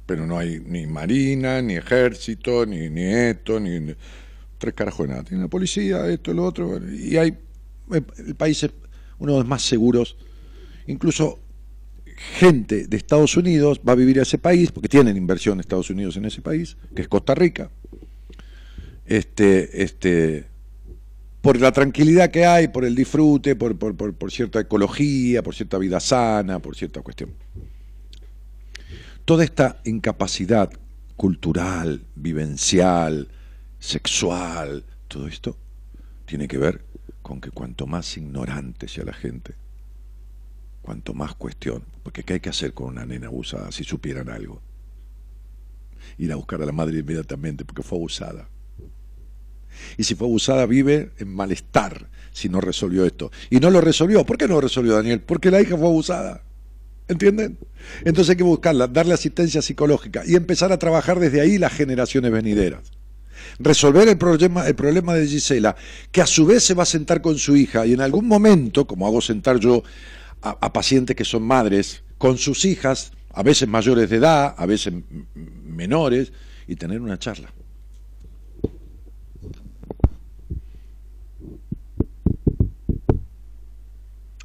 pero 0.09 0.25
no 0.25 0.39
hay 0.39 0.59
ni 0.65 0.87
marina, 0.87 1.61
ni 1.61 1.75
ejército, 1.75 2.65
ni, 2.65 2.89
ni 2.89 3.03
esto, 3.03 3.59
ni, 3.59 3.93
tres 4.57 4.73
carajos 4.73 5.05
de 5.05 5.13
nada. 5.13 5.23
Tiene 5.23 5.43
la 5.43 5.49
policía, 5.49 6.07
esto, 6.07 6.33
lo 6.33 6.45
otro, 6.45 6.79
y 6.91 7.15
hay 7.15 7.37
el 8.17 8.33
país 8.35 8.63
es 8.63 8.71
uno 9.19 9.33
de 9.33 9.37
los 9.41 9.47
más 9.47 9.61
seguros. 9.61 10.17
Incluso 10.87 11.37
gente 12.39 12.87
de 12.87 12.97
Estados 12.97 13.37
Unidos 13.37 13.81
va 13.87 13.91
a 13.91 13.95
vivir 13.95 14.17
a 14.17 14.23
ese 14.23 14.39
país, 14.39 14.71
porque 14.71 14.89
tienen 14.89 15.15
inversión 15.15 15.59
Estados 15.59 15.91
Unidos 15.91 16.17
en 16.17 16.25
ese 16.25 16.41
país, 16.41 16.75
que 16.95 17.03
es 17.03 17.07
Costa 17.07 17.35
Rica. 17.35 17.69
Este, 19.05 19.83
este, 19.83 20.47
por 21.41 21.61
la 21.61 21.71
tranquilidad 21.71 22.31
que 22.31 22.47
hay, 22.47 22.69
por 22.69 22.83
el 22.83 22.95
disfrute, 22.95 23.55
por, 23.55 23.77
por, 23.77 23.95
por, 23.95 24.15
por 24.15 24.31
cierta 24.31 24.59
ecología, 24.59 25.43
por 25.43 25.53
cierta 25.53 25.77
vida 25.77 25.99
sana, 25.99 26.57
por 26.57 26.75
cierta 26.75 27.03
cuestión. 27.03 27.29
Toda 29.29 29.43
esta 29.43 29.79
incapacidad 29.85 30.71
cultural, 31.15 32.03
vivencial, 32.15 33.27
sexual, 33.77 34.83
todo 35.07 35.27
esto 35.27 35.55
tiene 36.25 36.47
que 36.47 36.57
ver 36.57 36.83
con 37.21 37.39
que 37.39 37.51
cuanto 37.51 37.85
más 37.85 38.17
ignorante 38.17 38.87
sea 38.87 39.05
la 39.05 39.13
gente, 39.13 39.53
cuanto 40.81 41.13
más 41.13 41.35
cuestión, 41.35 41.83
porque 42.01 42.23
¿qué 42.23 42.33
hay 42.33 42.39
que 42.39 42.49
hacer 42.49 42.73
con 42.73 42.87
una 42.87 43.05
nena 43.05 43.27
abusada 43.27 43.71
si 43.71 43.83
supieran 43.83 44.29
algo? 44.29 44.63
Ir 46.17 46.31
a 46.31 46.35
buscar 46.35 46.63
a 46.63 46.65
la 46.65 46.71
madre 46.71 46.97
inmediatamente 46.97 47.65
porque 47.65 47.83
fue 47.83 47.99
abusada. 47.99 48.49
Y 49.99 50.05
si 50.05 50.15
fue 50.15 50.25
abusada 50.25 50.65
vive 50.65 51.11
en 51.19 51.31
malestar 51.35 52.09
si 52.31 52.49
no 52.49 52.61
resolvió 52.61 53.05
esto. 53.05 53.31
Y 53.51 53.59
no 53.59 53.69
lo 53.69 53.79
resolvió. 53.79 54.25
¿Por 54.25 54.39
qué 54.39 54.47
no 54.47 54.55
lo 54.55 54.61
resolvió 54.61 54.93
Daniel? 54.95 55.21
Porque 55.21 55.51
la 55.51 55.61
hija 55.61 55.77
fue 55.77 55.85
abusada. 55.85 56.48
¿Entienden? 57.09 57.57
Entonces 58.05 58.29
hay 58.29 58.35
que 58.37 58.43
buscarla, 58.43 58.87
darle 58.87 59.15
asistencia 59.15 59.63
psicológica 59.63 60.21
y 60.25 60.35
empezar 60.35 60.71
a 60.71 60.77
trabajar 60.77 61.19
desde 61.19 61.41
ahí 61.41 61.57
las 61.57 61.73
generaciones 61.73 62.31
venideras. 62.31 62.91
Resolver 63.57 64.07
el 64.07 64.17
problema, 64.17 64.67
el 64.67 64.75
problema 64.75 65.15
de 65.15 65.25
Gisela, 65.25 65.75
que 66.11 66.21
a 66.21 66.27
su 66.27 66.45
vez 66.45 66.63
se 66.63 66.75
va 66.75 66.83
a 66.83 66.85
sentar 66.85 67.21
con 67.21 67.39
su 67.39 67.55
hija 67.55 67.85
y 67.87 67.93
en 67.93 68.01
algún 68.01 68.27
momento, 68.27 68.85
como 68.85 69.07
hago 69.07 69.21
sentar 69.21 69.57
yo 69.57 69.83
a, 70.43 70.51
a 70.61 70.71
pacientes 70.71 71.15
que 71.15 71.25
son 71.25 71.41
madres, 71.41 72.03
con 72.19 72.37
sus 72.37 72.63
hijas, 72.63 73.11
a 73.33 73.41
veces 73.41 73.67
mayores 73.67 74.07
de 74.09 74.17
edad, 74.17 74.53
a 74.55 74.65
veces 74.67 74.93
menores, 75.33 76.31
y 76.67 76.75
tener 76.75 77.01
una 77.01 77.17
charla. 77.17 77.51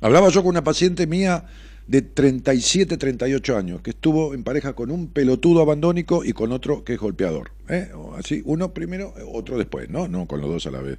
Hablaba 0.01 0.31
yo 0.31 0.43
con 0.43 0.51
una 0.51 0.65
paciente 0.65 1.07
mía 1.07 1.45
de 1.87 2.03
37, 2.03 2.97
38 2.97 3.57
años, 3.57 3.83
que 3.83 3.91
estuvo 3.91 4.35
en 4.35 4.43
pareja 4.43 4.73
con 4.73 4.91
un 4.91 5.09
pelotudo 5.09 5.61
abandónico 5.61 6.25
y 6.25 6.33
con 6.33 6.53
otro 6.53 6.83
que 6.85 6.95
es 6.95 6.99
golpeador. 6.99 7.51
¿eh? 7.69 7.91
Así, 8.17 8.43
uno 8.45 8.73
primero, 8.73 9.15
otro 9.33 9.59
después, 9.59 9.91
¿no? 9.91 10.09
No 10.09 10.27
con 10.27 10.41
los 10.41 10.51
dos 10.51 10.67
a 10.67 10.71
la 10.71 10.81
vez. 10.81 10.99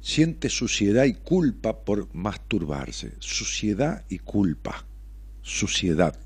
Siente 0.00 0.48
suciedad 0.48 1.04
y 1.04 1.14
culpa 1.14 1.84
por 1.84 2.08
masturbarse. 2.14 3.12
Suciedad 3.18 4.04
y 4.08 4.18
culpa. 4.18 4.86
suciedad. 5.42 6.18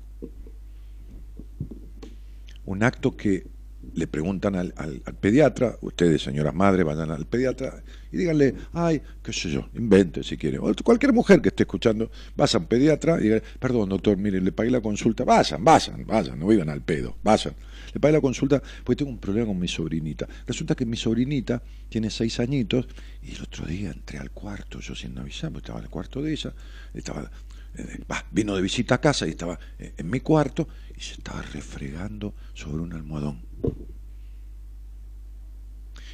Un 2.65 2.83
acto 2.83 3.15
que 3.15 3.47
le 3.95 4.07
preguntan 4.07 4.55
al, 4.55 4.73
al, 4.75 5.01
pediatra, 5.15 5.77
ustedes 5.81 6.21
señoras 6.21 6.53
madres 6.53 6.85
vayan 6.85 7.11
al 7.11 7.25
pediatra 7.25 7.81
y 8.11 8.17
díganle, 8.17 8.53
ay, 8.73 9.01
qué 9.23 9.31
sé 9.31 9.49
yo, 9.49 9.69
invente 9.73 10.21
si 10.21 10.37
quiere. 10.37 10.59
O 10.59 10.73
cualquier 10.83 11.13
mujer 11.13 11.41
que 11.41 11.49
esté 11.49 11.63
escuchando, 11.63 12.11
vas 12.35 12.53
a 12.55 12.57
un 12.57 12.65
pediatra 12.65 13.19
y 13.19 13.23
digan, 13.23 13.41
perdón 13.57 13.89
doctor, 13.89 14.17
mire, 14.17 14.41
le 14.41 14.51
pagué 14.51 14.69
la 14.69 14.81
consulta, 14.81 15.23
vayan, 15.23 15.63
vayan, 15.63 16.05
vayan, 16.05 16.37
no 16.37 16.47
vivan 16.47 16.69
al 16.69 16.81
pedo, 16.81 17.17
vayan. 17.23 17.55
Le 17.93 17.99
pagué 18.01 18.13
la 18.13 18.21
consulta 18.21 18.61
porque 18.83 18.97
tengo 18.97 19.11
un 19.11 19.19
problema 19.19 19.47
con 19.47 19.57
mi 19.57 19.69
sobrinita. 19.69 20.27
Resulta 20.45 20.75
que 20.75 20.85
mi 20.85 20.97
sobrinita 20.97 21.63
tiene 21.87 22.09
seis 22.09 22.41
añitos 22.41 22.87
y 23.23 23.33
el 23.33 23.41
otro 23.41 23.65
día 23.65 23.91
entré 23.91 24.19
al 24.19 24.31
cuarto, 24.31 24.81
yo 24.81 24.93
sin 24.93 25.17
avisar, 25.17 25.51
porque 25.51 25.67
estaba 25.67 25.79
en 25.79 25.85
el 25.85 25.89
cuarto 25.89 26.21
de 26.21 26.33
ella, 26.33 26.53
estaba, 26.93 27.31
eh, 27.77 27.99
vino 28.31 28.55
de 28.55 28.61
visita 28.61 28.95
a 28.95 29.01
casa 29.01 29.27
y 29.27 29.31
estaba 29.31 29.59
en 29.79 30.09
mi 30.09 30.19
cuarto 30.19 30.67
y 30.95 31.01
se 31.01 31.13
estaba 31.13 31.41
refregando 31.41 32.33
sobre 32.53 32.81
un 32.81 32.93
almohadón. 32.93 33.41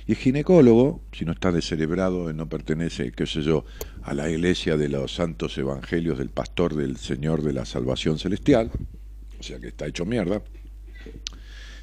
Y 0.08 0.14
el 0.14 0.18
ginecólogo, 0.18 1.04
si 1.12 1.26
no 1.26 1.32
está 1.32 1.52
descerebrado 1.52 2.30
y 2.30 2.34
no 2.34 2.50
pertenece, 2.50 3.12
qué 3.12 3.28
sé 3.28 3.44
yo, 3.44 3.66
a 4.04 4.14
la 4.14 4.30
iglesia 4.30 4.76
de 4.76 4.90
los 4.90 5.14
santos 5.14 5.58
evangelios 5.58 6.18
del 6.18 6.30
pastor 6.30 6.76
del 6.76 6.98
Señor 6.98 7.44
de 7.44 7.54
la 7.54 7.66
Salvación 7.66 8.18
Celestial, 8.18 8.72
o 9.40 9.44
sea 9.44 9.60
que 9.60 9.68
está 9.68 9.86
hecho 9.86 10.06
mierda, 10.06 10.42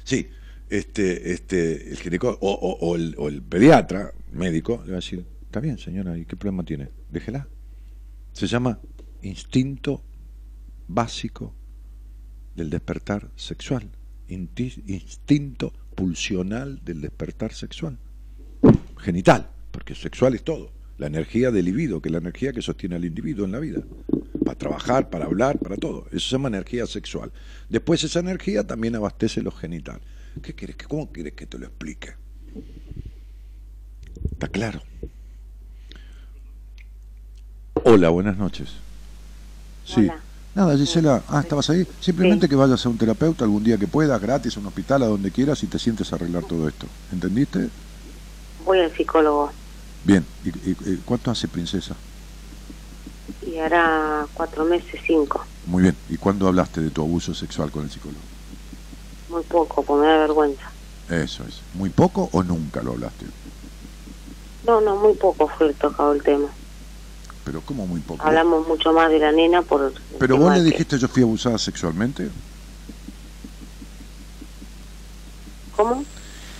sí, 0.03 0.27
este, 0.69 1.31
este, 1.31 1.91
el 1.91 1.97
ginecólogo, 1.97 2.39
o, 2.41 2.95
el, 2.95 3.15
o 3.17 3.29
el 3.29 3.41
pediatra, 3.41 4.13
médico, 4.33 4.81
le 4.85 4.91
va 4.91 4.97
a 4.97 5.01
decir, 5.01 5.25
está 5.45 5.59
bien 5.59 5.77
señora, 5.77 6.17
¿y 6.17 6.25
qué 6.25 6.35
problema 6.35 6.63
tiene? 6.63 6.89
Déjela. 7.09 7.47
Se 8.33 8.47
llama 8.47 8.79
instinto 9.21 10.03
básico 10.87 11.53
del 12.55 12.69
despertar 12.69 13.29
sexual, 13.35 13.89
instinto 14.27 15.73
pulsional 15.95 16.83
del 16.83 17.01
despertar 17.01 17.53
sexual, 17.53 17.97
genital, 18.97 19.49
porque 19.71 19.95
sexual 19.95 20.35
es 20.35 20.43
todo, 20.43 20.71
la 20.97 21.07
energía 21.07 21.51
del 21.51 21.65
libido, 21.65 22.01
que 22.01 22.09
es 22.09 22.13
la 22.13 22.19
energía 22.19 22.51
que 22.51 22.61
sostiene 22.61 22.95
al 22.95 23.05
individuo 23.05 23.45
en 23.45 23.51
la 23.51 23.59
vida, 23.59 23.81
para 24.43 24.57
trabajar, 24.57 25.09
para 25.09 25.25
hablar, 25.25 25.59
para 25.59 25.77
todo, 25.77 26.07
eso 26.11 26.19
se 26.19 26.31
llama 26.31 26.49
energía 26.49 26.85
sexual. 26.85 27.31
Después 27.69 28.03
esa 28.03 28.19
energía 28.19 28.65
también 28.65 28.95
abastece 28.95 29.41
los 29.41 29.57
genitales. 29.57 30.03
¿Qué 30.41 30.53
quieres? 30.53 30.77
¿Cómo 30.87 31.11
quieres 31.11 31.33
que 31.33 31.45
te 31.45 31.57
lo 31.57 31.65
explique? 31.65 32.13
¿Está 34.31 34.47
claro? 34.47 34.81
Hola, 37.83 38.09
buenas 38.09 38.37
noches. 38.37 38.88
Sí. 39.93 40.09
Nada, 40.53 40.77
Gisela, 40.77 41.23
ah, 41.29 41.39
estabas 41.41 41.69
ahí. 41.69 41.87
Simplemente 41.99 42.47
que 42.47 42.55
vayas 42.55 42.85
a 42.85 42.89
un 42.89 42.97
terapeuta 42.97 43.43
algún 43.43 43.63
día 43.63 43.77
que 43.77 43.87
puedas, 43.87 44.21
gratis, 44.21 44.57
a 44.57 44.59
un 44.59 44.67
hospital, 44.67 45.03
a 45.03 45.07
donde 45.07 45.31
quieras 45.31 45.63
y 45.63 45.67
te 45.67 45.79
sientes 45.79 46.11
a 46.11 46.15
arreglar 46.15 46.43
todo 46.43 46.67
esto. 46.67 46.85
¿Entendiste? 47.11 47.69
Voy 48.65 48.79
al 48.79 48.91
psicólogo. 48.95 49.51
Bien, 50.03 50.25
¿y, 50.43 50.95
cuánto 51.05 51.31
hace, 51.31 51.47
princesa? 51.47 51.95
Y 53.45 53.57
hará 53.57 54.25
cuatro 54.33 54.65
meses, 54.65 54.99
cinco. 55.05 55.45
Muy 55.65 55.83
bien, 55.83 55.95
¿y 56.09 56.17
cuándo 56.17 56.47
hablaste 56.47 56.81
de 56.81 56.89
tu 56.89 57.01
abuso 57.01 57.33
sexual 57.33 57.71
con 57.71 57.83
el 57.83 57.91
psicólogo? 57.91 58.21
Muy 59.29 59.43
poco, 59.43 59.83
por 59.83 60.01
me 60.01 60.07
da 60.07 60.17
vergüenza. 60.19 60.71
Eso 61.09 61.43
es. 61.47 61.61
¿Muy 61.73 61.89
poco 61.89 62.29
o 62.31 62.43
nunca 62.43 62.81
lo 62.81 62.93
hablaste? 62.93 63.25
No, 64.65 64.81
no, 64.81 64.95
muy 64.95 65.13
poco 65.13 65.47
fue 65.47 65.73
tocado 65.73 66.13
el 66.13 66.23
tema 66.23 66.49
pero 67.49 67.61
como 67.61 67.87
muy 67.87 67.99
poco. 68.01 68.23
Hablamos 68.23 68.67
mucho 68.67 68.93
más 68.93 69.09
de 69.09 69.17
la 69.17 69.31
nena 69.31 69.63
por... 69.63 69.91
Pero 70.19 70.37
vos 70.37 70.55
le 70.55 70.61
dijiste 70.61 70.99
yo 70.99 71.07
fui 71.07 71.23
abusada 71.23 71.57
sexualmente. 71.57 72.29
¿Cómo? 75.75 76.05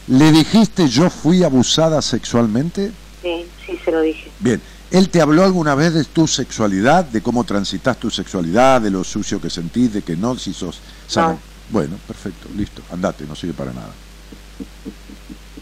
¿Le 0.08 0.32
dijiste 0.32 0.88
yo 0.88 1.12
fui 1.12 1.44
abusada 1.44 2.02
sexualmente? 2.02 2.92
Sí, 3.22 3.46
sí 3.68 3.80
se 3.86 3.92
lo 3.92 4.02
dije. 4.02 4.32
Bien, 4.40 4.60
¿él 4.90 5.10
te 5.10 5.22
habló 5.22 5.44
alguna 5.44 5.76
vez 5.76 5.94
de 5.94 6.06
tu 6.06 6.26
sexualidad, 6.26 7.06
de 7.06 7.22
cómo 7.22 7.44
transitas 7.44 8.00
tu 8.00 8.10
sexualidad, 8.10 8.82
de 8.82 8.90
lo 8.90 9.04
sucio 9.04 9.40
que 9.40 9.52
sentís, 9.52 9.94
de 9.94 10.02
que 10.02 10.18
no, 10.18 10.36
si 10.40 10.56
sos 10.56 10.80
sana? 11.06 11.38
Bueno, 11.70 11.98
perfecto, 12.08 12.50
listo, 12.58 12.82
andate, 12.92 13.26
no 13.28 13.36
sirve 13.36 13.54
para 13.54 13.74
nada. 13.74 13.94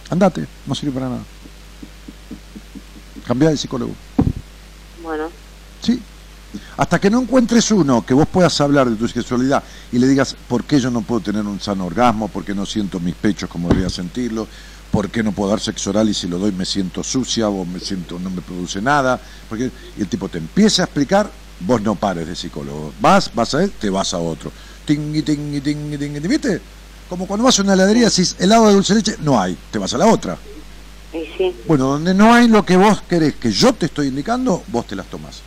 Andate, 0.10 0.48
no 0.66 0.74
sirve 0.74 0.94
para 0.94 1.10
nada. 1.10 1.24
Cambia 3.26 3.49
de 3.49 3.58
psicólogo. 3.58 4.07
Bueno. 5.08 5.30
Sí. 5.82 6.02
Hasta 6.76 7.00
que 7.00 7.10
no 7.10 7.22
encuentres 7.22 7.72
uno 7.72 8.06
que 8.06 8.14
vos 8.14 8.28
puedas 8.28 8.60
hablar 8.60 8.90
de 8.90 8.98
tu 8.98 9.08
sexualidad 9.08 9.64
y 9.92 10.00
le 10.00 10.08
digas 10.08 10.36
por 10.50 10.66
qué 10.66 10.82
yo 10.82 10.92
no 10.92 11.02
puedo 11.02 11.22
tener 11.22 11.46
un 11.46 11.62
sano 11.62 11.86
orgasmo, 11.86 12.28
por 12.28 12.44
qué 12.44 12.54
no 12.54 12.66
siento 12.66 13.00
mis 13.00 13.16
pechos 13.16 13.50
como 13.50 13.70
debería 13.70 13.90
sentirlo, 13.90 14.48
por 14.92 15.10
qué 15.10 15.24
no 15.24 15.32
puedo 15.32 15.52
dar 15.52 15.62
sexo 15.62 15.92
oral 15.92 16.10
y 16.10 16.14
si 16.14 16.28
lo 16.28 16.38
doy 16.38 16.52
me 16.52 16.66
siento 16.66 17.04
sucia 17.04 17.48
o 17.48 17.64
me 17.64 17.80
siento 17.80 18.20
no 18.20 18.30
me 18.30 18.42
produce 18.42 18.82
nada, 18.82 19.20
porque 19.48 19.72
y 19.98 20.02
el 20.02 20.08
tipo 20.10 20.28
te 20.28 20.40
empieza 20.40 20.82
a 20.82 20.86
explicar, 20.86 21.32
vos 21.62 21.82
no 21.82 21.96
pares 21.96 22.28
de 22.28 22.36
psicólogo. 22.36 22.94
Vas, 23.00 23.32
vas 23.34 23.54
a 23.56 23.64
él, 23.64 23.72
te 23.72 23.90
vas 23.90 24.14
a 24.14 24.18
otro. 24.18 24.52
Tingui, 24.86 25.22
tingui, 25.22 25.62
tingui, 25.62 25.98
tingui, 25.98 26.20
¿viste? 26.20 26.62
Como 27.08 27.28
cuando 27.28 27.46
vas 27.46 27.58
a 27.60 27.62
una 27.62 27.74
heladería, 27.74 28.10
si 28.10 28.24
helado 28.40 28.68
de 28.68 28.74
dulce 28.74 28.94
leche, 28.94 29.16
no 29.22 29.40
hay, 29.40 29.58
te 29.72 29.80
vas 29.80 29.94
a 29.94 29.98
la 29.98 30.08
otra. 30.08 30.38
Bueno, 31.68 31.86
donde 31.86 32.14
no 32.14 32.34
hay 32.34 32.48
lo 32.48 32.66
que 32.66 32.76
vos 32.78 33.02
querés 33.02 33.36
que 33.36 33.52
yo 33.52 33.74
te 33.74 33.86
estoy 33.88 34.08
indicando, 34.08 34.64
vos 34.68 34.88
te 34.88 34.96
las 34.96 35.08
tomás. 35.08 35.42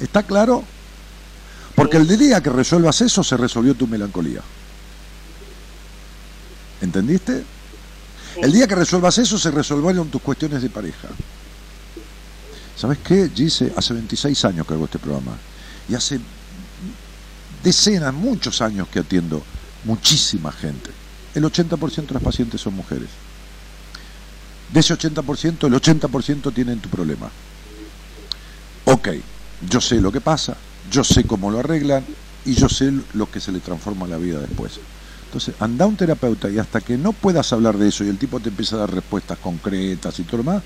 ¿Está 0.00 0.22
claro? 0.22 0.64
Porque 1.74 1.96
el 1.96 2.06
día 2.06 2.40
que 2.40 2.50
resuelvas 2.50 3.00
eso, 3.00 3.22
se 3.22 3.36
resolvió 3.36 3.74
tu 3.74 3.86
melancolía. 3.86 4.40
¿Entendiste? 6.80 7.44
El 8.40 8.52
día 8.52 8.66
que 8.66 8.74
resuelvas 8.74 9.18
eso, 9.18 9.38
se 9.38 9.50
resolvieron 9.50 10.08
tus 10.08 10.22
cuestiones 10.22 10.62
de 10.62 10.70
pareja. 10.70 11.08
¿Sabes 12.76 12.98
qué? 12.98 13.30
Gise, 13.34 13.72
hace 13.76 13.94
26 13.94 14.44
años 14.46 14.66
que 14.66 14.74
hago 14.74 14.86
este 14.86 14.98
programa. 14.98 15.36
Y 15.88 15.94
hace 15.94 16.18
decenas, 17.62 18.12
muchos 18.12 18.60
años 18.60 18.88
que 18.88 18.98
atiendo 18.98 19.42
muchísima 19.84 20.50
gente. 20.50 20.90
El 21.34 21.44
80% 21.44 22.06
de 22.06 22.14
las 22.14 22.22
pacientes 22.22 22.60
son 22.60 22.74
mujeres. 22.74 23.08
De 24.72 24.80
ese 24.80 24.94
80%, 24.94 25.66
el 25.66 25.74
80% 25.74 26.54
tienen 26.54 26.80
tu 26.80 26.88
problema. 26.88 27.30
Ok, 28.86 29.08
yo 29.68 29.80
sé 29.80 30.00
lo 30.00 30.10
que 30.10 30.20
pasa, 30.20 30.56
yo 30.90 31.04
sé 31.04 31.24
cómo 31.24 31.50
lo 31.50 31.58
arreglan 31.58 32.04
y 32.44 32.54
yo 32.54 32.68
sé 32.68 32.92
lo 33.12 33.30
que 33.30 33.38
se 33.38 33.52
le 33.52 33.60
transforma 33.60 34.06
la 34.06 34.16
vida 34.16 34.40
después. 34.40 34.80
Entonces, 35.26 35.54
anda 35.60 35.84
a 35.84 35.88
un 35.88 35.96
terapeuta 35.96 36.50
y 36.50 36.58
hasta 36.58 36.80
que 36.80 36.96
no 36.96 37.12
puedas 37.12 37.52
hablar 37.52 37.76
de 37.76 37.88
eso 37.88 38.02
y 38.04 38.08
el 38.08 38.18
tipo 38.18 38.40
te 38.40 38.48
empieza 38.48 38.76
a 38.76 38.80
dar 38.80 38.94
respuestas 38.94 39.38
concretas 39.38 40.18
y 40.18 40.24
todo 40.24 40.38
lo 40.38 40.42
demás, 40.44 40.62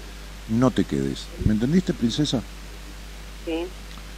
no 0.49 0.71
te 0.71 0.85
quedes. 0.85 1.27
¿Me 1.45 1.53
entendiste, 1.53 1.93
princesa? 1.93 2.41
Sí. 3.45 3.65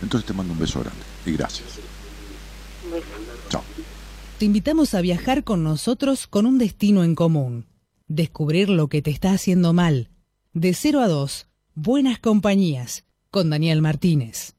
Entonces 0.02 0.26
te 0.26 0.34
mando 0.34 0.52
un 0.52 0.58
beso 0.58 0.80
grande 0.80 1.00
y 1.24 1.32
gracias. 1.32 1.68
Un 2.84 2.92
beso. 2.92 3.06
Chao. 3.48 3.62
Te 4.38 4.44
invitamos 4.44 4.94
a 4.94 5.00
viajar 5.00 5.44
con 5.44 5.64
nosotros 5.64 6.26
con 6.26 6.46
un 6.46 6.58
destino 6.58 7.04
en 7.04 7.14
común 7.14 7.64
descubrir 8.08 8.70
lo 8.70 8.88
que 8.88 9.02
te 9.02 9.10
está 9.10 9.32
haciendo 9.32 9.72
mal. 9.72 10.10
De 10.52 10.74
0 10.74 11.00
a 11.00 11.08
2, 11.08 11.46
Buenas 11.74 12.18
Compañías, 12.18 13.04
con 13.30 13.50
Daniel 13.50 13.82
Martínez. 13.82 14.54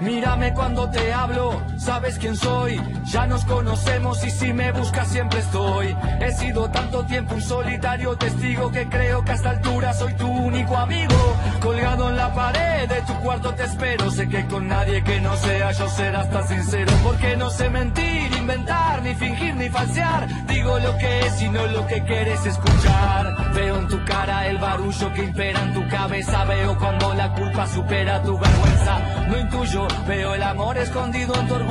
Mírame 0.00 0.54
cuando 0.54 0.88
te 0.90 1.12
hablo, 1.12 1.60
sabes 1.80 2.18
quién 2.18 2.36
soy. 2.36 2.80
Ya 3.04 3.26
nos 3.26 3.44
conocemos 3.44 4.24
y 4.24 4.30
si 4.30 4.52
me 4.52 4.70
buscas 4.72 5.08
siempre 5.08 5.40
estoy. 5.40 5.96
He 6.20 6.32
sido 6.32 6.70
tanto 6.70 7.04
tiempo 7.06 7.34
un 7.34 7.42
solitario 7.42 8.16
testigo 8.16 8.70
que 8.70 8.88
creo 8.88 9.24
que 9.24 9.32
a 9.32 9.34
esta 9.34 9.50
altura 9.50 9.92
soy 9.94 10.14
tu 10.14 10.28
único 10.28 10.76
amigo. 10.76 11.36
Colgado 11.60 12.10
en 12.10 12.16
la 12.16 12.32
pared 12.34 12.88
de 12.88 13.00
tu 13.02 13.14
cuarto 13.20 13.54
te 13.54 13.64
espero. 13.64 14.10
Sé 14.10 14.28
que 14.28 14.46
con 14.46 14.68
nadie 14.68 15.02
que 15.02 15.20
no 15.20 15.34
sea 15.36 15.72
yo 15.72 15.88
serás 15.88 16.30
tan 16.30 16.46
sincero. 16.46 16.92
Porque 17.02 17.36
no 17.36 17.50
sé 17.50 17.70
mentir, 17.70 18.30
inventar, 18.36 19.02
ni 19.02 19.14
fingir, 19.14 19.54
ni 19.56 19.68
falsear. 19.68 20.28
Digo 20.46 20.78
lo 20.78 20.96
que 20.98 21.26
es 21.26 21.42
y 21.42 21.48
no 21.48 21.66
lo 21.66 21.86
que 21.86 22.02
quieres 22.04 22.44
escuchar. 22.44 23.52
Veo 23.54 23.78
en 23.78 23.88
tu 23.88 24.04
cara 24.04 24.46
el 24.48 24.58
barullo 24.58 25.12
que 25.14 25.24
impera 25.24 25.62
en 25.62 25.74
tu 25.74 25.88
cabeza. 25.88 26.44
Veo 26.44 26.78
cuando 26.78 27.14
la 27.14 27.32
culpa 27.32 27.66
supera 27.66 28.22
tu 28.22 28.38
vergüenza. 28.38 28.98
No 29.28 29.38
intuyo 29.38 29.88
Veo 30.06 30.34
el 30.34 30.42
amor 30.42 30.76
escondido 30.78 31.34
en 31.34 31.48
tu 31.48 31.54
orgullo. 31.54 31.69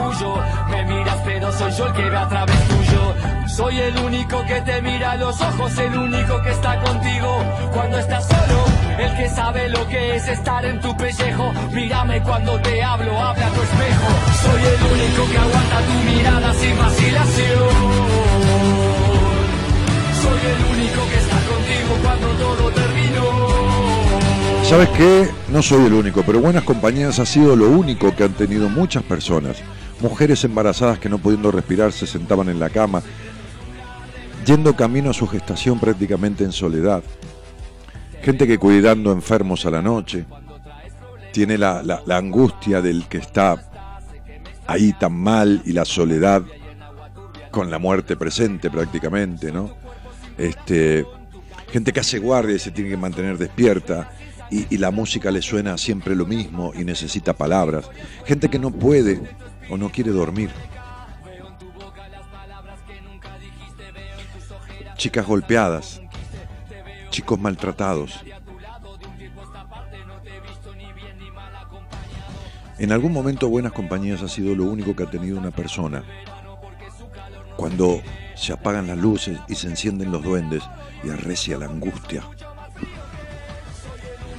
Me 0.70 0.86
miras, 0.86 1.18
pero 1.26 1.52
soy 1.52 1.72
yo 1.74 1.88
el 1.88 1.94
que 1.94 2.10
ve 2.10 2.18
a 2.18 2.28
través 2.30 2.68
tuyo. 2.68 3.14
Soy 3.48 3.80
el 3.80 3.98
único 3.98 4.46
que 4.46 4.62
te 4.62 4.82
mira 4.82 5.12
a 5.12 5.16
los 5.18 5.42
ojos, 5.42 5.78
el 5.78 5.98
único 5.98 6.42
que 6.42 6.52
está 6.52 6.80
contigo 6.82 7.44
cuando 7.74 8.00
estás 8.00 8.26
solo. 8.26 8.64
El 8.98 9.16
que 9.18 9.30
sabe 9.30 9.68
lo 9.70 9.86
que 9.88 10.16
es 10.16 10.28
estar 10.28 10.64
en 10.66 10.80
tu 10.80 10.96
pellejo. 10.96 11.52
Mírame 11.74 12.22
cuando 12.22 12.60
te 12.62 12.82
hablo, 12.82 13.12
habla 13.20 13.48
a 13.48 13.50
tu 13.50 13.62
espejo. 13.62 14.08
Soy 14.42 14.62
el 14.62 14.82
único 14.94 15.32
que 15.32 15.38
aguanta 15.38 15.82
tu 15.82 15.94
mirada 16.12 16.54
sin 16.54 16.78
vacilación. 16.78 17.70
Soy 20.22 20.40
el 20.54 20.80
único 20.80 21.10
que 21.10 21.18
está 21.18 21.38
contigo 21.52 21.92
cuando 22.04 22.28
todo 22.44 22.72
terminó. 22.72 23.50
¿Sabes 24.64 24.90
qué? 24.90 25.30
No 25.50 25.62
soy 25.62 25.86
el 25.86 25.94
único, 25.94 26.24
pero 26.24 26.40
Buenas 26.40 26.64
Compañías 26.64 27.20
ha 27.20 27.26
sido 27.26 27.56
lo 27.56 27.68
único 27.70 28.16
que 28.16 28.24
han 28.24 28.34
tenido 28.34 28.70
muchas 28.70 29.04
personas. 29.04 29.58
Mujeres 30.02 30.44
embarazadas 30.46 30.98
que 31.00 31.10
no 31.10 31.18
pudiendo 31.18 31.52
respirar 31.52 31.92
se 31.92 32.08
sentaban 32.08 32.48
en 32.50 32.60
la 32.60 32.70
cama, 32.70 33.02
yendo 34.46 34.76
camino 34.76 35.10
a 35.10 35.14
su 35.14 35.28
gestación 35.28 35.80
prácticamente 35.80 36.44
en 36.44 36.52
soledad. 36.54 37.04
Gente 38.22 38.48
que 38.48 38.58
cuidando 38.58 39.12
enfermos 39.12 39.66
a 39.66 39.72
la 39.72 39.82
noche, 39.82 40.26
tiene 41.34 41.58
la, 41.58 41.84
la- 41.84 42.02
la 42.06 42.18
angustia 42.18 42.82
del 42.82 43.06
que 43.08 43.18
está 43.18 43.70
ahí 44.68 44.94
tan 44.94 45.14
mal 45.14 45.62
y 45.66 45.74
la 45.74 45.86
soledad 45.86 46.44
con 47.52 47.70
la 47.70 47.80
muerte 47.80 48.16
presente 48.16 48.70
prácticamente, 48.70 49.52
¿no? 49.52 49.72
Este, 50.38 51.06
gente 51.72 51.92
que 51.92 52.00
hace 52.00 52.20
guardia 52.20 52.56
y 52.56 52.60
se 52.60 52.72
tiene 52.72 52.90
que 52.92 52.98
mantener 52.98 53.38
despierta 53.38 54.12
y, 54.50 54.74
y 54.74 54.78
la 54.78 54.92
música 54.92 55.30
le 55.32 55.42
suena 55.42 55.78
siempre 55.78 56.16
lo 56.16 56.26
mismo 56.26 56.72
y 56.74 56.84
necesita 56.86 57.34
palabras. 57.34 57.90
Gente 58.26 58.50
que 58.50 58.60
no 58.60 58.72
puede 58.72 59.20
o 59.70 59.78
no 59.78 59.90
quiere 59.90 60.12
dormir. 60.12 60.52
Chicas 64.98 65.26
golpeadas, 65.26 66.02
chicos 67.10 67.40
maltratados. 67.40 68.24
En 72.78 72.94
algún 72.94 73.12
momento 73.12 73.50
Buenas 73.50 73.74
Compañías 73.74 74.22
ha 74.22 74.30
sido 74.30 74.56
lo 74.56 74.64
único 74.64 74.96
que 74.96 75.04
ha 75.04 75.10
tenido 75.10 75.38
una 75.38 75.52
persona. 75.52 76.04
Cuando 77.58 78.02
se 78.36 78.54
apagan 78.54 78.88
las 78.88 78.98
luces 78.98 79.38
y 79.50 79.56
se 79.56 79.68
encienden 79.68 80.14
los 80.14 80.24
duendes 80.24 80.64
y 81.04 81.10
arrecia 81.10 81.58
la 81.58 81.66
angustia. 81.66 82.24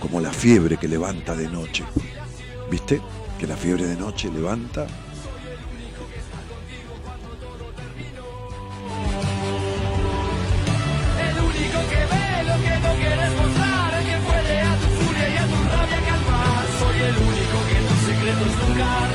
Como 0.00 0.20
la 0.20 0.32
fiebre 0.32 0.78
que 0.78 0.88
levanta 0.88 1.36
de 1.36 1.48
noche. 1.48 1.84
¿Viste? 2.70 3.02
Que 3.38 3.46
la 3.46 3.56
fiebre 3.56 3.86
de 3.86 3.96
noche 3.96 4.30
levanta. 4.32 4.86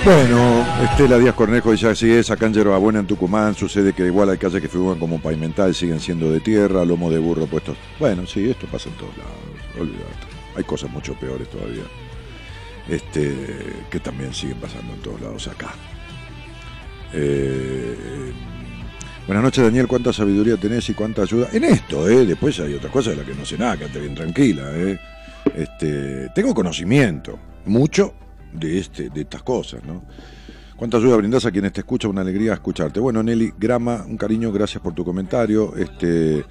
Bueno, 0.06 0.64
Estela 0.84 1.18
Díaz 1.18 1.34
Cornejo 1.34 1.72
dice 1.72 1.88
así 1.88 2.12
es, 2.12 2.30
acá 2.30 2.45
en 2.45 2.53
Yerbabuena, 2.53 2.99
en 2.99 3.07
Tucumán, 3.07 3.56
sucede 3.56 3.91
que 3.91 4.06
igual 4.06 4.30
hay 4.30 4.38
calles 4.38 4.62
que 4.62 4.68
figuran 4.68 4.99
como 4.99 5.20
pavimental, 5.20 5.74
siguen 5.74 5.99
siendo 5.99 6.32
de 6.32 6.41
tierra, 6.41 6.86
lomo 6.86 7.10
de 7.10 7.18
burro 7.18 7.48
puestos. 7.48 7.76
Bueno, 7.99 8.28
sí, 8.28 8.48
esto 8.48 8.68
pasa 8.68 8.90
en 8.90 8.95
todos 8.98 9.18
lados, 9.18 9.34
olvídate. 9.80 10.28
Hay 10.56 10.64
cosas 10.64 10.91
mucho 10.91 11.16
peores 11.16 11.49
todavía. 11.49 11.86
Este, 12.88 13.84
que 13.90 13.99
también 13.99 14.32
siguen 14.32 14.60
pasando 14.60 14.94
en 14.94 14.99
todos 14.99 15.22
lados 15.22 15.48
acá. 15.48 15.74
Eh, 17.12 18.32
buenas 19.28 19.44
noches, 19.44 19.64
Daniel. 19.64 19.88
¿Cuánta 19.88 20.14
sabiduría 20.14 20.58
tenés 20.58 20.90
y 20.90 20.94
cuánta 20.94 21.24
ayuda? 21.24 21.48
En 21.52 21.64
esto, 21.64 22.10
¿eh? 22.10 22.26
Después 22.26 22.60
hay 22.60 22.74
otras 22.74 22.92
cosas 22.92 23.14
de 23.14 23.18
las 23.18 23.26
que 23.26 23.36
no 23.36 23.46
sé 23.46 23.58
nada, 23.58 23.78
quédate 23.78 24.00
bien 24.00 24.16
tranquila, 24.16 24.64
¿eh? 24.74 25.00
Este, 25.56 26.30
tengo 26.30 26.54
conocimiento, 26.54 27.38
mucho 27.66 28.14
de, 28.54 28.80
este, 28.80 29.10
de 29.10 29.22
estas 29.22 29.44
cosas, 29.44 29.84
¿no? 29.84 30.04
¿Cuánta 30.76 30.98
ayuda 30.98 31.16
brindás 31.18 31.46
a 31.46 31.52
quienes 31.52 31.72
te 31.72 31.82
escuchan? 31.82 32.12
Una 32.12 32.22
alegría 32.22 32.54
escucharte. 32.54 33.00
Bueno, 33.00 33.24
Nelly 33.24 33.54
Grama, 33.58 34.04
un 34.06 34.18
cariño, 34.18 34.52
gracias 34.52 34.84
por 34.84 34.94
tu 34.94 35.06
comentario. 35.06 35.74
Este, 35.78 36.44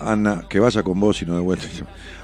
Ana, 0.00 0.44
que 0.48 0.60
vaya 0.60 0.82
con 0.82 0.98
vos 0.98 1.20
y 1.22 1.26
no 1.26 1.34
de 1.34 1.40
vuelta. 1.40 1.66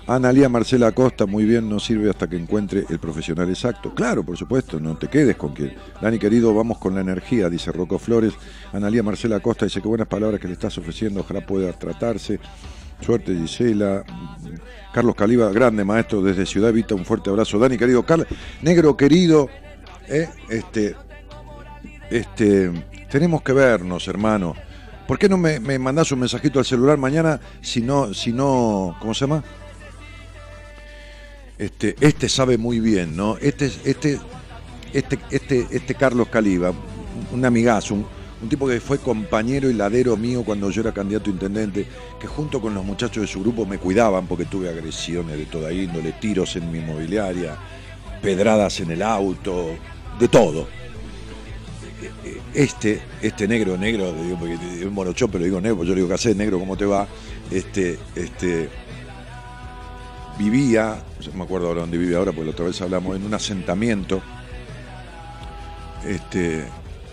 Ana 0.07 0.33
Lía 0.33 0.49
Marcela 0.49 0.89
Acosta, 0.89 1.27
muy 1.27 1.45
bien, 1.45 1.69
no 1.69 1.81
sirve 1.81 2.11
hasta 2.11 2.29
que 2.29 2.37
encuentre 2.37 2.85
el 2.89 2.99
profesional 2.99 3.49
exacto. 3.49 3.95
Claro, 3.95 4.23
por 4.23 4.37
supuesto, 4.37 4.79
no 4.79 4.97
te 4.97 5.09
quedes 5.09 5.37
con 5.37 5.55
que. 5.55 5.75
Dani 6.01 6.19
querido, 6.19 6.55
vamos 6.55 6.79
con 6.79 6.95
la 6.95 7.01
energía, 7.01 7.49
dice 7.49 7.73
Rocco 7.73 7.99
Flores. 7.99 8.35
Ana 8.73 8.91
Lía 8.91 9.03
Marcela 9.03 9.37
Acosta 9.37 9.65
dice 9.65 9.81
que 9.81 9.89
buenas 9.89 10.09
palabras 10.09 10.41
que 10.41 10.47
le 10.47 10.53
estás 10.55 10.77
ofreciendo, 10.77 11.21
ojalá 11.21 11.45
pueda 11.47 11.73
tratarse. 11.73 12.39
Suerte, 13.01 13.35
Gisela. 13.35 14.05
Carlos 14.93 15.15
Caliba, 15.15 15.51
grande 15.51 15.85
maestro 15.85 16.23
desde 16.23 16.47
Ciudad 16.47 16.73
Vita, 16.73 16.95
un 16.95 17.05
fuerte 17.05 17.31
abrazo. 17.31 17.59
Dani 17.59 17.77
querido, 17.77 18.05
Carlos, 18.05 18.29
negro 18.63 18.97
querido, 18.97 19.49
eh, 20.07 20.29
este, 20.49 20.95
este, 22.11 22.71
tenemos 23.11 23.43
que 23.43 23.53
vernos, 23.53 24.07
hermano. 24.07 24.55
¿Por 25.07 25.19
qué 25.19 25.29
no 25.29 25.37
me, 25.37 25.61
me 25.61 25.79
mandás 25.79 26.11
un 26.13 26.21
mensajito 26.21 26.59
al 26.59 26.65
celular 26.65 26.97
mañana 26.97 27.39
si 27.61 27.83
no, 27.83 28.15
si 28.15 28.33
no, 28.33 28.97
¿cómo 29.01 29.13
se 29.13 29.21
llama? 29.27 29.45
Este, 31.59 31.95
este 32.01 32.29
sabe 32.29 32.59
muy 32.59 32.81
bien, 32.81 33.15
¿no? 33.17 33.37
Este, 33.39 33.71
este, 33.85 34.19
este, 34.93 35.19
este, 35.31 35.67
este 35.71 35.95
Carlos 35.95 36.29
Caliba, 36.29 36.73
un- 37.33 37.45
amigazo, 37.45 37.95
un, 37.95 38.07
un 38.43 38.49
tipo 38.49 38.67
que 38.67 38.81
fue 38.81 38.99
compañero 38.99 39.71
y 39.71 39.75
ladero 39.75 40.17
mío 40.17 40.43
cuando 40.43 40.71
yo 40.71 40.81
era 40.81 40.93
candidato 40.93 41.31
a 41.31 41.33
intendente, 41.35 41.87
que 42.19 42.27
junto 42.27 42.61
con 42.61 42.75
los 42.75 42.85
muchachos 42.85 43.21
de 43.21 43.27
su 43.27 43.41
grupo 43.41 43.67
me 43.67 43.79
cuidaban 43.79 44.27
porque 44.27 44.47
tuve 44.47 44.69
agresiones 44.69 45.37
de 45.37 45.45
toda 45.47 45.71
índole, 45.73 46.13
tiros 46.13 46.57
en 46.57 46.73
mi 46.73 46.79
inmobiliaria, 46.79 47.57
pedradas 48.23 48.81
en 48.81 48.91
el 48.91 49.03
auto, 49.03 49.77
de 50.19 50.29
todo 50.29 50.67
este, 52.55 53.01
este 53.23 53.49
negro, 53.49 53.77
negro, 53.77 54.13
digo, 54.13 54.39
porque 54.39 54.55
es 54.55 54.85
un 54.85 54.95
morochón, 54.95 55.31
pero 55.31 55.45
digo 55.45 55.61
negro, 55.61 55.85
yo 55.85 55.91
le 55.91 55.97
digo, 55.97 56.09
¿qué 56.09 56.15
haces, 56.15 56.37
negro? 56.37 56.59
¿Cómo 56.59 56.77
te 56.77 56.85
va? 56.85 57.07
Este, 57.51 57.99
este, 58.15 58.69
vivía, 60.39 61.03
no 61.33 61.39
me 61.39 61.45
acuerdo 61.45 61.69
ahora 61.69 61.81
dónde 61.81 61.99
vive 61.99 62.17
ahora, 62.17 62.33
porque 62.33 62.47
la 62.47 62.53
otra 62.53 62.67
vez 62.67 62.81
hablamos, 62.81 63.17
en 63.17 63.25
un 63.25 63.35
asentamiento, 63.35 64.23
este, 66.07 66.65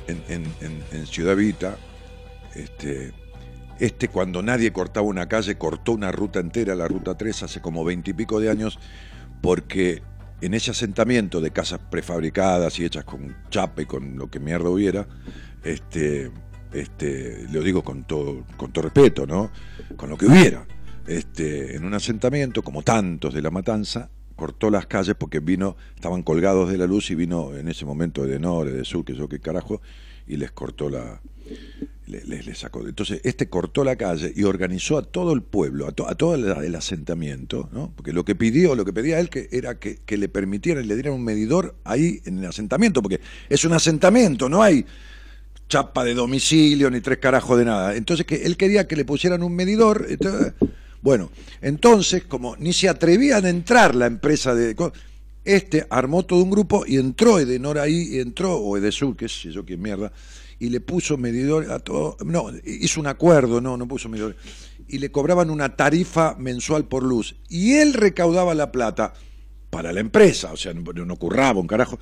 en 0.07 1.07
Ciudad 1.07 1.35
Vita, 1.35 1.77
este, 2.55 3.13
este 3.79 4.07
cuando 4.09 4.41
nadie 4.41 4.71
cortaba 4.71 5.05
una 5.05 5.27
calle, 5.27 5.57
cortó 5.57 5.93
una 5.93 6.11
ruta 6.11 6.39
entera, 6.39 6.75
la 6.75 6.87
ruta 6.87 7.17
3, 7.17 7.43
hace 7.43 7.61
como 7.61 7.83
veintipico 7.83 8.39
de 8.39 8.49
años, 8.49 8.79
porque 9.41 10.01
en 10.41 10.53
ese 10.53 10.72
asentamiento 10.72 11.39
de 11.39 11.51
casas 11.51 11.80
prefabricadas 11.89 12.80
y 12.80 12.85
hechas 12.85 13.05
con 13.05 13.35
chapa 13.49 13.84
y 13.84 13.85
con 13.85 14.18
lo 14.18 14.30
que 14.30 14.39
mierda 14.39 14.69
hubiera, 14.69 15.07
este, 15.63 16.31
este, 16.73 17.47
lo 17.51 17.61
digo 17.61 17.84
con 17.84 18.03
todo, 18.03 18.43
con 18.57 18.72
todo 18.72 18.85
respeto, 18.85 19.27
¿no? 19.27 19.51
Con 19.95 20.09
lo 20.09 20.18
que 20.18 20.26
hubiera. 20.26 20.65
Este, 21.05 21.76
en 21.76 21.85
un 21.85 21.93
asentamiento, 21.93 22.63
como 22.63 22.81
tantos 22.81 23.34
de 23.34 23.41
la 23.41 23.51
matanza, 23.51 24.09
cortó 24.35 24.72
las 24.72 24.88
calles 24.88 25.15
porque 25.15 25.39
vino, 25.39 25.76
estaban 25.95 26.23
colgados 26.23 26.72
de 26.72 26.77
la 26.77 26.88
luz 26.88 27.11
y 27.11 27.15
vino 27.15 27.55
en 27.55 27.68
ese 27.68 27.85
momento 27.85 28.26
de 28.26 28.39
Nore, 28.39 28.72
de 28.72 28.84
Sur, 28.84 29.05
que 29.05 29.13
yo 29.13 29.30
qué 29.30 29.39
carajo, 29.39 29.81
y 30.26 30.38
les 30.38 30.51
cortó 30.51 30.89
la, 30.89 31.22
le- 32.07 32.44
les, 32.44 32.57
sacó. 32.57 32.86
Entonces, 32.88 33.22
este 33.23 33.48
cortó 33.48 33.84
la 33.84 33.95
calle 33.95 34.32
y 34.36 34.44
organizó 34.44 34.98
a 34.98 35.03
todo 35.03 35.34
el 35.34 35.41
pueblo, 35.41 35.88
a, 35.88 35.91
to- 35.91 36.07
a 36.07 36.15
todo 36.15 36.36
el, 36.36 36.76
asentamiento, 36.76 37.69
¿no? 37.72 37.91
Porque 37.95 38.11
lo 38.14 38.26
que 38.26 38.36
pidió, 38.36 38.76
lo 38.76 38.86
que 38.86 38.94
pedía 38.94 39.19
él 39.19 39.30
que 39.30 39.48
era 39.52 39.80
que, 39.80 39.99
le 40.18 40.30
permitieran, 40.30 40.88
le 40.88 40.95
dieran 40.95 41.14
un 41.14 41.23
medidor 41.23 41.76
ahí 41.84 42.22
en 42.26 42.40
el 42.40 42.45
asentamiento, 42.45 43.02
porque 43.02 43.22
es 43.49 43.64
un 43.65 43.73
asentamiento, 43.73 44.49
no 44.49 44.61
hay 44.61 44.86
chapa 45.69 46.03
de 46.03 46.14
domicilio 46.14 46.90
ni 46.91 46.99
tres 46.99 47.19
carajos 47.19 47.57
de 47.57 47.65
nada. 47.65 47.95
Entonces, 47.95 48.26
que 48.26 48.44
él 48.44 48.57
quería 48.57 48.88
que 48.88 48.95
le 48.95 49.06
pusieran 49.06 49.41
un 49.41 49.56
medidor. 49.56 50.06
bueno, 51.02 51.32
entonces, 51.61 52.23
como 52.26 52.57
ni 52.57 52.73
se 52.73 52.90
atrevían 52.90 53.45
a 53.45 53.49
entrar 53.49 53.95
la 53.95 54.07
empresa 54.07 54.53
de. 54.53 54.76
Este 55.44 55.88
armó 55.90 56.23
todo 56.23 56.44
un 56.44 56.52
grupo 56.52 56.84
y 56.86 56.98
entró 56.98 57.40
Edenor 57.40 57.80
ahí, 57.80 58.10
y 58.11 58.19
entró, 58.19 58.57
o 58.57 58.78
Edesur, 58.78 59.15
que 59.15 59.28
sé 59.28 59.52
yo 59.52 59.65
qué 59.65 59.76
mierda, 59.76 60.11
y 60.61 60.69
le 60.69 60.79
puso 60.79 61.17
medidor 61.17 61.71
a 61.71 61.79
todo. 61.79 62.15
No, 62.23 62.51
hizo 62.63 62.99
un 62.99 63.07
acuerdo, 63.07 63.59
no, 63.59 63.77
no 63.77 63.88
puso 63.88 64.07
medidor. 64.09 64.35
Y 64.88 64.99
le 64.99 65.11
cobraban 65.11 65.49
una 65.49 65.75
tarifa 65.75 66.35
mensual 66.38 66.85
por 66.85 67.01
luz. 67.01 67.35
Y 67.49 67.73
él 67.73 67.93
recaudaba 67.95 68.53
la 68.53 68.71
plata 68.71 69.11
para 69.71 69.91
la 69.91 70.01
empresa, 70.01 70.51
o 70.53 70.57
sea, 70.57 70.71
no, 70.75 70.83
no 70.93 71.15
curraba 71.15 71.59
un 71.59 71.65
carajo. 71.65 71.97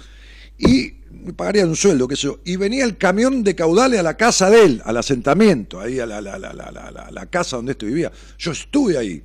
Y 0.57 0.89
pagaría 1.37 1.65
un 1.65 1.77
sueldo, 1.77 2.05
qué 2.09 2.17
sé 2.17 2.23
yo. 2.23 2.39
Y 2.43 2.57
venía 2.57 2.83
el 2.83 2.97
camión 2.97 3.43
de 3.45 3.55
caudales 3.55 3.97
a 3.97 4.03
la 4.03 4.17
casa 4.17 4.49
de 4.49 4.65
él, 4.65 4.81
al 4.83 4.97
asentamiento, 4.97 5.79
ahí 5.79 6.01
a 6.01 6.05
la- 6.05 6.19
la- 6.19 6.37
la- 6.37 7.09
la 7.09 7.25
casa 7.27 7.55
donde 7.55 7.71
este 7.71 7.85
vivía. 7.85 8.11
Yo 8.37 8.51
estuve 8.51 8.97
ahí. 8.97 9.23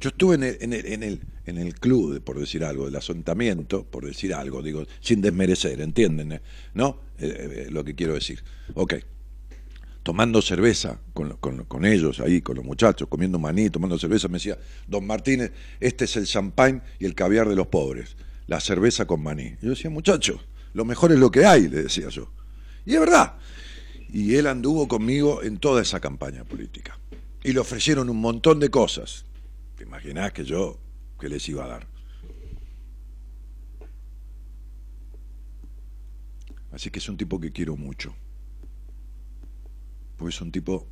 Yo 0.00 0.10
estuve 0.10 0.34
en 0.34 0.42
el, 0.42 0.58
en 0.60 0.72
el, 0.72 0.86
en 0.86 1.02
el, 1.02 1.20
en 1.46 1.58
el 1.58 1.74
club, 1.74 2.22
por 2.22 2.38
decir 2.38 2.64
algo, 2.64 2.84
del 2.84 2.96
asentamiento, 2.96 3.84
por 3.84 4.04
decir 4.06 4.34
algo, 4.34 4.62
digo, 4.62 4.84
sin 5.00 5.20
desmerecer, 5.22 5.80
¿entienden? 5.80 6.32
eh? 6.32 6.40
¿No? 6.74 7.00
Eh, 7.18 7.64
eh, 7.66 7.70
lo 7.70 7.82
que 7.84 7.94
quiero 7.94 8.14
decir. 8.14 8.42
Ok. 8.74 8.94
Tomando 10.02 10.40
cerveza 10.42 11.00
con, 11.14 11.36
con, 11.38 11.64
con 11.64 11.84
ellos 11.84 12.20
ahí, 12.20 12.40
con 12.40 12.56
los 12.56 12.64
muchachos, 12.64 13.08
comiendo 13.08 13.38
maní, 13.38 13.70
tomando 13.70 13.98
cerveza, 13.98 14.28
me 14.28 14.34
decía, 14.34 14.56
don 14.86 15.06
Martínez, 15.06 15.50
este 15.80 16.04
es 16.04 16.16
el 16.16 16.26
champán 16.26 16.82
y 17.00 17.06
el 17.06 17.14
caviar 17.14 17.48
de 17.48 17.56
los 17.56 17.66
pobres, 17.66 18.16
la 18.46 18.60
cerveza 18.60 19.06
con 19.06 19.22
maní. 19.22 19.56
Y 19.60 19.64
yo 19.64 19.70
decía, 19.70 19.90
muchachos, 19.90 20.40
lo 20.74 20.84
mejor 20.84 21.10
es 21.10 21.18
lo 21.18 21.30
que 21.30 21.44
hay, 21.44 21.68
le 21.68 21.84
decía 21.84 22.08
yo. 22.10 22.30
Y 22.84 22.94
es 22.94 23.00
verdad. 23.00 23.34
Y 24.12 24.36
él 24.36 24.46
anduvo 24.46 24.86
conmigo 24.86 25.42
en 25.42 25.58
toda 25.58 25.82
esa 25.82 25.98
campaña 26.00 26.44
política. 26.44 26.98
y 27.42 27.52
le 27.52 27.60
ofrecieron 27.60 28.10
un 28.10 28.20
montón 28.20 28.58
de 28.58 28.70
cosas. 28.70 29.24
¿Te 29.76 29.84
imaginás 29.84 30.32
que 30.32 30.44
yo, 30.44 30.78
que 31.20 31.28
les 31.28 31.46
iba 31.48 31.64
a 31.64 31.68
dar? 31.68 31.86
Así 36.72 36.90
que 36.90 36.98
es 36.98 37.08
un 37.08 37.16
tipo 37.16 37.38
que 37.38 37.52
quiero 37.52 37.76
mucho. 37.76 38.14
Porque 40.16 40.34
es 40.34 40.40
un 40.40 40.50
tipo 40.50 40.86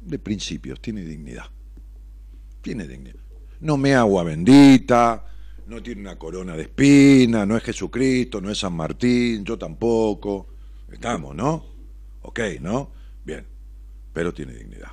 de 0.00 0.18
principios, 0.18 0.80
tiene 0.80 1.02
dignidad. 1.02 1.46
Tiene 2.62 2.86
dignidad. 2.86 3.20
No 3.60 3.76
me 3.76 3.94
agua 3.94 4.24
bendita, 4.24 5.26
no 5.66 5.82
tiene 5.82 6.00
una 6.00 6.18
corona 6.18 6.56
de 6.56 6.62
espina, 6.62 7.44
no 7.44 7.56
es 7.56 7.62
Jesucristo, 7.62 8.40
no 8.40 8.50
es 8.50 8.58
San 8.58 8.72
Martín, 8.72 9.44
yo 9.44 9.58
tampoco. 9.58 10.48
Estamos, 10.90 11.34
¿no? 11.36 11.66
Ok, 12.22 12.40
¿no? 12.60 12.90
Bien, 13.24 13.46
pero 14.12 14.32
tiene 14.32 14.54
dignidad. 14.54 14.92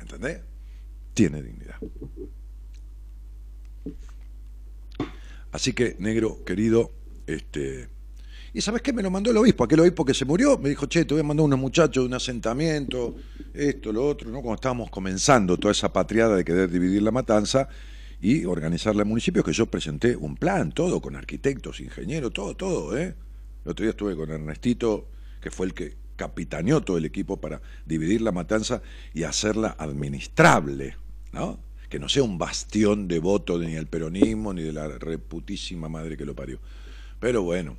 ¿Entendés? 0.00 0.40
Tiene 1.16 1.40
dignidad. 1.40 1.76
Así 5.50 5.72
que, 5.72 5.96
negro, 5.98 6.44
querido, 6.44 6.92
este, 7.26 7.88
y 8.52 8.60
¿sabes 8.60 8.82
qué? 8.82 8.92
Me 8.92 9.02
lo 9.02 9.10
mandó 9.10 9.30
el 9.30 9.38
obispo, 9.38 9.64
aquel 9.64 9.80
obispo 9.80 10.04
que 10.04 10.12
se 10.12 10.26
murió, 10.26 10.58
me 10.58 10.68
dijo, 10.68 10.84
che, 10.84 11.06
te 11.06 11.14
voy 11.14 11.22
a 11.22 11.24
mandar 11.24 11.46
unos 11.46 11.58
muchachos 11.58 12.04
de 12.04 12.08
un 12.08 12.12
asentamiento, 12.12 13.16
esto, 13.54 13.94
lo 13.94 14.06
otro, 14.06 14.28
¿no? 14.28 14.42
Cuando 14.42 14.56
estábamos 14.56 14.90
comenzando 14.90 15.56
toda 15.56 15.72
esa 15.72 15.90
patriada 15.90 16.36
de 16.36 16.44
querer 16.44 16.70
dividir 16.70 17.00
la 17.00 17.12
matanza 17.12 17.66
y 18.20 18.44
organizar 18.44 18.94
el 18.94 19.06
municipio, 19.06 19.42
que 19.42 19.54
yo 19.54 19.64
presenté 19.64 20.16
un 20.16 20.36
plan, 20.36 20.70
todo, 20.70 21.00
con 21.00 21.16
arquitectos, 21.16 21.80
ingenieros, 21.80 22.34
todo, 22.34 22.54
todo, 22.54 22.94
¿eh? 22.94 23.14
El 23.64 23.70
otro 23.70 23.84
día 23.84 23.92
estuve 23.92 24.14
con 24.16 24.30
Ernestito, 24.30 25.08
que 25.40 25.50
fue 25.50 25.64
el 25.64 25.72
que 25.72 25.96
capitaneó 26.16 26.82
todo 26.82 26.98
el 26.98 27.06
equipo 27.06 27.40
para 27.40 27.62
dividir 27.86 28.20
la 28.20 28.32
matanza 28.32 28.82
y 29.14 29.22
hacerla 29.22 29.76
administrable, 29.78 30.94
¿no? 31.32 31.60
Que 31.88 31.98
no 31.98 32.08
sea 32.08 32.22
un 32.22 32.38
bastión 32.38 33.08
de 33.08 33.18
voto 33.18 33.58
ni 33.58 33.72
del 33.72 33.86
peronismo 33.86 34.52
ni 34.52 34.62
de 34.62 34.72
la 34.72 34.88
reputísima 34.88 35.88
madre 35.88 36.16
que 36.16 36.24
lo 36.24 36.34
parió. 36.34 36.58
Pero 37.20 37.42
bueno, 37.42 37.76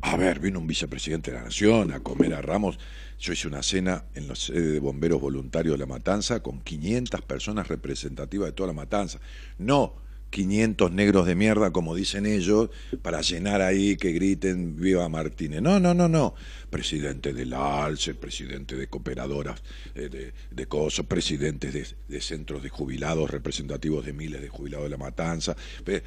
a 0.00 0.16
ver, 0.16 0.38
vino 0.38 0.60
un 0.60 0.66
vicepresidente 0.66 1.30
de 1.30 1.38
la 1.38 1.44
Nación 1.44 1.92
a 1.92 2.00
comer 2.00 2.34
a 2.34 2.42
Ramos. 2.42 2.78
Yo 3.18 3.32
hice 3.32 3.48
una 3.48 3.62
cena 3.62 4.04
en 4.14 4.28
la 4.28 4.36
sede 4.36 4.72
de 4.72 4.78
bomberos 4.78 5.20
voluntarios 5.20 5.74
de 5.74 5.78
La 5.78 5.86
Matanza 5.86 6.42
con 6.42 6.60
500 6.60 7.22
personas 7.22 7.68
representativas 7.68 8.46
de 8.46 8.52
toda 8.52 8.68
La 8.68 8.72
Matanza. 8.72 9.18
No 9.58 10.05
500 10.36 10.92
negros 10.92 11.26
de 11.26 11.34
mierda, 11.34 11.70
como 11.70 11.94
dicen 11.94 12.26
ellos, 12.26 12.68
para 13.00 13.22
llenar 13.22 13.62
ahí 13.62 13.96
que 13.96 14.12
griten 14.12 14.76
Viva 14.76 15.08
Martínez. 15.08 15.62
No, 15.62 15.80
no, 15.80 15.94
no, 15.94 16.10
no. 16.10 16.34
Presidente 16.68 17.32
del 17.32 17.54
ALCE, 17.54 18.14
presidente 18.14 18.76
de 18.76 18.86
cooperadoras 18.86 19.62
eh, 19.94 20.10
de, 20.10 20.34
de 20.50 20.66
COSO, 20.66 21.04
presidentes 21.04 21.96
de, 22.06 22.20
centros 22.20 22.62
de 22.62 22.68
jubilados, 22.68 23.30
representativos 23.30 24.04
de 24.04 24.12
miles 24.12 24.42
de 24.42 24.48
jubilados 24.50 24.84
de 24.84 24.90
la 24.90 24.98
matanza, 24.98 25.56
eh, 25.86 26.02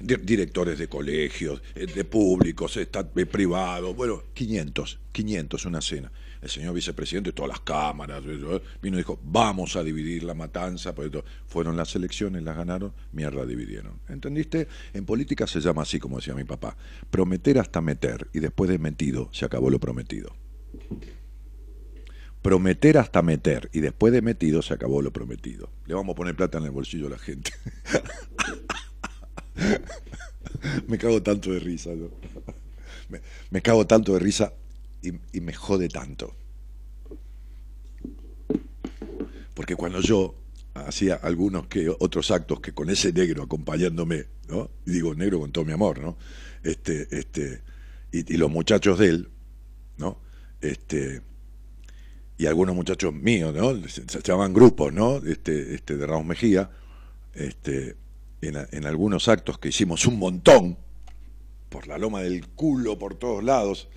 directores 0.00 0.78
de 0.78 0.88
colegios, 0.88 1.60
eh, 1.74 1.84
de 1.84 2.04
públicos, 2.06 2.78
privados, 3.30 3.94
bueno, 3.94 4.22
500, 4.32 5.00
500 5.12 5.66
una 5.66 5.82
cena 5.82 6.10
el 6.42 6.48
señor 6.48 6.74
vicepresidente, 6.74 7.32
todas 7.32 7.48
las 7.48 7.60
cámaras, 7.60 8.24
vino 8.24 8.96
y 8.96 8.98
dijo, 8.98 9.18
vamos 9.24 9.76
a 9.76 9.82
dividir 9.82 10.24
la 10.24 10.34
matanza, 10.34 10.94
fueron 11.46 11.76
las 11.76 11.94
elecciones, 11.94 12.42
las 12.42 12.56
ganaron, 12.56 12.92
mierda 13.12 13.44
dividieron. 13.46 14.00
¿Entendiste? 14.08 14.68
En 14.92 15.04
política 15.04 15.46
se 15.46 15.60
llama 15.60 15.82
así, 15.82 15.98
como 15.98 16.16
decía 16.16 16.34
mi 16.34 16.44
papá, 16.44 16.76
prometer 17.10 17.58
hasta 17.58 17.80
meter, 17.80 18.28
y 18.32 18.40
después 18.40 18.70
de 18.70 18.78
metido 18.78 19.28
se 19.32 19.44
acabó 19.44 19.70
lo 19.70 19.80
prometido. 19.80 20.34
Prometer 22.42 22.98
hasta 22.98 23.22
meter, 23.22 23.70
y 23.72 23.80
después 23.80 24.12
de 24.12 24.22
metido 24.22 24.62
se 24.62 24.74
acabó 24.74 25.02
lo 25.02 25.12
prometido. 25.12 25.70
Le 25.86 25.94
vamos 25.94 26.14
a 26.14 26.16
poner 26.16 26.36
plata 26.36 26.58
en 26.58 26.64
el 26.64 26.70
bolsillo 26.70 27.08
a 27.08 27.10
la 27.10 27.18
gente. 27.18 27.52
me 30.86 30.98
cago 30.98 31.22
tanto 31.22 31.50
de 31.52 31.58
risa. 31.58 31.90
me 33.50 33.62
cago 33.62 33.86
tanto 33.86 34.12
de 34.12 34.18
risa 34.20 34.52
y, 35.32 35.40
me 35.40 35.52
jode 35.52 35.88
tanto. 35.88 36.34
Porque 39.54 39.76
cuando 39.76 40.00
yo 40.00 40.34
hacía 40.74 41.14
algunos 41.14 41.66
que 41.68 41.88
otros 41.88 42.30
actos 42.30 42.60
que 42.60 42.72
con 42.72 42.90
ese 42.90 43.12
negro 43.12 43.44
acompañándome, 43.44 44.26
¿no? 44.48 44.70
Y 44.84 44.92
digo 44.92 45.14
negro 45.14 45.40
con 45.40 45.52
todo 45.52 45.64
mi 45.64 45.72
amor, 45.72 46.00
¿no? 46.00 46.16
Este, 46.62 47.08
este, 47.10 47.62
y, 48.12 48.36
los 48.36 48.50
muchachos 48.50 48.98
de 48.98 49.08
él, 49.08 49.30
¿no? 49.96 50.20
Este, 50.60 51.22
y 52.38 52.46
algunos 52.46 52.74
muchachos 52.74 53.14
míos, 53.14 53.54
¿no? 53.54 53.88
Se, 53.88 54.04
llamaban 54.22 54.52
grupos, 54.52 54.92
¿no? 54.92 55.16
Este, 55.18 55.74
este, 55.74 55.96
de 55.96 56.06
Ramos 56.06 56.26
Mejía, 56.26 56.70
este, 57.34 57.96
en, 58.42 58.56
en 58.70 58.86
algunos 58.86 59.28
actos 59.28 59.58
que 59.58 59.68
hicimos 59.68 60.06
un 60.06 60.18
montón, 60.18 60.76
por 61.68 61.88
la 61.88 61.98
loma 61.98 62.20
del 62.22 62.46
culo, 62.48 62.98
por 62.98 63.14
todos 63.14 63.42
lados, 63.42 63.88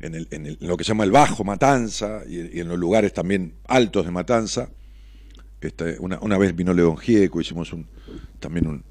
en, 0.00 0.56
lo 0.60 0.76
que 0.76 0.84
se 0.84 0.88
llama 0.88 1.04
el 1.04 1.10
Bajo 1.10 1.44
Matanza 1.44 2.22
y, 2.28 2.60
en 2.60 2.68
los 2.68 2.78
lugares 2.78 3.12
también 3.12 3.54
altos 3.66 4.04
de 4.04 4.10
Matanza. 4.10 4.70
Este, 5.60 5.96
una, 5.98 6.18
una, 6.20 6.36
vez 6.36 6.54
vino 6.54 6.74
León 6.74 6.96
Gieco, 6.98 7.40
hicimos 7.40 7.72
un, 7.72 7.86
también 8.38 8.66
un... 8.66 8.84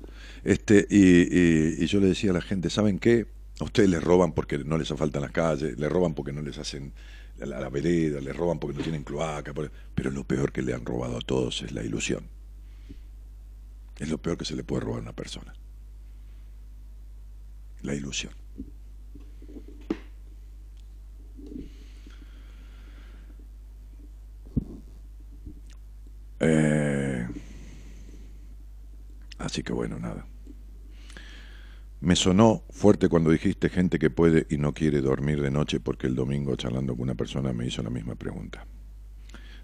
Este, 0.43 0.85
y, 0.89 1.85
yo 1.85 1.99
le 1.99 2.07
decía 2.07 2.31
a 2.31 2.33
la 2.33 2.41
gente, 2.41 2.69
¿saben 2.69 2.99
qué? 2.99 3.27
A 3.59 3.65
ustedes 3.65 3.89
les 3.89 4.03
roban 4.03 4.33
porque 4.33 4.57
no 4.57 4.77
les 4.77 4.89
faltan 4.89 5.21
las 5.21 5.31
calles, 5.31 5.77
les 5.77 5.91
roban 5.91 6.15
porque 6.15 6.33
no 6.33 6.41
les 6.41 6.57
hacen 6.57 6.93
la, 7.37 7.59
la 7.59 7.69
vereda, 7.69 8.19
les 8.19 8.35
roban 8.35 8.59
porque 8.59 8.77
no 8.77 8.83
tienen 8.83 9.03
cloaca, 9.03 9.53
pero 9.93 10.11
lo 10.11 10.23
peor 10.23 10.51
que 10.51 10.63
le 10.63 10.73
han 10.73 10.85
robado 10.85 11.17
a 11.17 11.21
todos 11.21 11.61
es 11.61 11.71
la 11.71 11.83
ilusión. 11.83 12.27
Es 13.99 14.09
lo 14.09 14.17
peor 14.17 14.37
que 14.37 14.45
se 14.45 14.55
le 14.55 14.63
puede 14.63 14.81
robar 14.81 14.99
a 14.99 15.03
una 15.03 15.13
persona. 15.13 15.53
La 17.83 17.93
ilusión. 17.93 18.33
Eh, 26.43 27.27
así 29.37 29.63
que 29.63 29.73
bueno, 29.73 29.99
nada. 29.99 30.25
Me 32.01 32.17
sonó 32.17 32.63
fuerte 32.69 33.07
cuando 33.07 33.31
dijiste 33.31 33.69
gente 33.69 33.97
que 33.97 34.09
puede 34.09 34.45
y 34.49 34.57
no 34.57 34.73
quiere 34.73 34.99
dormir 34.99 35.41
de 35.41 35.51
noche 35.51 35.79
porque 35.79 36.07
el 36.07 36.15
domingo 36.15 36.55
charlando 36.57 36.93
con 36.93 37.03
una 37.03 37.15
persona 37.15 37.53
me 37.53 37.65
hizo 37.65 37.81
la 37.81 37.89
misma 37.89 38.15
pregunta. 38.15 38.65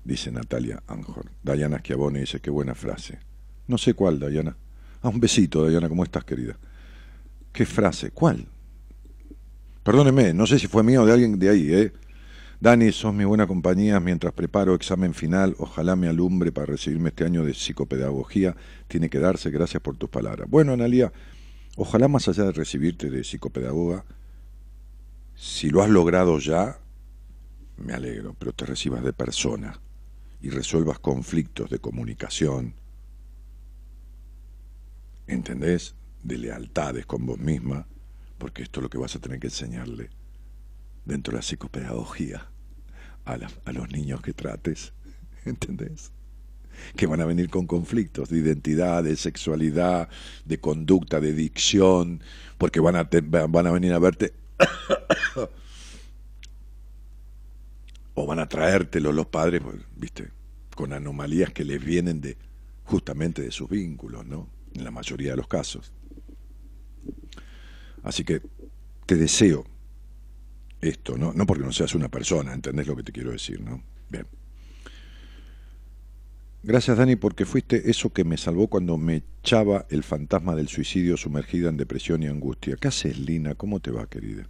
Dice 0.05 0.31
Natalia 0.31 0.81
Anjor. 0.87 1.31
Dayana 1.43 1.79
Schiavone 1.79 2.21
dice, 2.21 2.39
qué 2.39 2.49
buena 2.49 2.75
frase. 2.75 3.19
No 3.67 3.77
sé 3.77 3.93
cuál, 3.93 4.19
Dayana. 4.19 4.55
Ah, 5.01 5.09
un 5.09 5.19
besito, 5.19 5.65
Dayana, 5.65 5.89
¿cómo 5.89 6.03
estás, 6.03 6.23
querida? 6.23 6.57
¿Qué 7.51 7.65
frase? 7.65 8.11
¿Cuál? 8.11 8.45
Perdóneme, 9.83 10.33
no 10.33 10.47
sé 10.47 10.59
si 10.59 10.67
fue 10.67 10.81
mía 10.81 11.01
o 11.01 11.05
de 11.05 11.11
alguien 11.11 11.37
de 11.37 11.49
ahí, 11.49 11.73
¿eh? 11.73 11.93
Dani, 12.61 12.91
sos 12.91 13.13
mi 13.13 13.23
buena 13.23 13.47
compañía 13.47 14.01
mientras 14.01 14.33
preparo 14.33 14.75
examen 14.75 15.13
final. 15.13 15.55
Ojalá 15.59 15.95
me 15.95 16.09
alumbre 16.09 16.51
para 16.51 16.65
recibirme 16.65 17.07
este 17.07 17.23
año 17.23 17.45
de 17.45 17.53
psicopedagogía. 17.53 18.53
Tiene 18.89 19.09
que 19.09 19.19
darse. 19.19 19.49
Gracias 19.49 19.81
por 19.81 19.95
tus 19.95 20.09
palabras. 20.09 20.49
Bueno, 20.49 20.73
Analia, 20.73 21.13
ojalá 21.77 22.09
más 22.09 22.27
allá 22.27 22.43
de 22.43 22.51
recibirte 22.51 23.09
de 23.09 23.23
psicopedagoga, 23.23 24.03
si 25.35 25.69
lo 25.69 25.81
has 25.81 25.89
logrado 25.89 26.37
ya, 26.37 26.81
me 27.77 27.93
alegro, 27.93 28.35
pero 28.37 28.51
te 28.51 28.65
recibas 28.65 29.05
de 29.05 29.13
persona 29.13 29.79
y 30.41 30.49
resuelvas 30.49 30.99
conflictos 30.99 31.69
de 31.69 31.79
comunicación. 31.79 32.73
¿Entendés? 35.27 35.95
De 36.23 36.37
lealtades 36.37 37.05
con 37.05 37.25
vos 37.25 37.39
misma, 37.39 37.87
porque 38.37 38.63
esto 38.63 38.81
es 38.81 38.83
lo 38.83 38.89
que 38.89 38.97
vas 38.97 39.15
a 39.15 39.19
tener 39.19 39.39
que 39.39 39.47
enseñarle 39.47 40.09
dentro 41.05 41.31
de 41.31 41.37
la 41.37 41.41
psicopedagogía 41.41 42.48
a, 43.33 43.71
los 43.71 43.91
niños 43.91 44.21
que 44.21 44.33
trates, 44.33 44.93
¿entendés? 45.45 46.11
Que 46.95 47.07
van 47.07 47.21
a 47.21 47.25
venir 47.25 47.49
con 47.49 47.67
conflictos 47.67 48.29
de 48.29 48.37
identidad, 48.37 49.03
de 49.03 49.15
sexualidad, 49.15 50.09
de 50.45 50.59
conducta, 50.59 51.19
de 51.19 51.33
dicción, 51.33 52.23
porque 52.57 52.79
van 52.79 52.95
a, 52.95 53.09
van 53.47 53.67
a 53.67 53.71
venir 53.71 53.93
a 53.93 53.99
verte 53.99 54.33
o 58.13 58.25
van 58.25 58.39
a 58.39 58.47
traértelo 58.47 59.11
los 59.11 59.27
padres, 59.27 59.61
pues, 59.61 59.77
viste, 59.95 60.29
con 60.75 60.93
anomalías 60.93 61.51
que 61.51 61.65
les 61.65 61.83
vienen 61.83 62.21
de 62.21 62.37
justamente 62.85 63.41
de 63.41 63.51
sus 63.51 63.69
vínculos, 63.69 64.25
¿no? 64.25 64.47
En 64.73 64.83
la 64.83 64.91
mayoría 64.91 65.31
de 65.31 65.37
los 65.37 65.47
casos. 65.47 65.91
Así 68.03 68.23
que 68.23 68.41
te 69.05 69.15
deseo 69.15 69.65
esto, 70.81 71.17
¿no? 71.17 71.33
No 71.33 71.45
porque 71.45 71.63
no 71.63 71.71
seas 71.71 71.95
una 71.95 72.09
persona, 72.09 72.53
¿entendés 72.53 72.87
lo 72.87 72.95
que 72.95 73.03
te 73.03 73.11
quiero 73.11 73.31
decir, 73.31 73.61
¿no? 73.61 73.83
Bien. 74.09 74.25
Gracias, 76.61 76.97
Dani, 76.97 77.15
porque 77.15 77.45
fuiste 77.45 77.89
eso 77.89 78.11
que 78.11 78.25
me 78.25 78.35
salvó 78.35 78.67
cuando 78.67 78.97
me 78.97 79.23
echaba 79.41 79.85
el 79.89 80.03
fantasma 80.03 80.55
del 80.55 80.67
suicidio 80.67 81.15
sumergida 81.15 81.69
en 81.69 81.77
depresión 81.77 82.21
y 82.21 82.27
angustia. 82.27 82.75
¿Qué 82.75 82.89
haces, 82.89 83.17
Lina? 83.17 83.55
¿Cómo 83.55 83.79
te 83.79 83.91
va, 83.91 84.07
querida? 84.07 84.47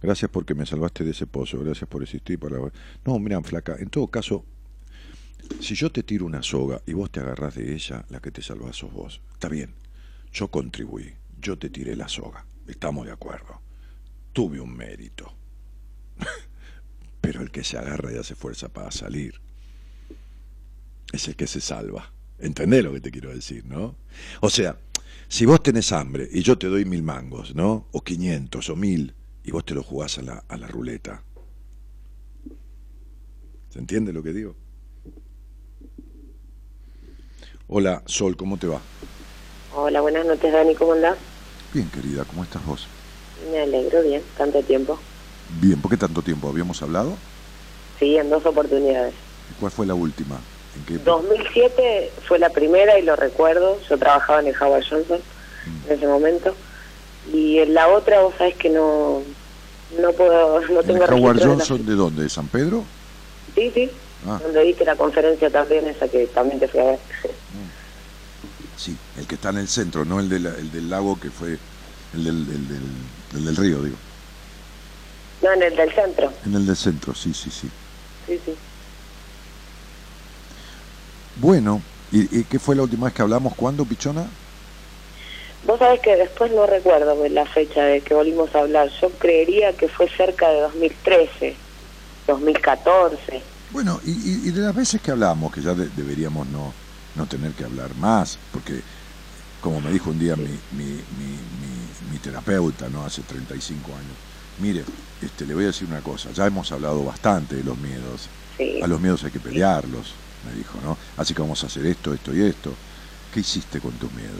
Gracias 0.00 0.30
porque 0.30 0.54
me 0.54 0.66
salvaste 0.66 1.04
de 1.04 1.10
ese 1.10 1.26
pozo, 1.26 1.58
gracias 1.58 1.88
por 1.88 2.02
existir. 2.02 2.38
Para... 2.38 2.58
No, 3.04 3.18
mira, 3.18 3.40
flaca, 3.42 3.76
en 3.78 3.88
todo 3.88 4.06
caso, 4.06 4.44
si 5.60 5.74
yo 5.74 5.90
te 5.90 6.04
tiro 6.04 6.26
una 6.26 6.42
soga 6.42 6.80
y 6.86 6.92
vos 6.92 7.10
te 7.10 7.20
agarrás 7.20 7.56
de 7.56 7.74
ella, 7.74 8.04
la 8.08 8.20
que 8.20 8.30
te 8.30 8.42
salvás 8.42 8.76
sos 8.76 8.92
vos. 8.92 9.20
Está 9.32 9.48
bien, 9.48 9.74
yo 10.32 10.48
contribuí, 10.48 11.12
yo 11.40 11.58
te 11.58 11.70
tiré 11.70 11.96
la 11.96 12.08
soga, 12.08 12.46
estamos 12.68 13.06
de 13.06 13.12
acuerdo. 13.12 13.60
Tuve 14.32 14.60
un 14.60 14.74
mérito. 14.74 15.41
Pero 17.20 17.40
el 17.40 17.50
que 17.50 17.64
se 17.64 17.78
agarra 17.78 18.12
y 18.12 18.16
hace 18.16 18.34
fuerza 18.34 18.68
para 18.68 18.90
salir 18.90 19.40
es 21.12 21.28
el 21.28 21.36
que 21.36 21.46
se 21.46 21.60
salva. 21.60 22.10
¿Entendés 22.38 22.82
lo 22.82 22.92
que 22.92 23.00
te 23.00 23.10
quiero 23.10 23.32
decir, 23.32 23.64
no? 23.64 23.94
O 24.40 24.50
sea, 24.50 24.76
si 25.28 25.46
vos 25.46 25.62
tenés 25.62 25.92
hambre 25.92 26.28
y 26.30 26.42
yo 26.42 26.58
te 26.58 26.66
doy 26.66 26.84
mil 26.84 27.02
mangos, 27.02 27.54
¿no? 27.54 27.86
O 27.92 28.02
quinientos 28.02 28.68
o 28.68 28.76
mil, 28.76 29.14
y 29.44 29.50
vos 29.50 29.64
te 29.64 29.74
lo 29.74 29.82
jugás 29.82 30.18
a 30.18 30.22
la, 30.22 30.44
a 30.48 30.56
la 30.56 30.66
ruleta. 30.66 31.22
¿Se 33.70 33.78
entiende 33.78 34.12
lo 34.12 34.22
que 34.22 34.32
digo? 34.32 34.56
Hola, 37.68 38.02
Sol, 38.06 38.36
¿cómo 38.36 38.58
te 38.58 38.66
va? 38.66 38.80
Hola, 39.74 40.00
buenas 40.02 40.26
noches, 40.26 40.52
Dani, 40.52 40.74
¿cómo 40.74 40.92
andás? 40.92 41.16
Bien, 41.72 41.88
querida, 41.88 42.24
¿cómo 42.24 42.42
estás 42.42 42.64
vos? 42.66 42.86
Me 43.50 43.60
alegro, 43.60 44.02
bien, 44.02 44.22
tanto 44.36 44.62
tiempo. 44.62 45.00
Bien, 45.60 45.80
¿por 45.80 45.90
qué 45.90 45.96
tanto 45.96 46.22
tiempo? 46.22 46.48
¿Habíamos 46.48 46.80
hablado? 46.82 47.16
Sí, 47.98 48.16
en 48.16 48.30
dos 48.30 48.44
oportunidades. 48.46 49.14
¿Y 49.50 49.60
¿Cuál 49.60 49.72
fue 49.72 49.86
la 49.86 49.94
última? 49.94 50.36
¿En 50.76 50.84
qué 50.86 50.98
2007 51.04 52.12
fue 52.26 52.38
la 52.38 52.48
primera 52.50 52.98
y 52.98 53.02
lo 53.02 53.14
recuerdo, 53.16 53.78
yo 53.88 53.98
trabajaba 53.98 54.40
en 54.40 54.48
el 54.48 54.54
Howard 54.60 54.84
Johnson 54.88 55.20
en 55.88 55.92
ese 55.96 56.06
momento. 56.06 56.54
Y 57.32 57.58
en 57.58 57.74
la 57.74 57.88
otra, 57.88 58.20
vos 58.22 58.34
sabés 58.38 58.54
que 58.56 58.70
no 58.70 59.22
no 60.00 60.10
puedo, 60.12 60.60
no 60.70 60.80
¿En 60.80 60.86
tengo 60.86 61.04
el 61.04 61.12
Howard 61.12 61.36
registro 61.36 61.50
de 61.50 61.56
la- 61.58 61.64
Johnson 61.64 61.86
de 61.86 61.94
dónde? 61.94 62.22
¿De 62.22 62.28
San 62.30 62.48
Pedro? 62.48 62.84
Sí, 63.54 63.70
sí, 63.74 63.90
Ah. 64.26 64.40
donde 64.42 64.62
diste 64.64 64.84
la 64.86 64.96
conferencia 64.96 65.50
también, 65.50 65.86
esa 65.86 66.08
que 66.08 66.26
también 66.28 66.58
te 66.58 66.68
fui 66.68 66.80
a 66.80 66.84
ver. 66.84 66.98
Sí, 68.76 68.96
el 69.18 69.26
que 69.26 69.34
está 69.34 69.50
en 69.50 69.58
el 69.58 69.68
centro, 69.68 70.04
no 70.06 70.18
el, 70.18 70.28
de 70.30 70.40
la- 70.40 70.54
el 70.56 70.72
del 70.72 70.88
lago 70.88 71.20
que 71.20 71.30
fue 71.30 71.58
el 72.14 72.24
del, 72.24 72.36
el 72.48 72.68
del, 72.68 72.82
el 73.36 73.44
del 73.44 73.56
río, 73.56 73.82
digo. 73.82 73.96
No, 75.42 75.52
en 75.52 75.62
el 75.62 75.76
del 75.76 75.94
centro, 75.94 76.32
En 76.44 76.54
el 76.54 76.66
del 76.66 76.76
centro, 76.76 77.14
sí, 77.14 77.32
sí, 77.34 77.50
sí. 77.50 77.68
sí, 78.26 78.40
sí. 78.44 78.56
Bueno, 81.34 81.82
¿y, 82.10 82.40
y 82.40 82.44
qué 82.44 82.58
fue 82.58 82.76
la 82.76 82.82
última 82.82 83.06
vez 83.06 83.14
que 83.14 83.22
hablamos? 83.22 83.54
¿Cuándo, 83.56 83.84
Pichona? 83.84 84.22
Vos 85.64 85.78
sabés 85.78 86.00
que 86.00 86.16
después 86.16 86.50
no 86.52 86.66
recuerdo 86.66 87.14
la 87.28 87.46
fecha 87.46 87.82
de 87.84 88.02
que 88.02 88.14
volvimos 88.14 88.52
a 88.54 88.60
hablar. 88.60 88.88
Yo 89.00 89.10
creería 89.18 89.72
que 89.76 89.88
fue 89.88 90.08
cerca 90.16 90.48
de 90.50 90.60
2013, 90.60 91.56
2014. 92.26 93.42
Bueno, 93.70 94.00
y, 94.04 94.10
y- 94.12 94.48
y 94.48 94.50
de 94.50 94.60
las 94.60 94.74
veces 94.74 95.00
que 95.00 95.10
hablamos, 95.12 95.50
que 95.52 95.62
ya 95.62 95.74
de- 95.74 95.88
deberíamos 95.90 96.46
no, 96.48 96.74
no 97.14 97.26
tener 97.26 97.54
que 97.54 97.64
hablar 97.64 97.94
más, 97.94 98.38
porque 98.50 98.82
como 99.60 99.80
me 99.80 99.90
dijo 99.92 100.10
un 100.10 100.18
día 100.18 100.36
mi, 100.36 100.60
mi, 100.70 101.04
mi, 101.16 101.38
mi- 101.60 101.92
mi 102.10 102.18
terapeuta, 102.18 102.88
¿no? 102.90 103.04
Hace 103.04 103.22
35 103.22 103.96
años, 103.96 104.18
mire, 104.58 104.84
este, 105.20 105.46
le 105.46 105.54
voy 105.54 105.64
a 105.64 105.68
decir 105.68 105.88
una 105.88 106.00
cosa, 106.00 106.30
ya 106.32 106.46
hemos 106.46 106.70
hablado 106.72 107.04
bastante 107.04 107.56
de 107.56 107.64
los 107.64 107.76
miedos, 107.78 108.28
Sí. 108.58 108.80
a 108.82 108.86
los 108.86 109.00
miedos 109.00 109.24
hay 109.24 109.30
que 109.30 109.40
pelearlos, 109.40 110.12
me 110.46 110.52
dijo, 110.56 110.78
¿no? 110.84 110.96
Así 111.16 111.34
que 111.34 111.40
vamos 111.42 111.62
a 111.64 111.66
hacer 111.66 111.86
esto, 111.86 112.12
esto 112.12 112.34
y 112.34 112.42
esto. 112.42 112.72
¿Qué 113.32 113.40
hiciste 113.40 113.80
con 113.80 113.92
tus 113.92 114.12
miedos? 114.12 114.32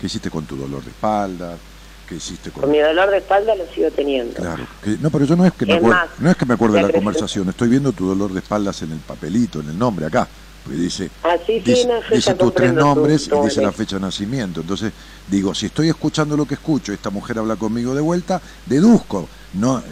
¿Qué 0.00 0.06
hiciste 0.06 0.30
con 0.30 0.44
tu 0.46 0.56
dolor 0.56 0.82
de 0.82 0.90
espalda? 0.90 1.56
¿Qué 2.08 2.16
hiciste 2.16 2.50
con... 2.50 2.62
Con 2.62 2.72
mi 2.72 2.80
dolor 2.80 3.10
de 3.10 3.18
espalda 3.18 3.54
lo 3.54 3.64
sigo 3.72 3.88
teniendo. 3.92 4.34
Claro, 4.34 4.66
que- 4.82 4.98
no, 5.00 5.10
pero 5.10 5.24
yo 5.26 5.36
no 5.36 5.46
es 5.46 5.52
que 5.52 5.64
me 5.64 5.80
más, 5.80 6.08
no 6.18 6.28
es 6.30 6.36
que 6.36 6.44
me 6.44 6.54
acuerde 6.54 6.78
de 6.78 6.88
la 6.88 6.92
conversación, 6.92 7.48
estoy 7.48 7.68
viendo 7.68 7.92
tu 7.92 8.06
dolor 8.08 8.32
de 8.32 8.40
espaldas 8.40 8.82
en 8.82 8.90
el 8.92 8.98
papelito, 8.98 9.60
en 9.60 9.68
el 9.68 9.78
nombre 9.78 10.06
acá, 10.06 10.26
porque 10.62 10.78
dice, 10.78 11.10
dice, 12.10 12.34
tus 12.34 12.54
tres 12.54 12.72
nombres 12.72 13.28
y 13.28 13.44
dice 13.44 13.60
la 13.60 13.72
fecha 13.72 13.96
de 13.96 14.02
nacimiento. 14.02 14.60
Entonces, 14.60 14.92
digo, 15.28 15.54
si 15.54 15.66
estoy 15.66 15.88
escuchando 15.88 16.36
lo 16.36 16.46
que 16.46 16.54
escucho, 16.54 16.92
esta 16.92 17.10
mujer 17.10 17.38
habla 17.38 17.56
conmigo 17.56 17.94
de 17.94 18.00
vuelta, 18.00 18.40
deduzco, 18.66 19.28
no 19.54 19.82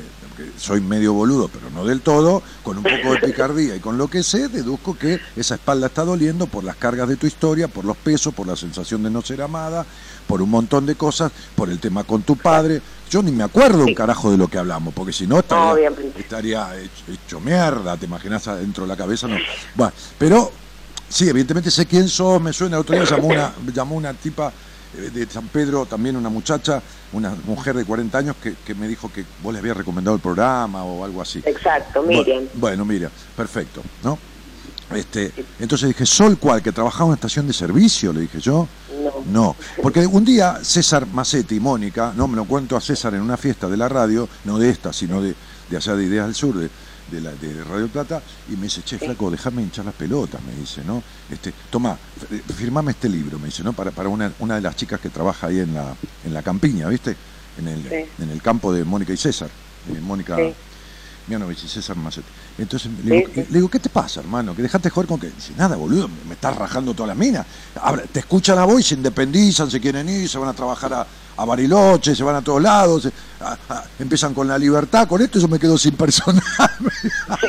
soy 0.56 0.80
medio 0.80 1.12
boludo, 1.12 1.48
pero 1.48 1.70
no 1.70 1.84
del 1.84 2.00
todo, 2.00 2.42
con 2.62 2.78
un 2.78 2.82
poco 2.82 3.14
de 3.14 3.20
picardía 3.26 3.76
y 3.76 3.80
con 3.80 3.98
lo 3.98 4.08
que 4.08 4.22
sé, 4.22 4.48
deduzco 4.48 4.96
que 4.96 5.20
esa 5.36 5.54
espalda 5.54 5.86
está 5.86 6.04
doliendo 6.04 6.46
por 6.46 6.64
las 6.64 6.76
cargas 6.76 7.08
de 7.08 7.16
tu 7.16 7.26
historia, 7.26 7.68
por 7.68 7.84
los 7.84 7.96
pesos, 7.96 8.34
por 8.34 8.46
la 8.46 8.56
sensación 8.56 9.02
de 9.02 9.10
no 9.10 9.22
ser 9.22 9.42
amada, 9.42 9.84
por 10.26 10.42
un 10.42 10.50
montón 10.50 10.86
de 10.86 10.94
cosas, 10.94 11.32
por 11.54 11.70
el 11.70 11.78
tema 11.78 12.04
con 12.04 12.22
tu 12.22 12.36
padre. 12.36 12.80
Yo 13.10 13.22
ni 13.22 13.32
me 13.32 13.42
acuerdo 13.42 13.84
un 13.84 13.94
carajo 13.94 14.30
de 14.30 14.36
lo 14.36 14.48
que 14.48 14.58
hablamos, 14.58 14.94
porque 14.94 15.12
si 15.12 15.26
no 15.26 15.38
estaría, 15.38 16.78
hecho, 16.78 17.12
hecho 17.12 17.40
mierda, 17.40 17.96
te 17.96 18.06
imaginas 18.06 18.46
adentro 18.46 18.84
de 18.84 18.88
la 18.88 18.96
cabeza, 18.96 19.26
no. 19.26 19.36
Bueno, 19.74 19.92
pero 20.18 20.52
sí, 21.08 21.28
evidentemente 21.28 21.70
sé 21.70 21.86
quién 21.86 22.08
sos, 22.08 22.40
me 22.40 22.52
suena, 22.52 22.76
el 22.76 22.82
otro 22.82 22.94
día 22.94 23.04
llamó 23.04 23.28
una, 23.28 23.52
llamó 23.74 23.96
una 23.96 24.14
tipa 24.14 24.52
de 24.94 25.26
San 25.26 25.48
Pedro, 25.48 25.86
también 25.86 26.16
una 26.16 26.28
muchacha, 26.28 26.82
una 27.12 27.34
mujer 27.46 27.76
de 27.76 27.84
40 27.84 28.18
años 28.18 28.36
que, 28.42 28.54
que 28.64 28.74
me 28.74 28.88
dijo 28.88 29.10
que 29.12 29.24
vos 29.42 29.52
le 29.52 29.58
habías 29.60 29.76
recomendado 29.76 30.16
el 30.16 30.22
programa 30.22 30.84
o 30.84 31.04
algo 31.04 31.22
así. 31.22 31.42
Exacto, 31.44 32.02
Bueno, 32.02 32.18
Miriam. 32.18 32.44
Bueno, 32.54 32.84
Miriam, 32.84 33.10
perfecto, 33.36 33.82
¿no? 34.02 34.18
Este, 34.94 35.32
entonces 35.60 35.88
dije, 35.88 36.04
¿Sol 36.04 36.36
cuál? 36.38 36.62
¿Que 36.62 36.72
trabajaba 36.72 37.04
en 37.04 37.08
una 37.10 37.14
estación 37.14 37.46
de 37.46 37.52
servicio? 37.52 38.12
Le 38.12 38.22
dije 38.22 38.40
yo. 38.40 38.66
No. 39.00 39.24
No, 39.30 39.56
porque 39.82 40.06
un 40.06 40.24
día 40.24 40.58
César 40.62 41.06
Macetti 41.06 41.56
y 41.56 41.60
Mónica, 41.60 42.12
no 42.16 42.26
me 42.26 42.36
lo 42.36 42.44
cuento 42.44 42.76
a 42.76 42.80
César 42.80 43.14
en 43.14 43.22
una 43.22 43.36
fiesta 43.36 43.68
de 43.68 43.76
la 43.76 43.88
radio, 43.88 44.28
no 44.44 44.58
de 44.58 44.68
esta, 44.68 44.92
sino 44.92 45.22
de, 45.22 45.34
de 45.70 45.76
allá 45.76 45.94
de 45.94 46.04
Ideas 46.04 46.26
del 46.26 46.34
Sur, 46.34 46.56
de, 46.56 46.68
de, 47.10 47.20
la, 47.20 47.32
de 47.32 47.64
Radio 47.64 47.88
Plata, 47.88 48.22
y 48.48 48.56
me 48.56 48.64
dice, 48.64 48.82
che, 48.82 48.98
flaco, 48.98 49.30
déjame 49.30 49.62
hinchar 49.62 49.84
las 49.84 49.94
pelotas, 49.94 50.40
me 50.42 50.54
dice, 50.54 50.82
¿no? 50.84 51.02
Este, 51.30 51.52
toma, 51.70 51.96
f- 52.16 52.42
firmame 52.54 52.92
este 52.92 53.08
libro, 53.08 53.38
me 53.38 53.46
dice, 53.46 53.62
¿no? 53.62 53.72
Para, 53.72 53.90
para 53.90 54.08
una, 54.08 54.32
una 54.38 54.54
de 54.56 54.60
las 54.60 54.76
chicas 54.76 55.00
que 55.00 55.10
trabaja 55.10 55.48
ahí 55.48 55.60
en 55.60 55.74
la, 55.74 55.94
en 56.24 56.32
la 56.34 56.42
campiña, 56.42 56.88
¿viste? 56.88 57.16
En 57.58 57.68
el, 57.68 57.82
Sí. 57.82 58.22
en 58.22 58.30
el 58.30 58.40
campo 58.40 58.72
de 58.72 58.84
Mónica 58.84 59.12
y 59.12 59.16
César. 59.16 59.48
eh, 59.92 60.00
Mónica 60.00 60.36
Sí. 60.36 60.52
Mianovich 61.26 61.64
y 61.64 61.68
César 61.68 61.96
Macetti. 61.96 62.26
Entonces 62.58 62.90
le 63.04 63.16
digo, 63.16 63.28
sí. 63.34 63.40
le 63.48 63.54
digo, 63.58 63.68
¿qué 63.68 63.78
te 63.78 63.88
pasa, 63.88 64.20
hermano? 64.20 64.54
Que 64.56 64.62
dejaste 64.62 64.88
de 64.88 64.90
joder 64.90 65.06
con 65.08 65.20
que. 65.20 65.28
Dice, 65.30 65.52
nada, 65.56 65.76
boludo, 65.76 66.08
me, 66.08 66.14
me 66.28 66.34
estás 66.34 66.56
rajando 66.56 66.92
todas 66.94 67.08
las 67.08 67.16
minas. 67.16 67.46
Habla- 67.80 68.02
te 68.04 68.20
escuchan 68.20 68.58
a 68.58 68.64
vos 68.64 68.80
y 68.80 68.82
se 68.82 68.94
independizan, 68.94 69.70
se 69.70 69.80
quieren 69.80 70.08
ir, 70.08 70.28
se 70.28 70.38
van 70.38 70.48
a 70.48 70.52
trabajar 70.54 70.92
a, 70.94 71.06
a 71.36 71.44
Bariloche, 71.44 72.14
se 72.14 72.22
van 72.22 72.36
a 72.36 72.42
todos 72.42 72.62
lados, 72.62 73.02
se- 73.02 73.12
a- 73.44 73.56
a- 73.68 73.84
empiezan 73.98 74.32
con 74.34 74.46
la 74.48 74.58
libertad. 74.58 75.06
Con 75.08 75.20
esto 75.22 75.38
yo 75.38 75.48
me 75.48 75.58
quedo 75.58 75.76
sin 75.78 75.94
personal. 75.96 76.42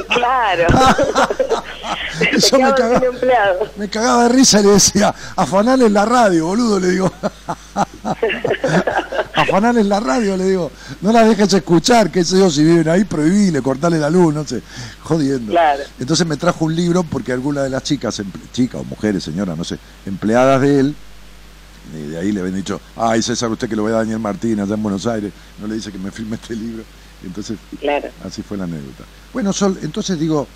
claro. 0.10 0.68
Eso 2.32 2.60
me 2.60 2.74
cagaba, 2.76 3.02
me 3.78 3.88
de 4.24 4.30
risa 4.30 4.60
y 4.60 4.64
le 4.64 4.70
decía, 4.74 5.14
afanale 5.36 5.86
en 5.88 5.94
la 5.94 6.06
radio, 6.06 6.46
boludo, 6.48 6.80
le 6.80 6.90
digo. 6.90 7.12
afanale 9.36 9.82
en 9.82 9.90
la 9.90 10.00
radio, 10.00 10.38
le 10.38 10.46
digo. 10.46 10.72
No 11.02 11.12
la 11.12 11.24
dejes 11.24 11.54
escuchar, 11.54 12.12
qué 12.12 12.24
sé 12.24 12.38
yo, 12.38 12.50
si 12.50 12.64
viven 12.64 12.88
ahí, 12.90 13.04
prohibile, 13.06 13.62
cortale 13.62 14.00
la 14.00 14.10
luz, 14.10 14.34
no 14.34 14.46
sé, 14.46 14.62
jodiendo. 15.04 15.52
Claro. 15.52 15.84
Entonces 16.00 16.26
me 16.28 16.38
trajo 16.38 16.66
un 16.66 16.76
libro 16.76 17.04
porque 17.04 17.32
alguna 17.32 17.64
de 17.64 17.70
las 17.70 17.84
chicas, 17.84 18.20
emple- 18.20 18.52
chicas 18.52 18.82
o 18.82 18.84
mujeres, 18.84 19.24
señora, 19.24 19.56
no 19.56 19.64
sé, 19.64 19.78
empleadas 20.06 20.62
de 20.62 20.80
él, 20.80 20.96
y 21.94 22.10
de 22.12 22.20
ahí 22.20 22.32
le 22.32 22.42
habían 22.42 22.56
dicho, 22.56 22.80
ay 22.96 23.22
César, 23.22 23.50
usted 23.52 23.68
que 23.70 23.76
lo 23.76 23.84
ve 23.84 23.92
a 23.94 23.98
Daniel 23.98 24.20
Martín 24.20 24.60
allá 24.60 24.76
en 24.76 24.84
Buenos 24.84 25.06
Aires, 25.08 25.32
no 25.60 25.68
le 25.68 25.76
dice 25.76 25.92
que 25.92 25.98
me 25.98 26.12
firme 26.12 26.36
este 26.36 26.56
libro. 26.56 26.84
Entonces 27.26 27.58
Claro. 27.80 28.10
Así 28.26 28.42
fue 28.42 28.58
la 28.58 28.64
anécdota. 28.66 29.04
Bueno, 29.34 29.54
Sol, 29.54 29.78
entonces 29.82 30.20
digo, 30.20 30.48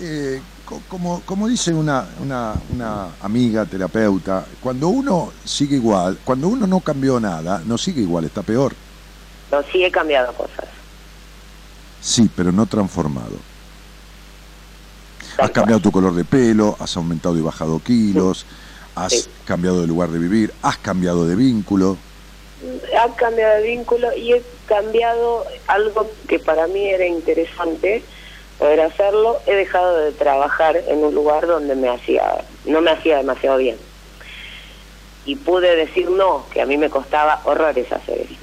eh, 0.00 0.40
co- 0.64 0.80
como, 0.88 1.20
como 1.22 1.46
dice 1.48 1.72
una, 1.74 2.04
una, 2.20 2.54
una 2.74 3.08
amiga 3.22 3.64
terapeuta, 3.64 4.44
cuando 4.62 4.88
uno 4.88 5.30
sigue 5.44 5.76
igual, 5.76 6.18
cuando 6.24 6.48
uno 6.48 6.66
no 6.66 6.80
cambió 6.80 7.20
nada, 7.20 7.62
no 7.66 7.76
sigue 7.78 8.00
igual, 8.02 8.24
está 8.24 8.42
peor. 8.42 8.74
No, 9.52 9.58
sí 9.72 9.84
he 9.84 9.90
cambiado 9.90 10.32
cosas. 10.34 10.66
Sí, 12.02 12.30
pero 12.34 12.50
no 12.52 12.66
transformado. 12.66 13.36
Has 15.38 15.50
cambiado 15.50 15.80
tu 15.80 15.90
color 15.92 16.14
de 16.14 16.24
pelo, 16.24 16.76
has 16.80 16.96
aumentado 16.96 17.36
y 17.36 17.40
bajado 17.40 17.78
kilos, 17.80 18.44
has 18.94 19.12
Sí. 19.12 19.30
cambiado 19.44 19.80
de 19.80 19.86
lugar 19.86 20.10
de 20.10 20.18
vivir, 20.18 20.52
has 20.62 20.78
cambiado 20.78 21.26
de 21.26 21.36
vínculo. 21.36 21.96
Ha 22.98 23.14
cambiado 23.16 23.56
de 23.56 23.68
vínculo 23.68 24.14
y 24.14 24.34
he 24.34 24.42
cambiado 24.66 25.46
algo 25.66 26.10
que 26.28 26.38
para 26.38 26.66
mí 26.66 26.88
era 26.90 27.06
interesante 27.06 28.02
poder 28.58 28.80
hacerlo. 28.82 29.40
He 29.46 29.54
dejado 29.54 29.98
de 29.98 30.12
trabajar 30.12 30.76
en 30.88 31.02
un 31.02 31.14
lugar 31.14 31.46
donde 31.46 31.74
me 31.74 31.88
hacía, 31.88 32.44
no 32.66 32.80
me 32.82 32.90
hacía 32.90 33.18
demasiado 33.18 33.56
bien. 33.56 33.78
Y 35.24 35.36
pude 35.36 35.74
decir 35.76 36.10
no, 36.10 36.46
que 36.52 36.60
a 36.60 36.66
mí 36.66 36.76
me 36.76 36.90
costaba 36.90 37.40
horrores 37.44 37.90
hacer 37.92 38.20
eso. 38.20 38.34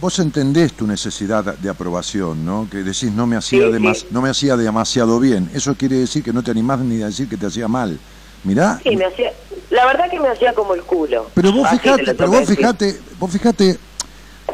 Vos 0.00 0.18
entendés 0.18 0.74
tu 0.74 0.86
necesidad 0.86 1.42
de 1.56 1.70
aprobación, 1.70 2.44
¿no? 2.44 2.68
Que 2.70 2.78
decís 2.78 3.10
no 3.12 3.26
me 3.26 3.36
hacía 3.36 3.66
Sí, 3.66 3.72
demas- 3.72 3.98
sí. 4.00 4.06
no 4.10 4.20
me 4.20 4.28
hacía 4.28 4.56
demasiado 4.56 5.18
bien. 5.18 5.50
Eso 5.54 5.74
quiere 5.74 5.96
decir 5.96 6.22
que 6.22 6.32
no 6.32 6.42
te 6.42 6.50
animás 6.50 6.80
ni 6.80 7.02
a 7.02 7.06
decir 7.06 7.28
que 7.28 7.36
te 7.36 7.46
hacía 7.46 7.66
mal. 7.66 7.98
Mirá. 8.44 8.78
Sí, 8.82 8.94
me 8.94 9.06
hacía, 9.06 9.32
la 9.70 9.86
verdad 9.86 10.10
que 10.10 10.20
me 10.20 10.28
hacía 10.28 10.52
como 10.52 10.74
el 10.74 10.82
culo. 10.82 11.30
Pero 11.34 11.50
vos 11.52 11.66
Así 11.66 11.78
fijate, 11.78 12.14
pero 12.14 12.30
vos 12.30 12.40
decir. 12.40 12.56
fijate, 12.56 13.00
vos 13.18 13.30
fijate, 13.32 13.78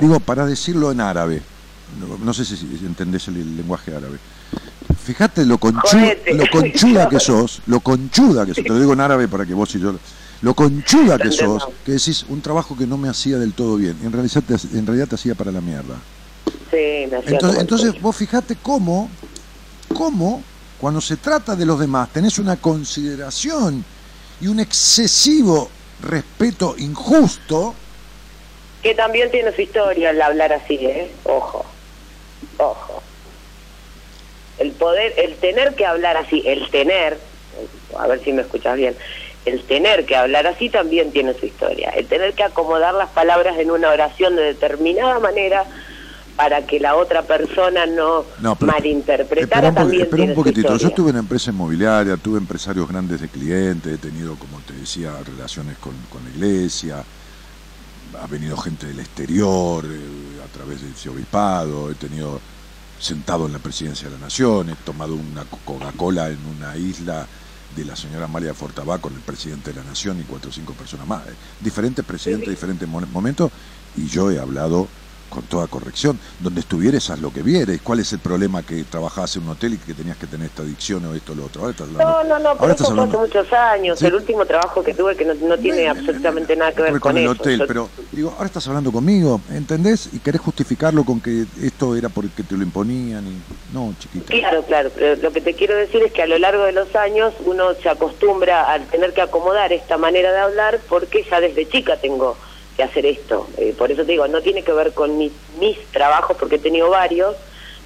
digo, 0.01 0.20
para 0.20 0.47
decirlo 0.47 0.93
en 0.93 1.01
árabe, 1.01 1.43
no, 2.01 2.24
no 2.24 2.32
sé 2.32 2.44
si, 2.44 2.55
entendés 2.86 3.27
el, 3.28 3.36
el 3.36 3.56
lenguaje 3.56 3.94
árabe. 3.94 4.19
Fíjate 5.05 5.44
lo, 5.44 5.59
conchu- 5.59 6.16
lo 6.35 6.44
conchuda 6.51 7.09
que 7.09 7.19
sos, 7.20 7.60
lo 7.66 7.81
conchuda 7.81 8.47
que 8.47 8.55
sos, 8.55 8.62
te 8.62 8.69
lo 8.70 8.78
digo 8.78 8.93
en 8.93 9.01
árabe 9.01 9.27
para 9.27 9.44
que 9.44 9.55
vos 9.55 9.74
y 9.74 9.81
yo, 9.81 9.94
lo 10.43 10.55
conchuda 10.55 11.19
que 11.19 11.31
sos, 11.31 11.69
que 11.86 11.93
decís 11.93 12.27
un 12.28 12.43
trabajo 12.43 12.77
que 12.77 12.86
no 12.86 12.98
me 12.98 13.09
hacía 13.09 13.39
del 13.39 13.52
todo 13.52 13.77
bien, 13.77 13.97
en 14.02 14.12
realidad 14.12 14.43
te, 14.47 14.55
en 14.77 14.86
realidad 14.86 15.06
te 15.09 15.14
hacía 15.14 15.35
para 15.35 15.52
la 15.52 15.60
mierda. 15.60 15.97
Sí, 16.70 17.06
me 17.10 17.16
hacía 17.16 17.39
Entonces, 17.60 18.01
vos 18.02 18.16
fijate 18.16 18.56
cómo, 18.60 19.09
cómo, 19.94 20.43
cuando 20.81 21.01
se 21.01 21.16
trata 21.16 21.55
de 21.55 21.64
los 21.64 21.78
demás, 21.78 22.12
tenés 22.12 22.40
una 22.40 22.56
consideración 22.56 23.85
y 24.40 24.48
un 24.48 24.59
excesivo 24.59 25.70
respeto 26.02 26.74
injusto, 26.77 27.74
Que 28.82 28.94
también 28.97 29.31
tiene 29.31 29.55
su 29.55 29.62
historia 29.62 30.10
el 30.10 30.20
hablar 30.20 30.52
así, 30.52 30.74
¿eh? 30.74 31.09
Ojo, 31.23 31.64
ojo. 32.59 33.01
El 34.59 34.73
poder, 34.73 35.14
el 35.19 35.36
tener 35.36 35.77
que 35.77 35.86
hablar 35.86 36.16
así, 36.16 36.43
el 36.44 36.69
tener, 36.70 37.16
a 37.97 38.09
ver 38.09 38.24
si 38.24 38.32
me 38.32 38.43
escuchas 38.43 38.77
bien, 38.77 38.97
el 39.44 39.64
tener 39.64 40.06
que 40.06 40.16
hablar 40.16 40.47
así 40.47 40.69
también 40.70 41.12
tiene 41.12 41.35
su 41.39 41.47
historia. 41.47 41.90
El 41.90 42.06
tener 42.06 42.35
que 42.35 42.44
acomodar 42.44 42.94
las 42.94 43.10
palabras 43.10 43.59
en 43.59 43.70
una 43.70 43.89
oración 43.90 44.36
de 44.36 44.43
determinada 44.43 45.19
manera 45.19 45.64
para 46.36 46.64
que 46.66 46.81
la 46.81 46.94
otra 46.97 47.23
persona 47.23 47.85
no, 47.86 48.24
No, 48.40 48.56
pero- 48.56 48.73
malinterpretara 48.73 49.43
espera 49.44 49.69
un, 49.69 49.74
también 49.74 50.02
espera 50.02 50.16
tiene 50.16 50.32
un 50.32 50.36
poquitito. 50.36 50.73
su 50.74 50.78
Yo 50.82 50.89
estuve 50.89 51.10
en 51.10 51.16
empresa 51.19 51.51
inmobiliaria, 51.51 52.16
tuve 52.16 52.39
empresarios 52.39 52.89
grandes 52.89 53.20
de 53.20 53.28
clientes, 53.28 53.93
he 53.93 53.98
tenido, 53.98 54.36
como 54.36 54.59
te 54.60 54.73
decía, 54.74 55.12
relaciones 55.27 55.77
con, 55.78 55.93
con 56.09 56.23
la 56.24 56.31
iglesia, 56.31 57.05
ha 58.20 58.27
venido 58.28 58.56
gente 58.56 58.86
del 58.86 59.01
exterior 59.01 59.85
eh, 59.85 60.40
a 60.44 60.56
través 60.56 60.82
de 60.82 60.90
ese 60.90 61.09
obispado, 61.09 61.90
he 61.90 61.94
tenido 61.94 62.40
sentado 62.98 63.47
en 63.47 63.52
la 63.52 63.59
presidencia 63.59 64.09
de 64.09 64.14
la 64.14 64.20
nación, 64.20 64.70
he 64.70 64.74
tomado 64.85 65.14
una 65.16 65.44
co- 65.44 65.59
Coca-Cola 65.64 66.28
en 66.28 66.39
una 66.47 66.77
isla 66.77 67.27
de 67.74 67.84
la 67.84 67.96
señora 67.96 68.28
María 68.28 68.54
Fortabá 68.54 68.98
con 69.00 69.14
el 69.14 69.22
presidente 69.22 69.70
de 69.72 69.76
la 69.80 69.84
nación 69.84 70.20
y 70.20 70.24
cuatro 70.24 70.50
o 70.50 70.52
cinco 70.52 70.74
personas 70.74 71.06
más. 71.06 71.26
eh, 71.28 71.36
Diferentes 71.60 72.04
presidentes, 72.04 72.50
diferentes 72.50 72.88
mo- 72.88 73.00
momentos, 73.06 73.50
y 73.94 74.06
yo 74.06 74.30
he 74.30 74.38
hablado 74.38 74.90
con 75.32 75.42
toda 75.44 75.66
corrección. 75.66 76.20
Donde 76.38 76.60
estuvieres, 76.60 77.09
haz 77.10 77.18
lo 77.20 77.32
que 77.32 77.42
vieres. 77.42 77.80
¿Cuál 77.82 78.00
es 78.00 78.12
el 78.12 78.18
problema 78.18 78.62
que 78.62 78.84
trabajabas 78.84 79.34
en 79.36 79.44
un 79.44 79.50
hotel 79.50 79.74
y 79.74 79.78
que 79.78 79.94
tenías 79.94 80.16
que 80.18 80.26
tener 80.26 80.46
esta 80.48 80.62
adicción 80.62 81.04
o 81.06 81.14
esto 81.14 81.32
o 81.32 81.34
lo 81.34 81.46
otro? 81.46 81.62
Ahora 81.62 81.70
estás 81.72 81.88
hablando- 81.88 82.12
No, 82.12 82.24
no, 82.24 82.38
no, 82.38 82.48
ahora 82.50 82.60
pero 82.60 82.72
estás 82.72 82.86
eso 82.88 82.94
fue 82.96 83.04
hace 83.04 83.16
muchos 83.16 83.52
años. 83.52 83.98
Sí. 83.98 84.06
El 84.06 84.14
último 84.14 84.44
trabajo 84.44 84.82
que 84.82 84.92
tuve 84.94 85.16
que 85.16 85.24
no, 85.24 85.34
no 85.34 85.56
tiene 85.59 85.88
absolutamente 85.88 86.54
nada 86.54 86.72
que 86.72 86.82
ver 86.82 87.00
con, 87.00 87.16
el 87.16 87.24
eso. 87.24 87.32
hotel, 87.32 87.59
Yo- 87.60 87.66
pero 87.66 87.88
digo, 88.12 88.30
ahora 88.32 88.46
estás 88.46 88.66
hablando 88.68 88.92
conmigo, 88.92 89.40
¿entendés? 89.50 90.10
Y 90.12 90.20
querés 90.20 90.40
justificarlo 90.42 91.04
con 91.04 91.20
que 91.20 91.46
esto 91.62 91.96
era 91.96 92.10
porque 92.10 92.42
te 92.42 92.56
lo 92.56 92.62
imponían 92.62 93.26
y 93.26 93.42
no, 93.72 93.94
chiquita. 93.98 94.26
Claro, 94.26 94.62
claro, 94.66 94.90
pero 94.94 95.16
lo 95.16 95.32
que 95.32 95.40
te 95.40 95.54
quiero 95.54 95.74
decir 95.76 96.02
es 96.02 96.12
que 96.12 96.22
a 96.22 96.26
lo 96.26 96.38
largo 96.38 96.64
de 96.64 96.72
los 96.72 96.94
años 96.94 97.32
uno 97.46 97.64
se 97.82 97.88
acostumbra 97.88 98.70
al 98.70 98.86
tener 98.88 99.14
que 99.14 99.22
acomodar 99.22 99.72
esta 99.72 99.96
manera 99.96 100.30
de 100.32 100.40
hablar 100.40 100.80
porque 100.90 101.24
ya 101.30 101.40
desde 101.40 101.68
chica 101.70 101.98
tengo 102.00 102.36
que 102.76 102.82
hacer 102.82 103.06
esto. 103.06 103.48
Eh, 103.58 103.74
por 103.76 103.90
eso 103.90 104.04
te 104.04 104.12
digo, 104.12 104.26
no 104.28 104.40
tiene 104.40 104.62
que 104.62 104.72
ver 104.72 104.92
con 104.92 105.18
mis, 105.18 105.32
mis 105.60 105.78
trabajos 105.92 106.36
porque 106.38 106.56
he 106.56 106.58
tenido 106.58 106.90
varios. 106.90 107.36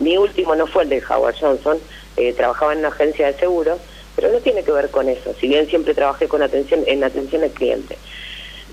Mi 0.00 0.16
último 0.18 0.54
no 0.54 0.66
fue 0.66 0.82
el 0.84 0.90
de 0.90 1.02
Howard 1.08 1.36
Johnson, 1.40 1.78
eh, 2.16 2.32
trabajaba 2.34 2.72
en 2.72 2.80
una 2.80 2.88
agencia 2.88 3.26
de 3.26 3.34
seguros, 3.38 3.78
pero 4.14 4.30
no 4.30 4.38
tiene 4.40 4.62
que 4.62 4.72
ver 4.72 4.90
con 4.90 5.08
eso. 5.08 5.34
Si 5.40 5.48
bien 5.48 5.66
siempre 5.68 5.94
trabajé 5.94 6.28
con 6.28 6.42
atención 6.42 6.80
en 6.86 7.02
atención 7.02 7.42
al 7.42 7.50
cliente, 7.50 7.96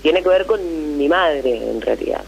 tiene 0.02 0.22
que 0.22 0.28
ver 0.28 0.44
con 0.46 0.98
mi 0.98 1.08
madre 1.08 1.70
en 1.70 1.80
realidad. 1.80 2.22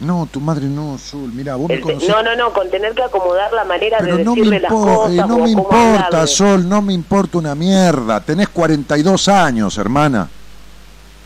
No, 0.00 0.26
tu 0.32 0.40
madre 0.40 0.64
no, 0.64 0.96
Sol, 0.96 1.30
mira, 1.32 1.56
vos 1.56 1.68
me 1.68 1.78
conocés. 1.78 2.08
no, 2.08 2.22
no, 2.22 2.34
no, 2.34 2.52
con 2.54 2.70
tener 2.70 2.94
que 2.94 3.02
acomodar 3.02 3.52
la 3.52 3.64
manera 3.64 3.98
Pero 4.00 4.16
de 4.16 4.24
no 4.24 4.34
me, 4.34 4.58
las 4.58 4.72
cosas. 4.72 5.12
eh, 5.12 5.16
no 5.28 5.38
me 5.38 5.50
importa, 5.50 6.06
hablarle. 6.06 6.26
Sol, 6.26 6.68
no 6.68 6.80
me 6.82 6.94
importa 6.94 7.36
una 7.38 7.54
mierda. 7.54 8.20
Tenés 8.22 8.48
42 8.48 9.28
años, 9.28 9.76
hermana. 9.76 10.28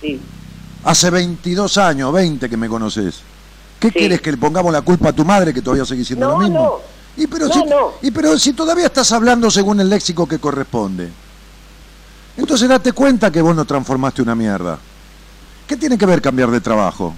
Sí. 0.01 0.21
Hace 0.85 1.11
22 1.11 1.79
años, 1.79 2.13
20 2.13 2.49
que 2.49 2.57
me 2.57 2.69
conoces. 2.69 3.17
¿Qué 3.81 3.89
Sí. 3.89 3.95
quieres 3.99 4.21
que 4.21 4.31
le 4.33 4.39
pongamos 4.39 4.73
la 4.73 4.83
culpa 4.83 5.11
a 5.11 5.13
tu 5.13 5.25
madre 5.25 5.53
que 5.53 5.63
todavía 5.63 5.85
sigue 5.85 6.05
siendo 6.05 6.27
No, 6.27 6.33
lo 6.33 6.39
mismo? 6.39 6.59
no. 6.59 7.23
Y 7.23 7.27
pero, 7.27 7.47
No, 7.49 7.53
si, 7.55 7.65
no. 7.65 7.93
y 8.03 8.11
pero 8.11 8.39
si 8.39 8.53
todavía 8.53 8.87
estás 8.87 9.11
hablando 9.13 9.51
según 9.51 9.81
el 9.81 9.89
léxico 9.89 10.27
que 10.27 10.39
corresponde. 10.39 11.09
Entonces 12.37 12.69
date 12.69 12.93
cuenta 12.93 13.31
que 13.31 13.41
vos 13.41 13.55
no 13.55 13.65
transformaste 13.65 14.23
una 14.23 14.35
mierda. 14.35 14.79
¿Qué 15.67 15.77
tiene 15.77 15.97
que 15.97 16.07
ver 16.07 16.21
cambiar 16.21 16.51
de 16.51 16.61
trabajo? 16.61 17.15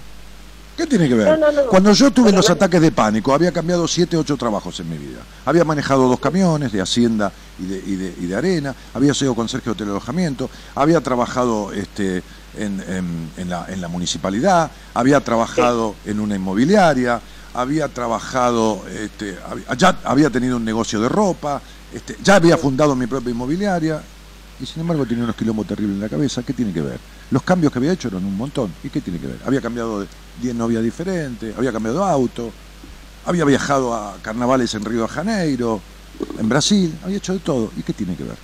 ¿Qué 0.77 0.85
tiene 0.85 1.09
que 1.09 1.15
ver? 1.15 1.39
No, 1.39 1.51
no, 1.51 1.63
no. 1.63 1.67
Cuando 1.69 1.91
yo 1.93 2.11
tuve 2.11 2.31
los 2.31 2.47
ataques 2.51 2.79
de 2.79 2.91
pánico, 2.91 3.33
había 3.33 3.51
cambiado 3.51 3.87
siete, 3.87 4.15
ocho 4.15 4.37
trabajos 4.37 4.79
en 4.79 4.87
mi 4.89 4.97
vida. 4.97 5.21
Había 5.45 5.65
manejado 5.65 6.07
dos 6.07 6.19
camiones 6.19 6.71
de 6.71 6.79
hacienda 6.81 7.31
y 7.59 7.65
de, 7.65 7.77
y 7.83 7.95
de, 7.95 8.15
y 8.21 8.25
de 8.27 8.35
arena, 8.35 8.75
había 8.93 9.15
sido 9.15 9.33
conserje 9.33 9.65
de 9.65 9.71
hotel 9.71 9.87
de 9.87 9.91
alojamiento, 9.93 10.51
había 10.75 11.01
trabajado 11.01 11.71
este, 11.73 12.21
en, 12.57 12.81
en- 12.87 13.29
en 13.37 13.49
la, 13.49 13.65
en 13.69 13.81
la 13.81 13.87
municipalidad, 13.87 14.71
había 14.93 15.19
trabajado 15.21 15.95
en 16.05 16.19
una 16.19 16.35
inmobiliaria, 16.35 17.19
había 17.53 17.87
trabajado, 17.87 18.83
este, 18.89 19.37
había- 19.49 19.73
ya 19.75 19.97
había 20.03 20.29
tenido 20.29 20.57
un 20.57 20.65
negocio 20.65 20.99
de 21.01 21.09
ropa, 21.09 21.61
este, 21.93 22.17
ya 22.23 22.35
había 22.35 22.57
fundado 22.57 22.95
mi 22.95 23.07
propia 23.07 23.31
inmobiliaria, 23.31 24.01
y 24.59 24.65
sin 24.65 24.81
embargo 24.81 25.05
tenía 25.05 25.23
unos 25.23 25.35
quilombos 25.35 25.67
terribles 25.67 25.95
en 25.95 26.01
la 26.01 26.09
cabeza. 26.09 26.41
¿Qué 26.43 26.53
tiene 26.53 26.73
que 26.73 26.81
ver? 26.81 26.99
Los 27.29 27.43
cambios 27.43 27.71
que 27.71 27.79
había 27.79 27.91
hecho 27.91 28.07
eran 28.07 28.25
un 28.25 28.35
montón. 28.35 28.73
¿Y 28.83 28.89
qué 28.89 29.01
tiene 29.01 29.19
que 29.19 29.27
ver? 29.27 29.37
Había 29.45 29.61
cambiado 29.61 30.01
de 30.01 30.07
10 30.41 30.55
novias 30.55 30.81
diferentes, 30.83 31.55
había 31.57 31.71
cambiado 31.71 31.99
de 32.05 32.11
auto, 32.11 32.51
había 33.25 33.45
viajado 33.45 33.93
a 33.93 34.15
carnavales 34.21 34.73
en 34.73 34.83
Río 34.85 35.03
de 35.03 35.07
Janeiro, 35.09 35.79
en 36.39 36.49
Brasil, 36.49 36.93
había 37.03 37.17
hecho 37.17 37.33
de 37.33 37.39
todo. 37.39 37.71
¿Y 37.77 37.83
qué 37.83 37.93
tiene 37.93 38.15
que 38.15 38.23
ver? 38.23 38.37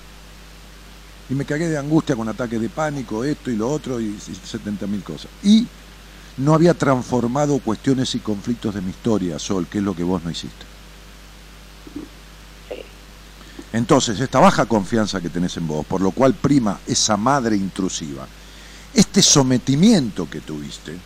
Y 1.33 1.35
me 1.35 1.45
cagué 1.45 1.67
de 1.67 1.79
angustia 1.79 2.15
con 2.15 2.29
ataques 2.29 2.61
de 2.61 2.69
pánico, 2.69 3.23
esto 3.23 3.49
y 3.49 3.55
lo 3.55 3.67
otro, 3.67 3.99
y 3.99 4.19
70 4.19 4.85
mil 4.85 5.01
cosas. 5.01 5.31
Y 5.41 5.65
no 6.37 6.53
había 6.53 6.75
transformado 6.75 7.57
cuestiones 7.57 8.13
y 8.13 8.19
conflictos 8.19 8.75
de 8.75 8.81
mi 8.81 8.91
historia, 8.91 9.39
Sol, 9.39 9.65
que 9.65 9.79
es 9.79 9.83
lo 9.83 9.95
que 9.95 10.03
vos 10.03 10.23
no 10.23 10.29
hiciste. 10.29 10.63
Entonces, 13.71 14.19
esta 14.19 14.39
baja 14.39 14.67
confianza 14.67 15.21
que 15.21 15.29
tenés 15.31 15.57
en 15.57 15.67
vos, 15.67 15.83
por 15.87 16.01
lo 16.01 16.11
cual 16.11 16.35
prima 16.35 16.79
esa 16.85 17.17
madre 17.17 17.55
intrusiva, 17.55 18.27
este 18.93 19.23
sometimiento 19.23 20.29
que 20.29 20.39
tuviste, 20.39 20.99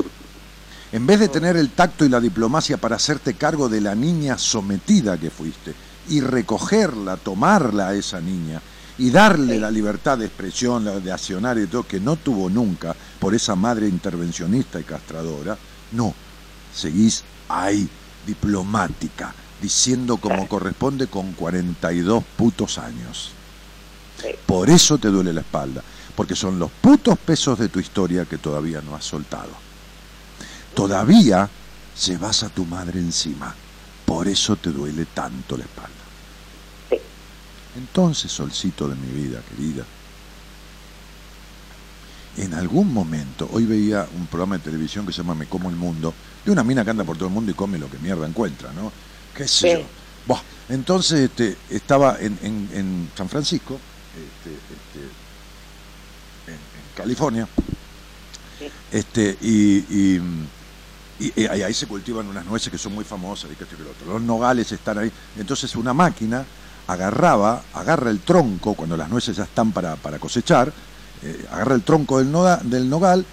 en 0.92 1.08
vez 1.08 1.22
de 1.22 1.30
tener 1.30 1.56
el 1.56 1.70
tacto 1.70 2.04
y 2.04 2.10
la 2.10 2.20
diplomacia 2.20 2.76
para 2.76 2.98
hacerte 2.98 3.36
cargo 3.36 3.70
de 3.70 3.80
la 3.80 3.96
niña 3.96 4.38
sometida 4.38 5.18
que 5.18 5.30
fuiste 5.30 5.74
y 6.10 6.20
recogerla, 6.20 7.16
tomarla 7.16 7.88
a 7.88 7.96
esa 7.96 8.20
niña 8.20 8.62
y 8.98 9.12
darle 9.12 9.60
la 9.60 9.70
libertad 9.70 10.18
de 10.18 10.26
expresión, 10.26 10.86
la 10.86 11.00
de 11.00 11.12
accionar 11.12 11.58
y 11.58 11.68
todo, 11.68 11.84
que 11.84 12.00
no 12.00 12.16
tuvo 12.16 12.50
nunca 12.50 12.96
por 13.20 13.36
esa 13.36 13.56
madre 13.56 13.88
intervencionista 13.88 14.80
y 14.80 14.84
castradora, 14.84 15.58
no, 15.92 16.14
seguís 16.74 17.24
ahí, 17.50 17.88
diplomática, 18.26 19.34
diciendo 19.62 20.18
como 20.18 20.48
corresponde 20.48 21.08
con 21.08 21.34
42 21.34 22.24
putos 22.36 22.78
años. 22.78 23.32
Sí. 24.22 24.30
Por 24.46 24.70
eso 24.70 24.98
te 24.98 25.10
duele 25.10 25.32
la 25.32 25.42
espalda, 25.42 25.84
porque 26.16 26.36
son 26.36 26.58
los 26.58 26.72
putos 26.72 27.18
pesos 27.20 27.60
de 27.60 27.70
tu 27.70 27.80
historia 27.80 28.26
que 28.26 28.40
todavía 28.40 28.82
no 28.82 28.96
has 28.96 29.06
soltado. 29.06 29.52
Todavía 30.74 31.50
llevas 32.06 32.44
a 32.44 32.50
tu 32.50 32.66
madre 32.66 33.00
encima, 33.00 33.54
por 34.06 34.28
eso 34.28 34.56
te 34.56 34.72
duele 34.72 35.06
tanto 35.14 35.58
la 35.58 35.64
espalda. 35.64 35.97
Entonces, 37.78 38.32
solcito 38.32 38.88
de 38.88 38.96
mi 38.96 39.08
vida, 39.08 39.40
querida, 39.50 39.84
en 42.38 42.54
algún 42.54 42.94
momento, 42.94 43.48
hoy 43.52 43.66
veía 43.66 44.08
un 44.16 44.28
programa 44.28 44.58
de 44.58 44.64
televisión 44.64 45.06
que 45.06 45.12
se 45.12 45.22
llama 45.22 45.36
Me 45.36 45.46
como 45.48 45.70
el 45.70 45.76
mundo, 45.76 46.14
de 46.46 46.52
una 46.52 46.64
mina 46.64 46.84
que 46.84 46.92
anda 46.92 47.04
por 47.04 47.18
todo 47.18 47.28
el 47.30 47.34
mundo 47.34 47.52
y 47.52 47.56
come 47.56 47.78
lo 47.78 47.90
que 47.90 47.98
mierda 47.98 48.28
encuentra, 48.28 48.72
¿no? 48.74 48.92
¿Qué 49.36 49.48
sé 49.48 49.70
Sí. 49.70 49.74
yo? 49.74 50.38
Entonces 50.70 51.22
este, 51.22 51.56
estaba 51.70 52.18
en, 52.20 52.38
en- 52.44 52.70
en 52.74 53.10
San 53.16 53.30
Francisco, 53.30 53.80
este, 54.14 54.52
este, 54.52 55.00
en, 56.48 56.54
en 56.54 56.84
California, 56.96 57.48
Sí. 58.60 58.70
este, 58.92 59.38
y, 59.42 59.78
y- 59.90 60.22
y- 61.20 61.42
y 61.42 61.46
ahí, 61.48 61.62
ahí 61.64 61.74
se 61.74 61.86
cultivan 61.88 62.28
unas 62.28 62.46
nueces 62.46 62.70
que 62.70 62.78
son 62.78 62.94
muy 62.94 63.06
famosas 63.06 63.50
y 63.52 63.56
que 63.56 63.66
que 63.66 63.82
lo 63.82 63.90
otro. 63.92 64.12
Los 64.14 64.22
nogales 64.22 64.70
están 64.74 64.98
ahí. 64.98 65.12
Entonces 65.40 65.74
una 65.78 65.94
máquina 65.94 66.46
agarraba, 66.88 67.62
agarra 67.74 68.10
el 68.10 68.20
tronco, 68.20 68.74
cuando 68.74 68.96
las 68.98 69.10
nueces 69.10 69.36
ya 69.38 69.44
están 69.44 69.72
para, 69.72 69.96
para 69.96 70.20
cosechar, 70.20 70.72
eh, 71.24 71.46
agarra 71.52 71.76
el 71.76 71.84
tronco 71.84 72.20
del, 72.20 72.32
noda- 72.32 72.62
del 72.64 72.90
nogal 72.90 73.26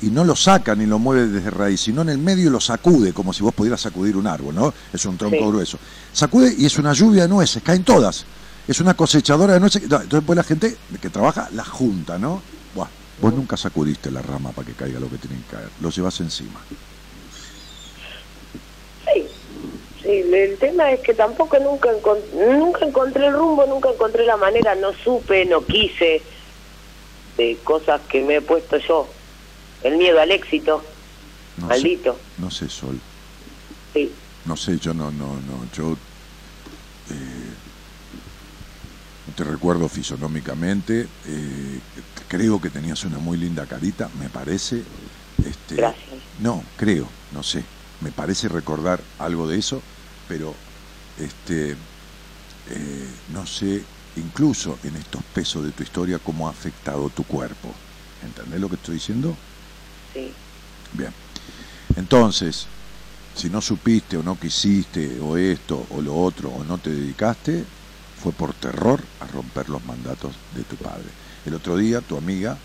y 0.00 0.06
no 0.10 0.24
lo 0.24 0.36
saca 0.36 0.74
ni 0.74 0.86
lo 0.86 0.98
mueve 0.98 1.26
desde 1.28 1.50
raíz, 1.50 1.80
sino 1.80 2.02
en 2.02 2.10
el 2.10 2.18
medio 2.18 2.50
lo 2.50 2.60
sacude, 2.60 3.12
como 3.12 3.32
si 3.32 3.42
vos 3.42 3.54
pudieras 3.54 3.80
sacudir 3.80 4.16
un 4.16 4.26
árbol, 4.26 4.54
¿no? 4.54 4.72
Es 4.92 5.04
un 5.06 5.16
tronco 5.16 5.38
Sí. 5.38 5.44
grueso. 5.50 5.78
Sacude 6.12 6.54
y 6.56 6.66
es 6.66 6.78
una 6.78 6.92
lluvia 6.92 7.22
de 7.22 7.28
nueces, 7.28 7.62
caen 7.62 7.82
todas. 7.84 8.24
Es 8.68 8.80
una 8.80 8.94
cosechadora 8.94 9.54
de 9.54 9.60
noche. 9.60 9.80
Entonces, 9.82 10.08
después 10.10 10.36
la 10.36 10.44
gente 10.44 10.76
que 11.00 11.08
trabaja 11.10 11.48
la 11.52 11.64
junta, 11.64 12.18
¿no? 12.18 12.42
Buah, 12.74 12.86
vos 13.22 13.32
nunca 13.32 13.56
sacudiste 13.56 14.10
la 14.10 14.20
rama 14.20 14.50
para 14.52 14.66
que 14.66 14.74
caiga 14.74 15.00
lo 15.00 15.08
que 15.08 15.16
tiene 15.16 15.36
que 15.36 15.56
caer. 15.56 15.70
Lo 15.80 15.88
llevas 15.90 16.20
encima. 16.20 16.60
Sí, 19.06 19.24
el 20.08 20.58
tema 20.58 20.90
es 20.92 21.00
que 21.00 21.14
tampoco 21.14 21.58
nunca, 21.58 21.90
nunca 22.32 22.84
encontré 22.84 23.26
el 23.26 23.34
rumbo, 23.34 23.66
nunca 23.66 23.90
encontré 23.90 24.24
la 24.24 24.36
manera, 24.36 24.74
no 24.74 24.92
supe, 24.92 25.44
no 25.44 25.64
quise 25.64 26.22
de 27.36 27.56
cosas 27.62 28.00
que 28.08 28.22
me 28.22 28.36
he 28.36 28.40
puesto 28.40 28.78
yo. 28.78 29.06
El 29.82 29.96
miedo 29.96 30.20
al 30.20 30.30
éxito, 30.32 30.82
maldito. 31.58 32.18
no 32.38 32.50
sé, 32.50 32.68
Sol. 32.68 32.98
Sí. 33.92 34.12
No 34.44 34.56
sé, 34.56 34.78
yo 34.78 34.94
no, 34.94 35.10
no, 35.12 35.34
no, 35.34 35.66
yo 35.76 35.92
eh, 37.10 37.50
no 39.26 39.34
te 39.34 39.44
recuerdo 39.44 39.88
fisonómicamente, 39.88 41.06
eh, 41.26 41.80
creo 42.28 42.60
que 42.60 42.70
tenías 42.70 43.04
una 43.04 43.18
muy 43.18 43.36
linda 43.38 43.66
carita, 43.66 44.10
me 44.18 44.28
parece. 44.28 44.82
Este, 45.44 45.76
Gracias. 45.76 46.18
No, 46.40 46.64
creo, 46.76 47.06
no 47.32 47.42
sé, 47.42 47.62
me 48.00 48.10
parece 48.10 48.48
recordar 48.48 49.00
algo 49.18 49.46
de 49.46 49.58
eso, 49.58 49.82
pero 50.28 50.54
este, 51.18 51.70
eh, 51.72 53.08
no 53.32 53.46
sé, 53.46 53.82
incluso 54.16 54.78
en 54.84 54.96
estos 54.96 55.22
pesos 55.34 55.64
de 55.64 55.72
tu 55.72 55.82
historia, 55.82 56.18
cómo 56.18 56.46
ha 56.46 56.50
afectado 56.50 57.08
tu 57.10 57.24
cuerpo. 57.24 57.68
¿Entendés 58.24 58.60
lo 58.60 58.68
que 58.68 58.76
estoy 58.76 58.94
diciendo? 58.94 59.34
Sí. 60.12 60.32
Bien. 60.92 61.12
Entonces, 61.96 62.66
si 63.34 63.48
no 63.48 63.60
supiste 63.60 64.16
o 64.16 64.22
no 64.22 64.38
quisiste 64.38 65.18
o 65.20 65.36
esto 65.36 65.86
o 65.90 66.02
lo 66.02 66.14
otro 66.16 66.50
o 66.50 66.64
no 66.64 66.78
te 66.78 66.90
dedicaste, 66.90 67.64
fue 68.22 68.32
por 68.32 68.52
terror 68.54 69.00
a 69.20 69.26
romper 69.28 69.68
los 69.68 69.84
mandatos 69.84 70.34
de 70.56 70.62
tu 70.64 70.76
padre. 70.76 71.04
El 71.46 71.54
otro 71.54 71.76
día 71.76 72.00
tu 72.00 72.16
amiga, 72.16 72.56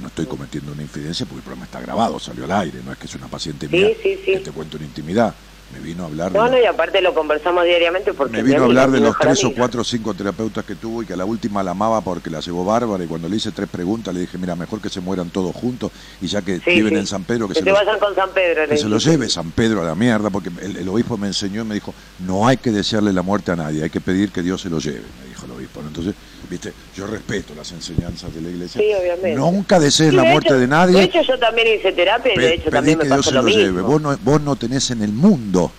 no 0.00 0.08
estoy 0.08 0.26
cometiendo 0.26 0.72
una 0.72 0.82
infidencia 0.82 1.24
porque 1.26 1.38
el 1.38 1.44
programa 1.44 1.64
está 1.64 1.80
grabado, 1.80 2.18
salió 2.18 2.44
al 2.44 2.52
aire, 2.52 2.80
no 2.84 2.92
es 2.92 2.98
que 2.98 3.06
es 3.06 3.14
una 3.14 3.28
paciente 3.28 3.68
Sí, 3.68 3.76
mía 3.76 3.88
sí, 4.02 4.18
sí. 4.24 4.32
que 4.32 4.40
te 4.40 4.50
cuento 4.50 4.76
una 4.76 4.86
intimidad. 4.86 5.34
Me 5.70 5.78
vino 5.78 6.02
a 6.02 6.06
hablar 6.06 6.32
No, 6.32 6.44
de, 6.46 6.50
no, 6.50 6.58
y 6.58 6.64
aparte 6.66 7.00
lo 7.00 7.14
conversamos 7.14 7.64
diariamente 7.64 8.12
porque 8.12 8.38
me 8.38 8.42
vino 8.42 8.62
a 8.62 8.64
hablar 8.64 8.90
de 8.90 8.98
los 8.98 9.16
tres 9.16 9.44
o 9.44 9.52
cuatro 9.54 9.82
o 9.82 9.84
cinco 9.84 10.14
terapeutas 10.14 10.64
que 10.64 10.74
tuvo 10.74 11.02
y 11.02 11.06
que 11.06 11.12
a 11.12 11.16
la 11.16 11.24
última 11.24 11.62
la 11.62 11.70
amaba 11.70 12.02
porque 12.02 12.28
la 12.28 12.40
llevó 12.40 12.64
bárbara 12.64 13.04
y 13.04 13.06
cuando 13.06 13.28
le 13.28 13.36
hice 13.36 13.52
tres 13.52 13.68
preguntas 13.68 14.12
le 14.12 14.20
dije, 14.22 14.36
mira, 14.36 14.56
mejor 14.56 14.80
que 14.80 14.88
se 14.90 15.00
mueran 15.00 15.30
todos 15.30 15.54
juntos 15.54 15.92
y 16.20 16.26
ya 16.26 16.42
que 16.42 16.56
Sí, 16.58 16.70
viven 16.74 16.94
sí. 16.94 16.98
en 17.00 17.06
San 17.06 17.24
Pedro 17.24 17.46
que, 17.46 17.54
Que 17.54 17.60
se 17.60 17.66
los- 17.66 17.78
con 18.00 18.14
San 18.16 18.32
Pedro. 18.34 18.66
que 18.68 18.76
se 18.76 18.88
lo 18.88 18.98
lleve 18.98 19.28
San 19.28 19.52
Pedro 19.52 19.82
a 19.82 19.84
la 19.84 19.94
mierda, 19.94 20.28
porque 20.30 20.50
el, 20.60 20.76
el 20.76 20.88
obispo 20.88 21.16
me 21.16 21.28
enseñó 21.28 21.62
y 21.62 21.64
me 21.64 21.74
dijo, 21.74 21.94
no 22.18 22.48
hay 22.48 22.56
que 22.56 22.72
desearle 22.72 23.12
la 23.12 23.22
muerte 23.22 23.52
a 23.52 23.56
nadie, 23.56 23.84
hay 23.84 23.90
que 23.90 24.00
pedir 24.00 24.32
que 24.32 24.42
Dios 24.42 24.60
se 24.62 24.70
lo 24.70 24.80
lleve, 24.80 25.12
me 25.16 25.26
dijo 25.26 25.46
el 25.46 25.52
obispo. 25.52 25.80
Entonces, 25.86 26.16
viste, 26.50 26.72
yo 26.96 27.06
respeto 27.06 27.54
las 27.54 27.70
enseñanzas 27.72 28.34
de 28.34 28.40
la 28.40 28.48
iglesia. 28.50 28.80
Sí, 28.80 28.88
obviamente. 28.92 29.34
Nunca 29.36 29.78
desees 29.78 30.10
Sí, 30.10 30.16
la 30.16 30.24
muerte 30.24 30.48
hecho- 30.48 30.58
de 30.58 30.66
nadie, 30.66 30.96
De 30.98 31.04
hecho, 31.04 31.22
yo 31.22 31.38
también 31.38 31.68
hice 31.78 31.92
terapia 31.92 32.34
y 32.34 32.38
de 32.38 32.54
hecho 32.54 32.70
también 32.70 32.98
me 32.98 33.04
que 33.04 33.08
Dios 33.08 33.18
pasó 33.20 33.30
se 33.30 33.34
lo 33.36 33.42
lo 33.42 33.46
mismo. 33.46 33.62
lleve. 33.62 33.82
Vos 33.82 34.02
no, 34.02 34.18
vos 34.18 34.40
no 34.40 34.56
tenés 34.56 34.90
en 34.90 35.02
el 35.02 35.12
mundo, 35.12 35.70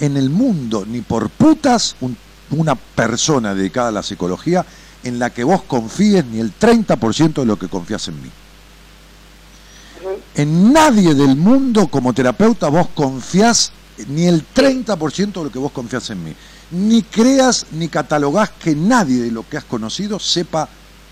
en 0.00 0.16
el 0.16 0.28
mundo, 0.30 0.84
ni 0.86 1.00
por 1.00 1.30
putas, 1.30 1.94
un- 2.00 2.16
una 2.50 2.74
persona 2.74 3.54
dedicada 3.54 3.88
a 3.88 3.92
la 3.92 4.02
psicología 4.02 4.66
en 5.04 5.18
la 5.18 5.30
que 5.30 5.44
vos 5.44 5.62
confíes 5.62 6.24
ni 6.24 6.40
el 6.40 6.52
30% 6.52 7.42
de 7.42 7.46
lo 7.46 7.56
que 7.58 7.68
confías 7.68 8.08
en 8.08 8.20
mí. 8.22 8.30
En 10.34 10.72
nadie 10.72 11.14
del 11.14 11.36
mundo 11.36 11.88
como 11.88 12.12
terapeuta 12.12 12.68
vos 12.68 12.88
confiás 12.94 13.72
ni 14.08 14.26
el 14.26 14.44
30% 14.44 15.40
de 15.40 15.44
lo 15.46 15.52
que 15.52 15.58
vos 15.58 15.72
confías 15.72 16.08
en 16.10 16.24
mí. 16.24 16.34
Ni 16.70 17.02
creas 17.02 17.66
ni 17.72 17.88
catalogás 17.88 18.50
que 18.50 18.74
nadie 18.74 19.22
de 19.22 19.30
lo 19.30 19.48
que 19.48 19.56
has 19.56 19.64
conocido 19.64 20.18
sepa 20.18 20.68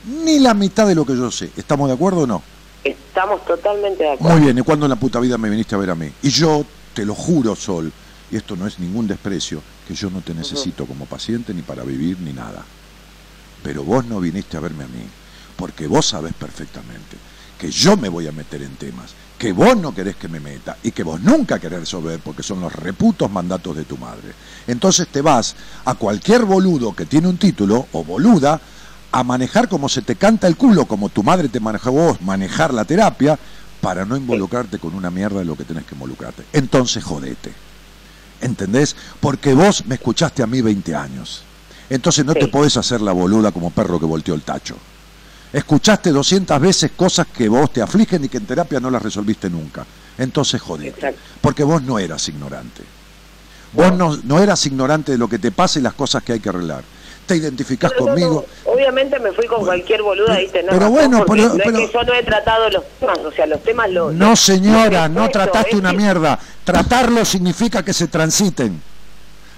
ni 0.06 0.38
la 0.38 0.54
mitad 0.54 0.86
de 0.86 0.94
lo 0.94 1.04
que 1.04 1.16
yo 1.16 1.30
sé. 1.30 1.50
¿Estamos 1.56 1.88
de 1.88 1.94
acuerdo 1.94 2.20
o 2.20 2.26
no? 2.26 2.42
Estamos 2.84 3.44
totalmente 3.44 4.04
de 4.04 4.12
acuerdo. 4.12 4.36
Muy 4.36 4.44
bien, 4.44 4.58
¿y 4.58 4.62
cuándo 4.62 4.86
en 4.86 4.90
la 4.90 4.96
puta 4.96 5.18
vida 5.18 5.38
me 5.38 5.50
viniste 5.50 5.74
a 5.74 5.78
ver 5.78 5.90
a 5.90 5.94
mí? 5.94 6.10
Y 6.22 6.28
yo 6.28 6.64
te 6.94 7.04
lo 7.04 7.14
juro, 7.14 7.56
Sol, 7.56 7.92
y 8.30 8.36
esto 8.36 8.56
no 8.56 8.66
es 8.66 8.78
ningún 8.78 9.06
desprecio, 9.06 9.62
que 9.88 9.94
yo 9.94 10.10
no 10.10 10.20
te 10.20 10.34
necesito 10.34 10.86
como 10.86 11.06
paciente 11.06 11.54
ni 11.54 11.62
para 11.62 11.82
vivir 11.82 12.18
ni 12.20 12.32
nada. 12.32 12.64
Pero 13.62 13.82
vos 13.82 14.04
no 14.04 14.20
viniste 14.20 14.56
a 14.56 14.60
verme 14.60 14.84
a 14.84 14.88
mí, 14.88 15.02
porque 15.56 15.86
vos 15.86 16.06
sabés 16.06 16.34
perfectamente 16.34 17.16
que 17.58 17.70
yo 17.70 17.96
me 17.96 18.08
voy 18.08 18.28
a 18.28 18.32
meter 18.32 18.62
en 18.62 18.76
temas, 18.76 19.14
que 19.38 19.52
vos 19.52 19.76
no 19.76 19.94
querés 19.94 20.16
que 20.16 20.28
me 20.28 20.40
meta 20.40 20.76
y 20.82 20.92
que 20.92 21.02
vos 21.02 21.20
nunca 21.20 21.58
querés 21.58 21.80
resolver 21.80 22.20
porque 22.20 22.42
son 22.42 22.60
los 22.60 22.72
reputos 22.72 23.30
mandatos 23.30 23.76
de 23.76 23.84
tu 23.84 23.96
madre. 23.98 24.32
Entonces 24.66 25.08
te 25.08 25.20
vas 25.20 25.54
a 25.84 25.94
cualquier 25.94 26.44
boludo 26.44 26.94
que 26.94 27.04
tiene 27.06 27.28
un 27.28 27.36
título 27.36 27.86
o 27.92 28.02
boluda 28.04 28.60
a 29.12 29.22
manejar 29.22 29.68
como 29.68 29.88
se 29.88 30.02
te 30.02 30.16
canta 30.16 30.46
el 30.46 30.56
culo, 30.56 30.86
como 30.86 31.08
tu 31.10 31.22
madre 31.22 31.48
te 31.48 31.60
manejó 31.60 31.92
vos, 31.92 32.20
manejar 32.22 32.72
la 32.74 32.84
terapia, 32.84 33.38
para 33.80 34.04
no 34.04 34.16
involucrarte 34.16 34.78
con 34.78 34.94
una 34.94 35.10
mierda 35.10 35.38
de 35.40 35.44
lo 35.44 35.54
que 35.56 35.64
tenés 35.64 35.84
que 35.84 35.94
involucrarte. 35.94 36.44
Entonces 36.52 37.04
jodete. 37.04 37.52
¿Entendés? 38.40 38.96
Porque 39.20 39.54
vos 39.54 39.84
me 39.86 39.94
escuchaste 39.96 40.42
a 40.42 40.46
mí 40.46 40.60
20 40.60 40.94
años. 40.94 41.42
Entonces 41.88 42.24
no 42.24 42.32
Sí. 42.32 42.40
te 42.40 42.48
podés 42.48 42.76
hacer 42.76 43.00
la 43.00 43.12
boluda 43.12 43.52
como 43.52 43.70
perro 43.70 44.00
que 44.00 44.06
volteó 44.06 44.34
el 44.34 44.42
tacho. 44.42 44.76
Escuchaste 45.56 46.10
200 46.10 46.60
veces 46.60 46.90
cosas 46.94 47.26
que 47.28 47.48
vos 47.48 47.72
te 47.72 47.80
afligen 47.80 48.22
y 48.22 48.28
que 48.28 48.36
en 48.36 48.44
terapia 48.44 48.78
no 48.78 48.90
las 48.90 49.00
resolviste 49.02 49.48
nunca. 49.48 49.86
Entonces 50.18 50.60
jodete. 50.60 50.90
Exacto. 50.90 51.18
Porque 51.40 51.64
vos 51.64 51.82
no 51.82 51.98
eras 51.98 52.28
ignorante. 52.28 52.82
Vos 53.72 53.90
no, 53.96 54.18
no 54.24 54.38
eras 54.42 54.66
ignorante 54.66 55.12
de 55.12 55.18
lo 55.18 55.28
que 55.28 55.38
te 55.38 55.50
pasa 55.52 55.78
y 55.78 55.82
las 55.82 55.94
cosas 55.94 56.22
que 56.22 56.34
hay 56.34 56.40
que 56.40 56.50
arreglar. 56.50 56.84
Te 57.26 57.36
identificás 57.36 57.92
conmigo. 57.94 58.44
no, 58.66 58.72
Obviamente 58.72 59.18
me 59.18 59.32
fui 59.32 59.46
con 59.46 59.60
Bueno, 59.60 59.66
cualquier 59.68 60.02
boluda, 60.02 60.36
¿viste? 60.36 60.62
No, 60.62 60.72
pero 60.72 60.90
bueno, 60.90 61.24
pero- 61.26 61.48
no 61.48 61.54
pero- 61.56 61.78
es 61.78 61.86
que 61.86 61.92
yo 61.94 62.02
no 62.02 62.12
he 62.12 62.22
tratado 62.22 62.68
los 62.68 62.84
temas, 63.00 63.18
o 63.20 63.32
sea, 63.32 63.46
los 63.46 63.62
temas 63.62 63.90
los... 63.90 64.12
No, 64.12 64.36
señora, 64.36 65.08
los 65.08 65.16
no 65.16 65.28
trataste 65.30 65.70
es 65.70 65.76
una 65.76 65.92
que- 65.92 65.96
mierda. 65.96 66.38
Tratarlo 66.64 67.24
significa 67.24 67.82
que 67.82 67.94
se 67.94 68.08
transiten. 68.08 68.78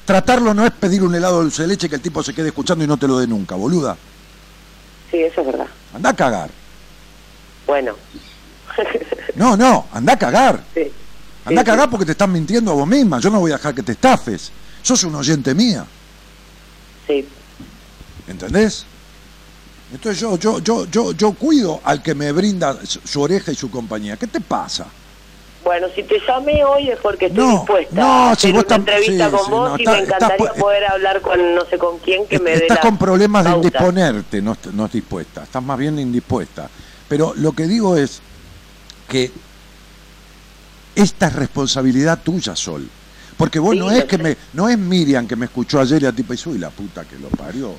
Tratarlo 0.04 0.54
no 0.54 0.64
es 0.64 0.70
pedir 0.70 1.02
un 1.02 1.12
helado 1.16 1.38
de 1.38 1.42
dulce 1.42 1.62
de 1.62 1.68
leche 1.68 1.88
que 1.88 1.96
el 1.96 2.00
tipo 2.00 2.22
se 2.22 2.32
quede 2.32 2.48
escuchando 2.48 2.84
y 2.84 2.86
no 2.86 2.96
te 2.96 3.08
lo 3.08 3.18
dé 3.18 3.26
nunca, 3.26 3.56
boluda. 3.56 3.96
Sí, 5.10 5.22
eso 5.22 5.40
es 5.40 5.46
verdad. 5.46 5.66
Anda 5.94 6.10
a 6.10 6.16
cagar. 6.16 6.50
Bueno. 7.66 7.94
No, 9.34 9.56
no, 9.56 9.86
anda 9.92 10.12
a 10.14 10.18
cagar. 10.18 10.62
sí. 10.74 10.90
Anda 11.44 11.60
a 11.60 11.64
sí. 11.64 11.70
cagar 11.70 11.90
porque 11.90 12.06
te 12.06 12.12
estás 12.12 12.28
mintiendo 12.28 12.70
a 12.72 12.74
vos 12.74 12.86
misma. 12.86 13.20
Yo 13.20 13.30
no 13.30 13.40
voy 13.40 13.52
a 13.52 13.56
dejar 13.56 13.74
que 13.74 13.82
te 13.82 13.92
estafes. 13.92 14.50
Sos 14.82 15.04
un 15.04 15.14
oyente 15.14 15.54
mía. 15.54 15.84
Sí, 17.06 17.26
¿Entendés? 18.28 18.84
Entonces 19.92 20.20
yo, 20.20 20.38
yo, 20.38 20.58
yo, 20.60 20.84
yo, 20.86 21.12
yo 21.12 21.32
cuido 21.32 21.80
al 21.82 22.02
que 22.02 22.14
me 22.14 22.30
brinda 22.32 22.78
su 22.84 23.22
oreja 23.22 23.50
y 23.50 23.54
su 23.54 23.70
compañía. 23.70 24.16
¿Qué 24.16 24.26
te 24.26 24.40
pasa? 24.40 24.86
Bueno, 25.68 25.88
si 25.94 26.02
te 26.02 26.18
llamé 26.26 26.64
hoy 26.64 26.88
es 26.88 26.98
porque 27.00 27.26
estoy 27.26 27.44
No, 27.44 27.50
dispuesta 27.58 27.94
no, 28.00 28.34
si 28.34 28.52
vos 28.52 28.64
una 28.66 28.76
entrevista 28.76 29.26
sí, 29.26 29.30
con 29.32 29.44
sí, 29.44 29.50
vos 29.50 29.68
no, 29.68 29.76
y 29.76 29.82
está- 29.82 29.92
me 29.92 29.98
encantaría 29.98 30.46
está 30.46 30.54
po- 30.54 30.60
poder 30.60 30.84
hablar 30.86 31.20
con 31.20 31.54
no 31.54 31.66
sé 31.66 31.76
con 31.76 31.98
quién 31.98 32.26
que 32.26 32.38
me 32.38 32.52
dé 32.52 32.56
Estás 32.62 32.78
con 32.78 32.96
problemas 32.96 33.44
de 33.44 33.50
indisponerte, 33.50 34.40
no, 34.40 34.56
no 34.72 34.86
es 34.86 34.92
dispuesta. 34.92 35.42
Estás 35.42 35.62
más 35.62 35.76
bien 35.76 35.98
indispuesta. 35.98 36.70
Pero 37.06 37.34
lo 37.36 37.52
que 37.52 37.66
digo 37.66 37.98
es 37.98 38.22
que 39.10 39.30
esta 40.96 41.26
es 41.26 41.34
responsabilidad 41.34 42.18
tuya, 42.24 42.56
Sol. 42.56 42.88
Porque 43.36 43.58
vos 43.58 43.74
Sí, 43.74 43.78
no 43.78 43.90
es 43.90 44.04
que 44.04 44.16
sé. 44.16 44.22
me, 44.22 44.36
no 44.54 44.70
es 44.70 44.78
Miriam 44.78 45.28
que 45.28 45.36
me 45.36 45.44
escuchó 45.44 45.80
ayer 45.80 46.02
y 46.02 46.06
a 46.06 46.12
tipo 46.12 46.32
y 46.32 46.38
soy 46.38 46.56
la 46.56 46.70
puta 46.70 47.04
que 47.04 47.18
lo 47.18 47.28
parió. 47.28 47.72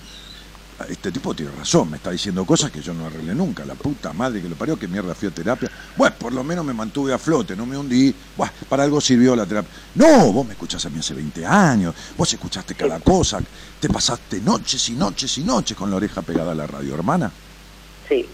Este 0.88 1.12
tipo 1.12 1.34
tiene 1.34 1.52
razón, 1.52 1.90
me 1.92 1.98
está 1.98 2.12
diciendo 2.12 2.46
cosas 2.46 2.72
que 2.72 2.82
yo 2.82 2.94
no 2.94 3.06
arreglé 3.06 3.36
nunca. 3.36 3.66
La 3.66 3.76
puta 3.76 4.14
madre 4.14 4.42
que 4.42 4.50
lo 4.50 4.56
parió, 4.56 4.78
que 4.78 4.88
mierda 4.88 5.14
fui 5.14 5.28
a 5.28 5.32
terapia. 5.32 5.70
Bueno, 5.98 6.16
por 6.18 6.34
lo 6.34 6.44
menos 6.44 6.64
me 6.64 6.74
mantuve 6.74 7.14
a 7.14 7.18
flote, 7.18 7.56
no 7.56 7.66
me 7.66 7.78
hundí. 7.78 8.14
Buah, 8.38 8.50
para 8.70 8.84
algo 8.84 9.02
sirvió 9.02 9.36
la 9.36 9.46
terapia. 9.46 9.70
No, 9.96 10.32
vos 10.32 10.46
me 10.46 10.54
escuchás 10.54 10.86
a 10.86 10.90
mí 10.90 11.00
hace 11.00 11.14
20 11.14 11.46
años, 11.46 11.94
vos 12.18 12.32
escuchaste 12.32 12.76
cada 12.76 13.00
cosa, 13.00 13.40
te 13.80 13.90
pasaste 13.90 14.40
noches 14.42 14.90
y 14.90 14.94
noches 14.94 15.38
y 15.38 15.44
noches 15.44 15.76
con 15.76 15.90
la 15.90 15.98
oreja 15.98 16.22
pegada 16.22 16.54
a 16.54 16.56
la 16.56 16.68
radio, 16.68 16.94
hermana. 16.94 17.32
Sí, 18.08 18.26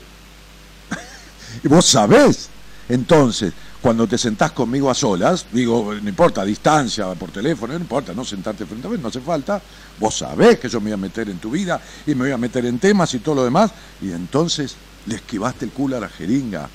Y 1.63 1.67
vos 1.67 1.85
sabés. 1.85 2.49
Entonces, 2.87 3.53
cuando 3.85 4.07
te 4.07 4.17
sentás 4.17 4.51
conmigo 4.51 4.89
a 4.89 4.95
solas, 4.95 5.45
digo, 5.51 5.93
no 5.93 6.09
importa, 6.09 6.43
distancia, 6.43 7.05
por 7.13 7.29
teléfono, 7.29 7.73
no 7.73 7.79
importa, 7.79 8.15
no 8.15 8.25
sentarte 8.25 8.65
frente 8.65 8.87
a 8.87 8.89
mí, 8.89 8.97
no 8.99 9.09
hace 9.09 9.21
falta. 9.21 9.61
Vos 9.99 10.17
sabés 10.17 10.57
que 10.57 10.67
yo 10.67 10.79
me 10.79 10.85
voy 10.85 10.93
a 10.93 10.97
meter 10.97 11.29
en 11.29 11.37
tu 11.37 11.51
vida 11.51 11.79
y 12.07 12.15
me 12.15 12.21
voy 12.21 12.31
a 12.31 12.37
meter 12.39 12.65
en 12.65 12.79
temas 12.79 13.13
y 13.13 13.19
todo 13.19 13.35
lo 13.35 13.43
demás. 13.43 13.69
Y 14.01 14.11
entonces 14.11 14.73
le 15.05 15.17
esquivaste 15.17 15.65
el 15.65 15.71
culo 15.71 15.97
a 15.97 15.99
la 15.99 16.09
jeringa. 16.09 16.67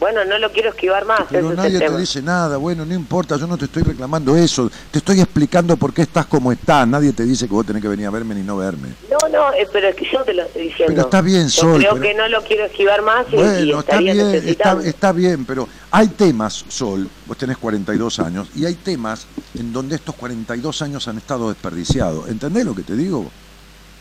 Bueno, 0.00 0.24
no 0.24 0.38
lo 0.38 0.52
quiero 0.52 0.70
esquivar 0.70 1.04
más, 1.04 1.22
Pero 1.28 1.52
nadie 1.54 1.78
te 1.80 1.96
dice 1.98 2.22
nada, 2.22 2.56
bueno, 2.56 2.84
no 2.84 2.94
importa, 2.94 3.36
yo 3.36 3.48
no 3.48 3.56
te 3.58 3.64
estoy 3.64 3.82
reclamando 3.82 4.36
eso. 4.36 4.70
Te 4.92 4.98
estoy 4.98 5.20
explicando 5.20 5.76
por 5.76 5.92
qué 5.92 6.02
estás 6.02 6.26
como 6.26 6.52
estás. 6.52 6.86
Nadie 6.86 7.12
te 7.12 7.24
dice 7.24 7.48
que 7.48 7.52
vos 7.52 7.66
tenés 7.66 7.82
que 7.82 7.88
venir 7.88 8.06
a 8.06 8.10
verme 8.10 8.36
ni 8.36 8.42
no 8.42 8.56
verme. 8.56 8.90
No, 9.10 9.28
no, 9.28 9.52
eh, 9.54 9.66
pero 9.72 9.88
es 9.88 9.96
que 9.96 10.06
yo 10.12 10.22
te 10.22 10.34
lo 10.34 10.44
estoy 10.44 10.68
diciendo. 10.68 10.94
Pero 10.94 11.02
está 11.02 11.20
bien, 11.20 11.48
Yo 11.48 11.62
Sol, 11.62 11.78
creo 11.80 11.92
pero- 11.94 12.02
que 12.02 12.14
no 12.14 12.28
lo 12.28 12.42
quiero 12.44 12.64
esquivar 12.66 13.02
más 13.02 13.26
y, 13.30 13.34
y 13.34 13.38
Bueno, 13.38 13.80
está 13.80 13.98
bien, 13.98 14.18
está, 14.46 14.78
está 14.84 15.12
bien, 15.12 15.44
pero 15.44 15.68
hay 15.90 16.06
temas, 16.08 16.64
Sol, 16.68 17.08
vos 17.26 17.36
tenés 17.36 17.58
42 17.58 18.20
años, 18.20 18.48
y 18.54 18.66
hay 18.66 18.74
temas 18.74 19.26
en 19.58 19.72
donde 19.72 19.96
estos 19.96 20.14
42 20.14 20.80
años 20.82 21.08
han 21.08 21.18
estado 21.18 21.48
desperdiciados. 21.48 22.28
¿Entendés 22.28 22.64
lo 22.64 22.74
que 22.74 22.82
te 22.82 22.94
digo? 22.94 23.28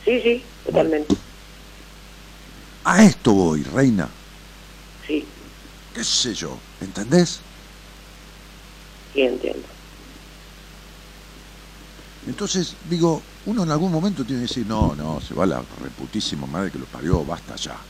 Sí, 0.05 0.21
sí, 0.21 0.43
totalmente. 0.65 1.15
A 2.83 3.03
esto 3.03 3.33
voy, 3.33 3.63
reina. 3.63 4.07
¿Qué 5.97 6.03
sé 6.03 6.35
yo? 6.35 6.61
¿Entendés? 6.79 7.43
sí, 9.13 9.21
entiendo. 9.21 9.67
Entonces, 12.25 12.77
digo, 12.81 13.25
uno 13.45 13.63
en 13.63 13.71
algún 13.71 13.91
momento 13.91 14.25
tiene 14.25 14.41
que 14.41 14.47
decir, 14.47 14.67
no, 14.67 14.95
no, 14.95 15.19
se 15.21 15.33
va 15.33 15.45
la 15.45 15.61
reputísima 15.61 16.45
madre 16.45 16.71
que 16.71 16.77
lo 16.79 16.87
parió, 16.87 17.23
basta 17.25 17.55
ya. 17.55 17.87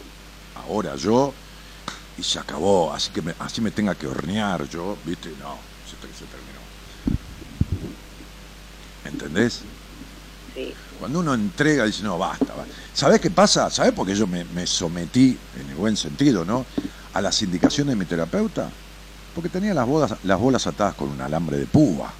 Ahora 0.55 0.95
yo, 0.95 1.37
y 2.15 2.23
se 2.23 2.39
acabó, 2.39 2.93
así 2.93 3.11
que 3.11 3.21
me, 3.21 3.35
así 3.39 3.61
me 3.61 3.71
tenga 3.71 3.95
que 3.95 4.07
hornear 4.07 4.67
yo, 4.67 4.97
¿viste? 5.03 5.35
No, 5.35 5.69
se, 5.83 5.97
se 6.13 6.27
terminó. 6.27 6.69
¿Entendés? 9.03 9.65
Sí, 10.53 10.73
Cuando 10.97 11.19
uno 11.19 11.33
entrega, 11.33 11.85
dice, 11.85 12.03
no, 12.03 12.17
basta, 12.17 12.55
basta. 12.55 12.73
¿Sabés 12.91 13.19
qué 13.21 13.29
pasa? 13.29 13.69
¿Sabés 13.69 13.93
por 13.93 14.07
qué 14.07 14.15
yo 14.15 14.25
me, 14.27 14.45
me 14.45 14.65
sometí, 14.65 15.39
en 15.53 15.69
el 15.69 15.75
buen 15.75 15.95
sentido, 15.95 16.43
¿no? 16.43 16.67
A 17.13 17.21
las 17.21 17.41
indicaciones 17.41 17.93
de 17.93 17.95
mi 17.95 18.05
terapeuta? 18.05 18.69
Porque 19.33 19.49
tenía 19.49 19.73
las, 19.73 19.87
bodas, 19.87 20.13
las 20.23 20.39
bolas 20.39 20.67
atadas 20.67 20.95
con 20.95 21.09
un 21.09 21.21
alambre 21.21 21.57
de 21.57 21.65
púa. 21.65 22.11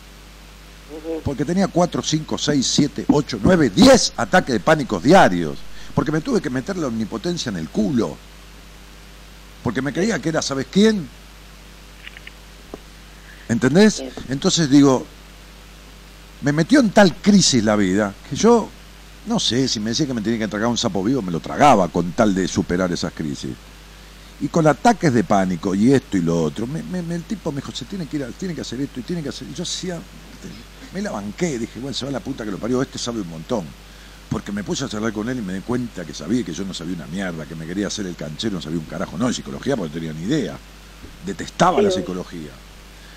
Porque 1.23 1.43
tenía 1.43 1.67
4, 1.67 2.01
5, 2.01 2.37
6, 2.37 2.67
7, 2.67 3.05
8, 3.09 3.39
9, 3.41 3.69
10 3.71 4.13
ataques 4.17 4.53
de 4.53 4.59
pánicos 4.59 5.03
diarios. 5.03 5.57
Porque 5.93 6.11
me 6.11 6.21
tuve 6.21 6.41
que 6.41 6.49
meter 6.49 6.77
la 6.77 6.87
omnipotencia 6.87 7.49
en 7.49 7.57
el 7.57 7.69
culo. 7.69 8.15
Porque 9.63 9.81
me 9.81 9.91
creía 9.91 10.19
que 10.19 10.29
era, 10.29 10.41
¿sabes 10.41 10.67
quién? 10.71 11.09
¿Entendés? 13.49 14.03
Entonces 14.29 14.69
digo, 14.69 15.05
me 16.41 16.51
metió 16.51 16.79
en 16.79 16.91
tal 16.91 17.15
crisis 17.15 17.63
la 17.63 17.75
vida 17.75 18.13
que 18.29 18.35
yo, 18.35 18.69
no 19.25 19.39
sé, 19.39 19.67
si 19.67 19.79
me 19.79 19.89
decía 19.89 20.05
que 20.05 20.13
me 20.13 20.21
tenía 20.21 20.39
que 20.39 20.47
tragar 20.47 20.67
un 20.67 20.77
sapo 20.77 21.03
vivo, 21.03 21.21
me 21.21 21.31
lo 21.31 21.39
tragaba 21.39 21.87
con 21.87 22.11
tal 22.11 22.35
de 22.35 22.47
superar 22.47 22.91
esas 22.91 23.13
crisis. 23.13 23.51
Y 24.39 24.49
con 24.49 24.67
ataques 24.67 25.11
de 25.13 25.23
pánico 25.23 25.73
y 25.73 25.91
esto 25.93 26.17
y 26.17 26.21
lo 26.21 26.43
otro, 26.43 26.67
me- 26.67 26.83
me- 26.83 27.01
me- 27.01 27.15
el 27.15 27.23
tipo 27.23 27.51
me 27.51 27.57
dijo, 27.61 27.71
se 27.71 27.85
tiene 27.85 28.05
que 28.05 28.17
ir, 28.17 28.33
tiene 28.37 28.53
que 28.53 28.61
hacer 28.61 28.79
esto 28.81 28.99
y 28.99 29.03
tiene 29.03 29.23
que 29.23 29.29
hacer. 29.29 29.47
Y 29.49 29.53
yo 29.55 29.63
hacía, 29.63 29.99
me 30.93 31.01
la 31.01 31.11
banqué, 31.11 31.57
dije, 31.57 31.79
bueno, 31.79 31.95
se 31.95 32.05
va 32.05 32.11
la 32.11 32.19
puta 32.19 32.45
que 32.45 32.51
lo 32.51 32.59
parió, 32.59 32.81
este 32.81 32.99
sabe 32.99 33.21
un 33.21 33.29
montón. 33.29 33.65
Porque 34.29 34.51
me 34.51 34.63
puse 34.63 34.83
a 34.83 34.89
charlar 34.89 35.13
con 35.13 35.27
él 35.29 35.39
y 35.39 35.41
me 35.41 35.53
di 35.53 35.61
cuenta 35.61 36.05
que 36.05 36.13
sabía 36.13 36.43
que 36.43 36.53
yo 36.53 36.65
no 36.65 36.73
sabía 36.73 36.95
una 36.95 37.07
mierda, 37.07 37.45
que 37.45 37.55
me 37.55 37.65
quería 37.65 37.87
hacer 37.87 38.05
el 38.05 38.15
canchero, 38.15 38.55
no 38.55 38.61
sabía 38.61 38.77
un 38.77 38.85
carajo, 38.85 39.17
no 39.17 39.27
de 39.27 39.33
psicología 39.33 39.75
porque 39.75 39.89
no 39.89 39.93
tenía 40.01 40.13
ni 40.13 40.23
idea. 40.27 40.57
Detestaba 41.25 41.79
Sí, 41.79 41.85
la 41.85 41.91
psicología. 41.91 42.51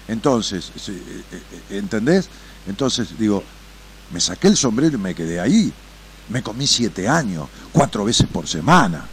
Entonces, 0.09 0.71
eh, 0.89 1.23
eh, 1.33 1.79
¿entendés? 1.79 2.29
Entonces 2.67 3.19
digo, 3.19 3.43
me 4.13 4.21
saqué 4.21 4.49
el 4.49 4.57
sombrero 4.57 4.97
y 4.97 5.01
me 5.01 5.15
quedé 5.15 5.41
ahí. 5.41 5.73
Me 6.29 6.43
comí 6.43 6.67
siete 6.67 7.09
años, 7.09 7.49
cuatro 7.73 8.05
veces 8.05 8.27
por 8.33 8.47
semana. 8.47 9.05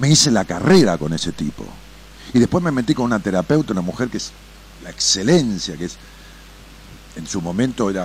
Me 0.00 0.08
hice 0.10 0.30
la 0.30 0.44
carrera 0.44 0.98
con 0.98 1.12
ese 1.12 1.32
tipo. 1.32 1.64
Y 2.32 2.38
después 2.38 2.62
me 2.64 2.72
metí 2.72 2.94
con 2.94 3.06
una 3.06 3.20
terapeuta, 3.20 3.72
una 3.72 3.82
mujer 3.82 4.08
que 4.08 4.16
es 4.18 4.32
la 4.82 4.90
excelencia, 4.90 5.76
que 5.76 5.84
es, 5.84 5.96
en 7.16 7.26
su 7.26 7.40
momento 7.40 7.88
era 7.90 8.04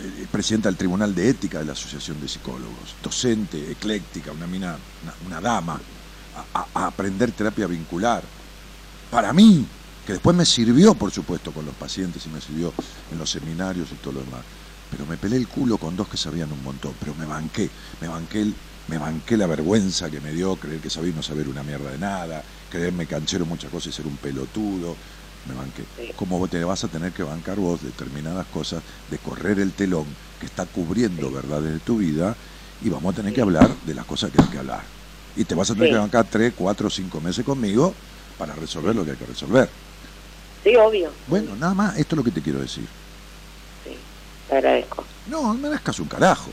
eh, 0.00 0.26
presidenta 0.30 0.68
del 0.68 0.76
Tribunal 0.76 1.14
de 1.14 1.28
Ética 1.28 1.58
de 1.58 1.64
la 1.64 1.72
Asociación 1.72 2.20
de 2.20 2.28
Psicólogos, 2.28 2.94
docente, 3.02 3.70
ecléctica, 3.70 4.32
una 4.32 4.46
mina, 4.46 4.76
una, 5.26 5.40
dama, 5.40 5.80
a- 6.54 6.66
a 6.72 6.86
aprender 6.86 7.32
terapia 7.32 7.66
vincular. 7.66 8.22
Para 9.10 9.32
mí, 9.32 9.66
que 10.06 10.12
después 10.12 10.36
me 10.36 10.46
sirvió, 10.46 10.94
por 10.94 11.10
supuesto, 11.10 11.50
con 11.52 11.66
los 11.66 11.74
pacientes 11.74 12.24
y 12.26 12.28
me 12.28 12.40
sirvió 12.40 12.72
en 13.10 13.18
los 13.18 13.30
seminarios 13.30 13.88
y 13.90 13.96
todo 13.96 14.12
lo 14.14 14.20
demás. 14.20 14.42
Pero 14.90 15.04
me 15.06 15.16
pelé 15.16 15.36
el 15.36 15.48
culo 15.48 15.78
con 15.78 15.96
dos 15.96 16.08
que 16.08 16.16
sabían 16.16 16.52
un 16.52 16.62
montón, 16.62 16.94
pero 17.00 17.14
me 17.16 17.26
banqué, 17.26 17.68
me 18.00 18.08
banqué, 18.08 18.42
el- 18.42 18.54
me 18.88 18.98
banqué 18.98 19.36
la 19.36 19.46
vergüenza 19.46 20.10
que 20.10 20.20
me 20.20 20.32
dio 20.32 20.56
creer 20.56 20.80
que 20.80 20.90
sabía 20.90 21.12
no 21.14 21.22
saber 21.22 21.48
una 21.48 21.62
mierda 21.62 21.90
de 21.90 21.98
nada, 21.98 22.42
creerme 22.70 23.06
canchero 23.06 23.44
en 23.44 23.50
muchas 23.50 23.70
cosas 23.70 23.92
y 23.92 23.96
ser 23.96 24.06
un 24.06 24.16
pelotudo. 24.16 24.96
Me 25.48 25.54
banqué. 25.54 25.84
Sí. 25.96 26.12
Como 26.16 26.38
vos 26.38 26.50
te 26.50 26.62
vas 26.64 26.84
a 26.84 26.88
tener 26.88 27.12
que 27.12 27.22
bancar 27.22 27.56
vos 27.56 27.82
determinadas 27.82 28.46
cosas, 28.46 28.82
de 29.10 29.18
correr 29.18 29.58
el 29.58 29.72
telón 29.72 30.06
que 30.38 30.46
está 30.46 30.66
cubriendo 30.66 31.30
verdades 31.30 31.72
de 31.72 31.78
tu 31.80 31.98
vida, 31.98 32.36
y 32.82 32.88
vamos 32.88 33.12
a 33.12 33.16
tener 33.16 33.32
que 33.32 33.42
hablar 33.42 33.68
de 33.86 33.94
las 33.94 34.04
cosas 34.04 34.30
que 34.30 34.42
hay 34.42 34.48
que 34.48 34.58
hablar. 34.58 34.82
Y 35.36 35.44
te 35.44 35.54
vas 35.54 35.70
a 35.70 35.74
tener 35.74 35.90
que 35.90 35.98
bancar 35.98 36.26
tres, 36.28 36.52
cuatro, 36.56 36.90
cinco 36.90 37.20
meses 37.20 37.44
conmigo 37.44 37.94
para 38.38 38.54
resolver 38.54 38.96
lo 38.96 39.04
que 39.04 39.12
hay 39.12 39.16
que 39.16 39.26
resolver. 39.26 39.68
sí, 40.64 40.74
obvio. 40.76 41.10
Bueno, 41.26 41.54
nada 41.56 41.74
más, 41.74 41.98
esto 41.98 42.14
es 42.14 42.18
lo 42.18 42.24
que 42.24 42.30
te 42.30 42.42
quiero 42.42 42.58
decir. 42.58 42.86
Sí, 43.84 43.96
te 44.48 44.56
agradezco. 44.56 45.04
No, 45.26 45.42
no 45.42 45.54
me 45.54 45.68
merezcas 45.68 46.00
un 46.00 46.08
carajo. 46.08 46.50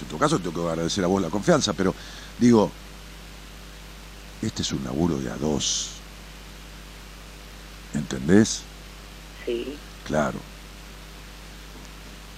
En 0.00 0.08
tu 0.08 0.18
caso 0.18 0.40
tengo 0.40 0.62
que 0.62 0.68
agradecer 0.70 1.04
a 1.04 1.08
vos 1.08 1.22
la 1.22 1.30
confianza, 1.30 1.74
pero 1.74 1.94
digo, 2.36 2.78
este 4.40 4.62
es 4.62 4.72
un 4.72 4.84
laburo 4.84 5.18
de 5.18 5.30
a 5.30 5.36
dos. 5.36 6.04
¿Entendés? 7.92 8.68
Sí, 9.44 9.82
Claro, 10.02 10.46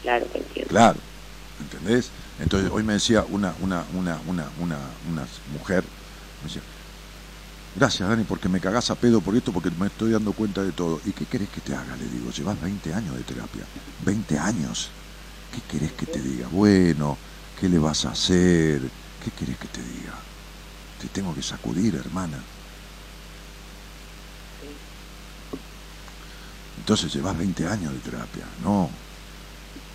claro 0.02 0.30
que 0.30 0.38
entiendo. 0.38 0.74
claro. 0.74 1.00
¿Entendés? 1.58 2.14
Entonces 2.38 2.70
hoy 2.70 2.84
me 2.84 2.94
decía 2.94 3.24
una, 3.28 3.56
una, 3.58 3.86
una, 3.92 4.20
una, 4.22 4.52
una, 4.56 5.00
una 5.02 5.26
mujer, 5.44 5.92
me 6.40 6.48
decía, 6.48 6.64
gracias 7.74 8.08
Dani 8.08 8.24
porque 8.24 8.48
me 8.48 8.60
cagás 8.60 8.90
a 8.90 8.96
pedo 9.00 9.22
por 9.22 9.36
esto, 9.36 9.52
porque 9.52 9.70
me 9.70 9.86
estoy 9.88 10.12
dando 10.12 10.32
cuenta 10.34 10.62
de 10.62 10.72
todo. 10.72 11.00
¿Y 11.04 11.12
qué 11.14 11.26
querés 11.26 11.50
que 11.50 11.60
te 11.60 11.74
haga? 11.74 11.96
Le 11.96 12.08
digo, 12.08 12.30
llevas 12.30 12.60
20 12.60 12.94
años 12.94 13.16
de 13.16 13.24
terapia. 13.24 13.68
20 13.98 14.38
años. 14.38 14.96
¿Qué 15.50 15.62
querés 15.62 15.94
que 15.94 16.06
te 16.06 16.22
diga? 16.22 16.48
Bueno, 16.48 17.20
¿qué 17.60 17.68
le 17.68 17.78
vas 17.78 18.04
a 18.04 18.10
hacer? 18.10 18.80
¿Qué 19.24 19.30
querés 19.36 19.58
que 19.58 19.68
te 19.68 19.82
diga? 19.82 20.14
Te 21.00 21.08
tengo 21.08 21.34
que 21.34 21.42
sacudir, 21.42 21.94
hermana. 21.96 22.38
Entonces 26.78 27.12
llevas 27.12 27.36
20 27.36 27.66
años 27.66 27.92
de 27.92 27.98
terapia. 27.98 28.44
No, 28.62 28.88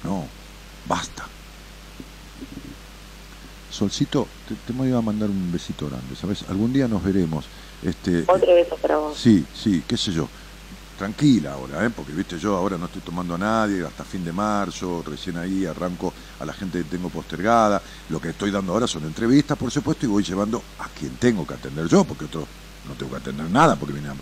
no, 0.04 0.28
basta. 0.88 1.26
Solcito, 3.72 4.28
te, 4.48 4.54
te 4.56 4.74
voy 4.74 4.92
a 4.92 5.02
mandar 5.02 5.30
un 5.30 5.52
besito 5.52 5.88
grande, 5.88 6.16
¿sabes? 6.16 6.44
Algún 6.50 6.72
día 6.72 6.88
nos 6.88 7.04
veremos. 7.04 7.46
Este, 7.82 8.24
Otro 8.28 8.54
beso 8.54 8.78
para 8.78 8.98
vos. 8.98 9.18
Sí, 9.18 9.44
sí, 9.52 9.82
qué 9.88 9.98
sé 9.98 10.12
yo. 10.12 10.30
Tranquila 10.96 11.54
ahora, 11.54 11.84
¿eh? 11.84 11.90
porque 11.90 12.14
viste, 12.14 12.38
yo 12.38 12.56
ahora 12.56 12.78
no 12.78 12.86
estoy 12.86 13.02
tomando 13.02 13.34
a 13.34 13.38
nadie 13.40 13.84
hasta 13.84 14.04
fin 14.06 14.24
de 14.24 14.32
marzo, 14.32 15.02
recién 15.04 15.38
ahí 15.38 15.66
arranco 15.66 16.14
a 16.44 16.46
la 16.46 16.54
gente 16.54 16.78
que 16.80 16.84
tengo 16.86 17.10
postergada. 17.10 17.82
Lo 18.10 18.20
que 18.22 18.30
estoy 18.30 18.52
dando 18.52 18.74
ahora 18.74 18.88
son 18.88 19.04
entrevistas, 19.04 19.58
por 19.58 19.72
supuesto, 19.72 20.06
y 20.06 20.10
voy 20.10 20.24
llevando 20.24 20.62
a 20.80 20.88
quien 20.90 21.16
tengo 21.16 21.48
que 21.48 21.56
atender 21.56 21.88
yo, 21.88 22.04
porque 22.04 22.26
otro 22.26 22.46
no 22.88 22.94
tengo 22.96 23.12
que 23.12 23.18
atender 23.18 23.50
nada, 23.50 23.76
porque 23.76 23.94
viene 23.94 24.10
a- 24.10 24.16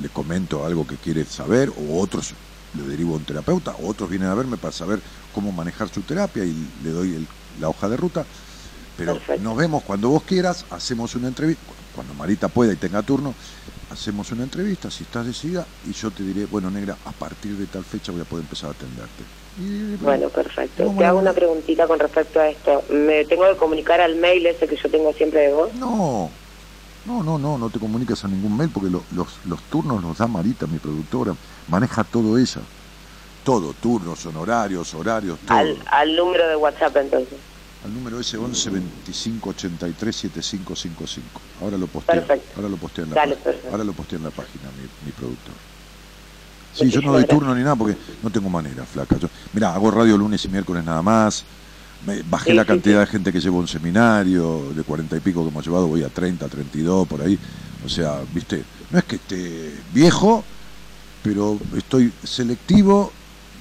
le, 0.00 0.08
comento 0.08 0.64
algo 0.64 0.86
que 0.86 0.96
quiere 0.96 1.24
saber, 1.26 1.70
o 1.76 2.00
otros 2.00 2.32
le 2.74 2.82
derivo 2.84 3.14
a 3.14 3.18
un 3.18 3.24
terapeuta, 3.24 3.72
o 3.72 3.88
otros 3.88 4.08
vienen 4.08 4.28
a 4.28 4.34
verme 4.34 4.56
para 4.56 4.72
saber 4.72 5.00
cómo 5.34 5.52
manejar 5.52 5.88
su 5.90 6.00
terapia 6.00 6.44
y 6.44 6.54
le 6.82 6.90
doy 6.90 7.14
el- 7.14 7.26
la 7.60 7.68
hoja 7.68 7.88
de 7.88 7.96
ruta. 7.96 8.24
Pero 8.96 9.14
Perfecto. 9.14 9.42
nos 9.42 9.56
vemos 9.56 9.82
cuando 9.82 10.08
vos 10.08 10.22
quieras, 10.22 10.64
hacemos 10.70 11.14
una 11.14 11.28
entrevista, 11.28 11.62
cuando 12.00 12.14
Marita 12.14 12.48
pueda 12.48 12.72
y 12.72 12.78
tenga 12.78 13.02
turno, 13.02 13.36
hacemos 13.90 14.32
una 14.32 14.42
entrevista, 14.44 14.90
si 14.90 15.02
estás 15.02 15.26
decidida, 15.26 15.68
y 15.82 15.92
yo 15.92 16.10
te 16.10 16.22
diré, 16.22 16.46
bueno, 16.46 16.70
negra, 16.70 16.98
a 17.04 17.12
partir 17.12 17.58
de 17.58 17.66
tal 17.66 17.84
fecha 17.84 18.10
voy 18.10 18.22
a 18.22 18.24
poder 18.24 18.44
empezar 18.44 18.70
a 18.70 18.72
atenderte. 18.72 19.26
Y- 19.54 19.96
Bueno, 19.96 20.30
perfecto. 20.30 20.94
Te 20.96 21.04
hago 21.04 21.18
una 21.18 21.34
preguntita 21.34 21.86
con 21.86 21.98
respecto 22.00 22.40
a 22.40 22.48
esto. 22.48 22.84
¿Me 22.88 23.26
tengo 23.26 23.42
que 23.50 23.56
comunicar 23.58 24.00
al 24.00 24.16
mail 24.16 24.46
ese 24.46 24.66
que 24.66 24.76
yo 24.82 24.90
tengo 24.90 25.12
siempre 25.12 25.40
de 25.48 25.52
vos? 25.52 25.74
No, 25.74 26.32
no, 27.04 27.22
no, 27.22 27.38
no, 27.38 27.58
no 27.58 27.68
te 27.70 27.78
comunicas 27.78 28.24
a 28.24 28.28
ningún 28.28 28.56
mail 28.56 28.70
porque 28.72 28.88
lo- 28.88 29.04
los, 29.10 29.44
los 29.44 29.62
turnos 29.68 30.02
los 30.02 30.16
da 30.16 30.26
Marita, 30.26 30.66
mi 30.66 30.78
productora, 30.78 31.36
maneja 31.66 32.04
todo 32.04 32.38
ella. 32.38 32.62
Todo, 33.42 33.74
turnos, 33.74 34.24
honorarios, 34.24 34.94
horarios, 34.94 35.38
todo. 35.40 35.58
Al, 35.58 35.84
al 35.90 36.16
número 36.16 36.48
de 36.48 36.56
WhatsApp 36.56 36.96
entonces. 36.96 37.40
Al 37.84 37.94
número 37.94 38.20
ese 38.20 38.36
11 38.36 38.70
25 38.70 39.50
83 39.50 40.16
7555. 40.16 41.40
Ahora 41.62 41.78
lo 41.78 41.86
posteo. 41.86 42.14
Perfecto. 42.20 42.52
Ahora 42.56 42.68
lo 42.68 42.76
posteo 42.76 43.04
en 43.04 43.10
la 43.10 43.16
Dale, 43.16 43.36
página. 43.36 43.70
Ahora 43.70 43.84
lo 43.84 43.92
posteo 43.92 44.18
en 44.18 44.24
la 44.24 44.30
página 44.30 44.64
mi, 44.76 45.06
mi 45.06 45.12
productor. 45.12 45.54
Sí, 46.74 46.88
yo 46.90 47.00
no 47.00 47.12
doy 47.12 47.24
turno 47.24 47.54
ni 47.54 47.62
nada 47.62 47.74
porque 47.74 47.96
no 48.22 48.30
tengo 48.30 48.48
manera, 48.50 48.84
flaca. 48.84 49.16
Yo, 49.18 49.28
mirá, 49.54 49.74
hago 49.74 49.90
radio 49.90 50.16
lunes 50.16 50.44
y 50.44 50.48
miércoles 50.48 50.84
nada 50.84 51.02
más. 51.02 51.42
Me- 52.06 52.22
bajé 52.22 52.50
Sí, 52.50 52.56
la 52.56 52.62
sí, 52.62 52.68
cantidad 52.68 52.94
sí. 52.96 53.00
de 53.00 53.06
gente 53.06 53.32
que 53.32 53.40
llevo 53.40 53.56
a 53.58 53.60
un 53.60 53.68
seminario, 53.68 54.72
de 54.74 54.82
cuarenta 54.84 55.16
y 55.16 55.20
pico 55.20 55.42
que 55.42 55.48
hemos 55.50 55.64
llevado, 55.64 55.86
voy 55.88 56.02
a 56.04 56.08
30, 56.08 56.48
32, 56.48 57.08
por 57.08 57.22
ahí. 57.22 57.38
O 57.84 57.88
sea, 57.88 58.20
viste, 58.34 58.62
no 58.90 58.98
es 58.98 59.04
que 59.04 59.16
esté 59.16 59.72
viejo, 59.92 60.44
pero 61.22 61.58
estoy 61.76 62.12
selectivo, 62.22 63.10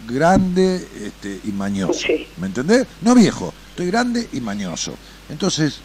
grande 0.07 0.87
este, 1.03 1.39
y 1.45 1.51
mañoso. 1.51 2.07
¿Me 2.37 2.47
entendés? 2.47 2.85
No 3.01 3.15
viejo, 3.15 3.53
estoy 3.79 3.91
grande 3.91 4.27
y 4.33 4.41
mañoso. 4.41 4.93
Entonces, 5.29 5.79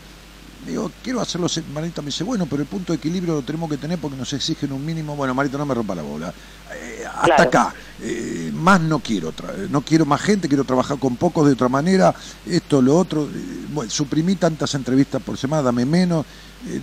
Digo, 0.66 0.90
quiero 1.02 1.20
hacerlo, 1.20 1.46
Marita 1.74 2.00
me 2.00 2.06
dice, 2.06 2.24
bueno, 2.24 2.46
pero 2.46 2.62
el 2.62 2.66
punto 2.66 2.94
de 2.94 2.96
equilibrio 2.96 3.34
lo 3.34 3.42
tenemos 3.42 3.68
que 3.68 3.76
tener 3.76 3.98
porque 3.98 4.16
nos 4.16 4.32
exigen 4.32 4.72
un 4.72 4.82
mínimo. 4.82 5.14
Bueno, 5.14 5.34
Marita, 5.34 5.58
no 5.58 5.66
me 5.66 5.74
rompa 5.74 5.94
la 5.94 6.00
bola. 6.00 6.32
Eh, 6.74 7.04
hasta 7.06 7.26
Claro. 7.26 7.42
acá. 7.42 7.74
Eh, 8.00 8.50
más 8.54 8.80
no 8.80 8.98
quiero, 9.00 9.30
tra- 9.34 9.68
no 9.68 9.82
quiero 9.82 10.06
más 10.06 10.22
gente, 10.22 10.48
quiero 10.48 10.64
trabajar 10.64 10.98
con 10.98 11.16
pocos 11.16 11.46
de 11.46 11.52
otra 11.52 11.68
manera, 11.68 12.14
esto, 12.46 12.80
lo 12.80 12.96
otro. 12.96 13.24
Eh, 13.24 13.66
bueno, 13.74 13.90
suprimí 13.90 14.36
tantas 14.36 14.74
entrevistas 14.74 15.20
por 15.22 15.36
semana, 15.36 15.60
dame 15.64 15.84
menos. 15.84 16.24
Eh, 16.66 16.80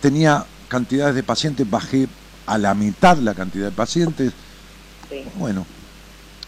tenía 0.00 0.44
cantidades 0.66 1.14
de 1.14 1.22
pacientes, 1.22 1.70
bajé 1.70 2.08
a 2.46 2.58
la 2.58 2.74
mitad 2.74 3.16
la 3.18 3.34
cantidad 3.34 3.66
de 3.66 3.76
pacientes. 3.76 4.32
Sí. 5.08 5.22
Bueno, 5.36 5.64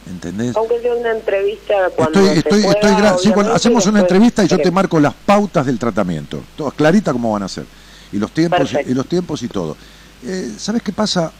¿entendés? 0.06 0.56
Aunque 0.56 0.80
sea 0.80 0.94
una 0.94 1.12
entrevista 1.12 1.74
cuando 1.96 2.18
Estoy, 2.20 2.32
se 2.34 2.38
estoy, 2.40 2.62
pueda, 2.62 2.74
estoy 2.74 2.90
gra- 2.92 3.16
sí, 3.18 3.22
cuando 3.30 3.30
obviamente, 3.32 3.56
hacemos 3.56 3.86
una 3.86 4.00
entrevista 4.00 4.44
y 4.44 4.48
yo 4.48 4.58
te 4.58 4.70
marco 4.70 4.98
las 5.00 5.14
pautas 5.14 5.66
del 5.66 5.78
tratamiento, 5.78 6.42
todas 6.56 6.74
clarita 6.74 7.12
cómo 7.12 7.32
van 7.32 7.42
a 7.44 7.48
ser 7.48 7.64
y 8.12 8.18
los 8.18 8.30
tiempos 8.32 8.58
Perfecto. 8.60 8.90
y 8.90 8.94
los 8.94 9.06
tiempos 9.06 9.42
y 9.42 9.48
todo. 9.48 9.76
Eh, 10.24 10.52
¿Sabes 10.58 10.82
qué 10.82 10.92
pasa? 10.92 11.32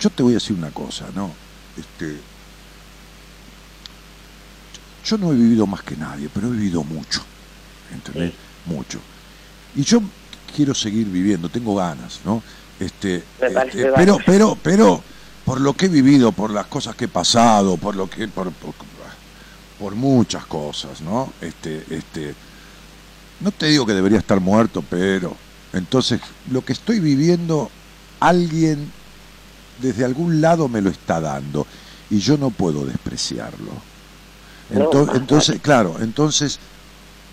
Yo 0.00 0.10
te 0.10 0.22
voy 0.22 0.32
a 0.32 0.34
decir 0.34 0.56
una 0.56 0.70
cosa, 0.70 1.06
¿no? 1.14 1.30
Este, 1.78 2.16
yo 5.04 5.18
no 5.18 5.32
he 5.32 5.34
vivido 5.36 5.66
más 5.66 5.82
que 5.82 5.96
nadie, 5.96 6.28
pero 6.32 6.48
he 6.48 6.50
vivido 6.50 6.82
mucho, 6.82 7.22
¿entendés? 7.92 8.32
Mucho. 8.66 8.98
Y 9.76 9.82
yo 9.82 10.00
quiero 10.54 10.74
seguir 10.74 11.06
viviendo, 11.08 11.48
tengo 11.48 11.74
ganas, 11.74 12.20
¿no? 12.24 12.42
Este, 12.80 13.22
este, 13.40 13.90
pero, 13.94 14.18
pero, 14.24 14.58
pero, 14.62 15.02
por 15.44 15.60
lo 15.60 15.74
que 15.74 15.86
he 15.86 15.88
vivido, 15.88 16.32
por 16.32 16.50
las 16.50 16.66
cosas 16.66 16.96
que 16.96 17.04
he 17.04 17.08
pasado, 17.08 17.76
por 17.76 17.96
lo 17.96 18.08
que, 18.08 18.26
por, 18.28 18.50
por, 18.52 18.74
por 19.78 19.94
muchas 19.94 20.46
cosas, 20.46 21.00
¿no? 21.00 21.32
Este, 21.40 21.84
este, 21.90 22.34
no 23.40 23.50
te 23.50 23.66
digo 23.66 23.84
que 23.84 23.92
debería 23.92 24.18
estar 24.18 24.40
muerto, 24.40 24.82
pero, 24.88 25.36
entonces, 25.72 26.20
lo 26.50 26.64
que 26.64 26.72
estoy 26.72 27.00
viviendo, 27.00 27.70
alguien 28.20 28.90
desde 29.80 30.04
algún 30.04 30.40
lado 30.40 30.68
me 30.68 30.80
lo 30.80 30.90
está 30.90 31.20
dando 31.20 31.66
y 32.10 32.18
yo 32.18 32.38
no 32.38 32.50
puedo 32.50 32.86
despreciarlo. 32.86 33.72
Entonces, 34.70 35.60
claro, 35.60 35.96
entonces 36.00 36.58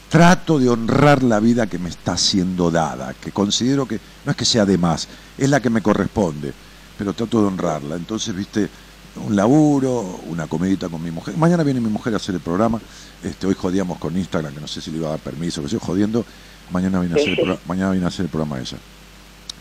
trato 0.10 0.60
de 0.60 0.68
honrar 0.68 1.24
la 1.24 1.40
vida 1.40 1.68
que 1.68 1.80
me 1.80 1.90
está 1.90 2.18
siendo 2.18 2.70
dada, 2.70 3.14
que 3.14 3.32
considero 3.32 3.88
que 3.88 4.00
no 4.26 4.32
es 4.32 4.38
que 4.38 4.44
sea 4.44 4.66
de 4.66 4.78
más, 4.78 5.08
es 5.38 5.50
la 5.50 5.62
que 5.62 5.70
me 5.70 5.82
corresponde, 5.82 6.54
pero 7.02 7.14
trato 7.14 7.42
de 7.42 7.48
honrarla. 7.48 7.96
Entonces, 7.96 8.36
viste, 8.36 8.70
un 9.16 9.36
laburo, 9.36 10.20
una 10.28 10.46
comidita 10.46 10.88
con 10.88 11.02
mi 11.02 11.10
mujer. 11.10 11.36
Mañana 11.36 11.64
viene 11.64 11.82
mi 11.82 11.90
mujer 11.90 12.14
a 12.14 12.18
hacer 12.18 12.36
el 12.36 12.42
programa. 12.42 12.80
Este, 13.24 13.48
hoy 13.48 13.56
jodíamos 13.56 13.98
con 13.98 14.16
Instagram, 14.16 14.54
que 14.54 14.62
no 14.62 14.68
sé 14.68 14.82
si 14.82 14.92
le 14.92 14.98
iba 14.98 15.08
a 15.08 15.12
dar 15.12 15.20
permiso, 15.20 15.62
que 15.62 15.66
estoy 15.66 15.80
jodiendo. 15.84 16.24
Mañana 16.70 17.00
viene 17.00 17.16
a 17.16 17.18
hacer 17.18 17.40
el, 17.40 17.54
Sí. 17.56 17.60
mañana 17.66 17.90
viene 17.90 18.06
a 18.06 18.10
hacer 18.10 18.26
el 18.26 18.30
programa 18.30 18.60
ella. 18.60 18.78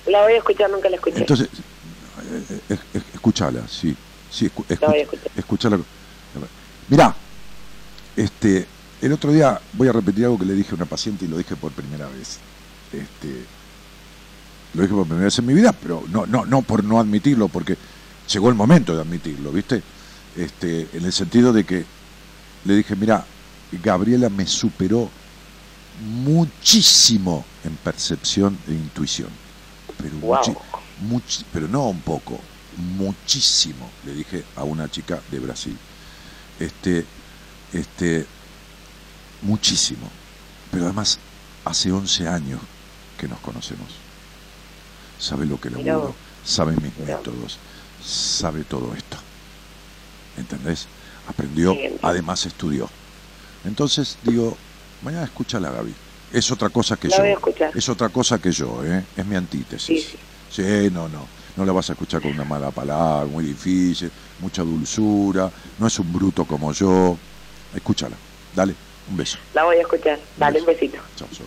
La 0.07 0.21
voy 0.23 0.35
a 0.35 0.37
escuchar, 0.37 0.71
nunca 0.71 0.91
la 0.91 0.97
escuché. 0.97 1.17
Entonces, 1.17 1.49
eh, 1.49 2.61
eh, 2.69 2.79
eh, 2.93 3.03
escúchala, 3.15 3.67
sí, 3.67 3.97
sí, 4.31 4.51
escu- 4.51 4.79
La 4.79 4.89
voy 4.89 4.99
a 4.99 5.07
escuchar. 5.39 5.79
Mirá, 6.91 7.15
este, 8.17 8.67
el 9.01 9.13
otro 9.15 9.33
día 9.33 9.59
voy 9.73 9.89
a 9.89 9.93
repetir 9.93 10.27
algo 10.27 10.39
que 10.39 10.45
le 10.45 10.53
dije 10.53 10.73
a 10.73 10.75
una 10.75 10.85
paciente 10.85 11.25
y 11.25 11.29
lo 11.29 11.39
dije 11.39 11.57
por 11.57 11.73
primera 11.73 12.07
vez. 12.07 12.39
Este, 12.93 13.47
lo 14.75 14.83
dije 14.83 14.95
por 14.95 15.05
primera 15.07 15.25
vez 15.25 15.39
en 15.39 15.47
mi 15.47 15.55
vida, 15.55 15.73
pero 15.73 16.05
no, 16.11 16.27
no, 16.27 16.45
no 16.47 16.63
por 16.63 16.85
no 16.85 17.01
admitirlo, 17.01 17.49
porque 17.49 17.77
llegó 18.33 18.49
el 18.49 18.55
momento 18.55 18.95
de 18.95 19.03
admitirlo, 19.03 19.51
¿viste? 19.53 19.83
Este, 20.37 20.89
en 20.93 21.05
el 21.05 21.13
sentido 21.13 21.53
de 21.53 21.65
que 21.65 21.85
le 22.65 22.77
dije, 22.77 22.95
mira, 22.95 23.25
Gabriela 23.83 24.29
me 24.29 24.47
superó 24.47 25.11
muchísimo 26.25 27.45
en 27.65 27.77
percepción 27.77 28.57
e 28.69 28.73
intuición. 28.73 29.29
Pero, 29.99 30.17
Wow. 30.21 30.57
muchi- 31.09 31.45
pero 31.53 31.69
no 31.69 31.89
un 31.89 32.01
poco, 32.01 32.41
muchísimo, 32.97 33.91
le 34.07 34.15
dije 34.15 34.45
a 34.57 34.65
una 34.65 34.91
chica 34.91 35.21
de 35.31 35.39
Brasil. 35.41 35.77
Este, 36.59 37.05
este, 37.73 38.27
muchísimo. 39.43 40.09
Pero 40.71 40.85
además, 40.85 41.19
hace 41.65 41.91
11 41.91 42.29
años 42.29 42.61
que 43.19 43.29
nos 43.29 43.41
conocemos. 43.41 43.89
Sabe 45.21 45.47
lo 45.47 45.61
que 45.61 45.71
laburo, 45.71 46.01
vos. 46.01 46.15
sabe 46.45 46.73
mis 46.77 46.97
métodos, 46.99 47.59
sabe 48.05 48.65
todo 48.65 48.95
esto. 48.95 49.19
¿Entendés? 50.39 50.87
Aprendió, 51.29 51.73
Sí, 51.75 51.81
además 52.03 52.47
estudió. 52.47 52.89
Entonces 53.65 54.17
digo, 54.23 54.57
mañana 55.05 55.25
escúchala 55.25 55.69
a 55.69 55.73
Gaby. 55.73 55.95
Es 56.33 56.51
otra 56.51 56.71
cosa 56.71 56.97
que 56.97 57.09
La 57.09 57.17
yo. 57.17 57.23
voy 57.23 57.31
a 57.31 57.35
escuchar. 57.35 57.71
Es 57.75 57.89
otra 57.89 58.09
cosa 58.09 58.39
que 58.39 58.51
yo, 58.51 58.83
¿eh? 58.85 59.05
Es 59.17 59.27
mi 59.27 59.37
antítesis. 59.37 59.87
Sí, 59.87 59.99
sí. 60.01 60.19
Sí, 60.63 60.91
no, 60.91 61.09
no. 61.09 61.27
No 61.57 61.65
la 61.67 61.73
vas 61.73 61.91
a 61.91 61.93
escuchar 61.93 62.23
con 62.23 62.31
una 62.31 62.45
mala 62.45 62.71
palabra, 62.71 63.27
muy 63.27 63.45
difícil, 63.45 64.11
mucha 64.41 64.63
dulzura. 64.63 65.51
No 65.79 65.87
es 65.87 65.99
un 65.99 66.11
bruto 66.13 66.45
como 66.45 66.73
yo. 66.73 67.19
Escúchala. 67.75 68.17
Dale, 68.57 68.75
un 69.11 69.17
beso. 69.17 69.37
La 69.53 69.65
voy 69.65 69.77
a 69.77 69.83
escuchar. 69.83 70.19
Dale 70.37 70.61
un 70.61 70.67
besito. 70.67 70.99
Chao, 71.17 71.29
Sol. 71.33 71.47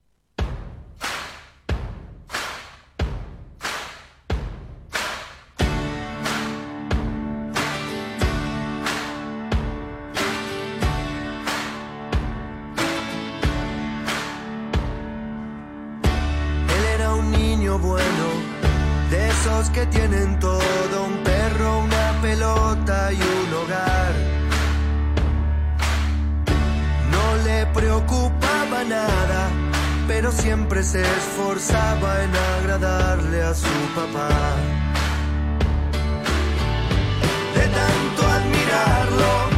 Que 19.69 19.85
tienen 19.87 20.39
todo, 20.39 21.03
un 21.05 21.23
perro, 21.23 21.79
una 21.79 22.19
pelota 22.21 23.11
y 23.13 23.17
un 23.17 23.53
hogar. 23.53 24.13
No 27.11 27.43
le 27.43 27.65
preocupaba 27.67 28.83
nada, 28.83 29.49
pero 30.07 30.31
siempre 30.31 30.83
se 30.83 31.01
esforzaba 31.01 32.23
en 32.23 32.31
agradarle 32.59 33.43
a 33.43 33.53
su 33.53 33.77
papá. 33.95 34.29
De 37.55 37.67
tanto 37.67 38.27
admirarlo, 38.27 39.50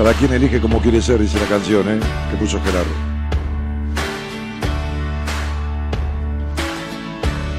Cada 0.00 0.14
quien 0.14 0.32
elige 0.32 0.62
como 0.62 0.80
quiere 0.80 1.02
ser, 1.02 1.20
dice 1.20 1.38
la 1.38 1.44
canción, 1.44 1.86
¿eh? 1.86 2.00
Que 2.30 2.36
puso 2.38 2.58
Gerardo. 2.62 2.90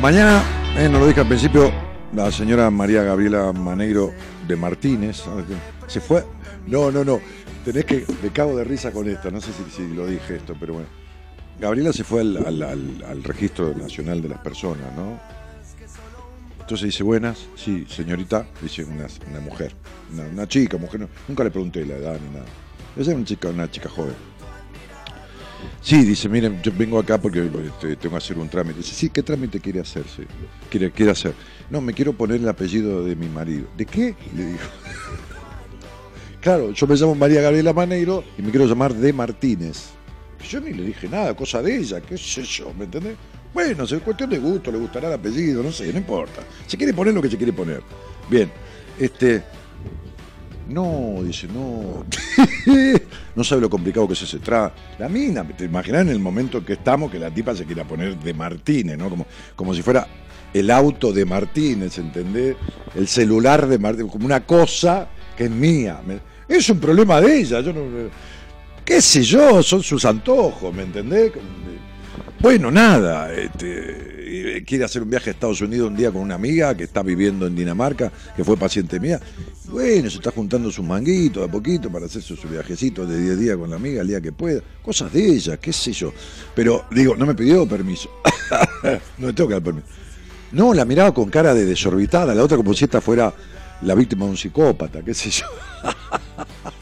Mañana, 0.02 0.42
eh, 0.76 0.90
no 0.90 0.98
lo 0.98 1.06
dije 1.06 1.20
al 1.20 1.28
principio, 1.28 1.72
la 2.16 2.32
señora 2.32 2.72
María 2.72 3.04
Gabriela 3.04 3.54
Maneiro 3.54 4.12
de 4.48 4.56
Martínez 4.56 5.22
se 5.86 6.02
fue. 6.02 6.26
No, 6.66 6.90
no, 6.90 7.04
no. 7.04 7.20
Tenés 7.64 7.86
que. 7.86 8.08
Me 8.24 8.32
cago 8.32 8.58
de 8.58 8.64
risa 8.64 8.90
con 8.92 9.08
esto. 9.08 9.30
No 9.30 9.40
sé 9.40 9.52
si, 9.76 9.88
lo 9.94 10.08
dije 10.08 10.38
esto, 10.38 10.56
pero 10.60 10.74
bueno. 10.74 10.88
Gabriela 11.60 11.94
se 11.94 12.04
fue 12.04 12.22
al- 12.22 12.64
al 13.08 13.24
registro 13.24 13.72
nacional 13.78 14.20
de 14.20 14.30
las 14.30 14.40
personas, 14.40 14.88
¿no? 14.98 15.20
Entonces 16.72 16.94
dice, 16.94 17.04
buenas, 17.04 17.38
sí, 17.58 17.86
señorita, 17.90 18.48
dice 18.62 18.86
una, 18.86 19.06
mujer, 19.42 19.74
una, 20.32 20.48
chica, 20.48 20.78
mujer, 20.78 21.06
nunca 21.28 21.44
le 21.44 21.52
pregunté 21.52 21.86
la 21.86 21.98
edad 21.98 22.18
ni 22.18 22.34
nada. 22.34 22.46
Esa 22.96 23.12
es 23.12 23.18
una 23.18 23.26
chica, 23.26 23.50
una 23.50 23.70
chica 23.70 23.90
joven. 23.90 24.14
Sí, 25.82 26.06
dice, 26.06 26.30
miren, 26.30 26.62
yo 26.62 26.72
vengo 26.74 26.98
acá 26.98 27.20
porque 27.20 27.42
tengo 27.42 28.12
que 28.12 28.16
hacer 28.16 28.38
un 28.38 28.48
trámite. 28.48 28.78
Dice, 28.78 28.96
sí, 28.96 29.10
¿qué 29.10 29.22
trámite 29.22 29.60
quiere 29.60 29.82
hacerse? 29.82 30.24
Quiere, 30.70 30.92
quiere 30.92 31.12
hacer. 31.12 31.34
No, 31.70 31.82
me 31.82 31.92
quiero 31.92 32.14
poner 32.14 32.40
el 32.40 32.48
apellido 32.48 33.04
de 33.04 33.18
mi 33.18 33.28
marido. 33.28 33.68
¿De 33.76 33.86
qué? 33.86 34.16
Le 34.34 34.46
digo. 34.46 34.60
claro, 36.40 36.72
yo 36.72 36.88
me 36.88 36.96
llamo 36.96 37.16
María 37.16 37.42
Gabriela 37.42 37.74
Maneiro 37.74 38.24
y 38.38 38.44
me 38.44 38.50
quiero 38.50 38.66
llamar 38.66 38.94
de 38.94 39.12
Martínez. 39.12 39.90
Yo 40.50 40.62
ni 40.62 40.72
le 40.72 40.84
dije 40.84 41.10
nada, 41.10 41.36
cosa 41.36 41.62
de 41.62 41.76
ella, 41.76 42.00
qué 42.00 42.18
sé 42.18 42.44
yo, 42.44 42.74
¿me 42.74 42.86
entendés? 42.86 43.18
Bueno, 43.54 43.84
es 43.84 43.94
cuestión 44.02 44.30
de 44.30 44.40
gusto, 44.40 44.72
le 44.72 44.78
gustará 44.78 45.08
el 45.08 45.14
apellido, 45.16 45.62
no 45.62 45.72
sé, 45.72 45.92
no 45.92 46.00
importa. 46.00 46.42
Se 46.68 46.78
quiere 46.78 46.94
poner 46.94 47.14
lo 47.14 47.22
que 47.22 47.30
se 47.30 47.38
quiere 47.38 47.52
poner. 47.52 47.82
Bien, 48.30 48.50
este. 48.98 49.44
No, 50.70 51.18
dice, 51.22 51.48
no. 51.48 52.06
no 53.36 53.44
sabe 53.44 53.62
lo 53.62 53.70
complicado 53.70 54.08
que 54.08 54.14
es 54.14 54.22
ese 54.22 54.40
tra. 54.40 54.74
La 54.98 55.10
mina, 55.10 55.46
te 55.46 55.66
imaginas 55.66 56.04
en 56.04 56.10
el 56.10 56.20
momento 56.20 56.60
en 56.60 56.66
que 56.66 56.74
estamos 56.74 57.12
que 57.12 57.20
la 57.20 57.30
tipa 57.30 57.54
se 57.54 57.66
quiera 57.66 57.84
poner 57.84 58.18
de 58.18 58.34
Martínez, 58.34 58.98
¿no? 58.98 59.10
Como, 59.10 59.26
como 59.56 59.74
si 59.74 59.82
fuera 59.82 60.08
el 60.54 60.72
auto 60.72 61.12
de 61.12 61.26
Martínez, 61.26 61.98
¿entendés? 61.98 62.56
El 62.96 63.08
celular 63.08 63.68
de 63.68 63.80
Martínez, 63.80 64.12
como 64.12 64.26
una 64.26 64.46
cosa 64.46 65.10
que 65.36 65.46
es 65.46 65.52
mía. 65.52 66.00
Es 66.48 66.70
un 66.70 66.80
problema 66.80 67.20
de 67.20 67.40
ella, 67.40 67.60
yo 67.60 67.74
no. 67.74 67.82
¿Qué 68.86 69.02
sé 69.02 69.24
yo? 69.24 69.62
Son 69.62 69.84
sus 69.84 70.06
antojos, 70.06 70.74
¿me 70.74 70.84
entendés? 70.84 71.34
Bueno, 72.42 72.72
nada, 72.72 73.32
este, 73.32 74.64
quiere 74.66 74.84
hacer 74.84 75.04
un 75.04 75.12
viaje 75.12 75.30
a 75.30 75.34
Estados 75.34 75.62
Unidos 75.62 75.90
un 75.90 75.96
día 75.96 76.12
con 76.12 76.22
una 76.22 76.34
amiga 76.34 76.76
que 76.76 76.86
está 76.86 77.04
viviendo 77.04 77.46
en 77.46 77.56
Dinamarca, 77.56 78.12
que 78.36 78.44
fue 78.44 78.58
paciente 78.58 79.00
mía. 79.00 79.20
Bueno, 79.66 80.10
se 80.10 80.18
está 80.18 80.32
juntando 80.32 80.72
sus 80.72 80.84
manguitos 80.84 81.48
a 81.48 81.52
poquito 81.52 81.92
para 81.92 82.08
hacerse 82.08 82.36
su 82.36 82.48
viajecito 82.48 83.06
de 83.06 83.22
10 83.22 83.40
días 83.40 83.58
con 83.58 83.70
la 83.70 83.76
amiga 83.76 84.02
el 84.02 84.08
día 84.08 84.20
que 84.20 84.32
pueda. 84.32 84.60
Cosas 84.82 85.14
de 85.14 85.24
ella, 85.24 85.58
qué 85.58 85.72
sé 85.72 85.94
yo. 85.94 86.14
Pero 86.56 86.86
digo, 86.90 87.16
no 87.16 87.28
me 87.28 87.36
pidió 87.36 87.68
permiso. 87.68 88.10
no 89.20 89.28
me 89.28 89.34
tengo 89.34 89.48
que 89.48 89.54
dar 89.54 89.64
permiso. 89.64 89.88
No, 90.52 90.74
la 90.74 90.84
miraba 90.84 91.14
con 91.14 91.30
cara 91.30 91.54
de 91.54 91.64
desorbitada, 91.64 92.34
la 92.34 92.44
otra 92.44 92.58
como 92.58 92.74
si 92.74 92.86
esta 92.86 93.02
fuera 93.02 93.32
la 93.84 93.94
víctima 93.94 94.26
de 94.26 94.32
un 94.32 94.38
psicópata, 94.38 95.04
qué 95.04 95.14
sé 95.14 95.30
yo. 95.30 95.46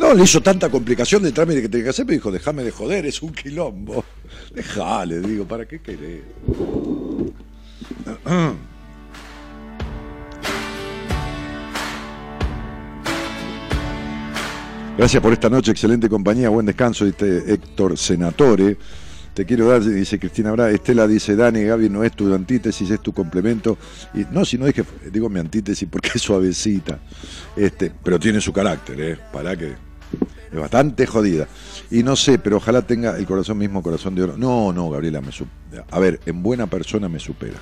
No, 0.00 0.14
le 0.14 0.24
hizo 0.24 0.40
tanta 0.40 0.70
complicación 0.70 1.22
del 1.22 1.34
trámite 1.34 1.60
que 1.60 1.68
tenía 1.68 1.84
que 1.84 1.90
hacer, 1.90 2.06
pero 2.06 2.16
dijo, 2.16 2.32
déjame 2.32 2.64
de 2.64 2.70
joder, 2.70 3.04
es 3.04 3.20
un 3.20 3.34
quilombo. 3.34 4.02
Dejale, 4.54 5.20
digo, 5.20 5.44
¿para 5.44 5.68
qué 5.68 5.80
querés? 5.82 6.22
Gracias 14.96 15.22
por 15.22 15.34
esta 15.34 15.50
noche, 15.50 15.70
excelente 15.70 16.08
compañía, 16.08 16.48
buen 16.48 16.64
descanso, 16.64 17.04
dice 17.04 17.52
Héctor 17.52 17.98
Senatore. 17.98 18.78
Te 19.34 19.44
quiero 19.44 19.68
dar, 19.68 19.84
dice 19.84 20.18
Cristina 20.18 20.50
Bra, 20.52 20.70
Estela 20.70 21.06
dice, 21.06 21.36
Dani, 21.36 21.62
Gaby 21.62 21.90
no 21.90 22.04
es 22.04 22.12
tu 22.12 22.34
antítesis, 22.34 22.88
es 22.88 23.00
tu 23.00 23.12
complemento. 23.12 23.76
Y, 24.14 24.24
no, 24.30 24.46
si 24.46 24.56
no 24.56 24.64
dije, 24.64 24.82
digo 25.12 25.28
mi 25.28 25.40
antítesis 25.40 25.86
porque 25.92 26.12
es 26.14 26.22
suavecita. 26.22 27.00
Este, 27.54 27.92
pero 28.02 28.18
tiene 28.18 28.40
su 28.40 28.50
carácter, 28.50 28.98
¿eh? 28.98 29.18
Para 29.30 29.54
que 29.54 29.89
es 30.52 30.58
bastante 30.58 31.06
jodida. 31.06 31.46
Y 31.90 32.02
no 32.02 32.16
sé, 32.16 32.38
pero 32.38 32.56
ojalá 32.56 32.82
tenga 32.82 33.16
el 33.16 33.26
corazón 33.26 33.58
mismo, 33.58 33.82
corazón 33.82 34.14
de 34.14 34.22
oro. 34.22 34.36
No, 34.36 34.72
no, 34.72 34.90
Gabriela, 34.90 35.20
me 35.20 35.30
a 35.90 35.98
ver, 35.98 36.20
en 36.26 36.42
buena 36.42 36.66
persona 36.66 37.08
me 37.08 37.18
supera. 37.18 37.58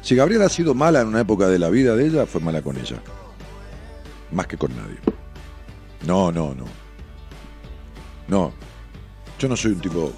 Si 0.00 0.16
Gabriela 0.16 0.46
ha 0.46 0.48
sido 0.48 0.74
mala 0.74 1.00
en 1.00 1.08
una 1.08 1.20
época 1.20 1.48
de 1.48 1.58
la 1.58 1.70
vida 1.70 1.94
de 1.94 2.06
ella, 2.06 2.26
fue 2.26 2.40
mala 2.40 2.62
con 2.62 2.76
ella. 2.76 2.96
Más 4.32 4.46
que 4.46 4.56
con 4.56 4.74
nadie. 4.76 4.96
No, 6.06 6.32
no, 6.32 6.54
no. 6.54 6.64
No. 8.28 8.52
Yo 9.38 9.48
no 9.48 9.56
soy 9.56 9.72
un 9.72 9.80
tipo. 9.80 10.12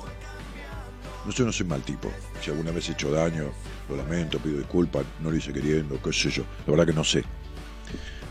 Yo 1.34 1.44
no 1.44 1.52
soy 1.52 1.66
mal 1.66 1.82
tipo. 1.82 2.10
Si 2.42 2.50
alguna 2.50 2.70
vez 2.70 2.88
he 2.88 2.92
hecho 2.92 3.10
daño, 3.10 3.44
lo 3.88 3.96
lamento, 3.96 4.38
pido 4.38 4.58
disculpas, 4.58 5.04
no 5.20 5.30
lo 5.30 5.36
hice 5.36 5.52
queriendo, 5.52 6.00
qué 6.02 6.12
sé 6.12 6.30
yo. 6.30 6.44
La 6.66 6.72
verdad 6.72 6.86
que 6.86 6.92
no 6.92 7.04
sé. 7.04 7.24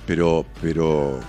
Pero, 0.05 0.45
pero 0.61 1.19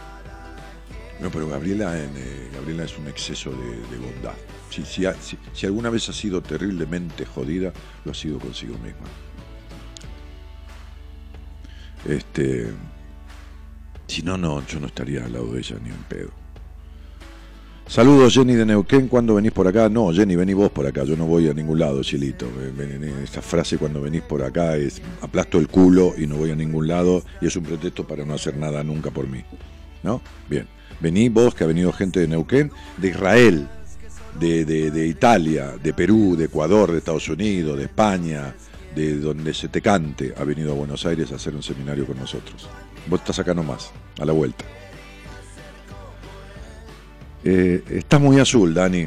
no, 1.20 1.31
pero 1.31 1.49
Gabriela, 1.49 1.97
eh, 1.97 2.51
Gabriela 2.53 2.85
es 2.85 2.99
un 2.99 3.07
exceso 3.07 3.51
de, 3.51 3.97
bondad. 3.99 4.35
Si, 4.70 5.66
alguna 5.66 5.89
vez 5.91 6.09
ha 6.09 6.12
sido 6.12 6.43
terriblemente 6.43 7.24
jodida, 7.24 7.73
lo 8.05 8.11
ha 8.11 8.15
sido 8.15 8.39
consigo 8.39 8.74
misma. 8.78 9.07
Este, 12.09 12.70
si 14.09 14.23
no, 14.23 14.36
no, 14.36 14.66
yo 14.66 14.81
no 14.81 14.89
estaría 14.89 15.24
al 15.24 15.32
lado 15.32 15.53
de 15.53 15.61
ella 15.61 15.77
ni 15.82 15.91
en 15.91 16.03
pedo. 16.09 16.31
Saludos 17.86 18.32
Jenny 18.32 18.55
de 18.55 18.65
Neuquén, 18.65 19.09
¿cuándo 19.09 19.35
venís 19.35 19.53
por 19.53 19.69
acá? 19.69 19.91
No, 19.91 20.11
Jenny, 20.12 20.36
vení 20.36 20.55
vos 20.55 20.70
por 20.70 20.86
acá, 20.86 21.05
yo 21.05 21.16
no 21.16 21.27
voy 21.27 21.49
a 21.49 21.55
ningún 21.55 21.78
lado, 21.78 22.03
Chilito. 22.03 22.47
Esta 23.23 23.43
frase 23.43 23.77
cuando 23.77 24.01
venís 24.01 24.23
por 24.23 24.43
acá 24.43 24.77
es 24.77 25.03
aplasto 25.20 25.59
el 25.59 25.69
culo 25.69 26.15
y 26.16 26.27
no 26.27 26.36
voy 26.36 26.51
a 26.51 26.57
ningún 26.57 26.89
lado 26.89 27.23
y 27.43 27.47
es 27.47 27.57
un 27.57 27.62
pretexto 27.62 28.07
para 28.07 28.24
no 28.24 28.35
hacer 28.35 28.57
nada 28.57 28.82
nunca 28.82 29.11
por 29.11 29.28
mí. 29.28 29.45
¿No? 30.03 30.23
Bien. 30.49 30.66
Vení 31.05 31.29
vos, 31.29 31.55
que 31.55 31.65
ha 31.65 31.67
venido 31.67 31.93
gente 31.93 32.19
de 32.21 32.27
Neuquén, 32.27 32.73
de 32.97 33.09
Israel, 33.09 33.69
de, 34.41 35.07
Italia, 35.07 35.75
de 35.77 35.93
Perú, 35.93 36.35
de 36.35 36.47
Ecuador, 36.47 36.91
de 36.91 36.97
Estados 36.97 37.29
Unidos, 37.29 37.77
de 37.77 37.85
España, 37.85 38.55
de 38.95 39.19
donde 39.19 39.53
se 39.53 39.69
te 39.69 39.83
cante, 39.83 40.33
ha 40.35 40.45
venido 40.45 40.73
a 40.73 40.75
Buenos 40.75 41.05
Aires 41.05 41.31
a 41.31 41.35
hacer 41.35 41.55
un 41.55 41.63
seminario 41.63 42.07
con 42.07 42.17
nosotros. 42.17 42.71
Vos 43.07 43.21
estás 43.21 43.39
acá 43.39 43.53
nomás, 43.53 43.91
a 44.19 44.25
la 44.25 44.33
vuelta. 44.33 44.65
Eh, 47.45 47.85
estás 47.91 48.19
muy 48.19 48.41
azul, 48.41 48.73
Dani. 48.73 49.07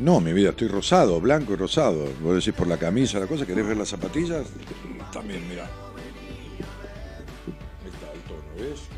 No, 0.00 0.20
mi 0.20 0.34
vida, 0.34 0.50
estoy 0.50 0.68
rosado, 0.68 1.18
blanco 1.18 1.54
y 1.54 1.56
rosado. 1.56 2.08
Vos 2.22 2.34
decís 2.34 2.52
por 2.52 2.66
la 2.66 2.76
camisa, 2.76 3.18
la 3.18 3.26
cosa, 3.26 3.46
¿querés 3.46 3.66
ver 3.66 3.78
las 3.78 3.88
zapatillas? 3.88 4.48
También, 5.14 5.48
mira. 5.48 5.64
Está 7.86 8.12
el 8.12 8.20
tono, 8.20 8.42
¿ves? 8.58 8.89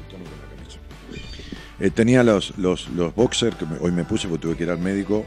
Eh, 1.83 1.91
tenía 1.91 2.23
los, 2.23 2.57
los, 2.59 2.89
los 2.91 3.13
boxers 3.13 3.57
que 3.57 3.67
hoy 3.81 3.91
me 3.91 4.05
puse 4.05 4.29
porque 4.29 4.43
tuve 4.43 4.57
que 4.57 4.63
ir 4.63 4.71
al 4.71 4.79
médico, 4.79 5.27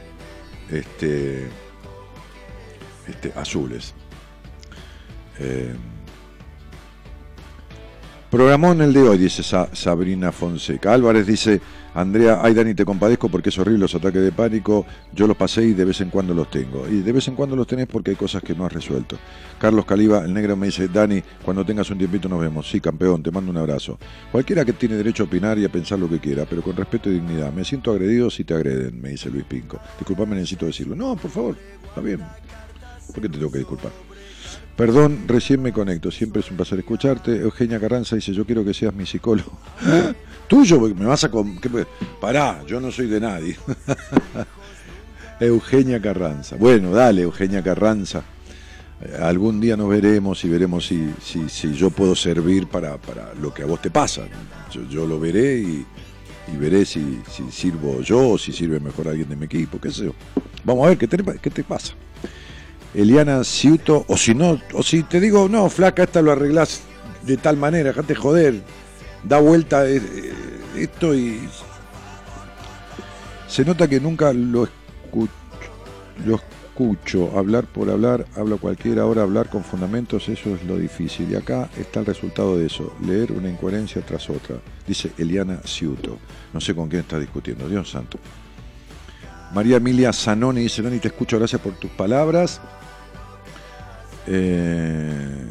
este, 0.71 1.49
este, 3.09 3.33
azules. 3.35 3.93
Eh, 5.37 5.75
programón 8.31 8.79
el 8.79 8.93
de 8.93 9.01
hoy, 9.01 9.17
dice 9.17 9.43
Sabrina 9.43 10.31
Fonseca. 10.31 10.93
Álvarez 10.93 11.27
dice, 11.27 11.59
Andrea, 11.95 12.41
ay 12.43 12.53
Dani, 12.53 12.73
te 12.73 12.83
compadezco 12.83 13.29
porque 13.29 13.49
es 13.49 13.57
horrible 13.57 13.79
los 13.79 13.95
ataques 13.95 14.21
de 14.21 14.33
pánico, 14.33 14.85
yo 15.13 15.27
los 15.27 15.37
pasé 15.37 15.63
y 15.63 15.73
de 15.73 15.85
vez 15.85 16.01
en 16.01 16.09
cuando 16.09 16.33
los 16.33 16.51
tengo. 16.51 16.85
Y 16.89 17.01
de 17.01 17.11
vez 17.13 17.29
en 17.29 17.35
cuando 17.35 17.55
los 17.55 17.65
tenés 17.65 17.87
porque 17.87 18.11
hay 18.11 18.17
cosas 18.17 18.43
que 18.43 18.53
no 18.53 18.65
has 18.65 18.73
resuelto. 18.73 19.17
Carlos 19.57 19.85
Caliba, 19.85 20.25
el 20.25 20.33
negro 20.33 20.57
me 20.57 20.65
dice, 20.65 20.89
Dani, 20.89 21.23
cuando 21.43 21.65
tengas 21.65 21.89
un 21.89 21.97
tiempito 21.97 22.27
nos 22.27 22.41
vemos. 22.41 22.69
Sí, 22.69 22.81
campeón, 22.81 23.23
te 23.23 23.31
mando 23.31 23.49
un 23.49 23.57
abrazo. 23.57 23.97
Cualquiera 24.29 24.65
que 24.65 24.73
tiene 24.73 24.95
derecho 24.95 25.23
a 25.23 25.25
opinar 25.27 25.57
y 25.57 25.63
a 25.63 25.69
pensar 25.69 25.97
lo 25.97 26.09
que 26.09 26.19
quiera, 26.19 26.45
pero 26.45 26.61
con 26.61 26.75
respeto 26.75 27.09
y 27.09 27.13
dignidad. 27.13 27.53
Me 27.53 27.63
siento 27.63 27.91
agredido 27.91 28.29
si 28.29 28.43
te 28.43 28.53
agreden, 28.53 29.01
me 29.01 29.09
dice 29.09 29.29
Luis 29.29 29.45
Pinco. 29.45 29.79
Disculpame, 29.97 30.35
necesito 30.35 30.65
decirlo. 30.65 30.97
No, 30.97 31.15
por 31.15 31.31
favor, 31.31 31.57
está 31.87 32.01
bien. 32.01 32.19
¿Por 33.07 33.21
qué 33.21 33.29
te 33.29 33.37
tengo 33.37 33.51
que 33.51 33.59
disculpar? 33.59 33.91
Perdón, 34.75 35.23
recién 35.27 35.61
me 35.61 35.71
conecto, 35.71 36.11
siempre 36.11 36.41
es 36.41 36.51
un 36.51 36.57
placer 36.57 36.77
escucharte. 36.79 37.37
Eugenia 37.37 37.79
Carranza 37.79 38.17
dice, 38.17 38.33
yo 38.33 38.45
quiero 38.45 38.65
que 38.65 38.73
seas 38.73 38.93
mi 38.93 39.05
psicólogo. 39.05 39.57
Tuyo, 40.47 40.79
me 40.79 41.05
vas 41.05 41.23
a... 41.23 41.31
Con... 41.31 41.59
Pará, 42.19 42.63
yo 42.65 42.79
no 42.79 42.91
soy 42.91 43.07
de 43.07 43.19
nadie. 43.19 43.57
Eugenia 45.39 46.01
Carranza. 46.01 46.55
Bueno, 46.55 46.91
dale, 46.91 47.23
Eugenia 47.23 47.61
Carranza. 47.63 48.23
Eh, 49.01 49.17
algún 49.21 49.59
día 49.59 49.75
nos 49.75 49.89
veremos 49.89 50.43
y 50.45 50.49
veremos 50.49 50.87
si, 50.87 51.13
si, 51.49 51.73
yo 51.73 51.89
puedo 51.89 52.15
servir 52.15 52.67
para, 52.67 52.97
lo 53.41 53.53
que 53.53 53.63
a 53.63 53.65
vos 53.65 53.81
te 53.81 53.91
pasa. 53.91 54.23
Yo, 54.89 55.05
lo 55.05 55.19
veré 55.19 55.57
y, 55.57 55.85
veré 56.57 56.85
si, 56.85 57.21
sirvo 57.51 58.01
yo 58.01 58.29
o 58.29 58.37
si 58.37 58.53
sirve 58.53 58.79
mejor 58.79 59.07
alguien 59.07 59.29
de 59.29 59.35
mi 59.35 59.45
equipo, 59.45 59.79
qué 59.79 59.91
sé 59.91 60.05
yo. 60.05 60.13
Vamos 60.63 60.85
a 60.85 60.89
ver 60.89 60.97
qué 60.97 61.07
qué 61.41 61.49
te 61.49 61.63
pasa. 61.63 61.93
Eliana 62.93 63.43
Ciuto, 63.43 64.05
o 64.07 64.15
si 64.15 64.33
no, 64.33 64.59
o 64.73 64.81
si 64.81 65.03
te 65.03 65.19
digo, 65.19 65.49
no, 65.49 65.69
flaca, 65.69 66.03
esta 66.03 66.21
lo 66.21 66.31
arreglás 66.31 66.81
de 67.23 67.35
tal 67.35 67.57
manera, 67.57 67.89
dejate 67.89 68.15
joder, 68.15 68.61
da 69.27 69.39
vuelta 69.39 69.87
eh, 69.87 69.97
eh, 69.97 70.33
esto 70.77 71.15
y 71.15 71.49
se 73.47 73.65
nota 73.65 73.87
que 73.87 73.99
nunca 73.99 74.33
lo 74.33 74.65
escucho, 74.65 75.31
lo 76.25 76.35
escucho, 76.35 77.37
hablar 77.37 77.65
por 77.65 77.89
hablar, 77.89 78.25
habla 78.35 78.57
cualquiera, 78.57 79.03
ahora 79.03 79.21
hablar 79.21 79.49
con 79.49 79.63
fundamentos, 79.63 80.27
eso 80.27 80.55
es 80.55 80.63
lo 80.65 80.77
difícil. 80.77 81.31
Y 81.31 81.35
acá 81.35 81.69
está 81.77 82.01
el 82.01 82.05
resultado 82.05 82.57
de 82.57 82.65
eso, 82.65 82.93
leer 83.05 83.31
una 83.31 83.49
incoherencia 83.49 84.01
tras 84.01 84.29
otra, 84.29 84.57
dice 84.85 85.11
Eliana 85.17 85.61
Ciuto. 85.63 86.17
No 86.53 86.59
sé 86.59 86.75
con 86.75 86.89
quién 86.89 87.01
está 87.01 87.17
discutiendo, 87.19 87.69
Dios 87.69 87.89
santo. 87.89 88.19
María 89.53 89.77
Emilia 89.77 90.11
Zanoni 90.11 90.61
dice, 90.61 90.81
Dani, 90.81 90.99
te 90.99 91.07
escucho, 91.07 91.37
gracias 91.37 91.61
por 91.61 91.75
tus 91.75 91.91
palabras. 91.91 92.59
Eh, 94.27 95.47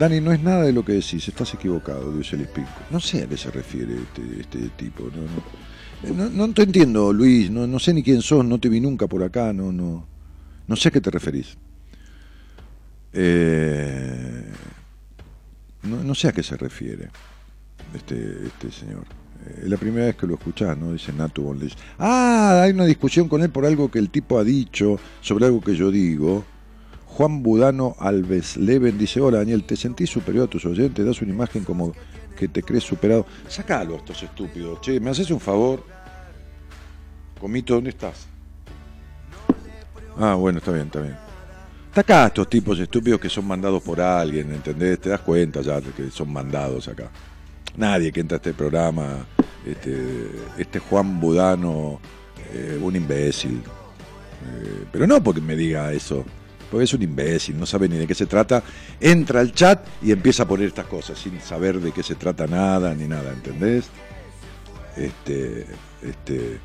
Dani, 0.00 0.18
no 0.18 0.32
es 0.32 0.42
nada 0.42 0.62
de 0.62 0.72
lo 0.72 0.82
que 0.82 0.94
decís, 0.94 1.28
estás 1.28 1.52
equivocado, 1.52 2.10
dice 2.16 2.34
el 2.34 2.46
Pinco. 2.46 2.70
No 2.90 3.00
sé 3.00 3.22
a 3.22 3.26
qué 3.26 3.36
se 3.36 3.50
refiere 3.50 3.96
este, 3.96 4.40
este 4.40 4.70
tipo. 4.70 5.10
No, 6.14 6.54
te 6.54 6.62
entiendo, 6.62 7.12
Luis, 7.12 7.50
no, 7.50 7.78
sé 7.78 7.92
ni 7.92 8.02
quién 8.02 8.22
sos, 8.22 8.42
no 8.42 8.58
te 8.58 8.70
vi 8.70 8.80
nunca 8.80 9.06
por 9.06 9.22
acá, 9.22 9.52
no, 9.52 9.70
no, 9.72 10.06
no 10.66 10.76
sé 10.76 10.88
a 10.88 10.90
qué 10.90 11.02
te 11.02 11.10
referís. 11.10 11.58
Eh, 13.12 14.50
no, 15.82 16.14
sé 16.14 16.28
a 16.28 16.32
qué 16.32 16.42
se 16.42 16.56
refiere 16.56 17.10
este, 17.94 18.46
este 18.46 18.72
señor. 18.72 19.04
Es 19.62 19.68
la 19.68 19.76
primera 19.76 20.06
vez 20.06 20.16
que 20.16 20.26
lo 20.26 20.36
escuchás, 20.36 20.78
¿no? 20.78 20.94
Dice 20.94 21.12
Natu 21.12 21.54
Ah, 21.98 22.62
hay 22.64 22.72
una 22.72 22.86
discusión 22.86 23.28
con 23.28 23.42
él 23.42 23.50
por 23.50 23.66
algo 23.66 23.90
que 23.90 23.98
el 23.98 24.08
tipo 24.08 24.38
ha 24.38 24.44
dicho, 24.44 24.98
sobre 25.20 25.44
algo 25.44 25.60
que 25.60 25.76
yo 25.76 25.90
digo 25.90 26.46
Juan 27.16 27.42
Budano 27.42 27.96
Alves 27.98 28.56
Leven 28.56 28.96
dice, 28.96 29.20
hola 29.20 29.38
Daniel, 29.38 29.64
¿te 29.64 29.76
sentís 29.76 30.08
superior 30.08 30.46
a 30.46 30.50
tus 30.50 30.64
oyentes? 30.64 31.04
Das 31.04 31.20
una 31.20 31.32
imagen 31.32 31.64
como 31.64 31.92
que 32.36 32.48
te 32.48 32.62
crees 32.62 32.84
superado. 32.84 33.26
Sácalo 33.48 33.96
estos 33.96 34.22
estúpidos. 34.22 34.80
Che, 34.80 35.00
¿me 35.00 35.10
haces 35.10 35.30
un 35.30 35.40
favor? 35.40 35.84
Comito, 37.38 37.74
¿dónde 37.74 37.90
estás? 37.90 38.26
Ah, 40.18 40.34
bueno, 40.34 40.58
está 40.58 40.72
bien, 40.72 40.86
está 40.86 41.00
bien. 41.00 41.16
Está 41.88 42.00
acá 42.02 42.26
estos 42.28 42.48
tipos 42.48 42.78
estúpidos 42.78 43.20
que 43.20 43.28
son 43.28 43.46
mandados 43.46 43.82
por 43.82 44.00
alguien, 44.00 44.52
¿entendés? 44.52 45.00
Te 45.00 45.10
das 45.10 45.20
cuenta 45.20 45.60
ya 45.60 45.80
que 45.80 46.10
son 46.10 46.32
mandados 46.32 46.86
acá. 46.88 47.10
Nadie 47.76 48.12
que 48.12 48.20
entra 48.20 48.36
a 48.36 48.38
este 48.38 48.54
programa, 48.54 49.26
este, 49.66 50.30
este 50.56 50.78
Juan 50.78 51.18
Budano, 51.18 52.00
eh, 52.54 52.78
un 52.80 52.94
imbécil. 52.94 53.60
Eh, 54.46 54.84
pero 54.92 55.06
no 55.06 55.22
porque 55.22 55.40
me 55.40 55.56
diga 55.56 55.92
eso, 55.92 56.24
porque 56.70 56.84
es 56.84 56.94
un 56.94 57.02
imbécil, 57.02 57.58
no 57.58 57.66
sabe 57.66 57.88
ni 57.88 57.96
de 57.96 58.06
qué 58.06 58.14
se 58.14 58.26
trata. 58.26 58.62
Entra 59.00 59.40
al 59.40 59.52
chat 59.52 59.84
y 60.02 60.12
empieza 60.12 60.44
a 60.44 60.48
poner 60.48 60.68
estas 60.68 60.86
cosas 60.86 61.18
sin 61.18 61.40
saber 61.40 61.80
de 61.80 61.92
qué 61.92 62.02
se 62.02 62.14
trata 62.14 62.46
nada 62.46 62.94
ni 62.94 63.08
nada, 63.08 63.32
¿entendés? 63.32 63.86
Este, 64.96 65.66
este. 66.02 66.60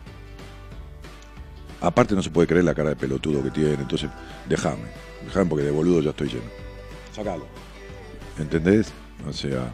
Aparte 1.81 2.15
no 2.15 2.21
se 2.21 2.29
puede 2.29 2.47
creer 2.47 2.63
la 2.63 2.75
cara 2.75 2.89
de 2.89 2.95
pelotudo 2.95 3.43
que 3.43 3.51
tiene, 3.51 3.73
entonces 3.73 4.09
déjame, 4.47 4.85
déjame 5.25 5.45
porque 5.47 5.65
de 5.65 5.71
boludo 5.71 6.01
ya 6.01 6.11
estoy 6.11 6.27
lleno. 6.27 6.49
Sacalo. 7.13 7.45
¿Entendés? 8.37 8.91
O 9.27 9.33
sea, 9.33 9.73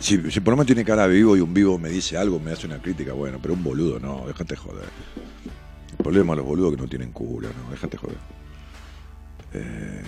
si, 0.00 0.30
si, 0.30 0.40
por 0.40 0.52
lo 0.52 0.56
menos 0.56 0.66
tiene 0.66 0.84
cara 0.84 1.06
de 1.08 1.14
vivo 1.14 1.36
y 1.36 1.40
un 1.40 1.54
vivo 1.54 1.78
me 1.78 1.88
dice 1.88 2.18
algo, 2.18 2.38
me 2.38 2.52
hace 2.52 2.66
una 2.66 2.82
crítica, 2.82 3.12
bueno, 3.12 3.38
pero 3.40 3.54
un 3.54 3.62
boludo 3.62 3.98
no, 3.98 4.24
déjate 4.26 4.56
joder. 4.56 4.88
El 5.90 5.96
problema 5.96 6.34
de 6.34 6.38
los 6.38 6.46
boludos 6.46 6.74
que 6.74 6.82
no 6.82 6.88
tienen 6.88 7.12
cura, 7.12 7.48
no, 7.48 7.70
déjate 7.70 7.96
joder. 7.96 8.18
Eh, 9.56 10.02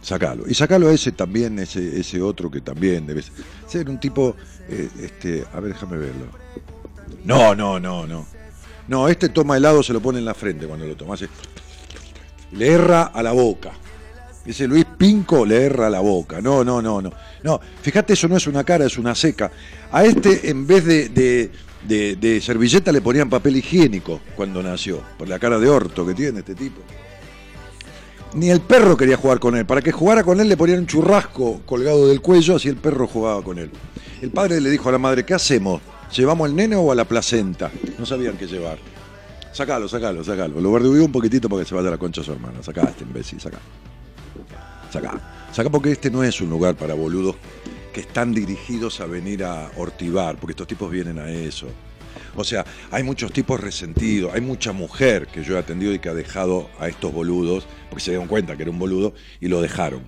sacalo. 0.00 0.44
Y 0.48 0.54
sacalo 0.54 0.88
a 0.88 0.92
ese 0.92 1.12
también, 1.12 1.58
ese, 1.58 2.00
ese 2.00 2.20
otro 2.20 2.50
que 2.50 2.60
también 2.60 3.06
debe 3.06 3.22
ser 3.66 3.88
un 3.88 3.98
tipo, 3.98 4.36
eh, 4.68 4.88
este, 5.00 5.44
a 5.52 5.60
ver, 5.60 5.72
déjame 5.72 5.96
verlo. 5.96 6.26
No, 7.24 7.54
no, 7.54 7.78
no, 7.78 8.06
no. 8.06 8.26
No, 8.88 9.08
este 9.08 9.28
toma 9.28 9.56
helado, 9.56 9.82
se 9.82 9.92
lo 9.92 10.00
pone 10.00 10.18
en 10.18 10.24
la 10.24 10.34
frente 10.34 10.66
cuando 10.66 10.86
lo 10.86 10.96
toma. 10.96 11.14
Le 12.52 12.68
erra 12.68 13.04
a 13.04 13.22
la 13.22 13.32
boca. 13.32 13.72
Ese 14.44 14.66
Luis 14.66 14.84
Pinco 14.98 15.46
le 15.46 15.62
erra 15.62 15.86
a 15.86 15.90
la 15.90 16.00
boca. 16.00 16.40
No, 16.40 16.64
no, 16.64 16.82
no, 16.82 17.00
no. 17.00 17.12
No, 17.44 17.60
fíjate, 17.80 18.14
eso 18.14 18.26
no 18.26 18.36
es 18.36 18.46
una 18.48 18.64
cara, 18.64 18.84
es 18.84 18.98
una 18.98 19.14
seca. 19.14 19.52
A 19.92 20.04
este, 20.04 20.50
en 20.50 20.66
vez 20.66 20.84
de, 20.84 21.08
de, 21.08 21.50
de, 21.86 22.16
de 22.16 22.40
servilleta, 22.40 22.90
le 22.90 23.00
ponían 23.00 23.30
papel 23.30 23.56
higiénico 23.56 24.20
cuando 24.34 24.62
nació, 24.62 25.00
por 25.16 25.28
la 25.28 25.38
cara 25.38 25.58
de 25.60 25.68
orto 25.68 26.04
que 26.04 26.14
tiene 26.14 26.40
este 26.40 26.56
tipo. 26.56 26.80
Ni 28.34 28.50
el 28.50 28.60
perro 28.60 28.96
quería 28.96 29.16
jugar 29.16 29.38
con 29.38 29.56
él. 29.56 29.66
Para 29.66 29.82
que 29.82 29.92
jugara 29.92 30.24
con 30.24 30.40
él 30.40 30.48
le 30.48 30.56
ponían 30.56 30.80
un 30.80 30.86
churrasco 30.86 31.60
colgado 31.66 32.08
del 32.08 32.20
cuello, 32.20 32.56
así 32.56 32.68
el 32.68 32.76
perro 32.76 33.06
jugaba 33.06 33.42
con 33.42 33.58
él. 33.58 33.70
El 34.22 34.30
padre 34.30 34.60
le 34.60 34.70
dijo 34.70 34.88
a 34.88 34.92
la 34.92 34.98
madre, 34.98 35.24
¿qué 35.24 35.34
hacemos? 35.34 35.82
¿Llevamos 36.16 36.48
al 36.48 36.56
nene 36.56 36.76
o 36.76 36.90
a 36.90 36.94
la 36.94 37.04
placenta? 37.04 37.70
No 37.98 38.06
sabían 38.06 38.36
qué 38.36 38.46
llevar. 38.46 38.78
Sacalo, 39.52 39.86
sacalo, 39.86 40.24
sacalo. 40.24 40.60
Lo 40.60 40.72
verdugué 40.72 41.00
un 41.00 41.12
poquitito 41.12 41.48
para 41.48 41.62
que 41.62 41.68
se 41.68 41.74
vaya 41.74 41.90
la 41.90 41.98
concha 41.98 42.22
a 42.22 42.24
su 42.24 42.32
hermana. 42.32 42.62
Sacá 42.62 42.82
este 42.82 43.04
imbécil, 43.04 43.40
sacá. 43.40 43.58
Sacá. 44.90 45.48
Sacá 45.52 45.68
porque 45.68 45.92
este 45.92 46.10
no 46.10 46.24
es 46.24 46.40
un 46.40 46.48
lugar 46.48 46.74
para 46.74 46.94
boludos 46.94 47.36
que 47.92 48.00
están 48.00 48.32
dirigidos 48.32 49.00
a 49.00 49.06
venir 49.06 49.44
a 49.44 49.70
hortivar, 49.76 50.36
porque 50.36 50.52
estos 50.52 50.66
tipos 50.66 50.90
vienen 50.90 51.18
a 51.18 51.30
eso. 51.30 51.66
O 52.34 52.44
sea, 52.44 52.64
hay 52.90 53.02
muchos 53.02 53.32
tipos 53.32 53.60
resentidos, 53.60 54.32
hay 54.34 54.40
mucha 54.40 54.72
mujer 54.72 55.26
que 55.26 55.42
yo 55.42 55.56
he 55.56 55.58
atendido 55.58 55.92
y 55.92 55.98
que 55.98 56.08
ha 56.08 56.14
dejado 56.14 56.70
a 56.78 56.88
estos 56.88 57.12
boludos, 57.12 57.66
porque 57.90 58.04
se 58.04 58.10
dieron 58.12 58.28
cuenta 58.28 58.56
que 58.56 58.62
era 58.62 58.70
un 58.70 58.78
boludo 58.78 59.14
y 59.40 59.48
lo 59.48 59.60
dejaron. 59.60 60.02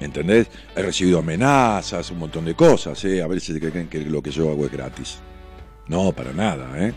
¿Entendés? 0.00 0.48
He 0.74 0.82
recibido 0.82 1.20
amenazas, 1.20 2.10
un 2.10 2.18
montón 2.18 2.44
de 2.44 2.54
cosas, 2.54 3.04
¿eh? 3.04 3.22
A 3.22 3.40
si 3.40 3.58
creen 3.60 3.88
que 3.88 4.00
lo 4.00 4.20
que 4.20 4.32
yo 4.32 4.50
hago 4.50 4.66
es 4.66 4.72
gratis. 4.72 5.18
No, 5.86 6.12
para 6.12 6.32
nada, 6.32 6.68
¿eh? 6.76 6.92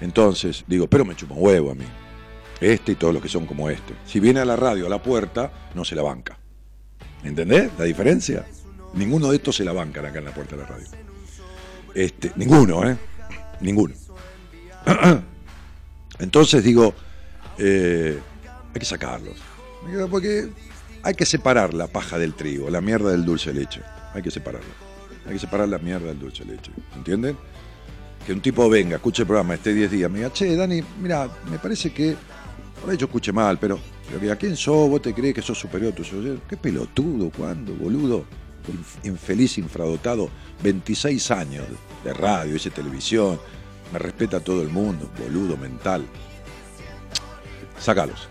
Entonces, 0.00 0.64
digo, 0.66 0.88
pero 0.88 1.04
me 1.04 1.14
chupa 1.14 1.34
huevo 1.34 1.70
a 1.70 1.74
mí. 1.74 1.84
Este 2.60 2.92
y 2.92 2.94
todos 2.94 3.12
los 3.12 3.22
que 3.22 3.28
son 3.28 3.44
como 3.44 3.68
este. 3.68 3.94
Si 4.06 4.18
viene 4.18 4.40
a 4.40 4.44
la 4.44 4.56
radio 4.56 4.86
a 4.86 4.88
la 4.88 5.02
puerta, 5.02 5.52
no 5.74 5.84
se 5.84 5.94
la 5.94 6.02
banca. 6.02 6.38
¿Entendés 7.22 7.70
la 7.78 7.84
diferencia? 7.84 8.46
Ninguno 8.94 9.30
de 9.30 9.36
estos 9.36 9.56
se 9.56 9.64
la 9.64 9.72
bancan 9.72 10.06
acá 10.06 10.18
en 10.18 10.24
la 10.24 10.34
puerta 10.34 10.56
de 10.56 10.62
la 10.62 10.68
radio. 10.68 10.86
Este, 11.94 12.32
ninguno, 12.36 12.88
¿eh? 12.88 12.96
Ninguno. 13.62 13.94
Entonces 16.18 16.62
digo, 16.62 16.94
eh, 17.58 18.18
hay 18.74 18.78
que 18.78 18.84
sacarlos. 18.84 19.36
Porque 20.10 20.48
hay 21.02 21.14
que 21.14 21.26
separar 21.26 21.74
la 21.74 21.88
paja 21.88 22.18
del 22.18 22.34
trigo, 22.34 22.70
la 22.70 22.80
mierda 22.80 23.10
del 23.10 23.24
dulce 23.24 23.52
leche. 23.52 23.80
Hay 24.14 24.22
que 24.22 24.30
separarla. 24.30 24.74
Hay 25.26 25.34
que 25.34 25.38
separar 25.38 25.68
la 25.68 25.78
mierda 25.78 26.08
del 26.08 26.18
dulce 26.18 26.44
leche. 26.44 26.72
¿Entienden? 26.96 27.36
Que 28.26 28.32
un 28.32 28.40
tipo 28.40 28.68
venga, 28.68 28.96
escuche 28.96 29.22
el 29.22 29.26
programa, 29.26 29.54
esté 29.54 29.74
10 29.74 29.90
días, 29.90 30.10
me 30.10 30.18
diga, 30.18 30.32
che, 30.32 30.54
Dani, 30.54 30.82
mira, 31.00 31.28
me 31.50 31.58
parece 31.58 31.92
que. 31.92 32.14
Ahí 32.88 32.96
yo 32.96 33.06
escuche 33.06 33.32
mal, 33.32 33.58
pero. 33.58 33.78
Pero 34.10 34.32
¿a 34.32 34.36
quién 34.36 34.56
sos? 34.56 34.90
¿Vos 34.90 35.00
te 35.00 35.14
crees 35.14 35.34
que 35.34 35.42
sos 35.42 35.58
superior 35.58 35.92
a 35.92 35.96
tus 35.96 36.10
¿Qué 36.48 36.56
pelotudo? 36.56 37.30
¿Cuándo? 37.30 37.72
Boludo. 37.74 38.26
Infeliz, 39.04 39.58
infradotado. 39.58 40.30
26 40.62 41.30
años 41.30 41.66
de 42.04 42.12
radio, 42.14 42.56
hice 42.56 42.70
televisión. 42.70 43.38
Me 43.92 43.98
respeta 43.98 44.40
todo 44.40 44.62
el 44.62 44.68
mundo. 44.68 45.10
Boludo 45.18 45.56
mental. 45.56 46.06
Sácalos. 47.78 48.28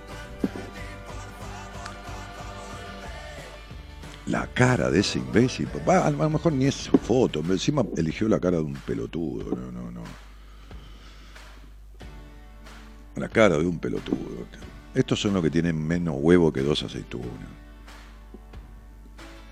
la 4.32 4.48
cara 4.48 4.90
de 4.90 5.02
ese 5.02 5.20
imbécil. 5.20 5.68
A 5.88 6.10
lo 6.10 6.30
mejor 6.30 6.54
ni 6.54 6.66
es 6.66 6.90
foto, 7.04 7.40
encima 7.40 7.86
eligió 7.98 8.28
la 8.30 8.40
cara 8.40 8.58
de 8.58 8.64
un 8.64 8.74
pelotudo. 8.74 9.56
No, 9.56 9.72
no, 9.72 9.92
no. 9.92 10.02
La 13.16 13.28
cara 13.28 13.58
de 13.58 13.66
un 13.66 13.78
pelotudo. 13.78 14.48
Estos 14.96 15.20
son 15.20 15.34
los 15.34 15.44
que 15.44 15.50
tienen 15.50 15.78
menos 15.86 16.16
huevo 16.18 16.52
que 16.52 16.62
dos 16.62 16.82
aceitunas. 16.84 17.61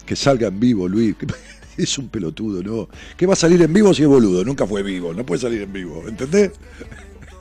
Que 0.10 0.16
salga 0.16 0.48
en 0.48 0.60
vivo, 0.60 0.88
Luis. 0.88 1.16
Es 1.78 2.00
un 2.00 2.10
pelotudo, 2.10 2.64
¿no? 2.64 2.90
¿Qué 3.16 3.28
va 3.28 3.34
a 3.34 3.38
salir 3.38 3.62
en 3.62 3.72
vivo 3.72 3.94
si 3.94 4.02
es 4.02 4.08
boludo? 4.10 4.44
Nunca 4.44 4.66
fue 4.66 4.82
vivo, 4.84 5.14
no 5.14 5.24
puede 5.26 5.40
salir 5.40 5.62
en 5.62 5.72
vivo, 5.72 6.04
¿entendés? 6.08 6.52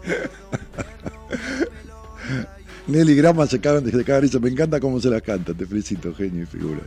Nelly 2.86 3.16
Grama 3.16 3.48
se 3.48 3.58
cagan 3.58 3.82
de 3.84 3.90
se 3.90 4.04
cagan 4.04 4.30
y 4.32 4.38
me 4.38 4.50
encanta 4.50 4.78
cómo 4.78 5.00
se 5.00 5.10
las 5.10 5.22
canta, 5.22 5.54
te 5.54 5.66
felicito, 5.66 6.14
genio 6.14 6.44
y 6.44 6.46
figura. 6.46 6.82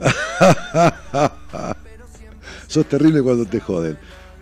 Sos 2.66 2.88
terrible 2.88 3.22
cuando 3.22 3.44
te 3.44 3.60
joden. 3.60 3.96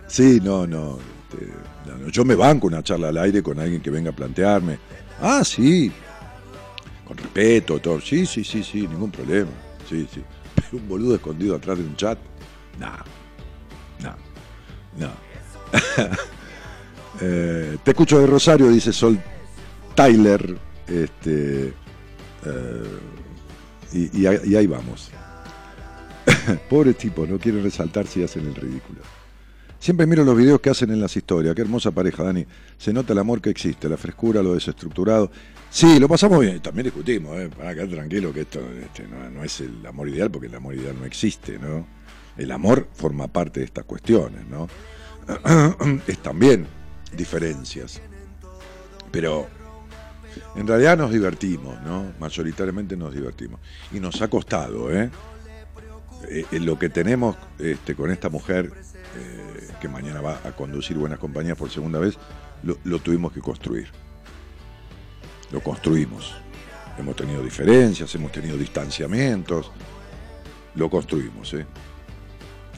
Sí, 0.07 0.39
no, 0.41 0.65
no, 0.65 0.97
este, 1.29 1.45
no, 1.85 2.09
Yo 2.09 2.25
me 2.25 2.33
banco 2.33 2.65
una 2.65 2.81
charla 2.81 3.09
al 3.09 3.17
aire 3.17 3.43
con 3.43 3.59
alguien 3.59 3.81
que 3.81 3.91
venga 3.91 4.09
a 4.09 4.15
plantearme. 4.15 4.79
Ah, 5.21 5.43
sí. 5.43 5.91
Con 7.05 7.17
respeto, 7.17 7.77
todo. 7.77 8.01
Sí, 8.01 8.25
sí, 8.25 8.43
sí, 8.43 8.63
sí, 8.63 8.87
ningún 8.87 9.11
problema. 9.11 9.51
Sí, 9.87 10.07
sí. 10.11 10.23
Un 10.71 10.87
boludo 10.87 11.15
escondido 11.15 11.55
atrás 11.55 11.77
de 11.77 11.83
un 11.83 11.95
chat. 11.95 12.17
No. 12.79 12.91
No. 14.97 15.09
eh, 17.21 17.77
te 17.83 17.91
escucho 17.91 18.19
de 18.19 18.27
Rosario, 18.27 18.69
dice 18.69 18.93
Sol 18.93 19.19
Tyler. 19.93 20.57
Este. 20.87 21.73
Eh, 22.45 22.99
y, 24.13 24.25
ahí 24.25 24.67
vamos. 24.67 25.11
Pobre 26.69 26.93
tipo, 26.93 27.25
no 27.25 27.37
quieren 27.39 27.63
resaltar 27.63 28.07
si 28.07 28.23
hacen 28.23 28.45
el 28.47 28.55
ridículo. 28.55 29.01
Siempre 29.79 30.05
miro 30.05 30.23
los 30.23 30.35
videos 30.35 30.59
que 30.61 30.69
hacen 30.69 30.91
en 30.91 30.99
las 30.99 31.15
historias. 31.15 31.55
Qué 31.55 31.61
hermosa 31.61 31.91
pareja, 31.91 32.23
Dani. 32.23 32.45
Se 32.77 32.91
nota 32.91 33.13
el 33.13 33.19
amor 33.19 33.41
que 33.41 33.49
existe, 33.49 33.87
la 33.87 33.97
frescura, 33.97 34.41
lo 34.41 34.53
desestructurado. 34.53 35.31
Sí, 35.75 35.99
lo 35.99 36.07
pasamos 36.07 36.39
bien. 36.39 36.61
También 36.61 36.85
discutimos, 36.85 37.37
¿eh? 37.37 37.49
para 37.49 37.73
quedar 37.73 37.89
tranquilo 37.89 38.31
que 38.31 38.41
esto 38.41 38.61
este, 38.81 39.05
no, 39.09 39.43
es 39.43 39.59
el 39.59 39.85
amor 39.85 40.07
ideal, 40.07 40.31
porque 40.31 40.47
el 40.47 40.55
amor 40.55 40.73
ideal 40.73 40.95
no 40.97 41.03
existe, 41.03 41.59
¿no? 41.59 41.85
El 42.37 42.53
amor 42.53 42.87
forma 42.93 43.27
parte 43.27 43.59
de 43.59 43.65
estas 43.65 43.83
cuestiones, 43.83 44.45
¿no? 44.47 44.69
es 46.07 46.17
también 46.19 46.65
diferencias. 47.11 47.99
Pero 49.11 49.49
en 50.55 50.65
realidad 50.65 50.97
nos 50.97 51.11
divertimos, 51.11 51.81
¿no? 51.81 52.13
Mayoritariamente 52.21 52.95
nos 52.95 53.13
divertimos. 53.13 53.59
Y 53.91 53.99
nos 53.99 54.21
ha 54.21 54.29
costado, 54.29 54.93
¿eh? 54.93 55.09
Eh, 56.29 56.45
lo 56.61 56.79
que 56.79 56.87
tenemos 56.87 57.35
este, 57.59 57.95
con 57.95 58.11
esta 58.11 58.29
mujer, 58.29 58.71
eh, 59.17 59.67
que 59.81 59.89
mañana 59.89 60.21
va 60.21 60.39
a 60.45 60.53
conducir 60.53 60.97
Buenas 60.97 61.19
Compañías 61.19 61.57
por 61.57 61.69
segunda 61.69 61.99
vez, 61.99 62.17
lo, 62.63 62.99
tuvimos 62.99 63.33
que 63.33 63.41
construir. 63.41 63.89
Lo 65.51 65.61
construimos. 65.61 66.35
Hemos 66.97 67.15
tenido 67.15 67.43
diferencias, 67.43 68.13
hemos 68.15 68.31
tenido 68.31 68.57
distanciamientos. 68.57 69.71
Lo 70.75 70.89
construimos, 70.89 71.53
¿eh? 71.53 71.65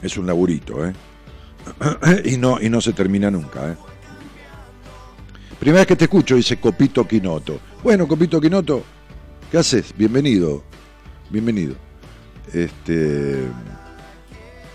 Es 0.02 0.16
un 0.16 0.26
laburito, 0.26 0.86
¿eh? 0.86 0.92
y, 2.24 2.36
no, 2.36 2.60
y 2.60 2.68
no 2.68 2.80
se 2.80 2.92
termina 2.92 3.30
nunca, 3.30 3.72
¿eh? 3.72 3.76
Primera 5.58 5.80
vez 5.80 5.88
que 5.88 5.96
te 5.96 6.04
escucho, 6.04 6.36
dice 6.36 6.60
Copito 6.60 7.06
Quinoto. 7.06 7.58
Bueno, 7.82 8.06
Copito 8.06 8.40
Quinoto, 8.40 8.84
¿Qué 9.50 9.56
haces? 9.56 9.94
Bienvenido. 9.96 10.62
Bienvenido. 11.30 11.74
Este. 12.52 13.46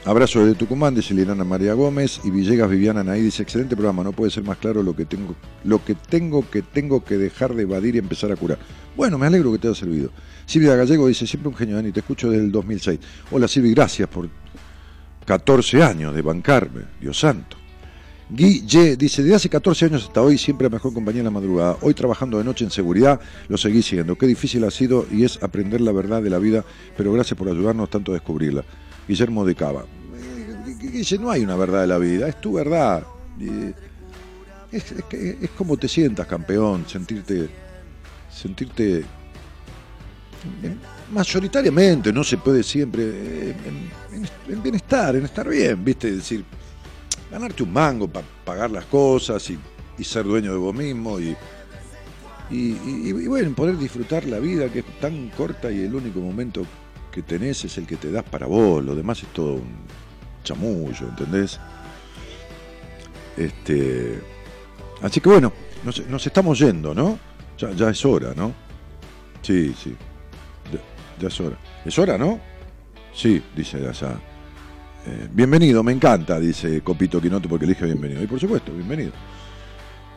Abrazo 0.05 0.45
de 0.45 0.53
Tucumán, 0.53 0.93
dice 0.95 1.13
Liliana 1.13 1.45
María 1.45 1.73
Gómez. 1.75 2.19
Y 2.25 2.29
Villegas 2.29 2.69
Viviana 2.69 3.05
Naí 3.05 3.21
dice: 3.21 3.41
Excelente 3.41 3.77
programa, 3.77 4.03
no 4.03 4.11
puede 4.11 4.31
ser 4.31 4.43
más 4.43 4.57
claro 4.57 4.83
lo 4.83 4.93
que 4.93 5.05
tengo, 5.05 5.33
lo 5.63 5.83
que 5.83 5.95
tengo 5.95 6.49
que 6.49 6.61
tengo 6.61 7.05
que 7.05 7.17
dejar 7.17 7.55
de 7.55 7.63
evadir 7.63 7.95
y 7.95 7.99
empezar 7.99 8.29
a 8.29 8.35
curar. 8.35 8.59
Bueno, 8.97 9.17
me 9.17 9.27
alegro 9.27 9.53
que 9.53 9.59
te 9.59 9.67
haya 9.69 9.75
servido. 9.75 10.09
Silvia 10.45 10.75
Gallego 10.75 11.07
dice: 11.07 11.25
Siempre 11.25 11.47
un 11.47 11.55
genio, 11.55 11.77
Dani, 11.77 11.93
te 11.93 12.01
escucho 12.01 12.29
desde 12.29 12.43
el 12.43 12.51
2006. 12.51 12.99
Hola 13.31 13.47
Silvia, 13.47 13.71
gracias 13.75 14.09
por 14.09 14.27
14 15.25 15.81
años 15.81 16.13
de 16.13 16.21
bancarme, 16.21 16.81
Dios 16.99 17.17
santo. 17.17 17.55
Guille 18.29 18.97
dice, 18.97 19.23
de 19.23 19.35
hace 19.35 19.47
14 19.47 19.85
años 19.85 20.05
hasta 20.05 20.21
hoy 20.21 20.37
siempre 20.37 20.69
mejor 20.69 20.93
compañía 20.93 21.19
en 21.19 21.25
la 21.25 21.31
madrugada. 21.31 21.77
Hoy 21.81 21.93
trabajando 21.93 22.37
de 22.39 22.43
noche 22.43 22.65
en 22.65 22.71
seguridad, 22.71 23.21
lo 23.47 23.57
seguí 23.57 23.81
siguiendo. 23.81 24.17
Qué 24.17 24.27
difícil 24.27 24.63
ha 24.65 24.71
sido 24.71 25.05
y 25.11 25.23
es 25.23 25.41
aprender 25.43 25.79
la 25.79 25.91
verdad 25.91 26.21
de 26.21 26.29
la 26.29 26.39
vida, 26.39 26.65
pero 26.97 27.13
gracias 27.13 27.37
por 27.37 27.47
ayudarnos 27.47 27.89
tanto 27.89 28.11
a 28.11 28.15
descubrirla. 28.15 28.65
Guillermo 29.07 29.45
de 29.45 29.55
Cava. 29.55 29.85
No 31.19 31.31
hay 31.31 31.43
una 31.43 31.55
verdad 31.55 31.81
de 31.81 31.87
la 31.87 31.97
vida, 31.97 32.27
es 32.27 32.39
tu 32.41 32.53
verdad. 32.53 33.03
Es, 34.71 34.91
es 34.91 35.03
es 35.41 35.49
como 35.51 35.77
te 35.77 35.87
sientas, 35.87 36.25
campeón, 36.27 36.85
sentirte, 36.87 37.47
sentirte 38.31 38.99
eh, 38.99 39.05
mayoritariamente, 41.11 42.11
no 42.11 42.23
se 42.23 42.37
puede 42.37 42.63
siempre, 42.63 43.03
eh, 43.03 43.55
en, 44.11 44.17
en- 44.23 44.53
en 44.53 44.63
bienestar, 44.63 45.15
en 45.15 45.25
estar 45.25 45.47
bien, 45.47 45.83
¿viste? 45.83 46.09
Es 46.09 46.15
decir, 46.17 46.43
ganarte 47.31 47.63
un 47.63 47.71
mango 47.71 48.07
para 48.07 48.25
pagar 48.43 48.71
las 48.71 48.85
cosas 48.85 49.47
y, 49.49 49.59
y 49.97 50.03
ser 50.03 50.25
dueño 50.25 50.51
de 50.51 50.57
vos 50.57 50.73
mismo 50.75 51.19
y, 51.19 51.35
y, 52.49 52.57
y- 52.71 53.09
y 53.09 53.27
bueno, 53.27 53.53
poder 53.55 53.77
disfrutar 53.77 54.25
la 54.25 54.39
vida 54.39 54.69
que 54.69 54.79
es 54.79 54.85
tan 54.99 55.29
corta 55.29 55.71
y 55.71 55.81
el 55.81 55.93
único 55.93 56.19
momento 56.19 56.65
que 57.13 57.21
tenés 57.21 57.63
es 57.63 57.77
el 57.77 57.85
que 57.85 57.95
te 57.95 58.11
das 58.11 58.23
para 58.23 58.47
vos, 58.47 58.83
lo 58.83 58.95
demás 58.95 59.21
es 59.21 59.29
todo 59.29 59.53
un 59.53 59.85
chamullo, 60.43 61.07
¿entendés? 61.07 61.59
Este, 63.37 64.19
así 65.01 65.21
que 65.21 65.29
bueno, 65.29 65.53
nos, 65.83 66.25
estamos 66.25 66.57
yendo, 66.57 66.93
¿no? 66.95 67.19
Ya, 67.57 67.89
es 67.89 68.03
hora, 68.03 68.33
¿no? 68.35 68.51
Sí, 69.43 69.75
sí, 69.81 69.95
ya, 71.19 71.27
es 71.27 71.39
hora. 71.39 71.57
¿Es 71.85 71.97
hora, 71.99 72.17
no? 72.17 72.39
Sí, 73.13 73.41
dice 73.55 73.77
allá. 73.87 74.19
Eh, 75.05 75.27
bienvenido, 75.31 75.83
me 75.83 75.91
encanta, 75.91 76.39
dice 76.39 76.81
Copito 76.81 77.21
Quinoto 77.21 77.47
porque 77.47 77.65
elige 77.65 77.85
bienvenido. 77.85 78.23
Y 78.23 78.27
por 78.27 78.39
supuesto, 78.39 78.73
bienvenido. 78.73 79.11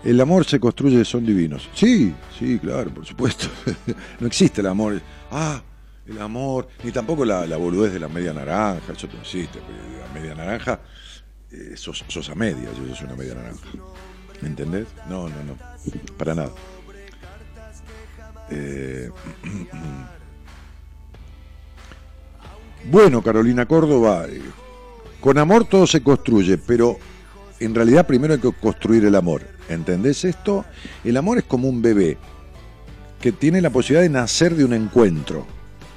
El 0.02 0.18
amor 0.20 0.46
se 0.46 0.58
construye, 0.58 1.04
son 1.04 1.26
divinos. 1.26 1.68
Sí, 1.74 2.14
sí, 2.38 2.58
claro, 2.58 2.90
por 2.90 3.04
supuesto. 3.04 3.48
no 4.20 4.26
existe 4.26 4.62
el 4.62 4.68
amor. 4.68 5.00
Ah, 5.30 5.60
el 6.08 6.20
amor. 6.20 6.68
Ni 6.82 6.92
tampoco 6.92 7.24
la, 7.24 7.46
la 7.46 7.56
boludez 7.56 7.92
de 7.92 8.00
la 8.00 8.08
media 8.08 8.32
naranja. 8.32 8.92
Eso 8.92 9.08
no 9.12 9.20
existe. 9.20 9.58
porque 9.58 9.98
La 9.98 10.20
media 10.20 10.34
naranja, 10.34 10.80
eh, 11.50 11.76
sos, 11.76 12.04
sos 12.08 12.28
a 12.28 12.34
media. 12.34 12.70
Yo 12.72 12.94
soy 12.94 13.06
una 13.06 13.16
media 13.16 13.34
naranja. 13.34 13.66
¿Me 14.40 14.48
entendés? 14.48 14.86
No, 15.08 15.28
no, 15.28 15.44
no. 15.44 15.56
Para 16.16 16.34
nada. 16.34 16.50
Eh, 18.50 19.10
bueno, 22.90 23.22
Carolina 23.22 23.66
Córdoba, 23.66 24.26
eh, 24.28 24.40
con 25.20 25.38
amor 25.38 25.64
todo 25.64 25.86
se 25.86 26.02
construye, 26.02 26.58
pero 26.58 26.98
en 27.58 27.74
realidad 27.74 28.06
primero 28.06 28.34
hay 28.34 28.40
que 28.40 28.52
construir 28.52 29.04
el 29.04 29.14
amor. 29.14 29.42
¿Entendés 29.68 30.24
esto? 30.24 30.64
El 31.02 31.16
amor 31.16 31.38
es 31.38 31.44
como 31.44 31.68
un 31.68 31.82
bebé 31.82 32.18
que 33.20 33.32
tiene 33.32 33.60
la 33.60 33.70
posibilidad 33.70 34.02
de 34.02 34.10
nacer 34.10 34.54
de 34.54 34.64
un 34.64 34.74
encuentro, 34.74 35.46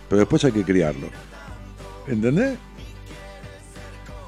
pero 0.09 0.19
después 0.19 0.43
hay 0.45 0.51
que 0.51 0.63
criarlo. 0.63 1.07
¿Entendés? 2.07 2.57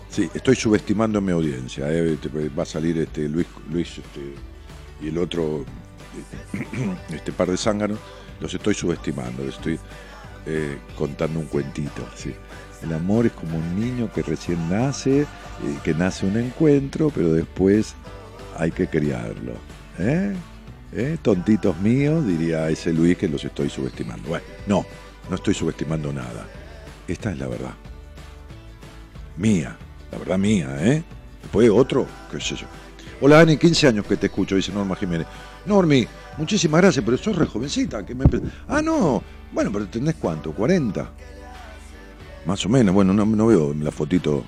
Sí, 0.09 0.29
estoy 0.33 0.55
subestimando 0.55 1.21
mi 1.21 1.31
audiencia. 1.31 1.85
eh, 1.89 2.17
Va 2.57 2.63
a 2.63 2.65
salir 2.65 2.97
este 2.97 3.27
Luis, 3.29 3.47
Luis 3.71 3.97
este, 3.97 4.35
y 5.01 5.07
el 5.07 5.17
otro, 5.17 5.65
este 7.09 7.31
par 7.31 7.49
de 7.49 7.57
zánganos, 7.57 7.97
los 8.39 8.53
estoy 8.53 8.73
subestimando. 8.73 9.43
les 9.43 9.55
Estoy 9.55 9.79
eh, 10.45 10.77
contando 10.97 11.39
un 11.39 11.45
cuentito. 11.45 12.07
El 12.83 12.93
amor 12.93 13.27
es 13.27 13.31
como 13.33 13.57
un 13.57 13.79
niño 13.79 14.11
que 14.11 14.21
recién 14.21 14.69
nace, 14.69 15.25
que 15.83 15.93
nace 15.93 16.25
un 16.25 16.37
encuentro, 16.37 17.11
pero 17.13 17.33
después 17.33 17.95
hay 18.57 18.71
que 18.71 18.87
criarlo. 18.87 19.53
¿eh? 19.99 20.33
¿Eh? 20.93 21.17
Tontitos 21.21 21.77
míos, 21.79 22.25
diría 22.25 22.69
ese 22.69 22.91
Luis 22.91 23.17
que 23.17 23.27
los 23.27 23.45
estoy 23.45 23.69
subestimando. 23.69 24.27
Bueno, 24.27 24.45
no, 24.67 24.85
no 25.31 25.37
estoy 25.37 25.53
subestimando 25.53 26.11
nada. 26.11 26.45
Esta 27.07 27.31
es 27.31 27.39
la 27.39 27.47
verdad. 27.47 27.73
Mía, 29.37 29.77
la 30.11 30.17
verdad 30.17 30.37
mía, 30.37 30.75
¿eh? 30.81 31.03
Después 31.41 31.69
otro, 31.69 32.05
qué 32.29 32.39
sé 32.41 32.55
yo. 32.55 32.67
Hola 33.21 33.37
Dani, 33.37 33.55
15 33.57 33.87
años 33.87 34.05
que 34.05 34.17
te 34.17 34.27
escucho, 34.27 34.55
dice 34.55 34.73
Norma 34.73 34.95
Jiménez. 34.95 35.25
Normi, 35.65 36.05
muchísimas 36.37 36.81
gracias, 36.81 37.05
pero 37.05 37.17
sos 37.17 37.35
re 37.37 37.45
jovencita. 37.45 38.05
Que 38.05 38.13
me... 38.13 38.25
Ah, 38.67 38.81
no, 38.81 39.23
bueno, 39.53 39.71
pero 39.71 39.87
tenés 39.87 40.15
cuánto, 40.15 40.51
40. 40.51 41.09
Más 42.45 42.65
o 42.65 42.69
menos, 42.69 42.93
bueno, 42.93 43.13
no, 43.13 43.25
no 43.25 43.47
veo 43.47 43.73
la 43.73 43.91
fotito. 43.91 44.43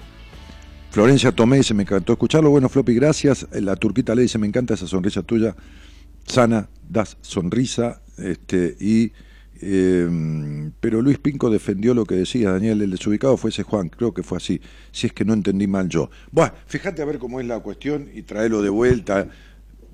Florencia 0.91 1.31
Tomé 1.31 1.57
dice, 1.57 1.73
me 1.73 1.83
encantó 1.83 2.11
escucharlo. 2.11 2.49
Bueno, 2.49 2.67
Floppy, 2.67 2.93
gracias. 2.93 3.47
La 3.53 3.77
turquita 3.77 4.13
le 4.13 4.23
dice, 4.23 4.37
me 4.37 4.47
encanta 4.47 4.73
esa 4.73 4.85
sonrisa 4.85 5.23
tuya. 5.23 5.55
Sana, 6.27 6.67
das 6.89 7.17
sonrisa. 7.21 8.01
Este, 8.17 8.75
y, 8.79 9.13
eh, 9.65 10.71
pero 10.79 11.01
Luis 11.01 11.17
Pinco 11.17 11.49
defendió 11.49 11.93
lo 11.93 12.05
que 12.05 12.15
decía 12.15 12.51
Daniel, 12.51 12.81
el 12.81 12.91
desubicado 12.91 13.37
fue 13.37 13.49
ese 13.49 13.63
Juan, 13.63 13.89
creo 13.89 14.13
que 14.13 14.23
fue 14.23 14.37
así. 14.37 14.61
Si 14.91 15.07
es 15.07 15.13
que 15.13 15.25
no 15.25 15.33
entendí 15.33 15.67
mal 15.67 15.87
yo. 15.89 16.09
Bueno, 16.31 16.53
fíjate 16.65 17.01
a 17.01 17.05
ver 17.05 17.19
cómo 17.19 17.39
es 17.39 17.47
la 17.47 17.59
cuestión 17.59 18.09
y 18.13 18.23
traelo 18.23 18.61
de 18.61 18.69
vuelta. 18.69 19.27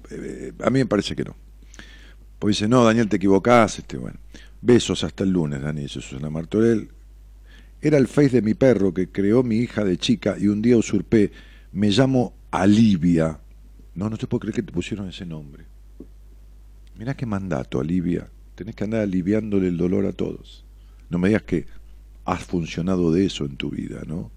Eh, 0.10 0.54
a 0.64 0.70
mí 0.70 0.80
me 0.80 0.86
parece 0.86 1.16
que 1.16 1.24
no. 1.24 1.36
Pues 2.40 2.58
dice, 2.58 2.68
no, 2.68 2.84
Daniel, 2.84 3.08
te 3.08 3.18
equivocás. 3.18 3.80
Este, 3.80 3.98
bueno. 3.98 4.18
Besos 4.62 5.04
hasta 5.04 5.24
el 5.24 5.30
lunes, 5.30 5.62
Dani, 5.62 5.82
dice 5.82 6.02
Susana 6.02 6.30
Martorell. 6.30 6.90
Era 7.82 7.98
el 7.98 8.08
face 8.08 8.30
de 8.30 8.42
mi 8.42 8.56
perro 8.56 8.94
que 8.94 9.10
creó 9.10 9.42
mi 9.44 9.58
hija 9.58 9.86
de 9.86 9.98
chica 9.98 10.36
y 10.38 10.48
un 10.48 10.62
día 10.62 10.76
usurpé. 10.76 11.32
Me 11.72 11.90
llamo 11.90 12.34
Alivia. 12.52 13.40
No, 13.96 14.10
no 14.10 14.18
te 14.18 14.28
puedo 14.28 14.42
creer 14.42 14.56
que 14.56 14.64
te 14.64 14.72
pusieron 14.72 15.08
ese 15.08 15.26
nombre. 15.26 15.66
Mirá 16.98 17.14
qué 17.14 17.26
mandato, 17.26 17.80
Alivia. 17.80 18.30
Tenés 18.60 18.76
que 18.76 18.84
andar 18.84 19.00
aliviándole 19.00 19.70
el 19.70 19.78
dolor 19.78 20.06
a 20.06 20.12
todos. 20.12 20.66
No 21.10 21.18
me 21.18 21.30
digas 21.30 21.44
que 21.44 21.66
has 22.26 22.44
funcionado 22.44 23.10
de 23.14 23.26
eso 23.26 23.46
en 23.46 23.56
tu 23.56 23.70
vida, 23.70 24.02
¿no? 24.06 24.32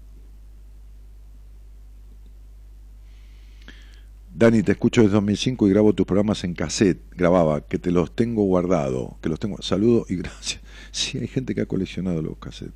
Dani, 4.33 4.63
te 4.63 4.71
escucho 4.71 5.01
desde 5.01 5.15
2005 5.15 5.67
y 5.67 5.71
grabo 5.71 5.91
tus 5.91 6.05
programas 6.05 6.45
en 6.45 6.53
cassette. 6.53 7.01
Grababa, 7.17 7.67
que 7.67 7.77
te 7.77 7.91
los 7.91 8.15
tengo 8.15 8.45
guardado, 8.45 9.17
que 9.21 9.27
los 9.27 9.41
tengo. 9.41 9.61
Saludo 9.61 10.05
y 10.07 10.15
gracias. 10.23 10.61
Sí, 10.91 11.17
hay 11.17 11.27
gente 11.27 11.53
que 11.53 11.59
ha 11.59 11.65
coleccionado 11.65 12.21
los 12.21 12.37
cassettes. 12.37 12.71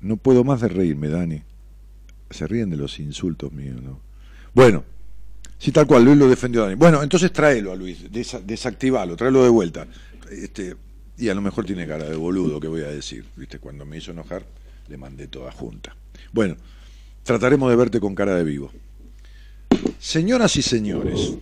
No 0.00 0.18
puedo 0.18 0.44
más 0.44 0.60
de 0.60 0.68
reírme, 0.68 1.08
Dani. 1.08 1.42
Se 2.30 2.46
ríen 2.46 2.70
de 2.70 2.76
los 2.76 3.00
insultos 3.00 3.50
míos, 3.50 3.82
¿no? 3.82 3.98
Bueno, 4.54 4.84
sí, 5.58 5.72
tal 5.72 5.86
cual, 5.86 6.04
Luis 6.04 6.16
lo 6.16 6.28
defendió 6.28 6.62
Dani. 6.62 6.74
Bueno, 6.74 7.02
entonces 7.02 7.32
tráelo 7.32 7.72
a 7.72 7.76
Luis, 7.76 8.10
desa- 8.10 8.40
desactivalo, 8.42 9.16
tráelo 9.16 9.42
de 9.42 9.48
vuelta. 9.50 9.86
Este, 10.30 10.76
y 11.16 11.28
a 11.28 11.34
lo 11.34 11.40
mejor 11.40 11.64
tiene 11.64 11.86
cara 11.86 12.04
de 12.04 12.16
boludo, 12.16 12.60
que 12.60 12.68
voy 12.68 12.82
a 12.82 12.88
decir. 12.88 13.24
¿Viste? 13.36 13.58
Cuando 13.58 13.84
me 13.84 13.96
hizo 13.98 14.12
enojar, 14.12 14.44
le 14.88 14.96
mandé 14.96 15.26
toda 15.28 15.50
junta. 15.52 15.96
Bueno, 16.32 16.56
trataremos 17.24 17.68
de 17.70 17.76
verte 17.76 18.00
con 18.00 18.14
cara 18.14 18.34
de 18.36 18.44
vivo. 18.44 18.70
Señoras 19.98 20.56
y 20.56 20.62
señores, 20.62 21.34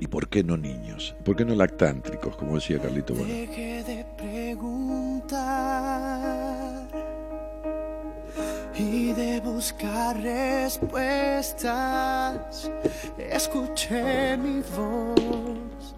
¿y 0.00 0.06
por 0.06 0.28
qué 0.28 0.42
no 0.42 0.56
niños? 0.56 1.14
¿Por 1.24 1.36
qué 1.36 1.44
no 1.44 1.54
lactántricos, 1.54 2.36
como 2.36 2.54
decía 2.54 2.80
Carlito 2.80 3.14
Bueno? 3.14 3.32
Y 8.78 9.12
de 9.12 9.40
buscar 9.40 10.16
respuestas. 10.20 11.66
Escuché 13.18 14.36
mi 14.36 14.62
voz 14.76 15.94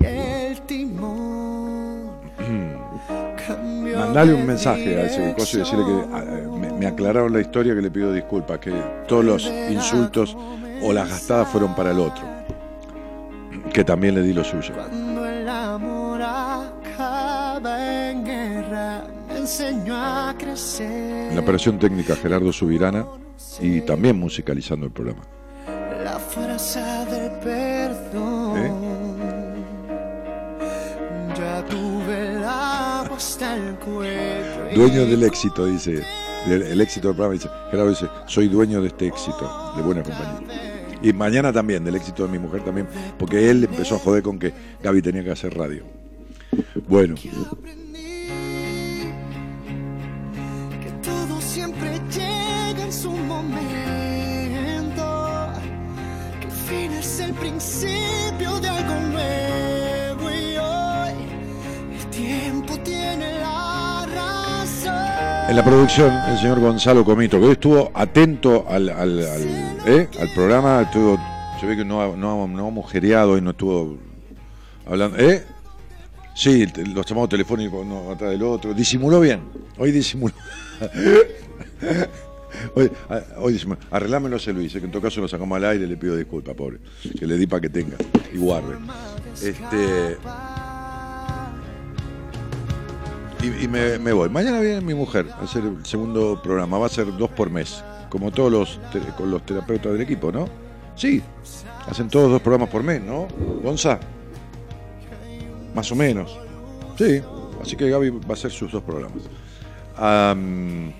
y 0.00 0.04
el 0.04 0.60
timón. 0.62 2.10
cambió 3.46 3.98
Mandale 3.98 4.34
un 4.34 4.46
mensaje 4.46 5.00
a 5.00 5.04
ese 5.06 5.34
coso 5.34 5.58
y 5.58 5.60
decirle 5.60 5.84
que 5.84 6.04
ah, 6.12 6.24
me, 6.58 6.72
me 6.72 6.86
aclararon 6.86 7.32
la 7.32 7.40
historia 7.40 7.74
que 7.74 7.82
le 7.82 7.90
pido 7.90 8.12
disculpas, 8.12 8.58
que 8.58 8.72
todos 9.06 9.24
los 9.24 9.46
insultos 9.70 10.36
o 10.82 10.92
las 10.92 11.08
gastadas 11.08 11.48
fueron 11.48 11.74
para 11.74 11.92
el 11.92 12.00
otro, 12.00 12.24
que 13.72 13.84
también 13.84 14.14
le 14.16 14.22
di 14.22 14.32
lo 14.32 14.44
suyo. 14.44 14.74
Cuando 14.74 15.26
el 15.26 15.48
amor 15.48 16.20
acaba 16.22 18.07
enseñó 19.52 19.96
a 19.96 20.34
crecer. 20.38 21.28
En 21.30 21.34
la 21.34 21.40
operación 21.40 21.78
técnica 21.78 22.14
Gerardo 22.16 22.52
Subirana 22.52 23.06
y 23.60 23.80
también 23.80 24.18
musicalizando 24.18 24.84
el 24.86 24.92
programa. 24.92 25.22
La 26.04 26.18
fuerza 26.18 27.06
del 27.06 27.30
perdón. 27.40 28.58
¿Eh? 28.58 28.72
hasta 33.16 33.56
el 33.56 33.74
cuello. 33.80 34.74
Dueño 34.76 35.04
del 35.06 35.24
éxito, 35.24 35.66
dice. 35.66 36.04
del- 36.46 36.62
El 36.62 36.80
éxito 36.80 37.08
del 37.08 37.16
programa 37.16 37.34
dice. 37.34 37.48
Gerardo 37.70 37.90
dice, 37.90 38.06
soy 38.26 38.46
dueño 38.48 38.80
de 38.80 38.88
este 38.88 39.08
éxito, 39.08 39.72
de 39.76 39.82
buena 39.82 40.04
compañía. 40.04 40.96
Y 41.02 41.12
mañana 41.12 41.52
también, 41.52 41.84
del 41.84 41.96
éxito 41.96 42.24
de 42.26 42.28
mi 42.32 42.38
mujer 42.38 42.62
también, 42.64 42.86
porque 43.18 43.50
él 43.50 43.64
empezó 43.64 43.96
a 43.96 43.98
joder 43.98 44.22
con 44.22 44.38
que 44.38 44.52
Gaby 44.84 45.02
tenía 45.02 45.24
que 45.24 45.32
hacer 45.32 45.56
radio. 45.56 45.82
Bueno, 46.88 47.16
principio 57.58 58.60
de 58.60 58.68
algo 58.68 58.94
nuevo 59.00 60.30
y 60.30 60.56
hoy 60.56 61.12
el 61.98 62.06
tiempo 62.10 62.78
tiene 62.84 63.32
la 63.40 64.06
razón. 64.06 64.94
en 65.50 65.56
la 65.56 65.64
producción, 65.64 66.12
el 66.28 66.38
señor 66.38 66.60
Gonzalo 66.60 67.04
Comito, 67.04 67.40
que 67.40 67.46
hoy 67.46 67.52
estuvo 67.52 67.90
atento 67.94 68.64
al, 68.68 68.88
al, 68.90 69.18
al- 69.18 69.82
¿eh? 69.86 70.08
al 70.20 70.28
programa, 70.34 70.82
estuvo, 70.82 71.18
se 71.60 71.66
ve 71.66 71.76
que 71.76 71.84
no, 71.84 72.16
no, 72.16 72.46
no 72.46 72.70
y 73.36 73.40
no 73.40 73.50
estuvo 73.50 73.98
hablando. 74.86 75.18
¿Eh? 75.18 75.44
Sí, 76.36 76.64
los 76.94 77.04
llamados 77.06 77.30
telefónicos 77.30 77.84
uno 77.84 78.12
atrás 78.12 78.30
del 78.30 78.42
otro. 78.44 78.72
Disimuló 78.72 79.18
bien. 79.18 79.40
Hoy 79.78 79.90
disimuló. 79.90 80.32
Hoy 83.36 83.52
disimuló. 83.52 83.80
Arreglámelo 83.90 84.36
ese 84.36 84.52
Luis, 84.52 84.74
eh, 84.74 84.80
que 84.80 84.86
en 84.86 84.92
todo 84.92 85.02
caso 85.02 85.20
lo 85.20 85.28
sacamos 85.28 85.56
al 85.56 85.64
aire, 85.64 85.86
le 85.86 85.96
pido 85.96 86.16
disculpas, 86.16 86.54
pobre. 86.54 86.78
Que 87.18 87.26
le 87.26 87.36
di 87.36 87.46
para 87.46 87.60
que 87.60 87.68
tenga 87.68 87.96
y 88.32 88.38
guarde. 88.38 88.76
Este. 89.42 90.16
Y, 93.42 93.68
me, 93.68 94.12
voy. 94.12 94.28
Mañana 94.28 94.60
viene 94.60 94.80
mi 94.80 94.94
mujer 94.94 95.26
a 95.38 95.44
hacer 95.44 95.62
el 95.64 95.84
segundo 95.86 96.40
programa. 96.42 96.78
Va 96.78 96.86
a 96.86 96.90
ser 96.90 97.16
dos 97.16 97.30
por 97.30 97.50
mes. 97.50 97.84
Como 98.10 98.30
todos 98.32 98.50
los, 98.50 98.80
con 99.16 99.30
los 99.30 99.44
terapeutas 99.44 99.92
del 99.92 100.00
equipo, 100.00 100.32
¿no? 100.32 100.48
Sí. 100.96 101.22
Hacen 101.86 102.08
todos 102.08 102.30
dos 102.30 102.42
programas 102.42 102.68
por 102.68 102.82
mes, 102.82 103.00
¿no? 103.00 103.28
Gonza. 103.62 104.00
Más 105.74 105.90
o 105.92 105.94
menos. 105.94 106.36
Sí. 106.96 107.22
Así 107.62 107.76
que 107.76 107.88
Gaby 107.88 108.10
va 108.10 108.30
a 108.30 108.32
hacer 108.32 108.50
sus 108.50 108.72
dos 108.72 108.82
programas. 108.82 109.22
Am, 109.96 110.92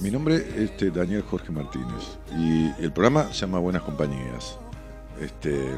mi 0.00 0.10
nombre 0.10 0.36
es 0.36 0.70
este, 0.70 0.90
Daniel 0.90 1.22
Jorge 1.22 1.52
Martínez. 1.52 2.18
Y 2.36 2.70
el 2.82 2.92
programa 2.92 3.32
se 3.32 3.40
llama 3.40 3.58
Buenas 3.58 3.82
Compañías. 3.82 4.58
Este 5.20 5.76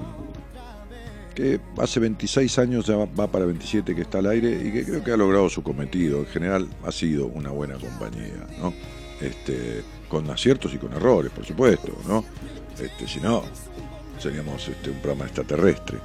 que 1.35 1.61
hace 1.79 1.99
26 1.99 2.59
años, 2.59 2.87
ya 2.87 2.97
va 2.97 3.27
para 3.27 3.47
27 3.47 3.95
que 3.95 4.03
está 4.03 4.19
al 4.19 4.27
aire 4.27 4.51
y 4.51 4.71
que 4.71 4.85
creo 4.85 5.03
que 5.03 5.13
ha 5.13 5.17
logrado 5.17 5.49
su 5.49 5.63
cometido. 5.63 6.21
En 6.21 6.27
general 6.27 6.69
ha 6.85 6.93
sido 6.93 7.27
una 7.27 7.51
buena 7.51 7.75
compañía, 7.79 8.47
¿no? 8.59 8.73
Este, 9.21 9.83
con 10.09 10.29
aciertos 10.31 10.75
y 10.75 10.79
con 10.79 10.93
errores, 10.93 11.33
por 11.33 11.45
supuesto, 11.45 11.97
¿no? 12.07 12.25
Este, 12.79 13.09
si 13.09 13.21
no, 13.21 13.45
seríamos 14.19 14.69
este, 14.69 14.91
un 14.91 14.99
programa 14.99 15.25
extraterrestre. 15.25 15.99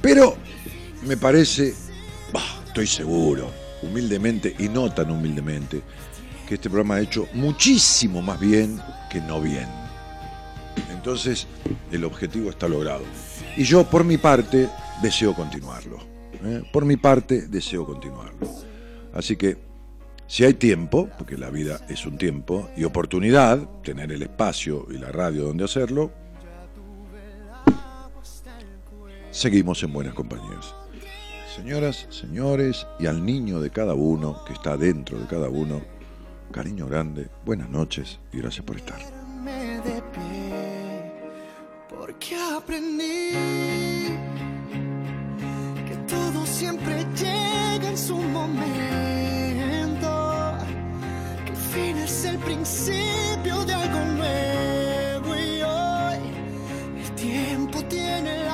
Pero 0.00 0.36
me 1.06 1.16
parece, 1.16 1.74
estoy 2.66 2.86
seguro, 2.86 3.50
humildemente 3.82 4.54
y 4.58 4.68
no 4.68 4.92
tan 4.92 5.10
humildemente, 5.10 5.82
que 6.50 6.56
este 6.56 6.68
programa 6.68 6.96
ha 6.96 7.00
hecho 7.00 7.28
muchísimo 7.32 8.22
más 8.22 8.40
bien 8.40 8.80
que 9.08 9.20
no 9.20 9.40
bien. 9.40 9.68
Entonces, 10.90 11.46
el 11.92 12.02
objetivo 12.02 12.50
está 12.50 12.66
logrado. 12.66 13.04
Y 13.56 13.62
yo, 13.62 13.84
por 13.88 14.02
mi 14.02 14.18
parte, 14.18 14.68
deseo 15.00 15.32
continuarlo. 15.32 15.98
¿eh? 16.44 16.64
Por 16.72 16.84
mi 16.84 16.96
parte, 16.96 17.46
deseo 17.46 17.86
continuarlo. 17.86 18.48
Así 19.14 19.36
que, 19.36 19.58
si 20.26 20.42
hay 20.42 20.54
tiempo, 20.54 21.08
porque 21.16 21.38
la 21.38 21.50
vida 21.50 21.86
es 21.88 22.04
un 22.04 22.18
tiempo, 22.18 22.68
y 22.76 22.82
oportunidad, 22.82 23.68
tener 23.84 24.10
el 24.10 24.22
espacio 24.22 24.88
y 24.90 24.98
la 24.98 25.12
radio 25.12 25.44
donde 25.44 25.62
hacerlo, 25.62 26.10
seguimos 29.30 29.84
en 29.84 29.92
buenas 29.92 30.14
compañías. 30.14 30.74
Señoras, 31.54 32.08
señores, 32.10 32.88
y 32.98 33.06
al 33.06 33.24
niño 33.24 33.60
de 33.60 33.70
cada 33.70 33.94
uno, 33.94 34.44
que 34.44 34.52
está 34.52 34.76
dentro 34.76 35.16
de 35.16 35.28
cada 35.28 35.48
uno, 35.48 35.99
cariño 36.50 36.86
grande, 36.86 37.28
buenas 37.44 37.70
noches 37.70 38.18
y 38.32 38.38
gracias 38.38 38.64
por 38.64 38.76
estar. 38.76 38.98
De 38.98 40.02
pie, 40.12 41.12
porque 41.88 42.36
aprendí 42.56 43.32
que 45.88 45.96
todo 46.06 46.44
siempre 46.44 47.06
llega 47.16 47.88
en 47.88 47.98
su 47.98 48.16
momento, 48.16 48.52
que 51.46 51.52
el 51.52 51.56
fin 51.56 51.96
es 51.98 52.24
el 52.24 52.38
principio 52.38 53.64
de 53.64 53.72
algo 53.72 54.00
nuevo 54.16 55.34
y 55.36 55.62
hoy 55.62 56.18
el 57.02 57.10
tiempo 57.14 57.82
tiene 57.84 58.49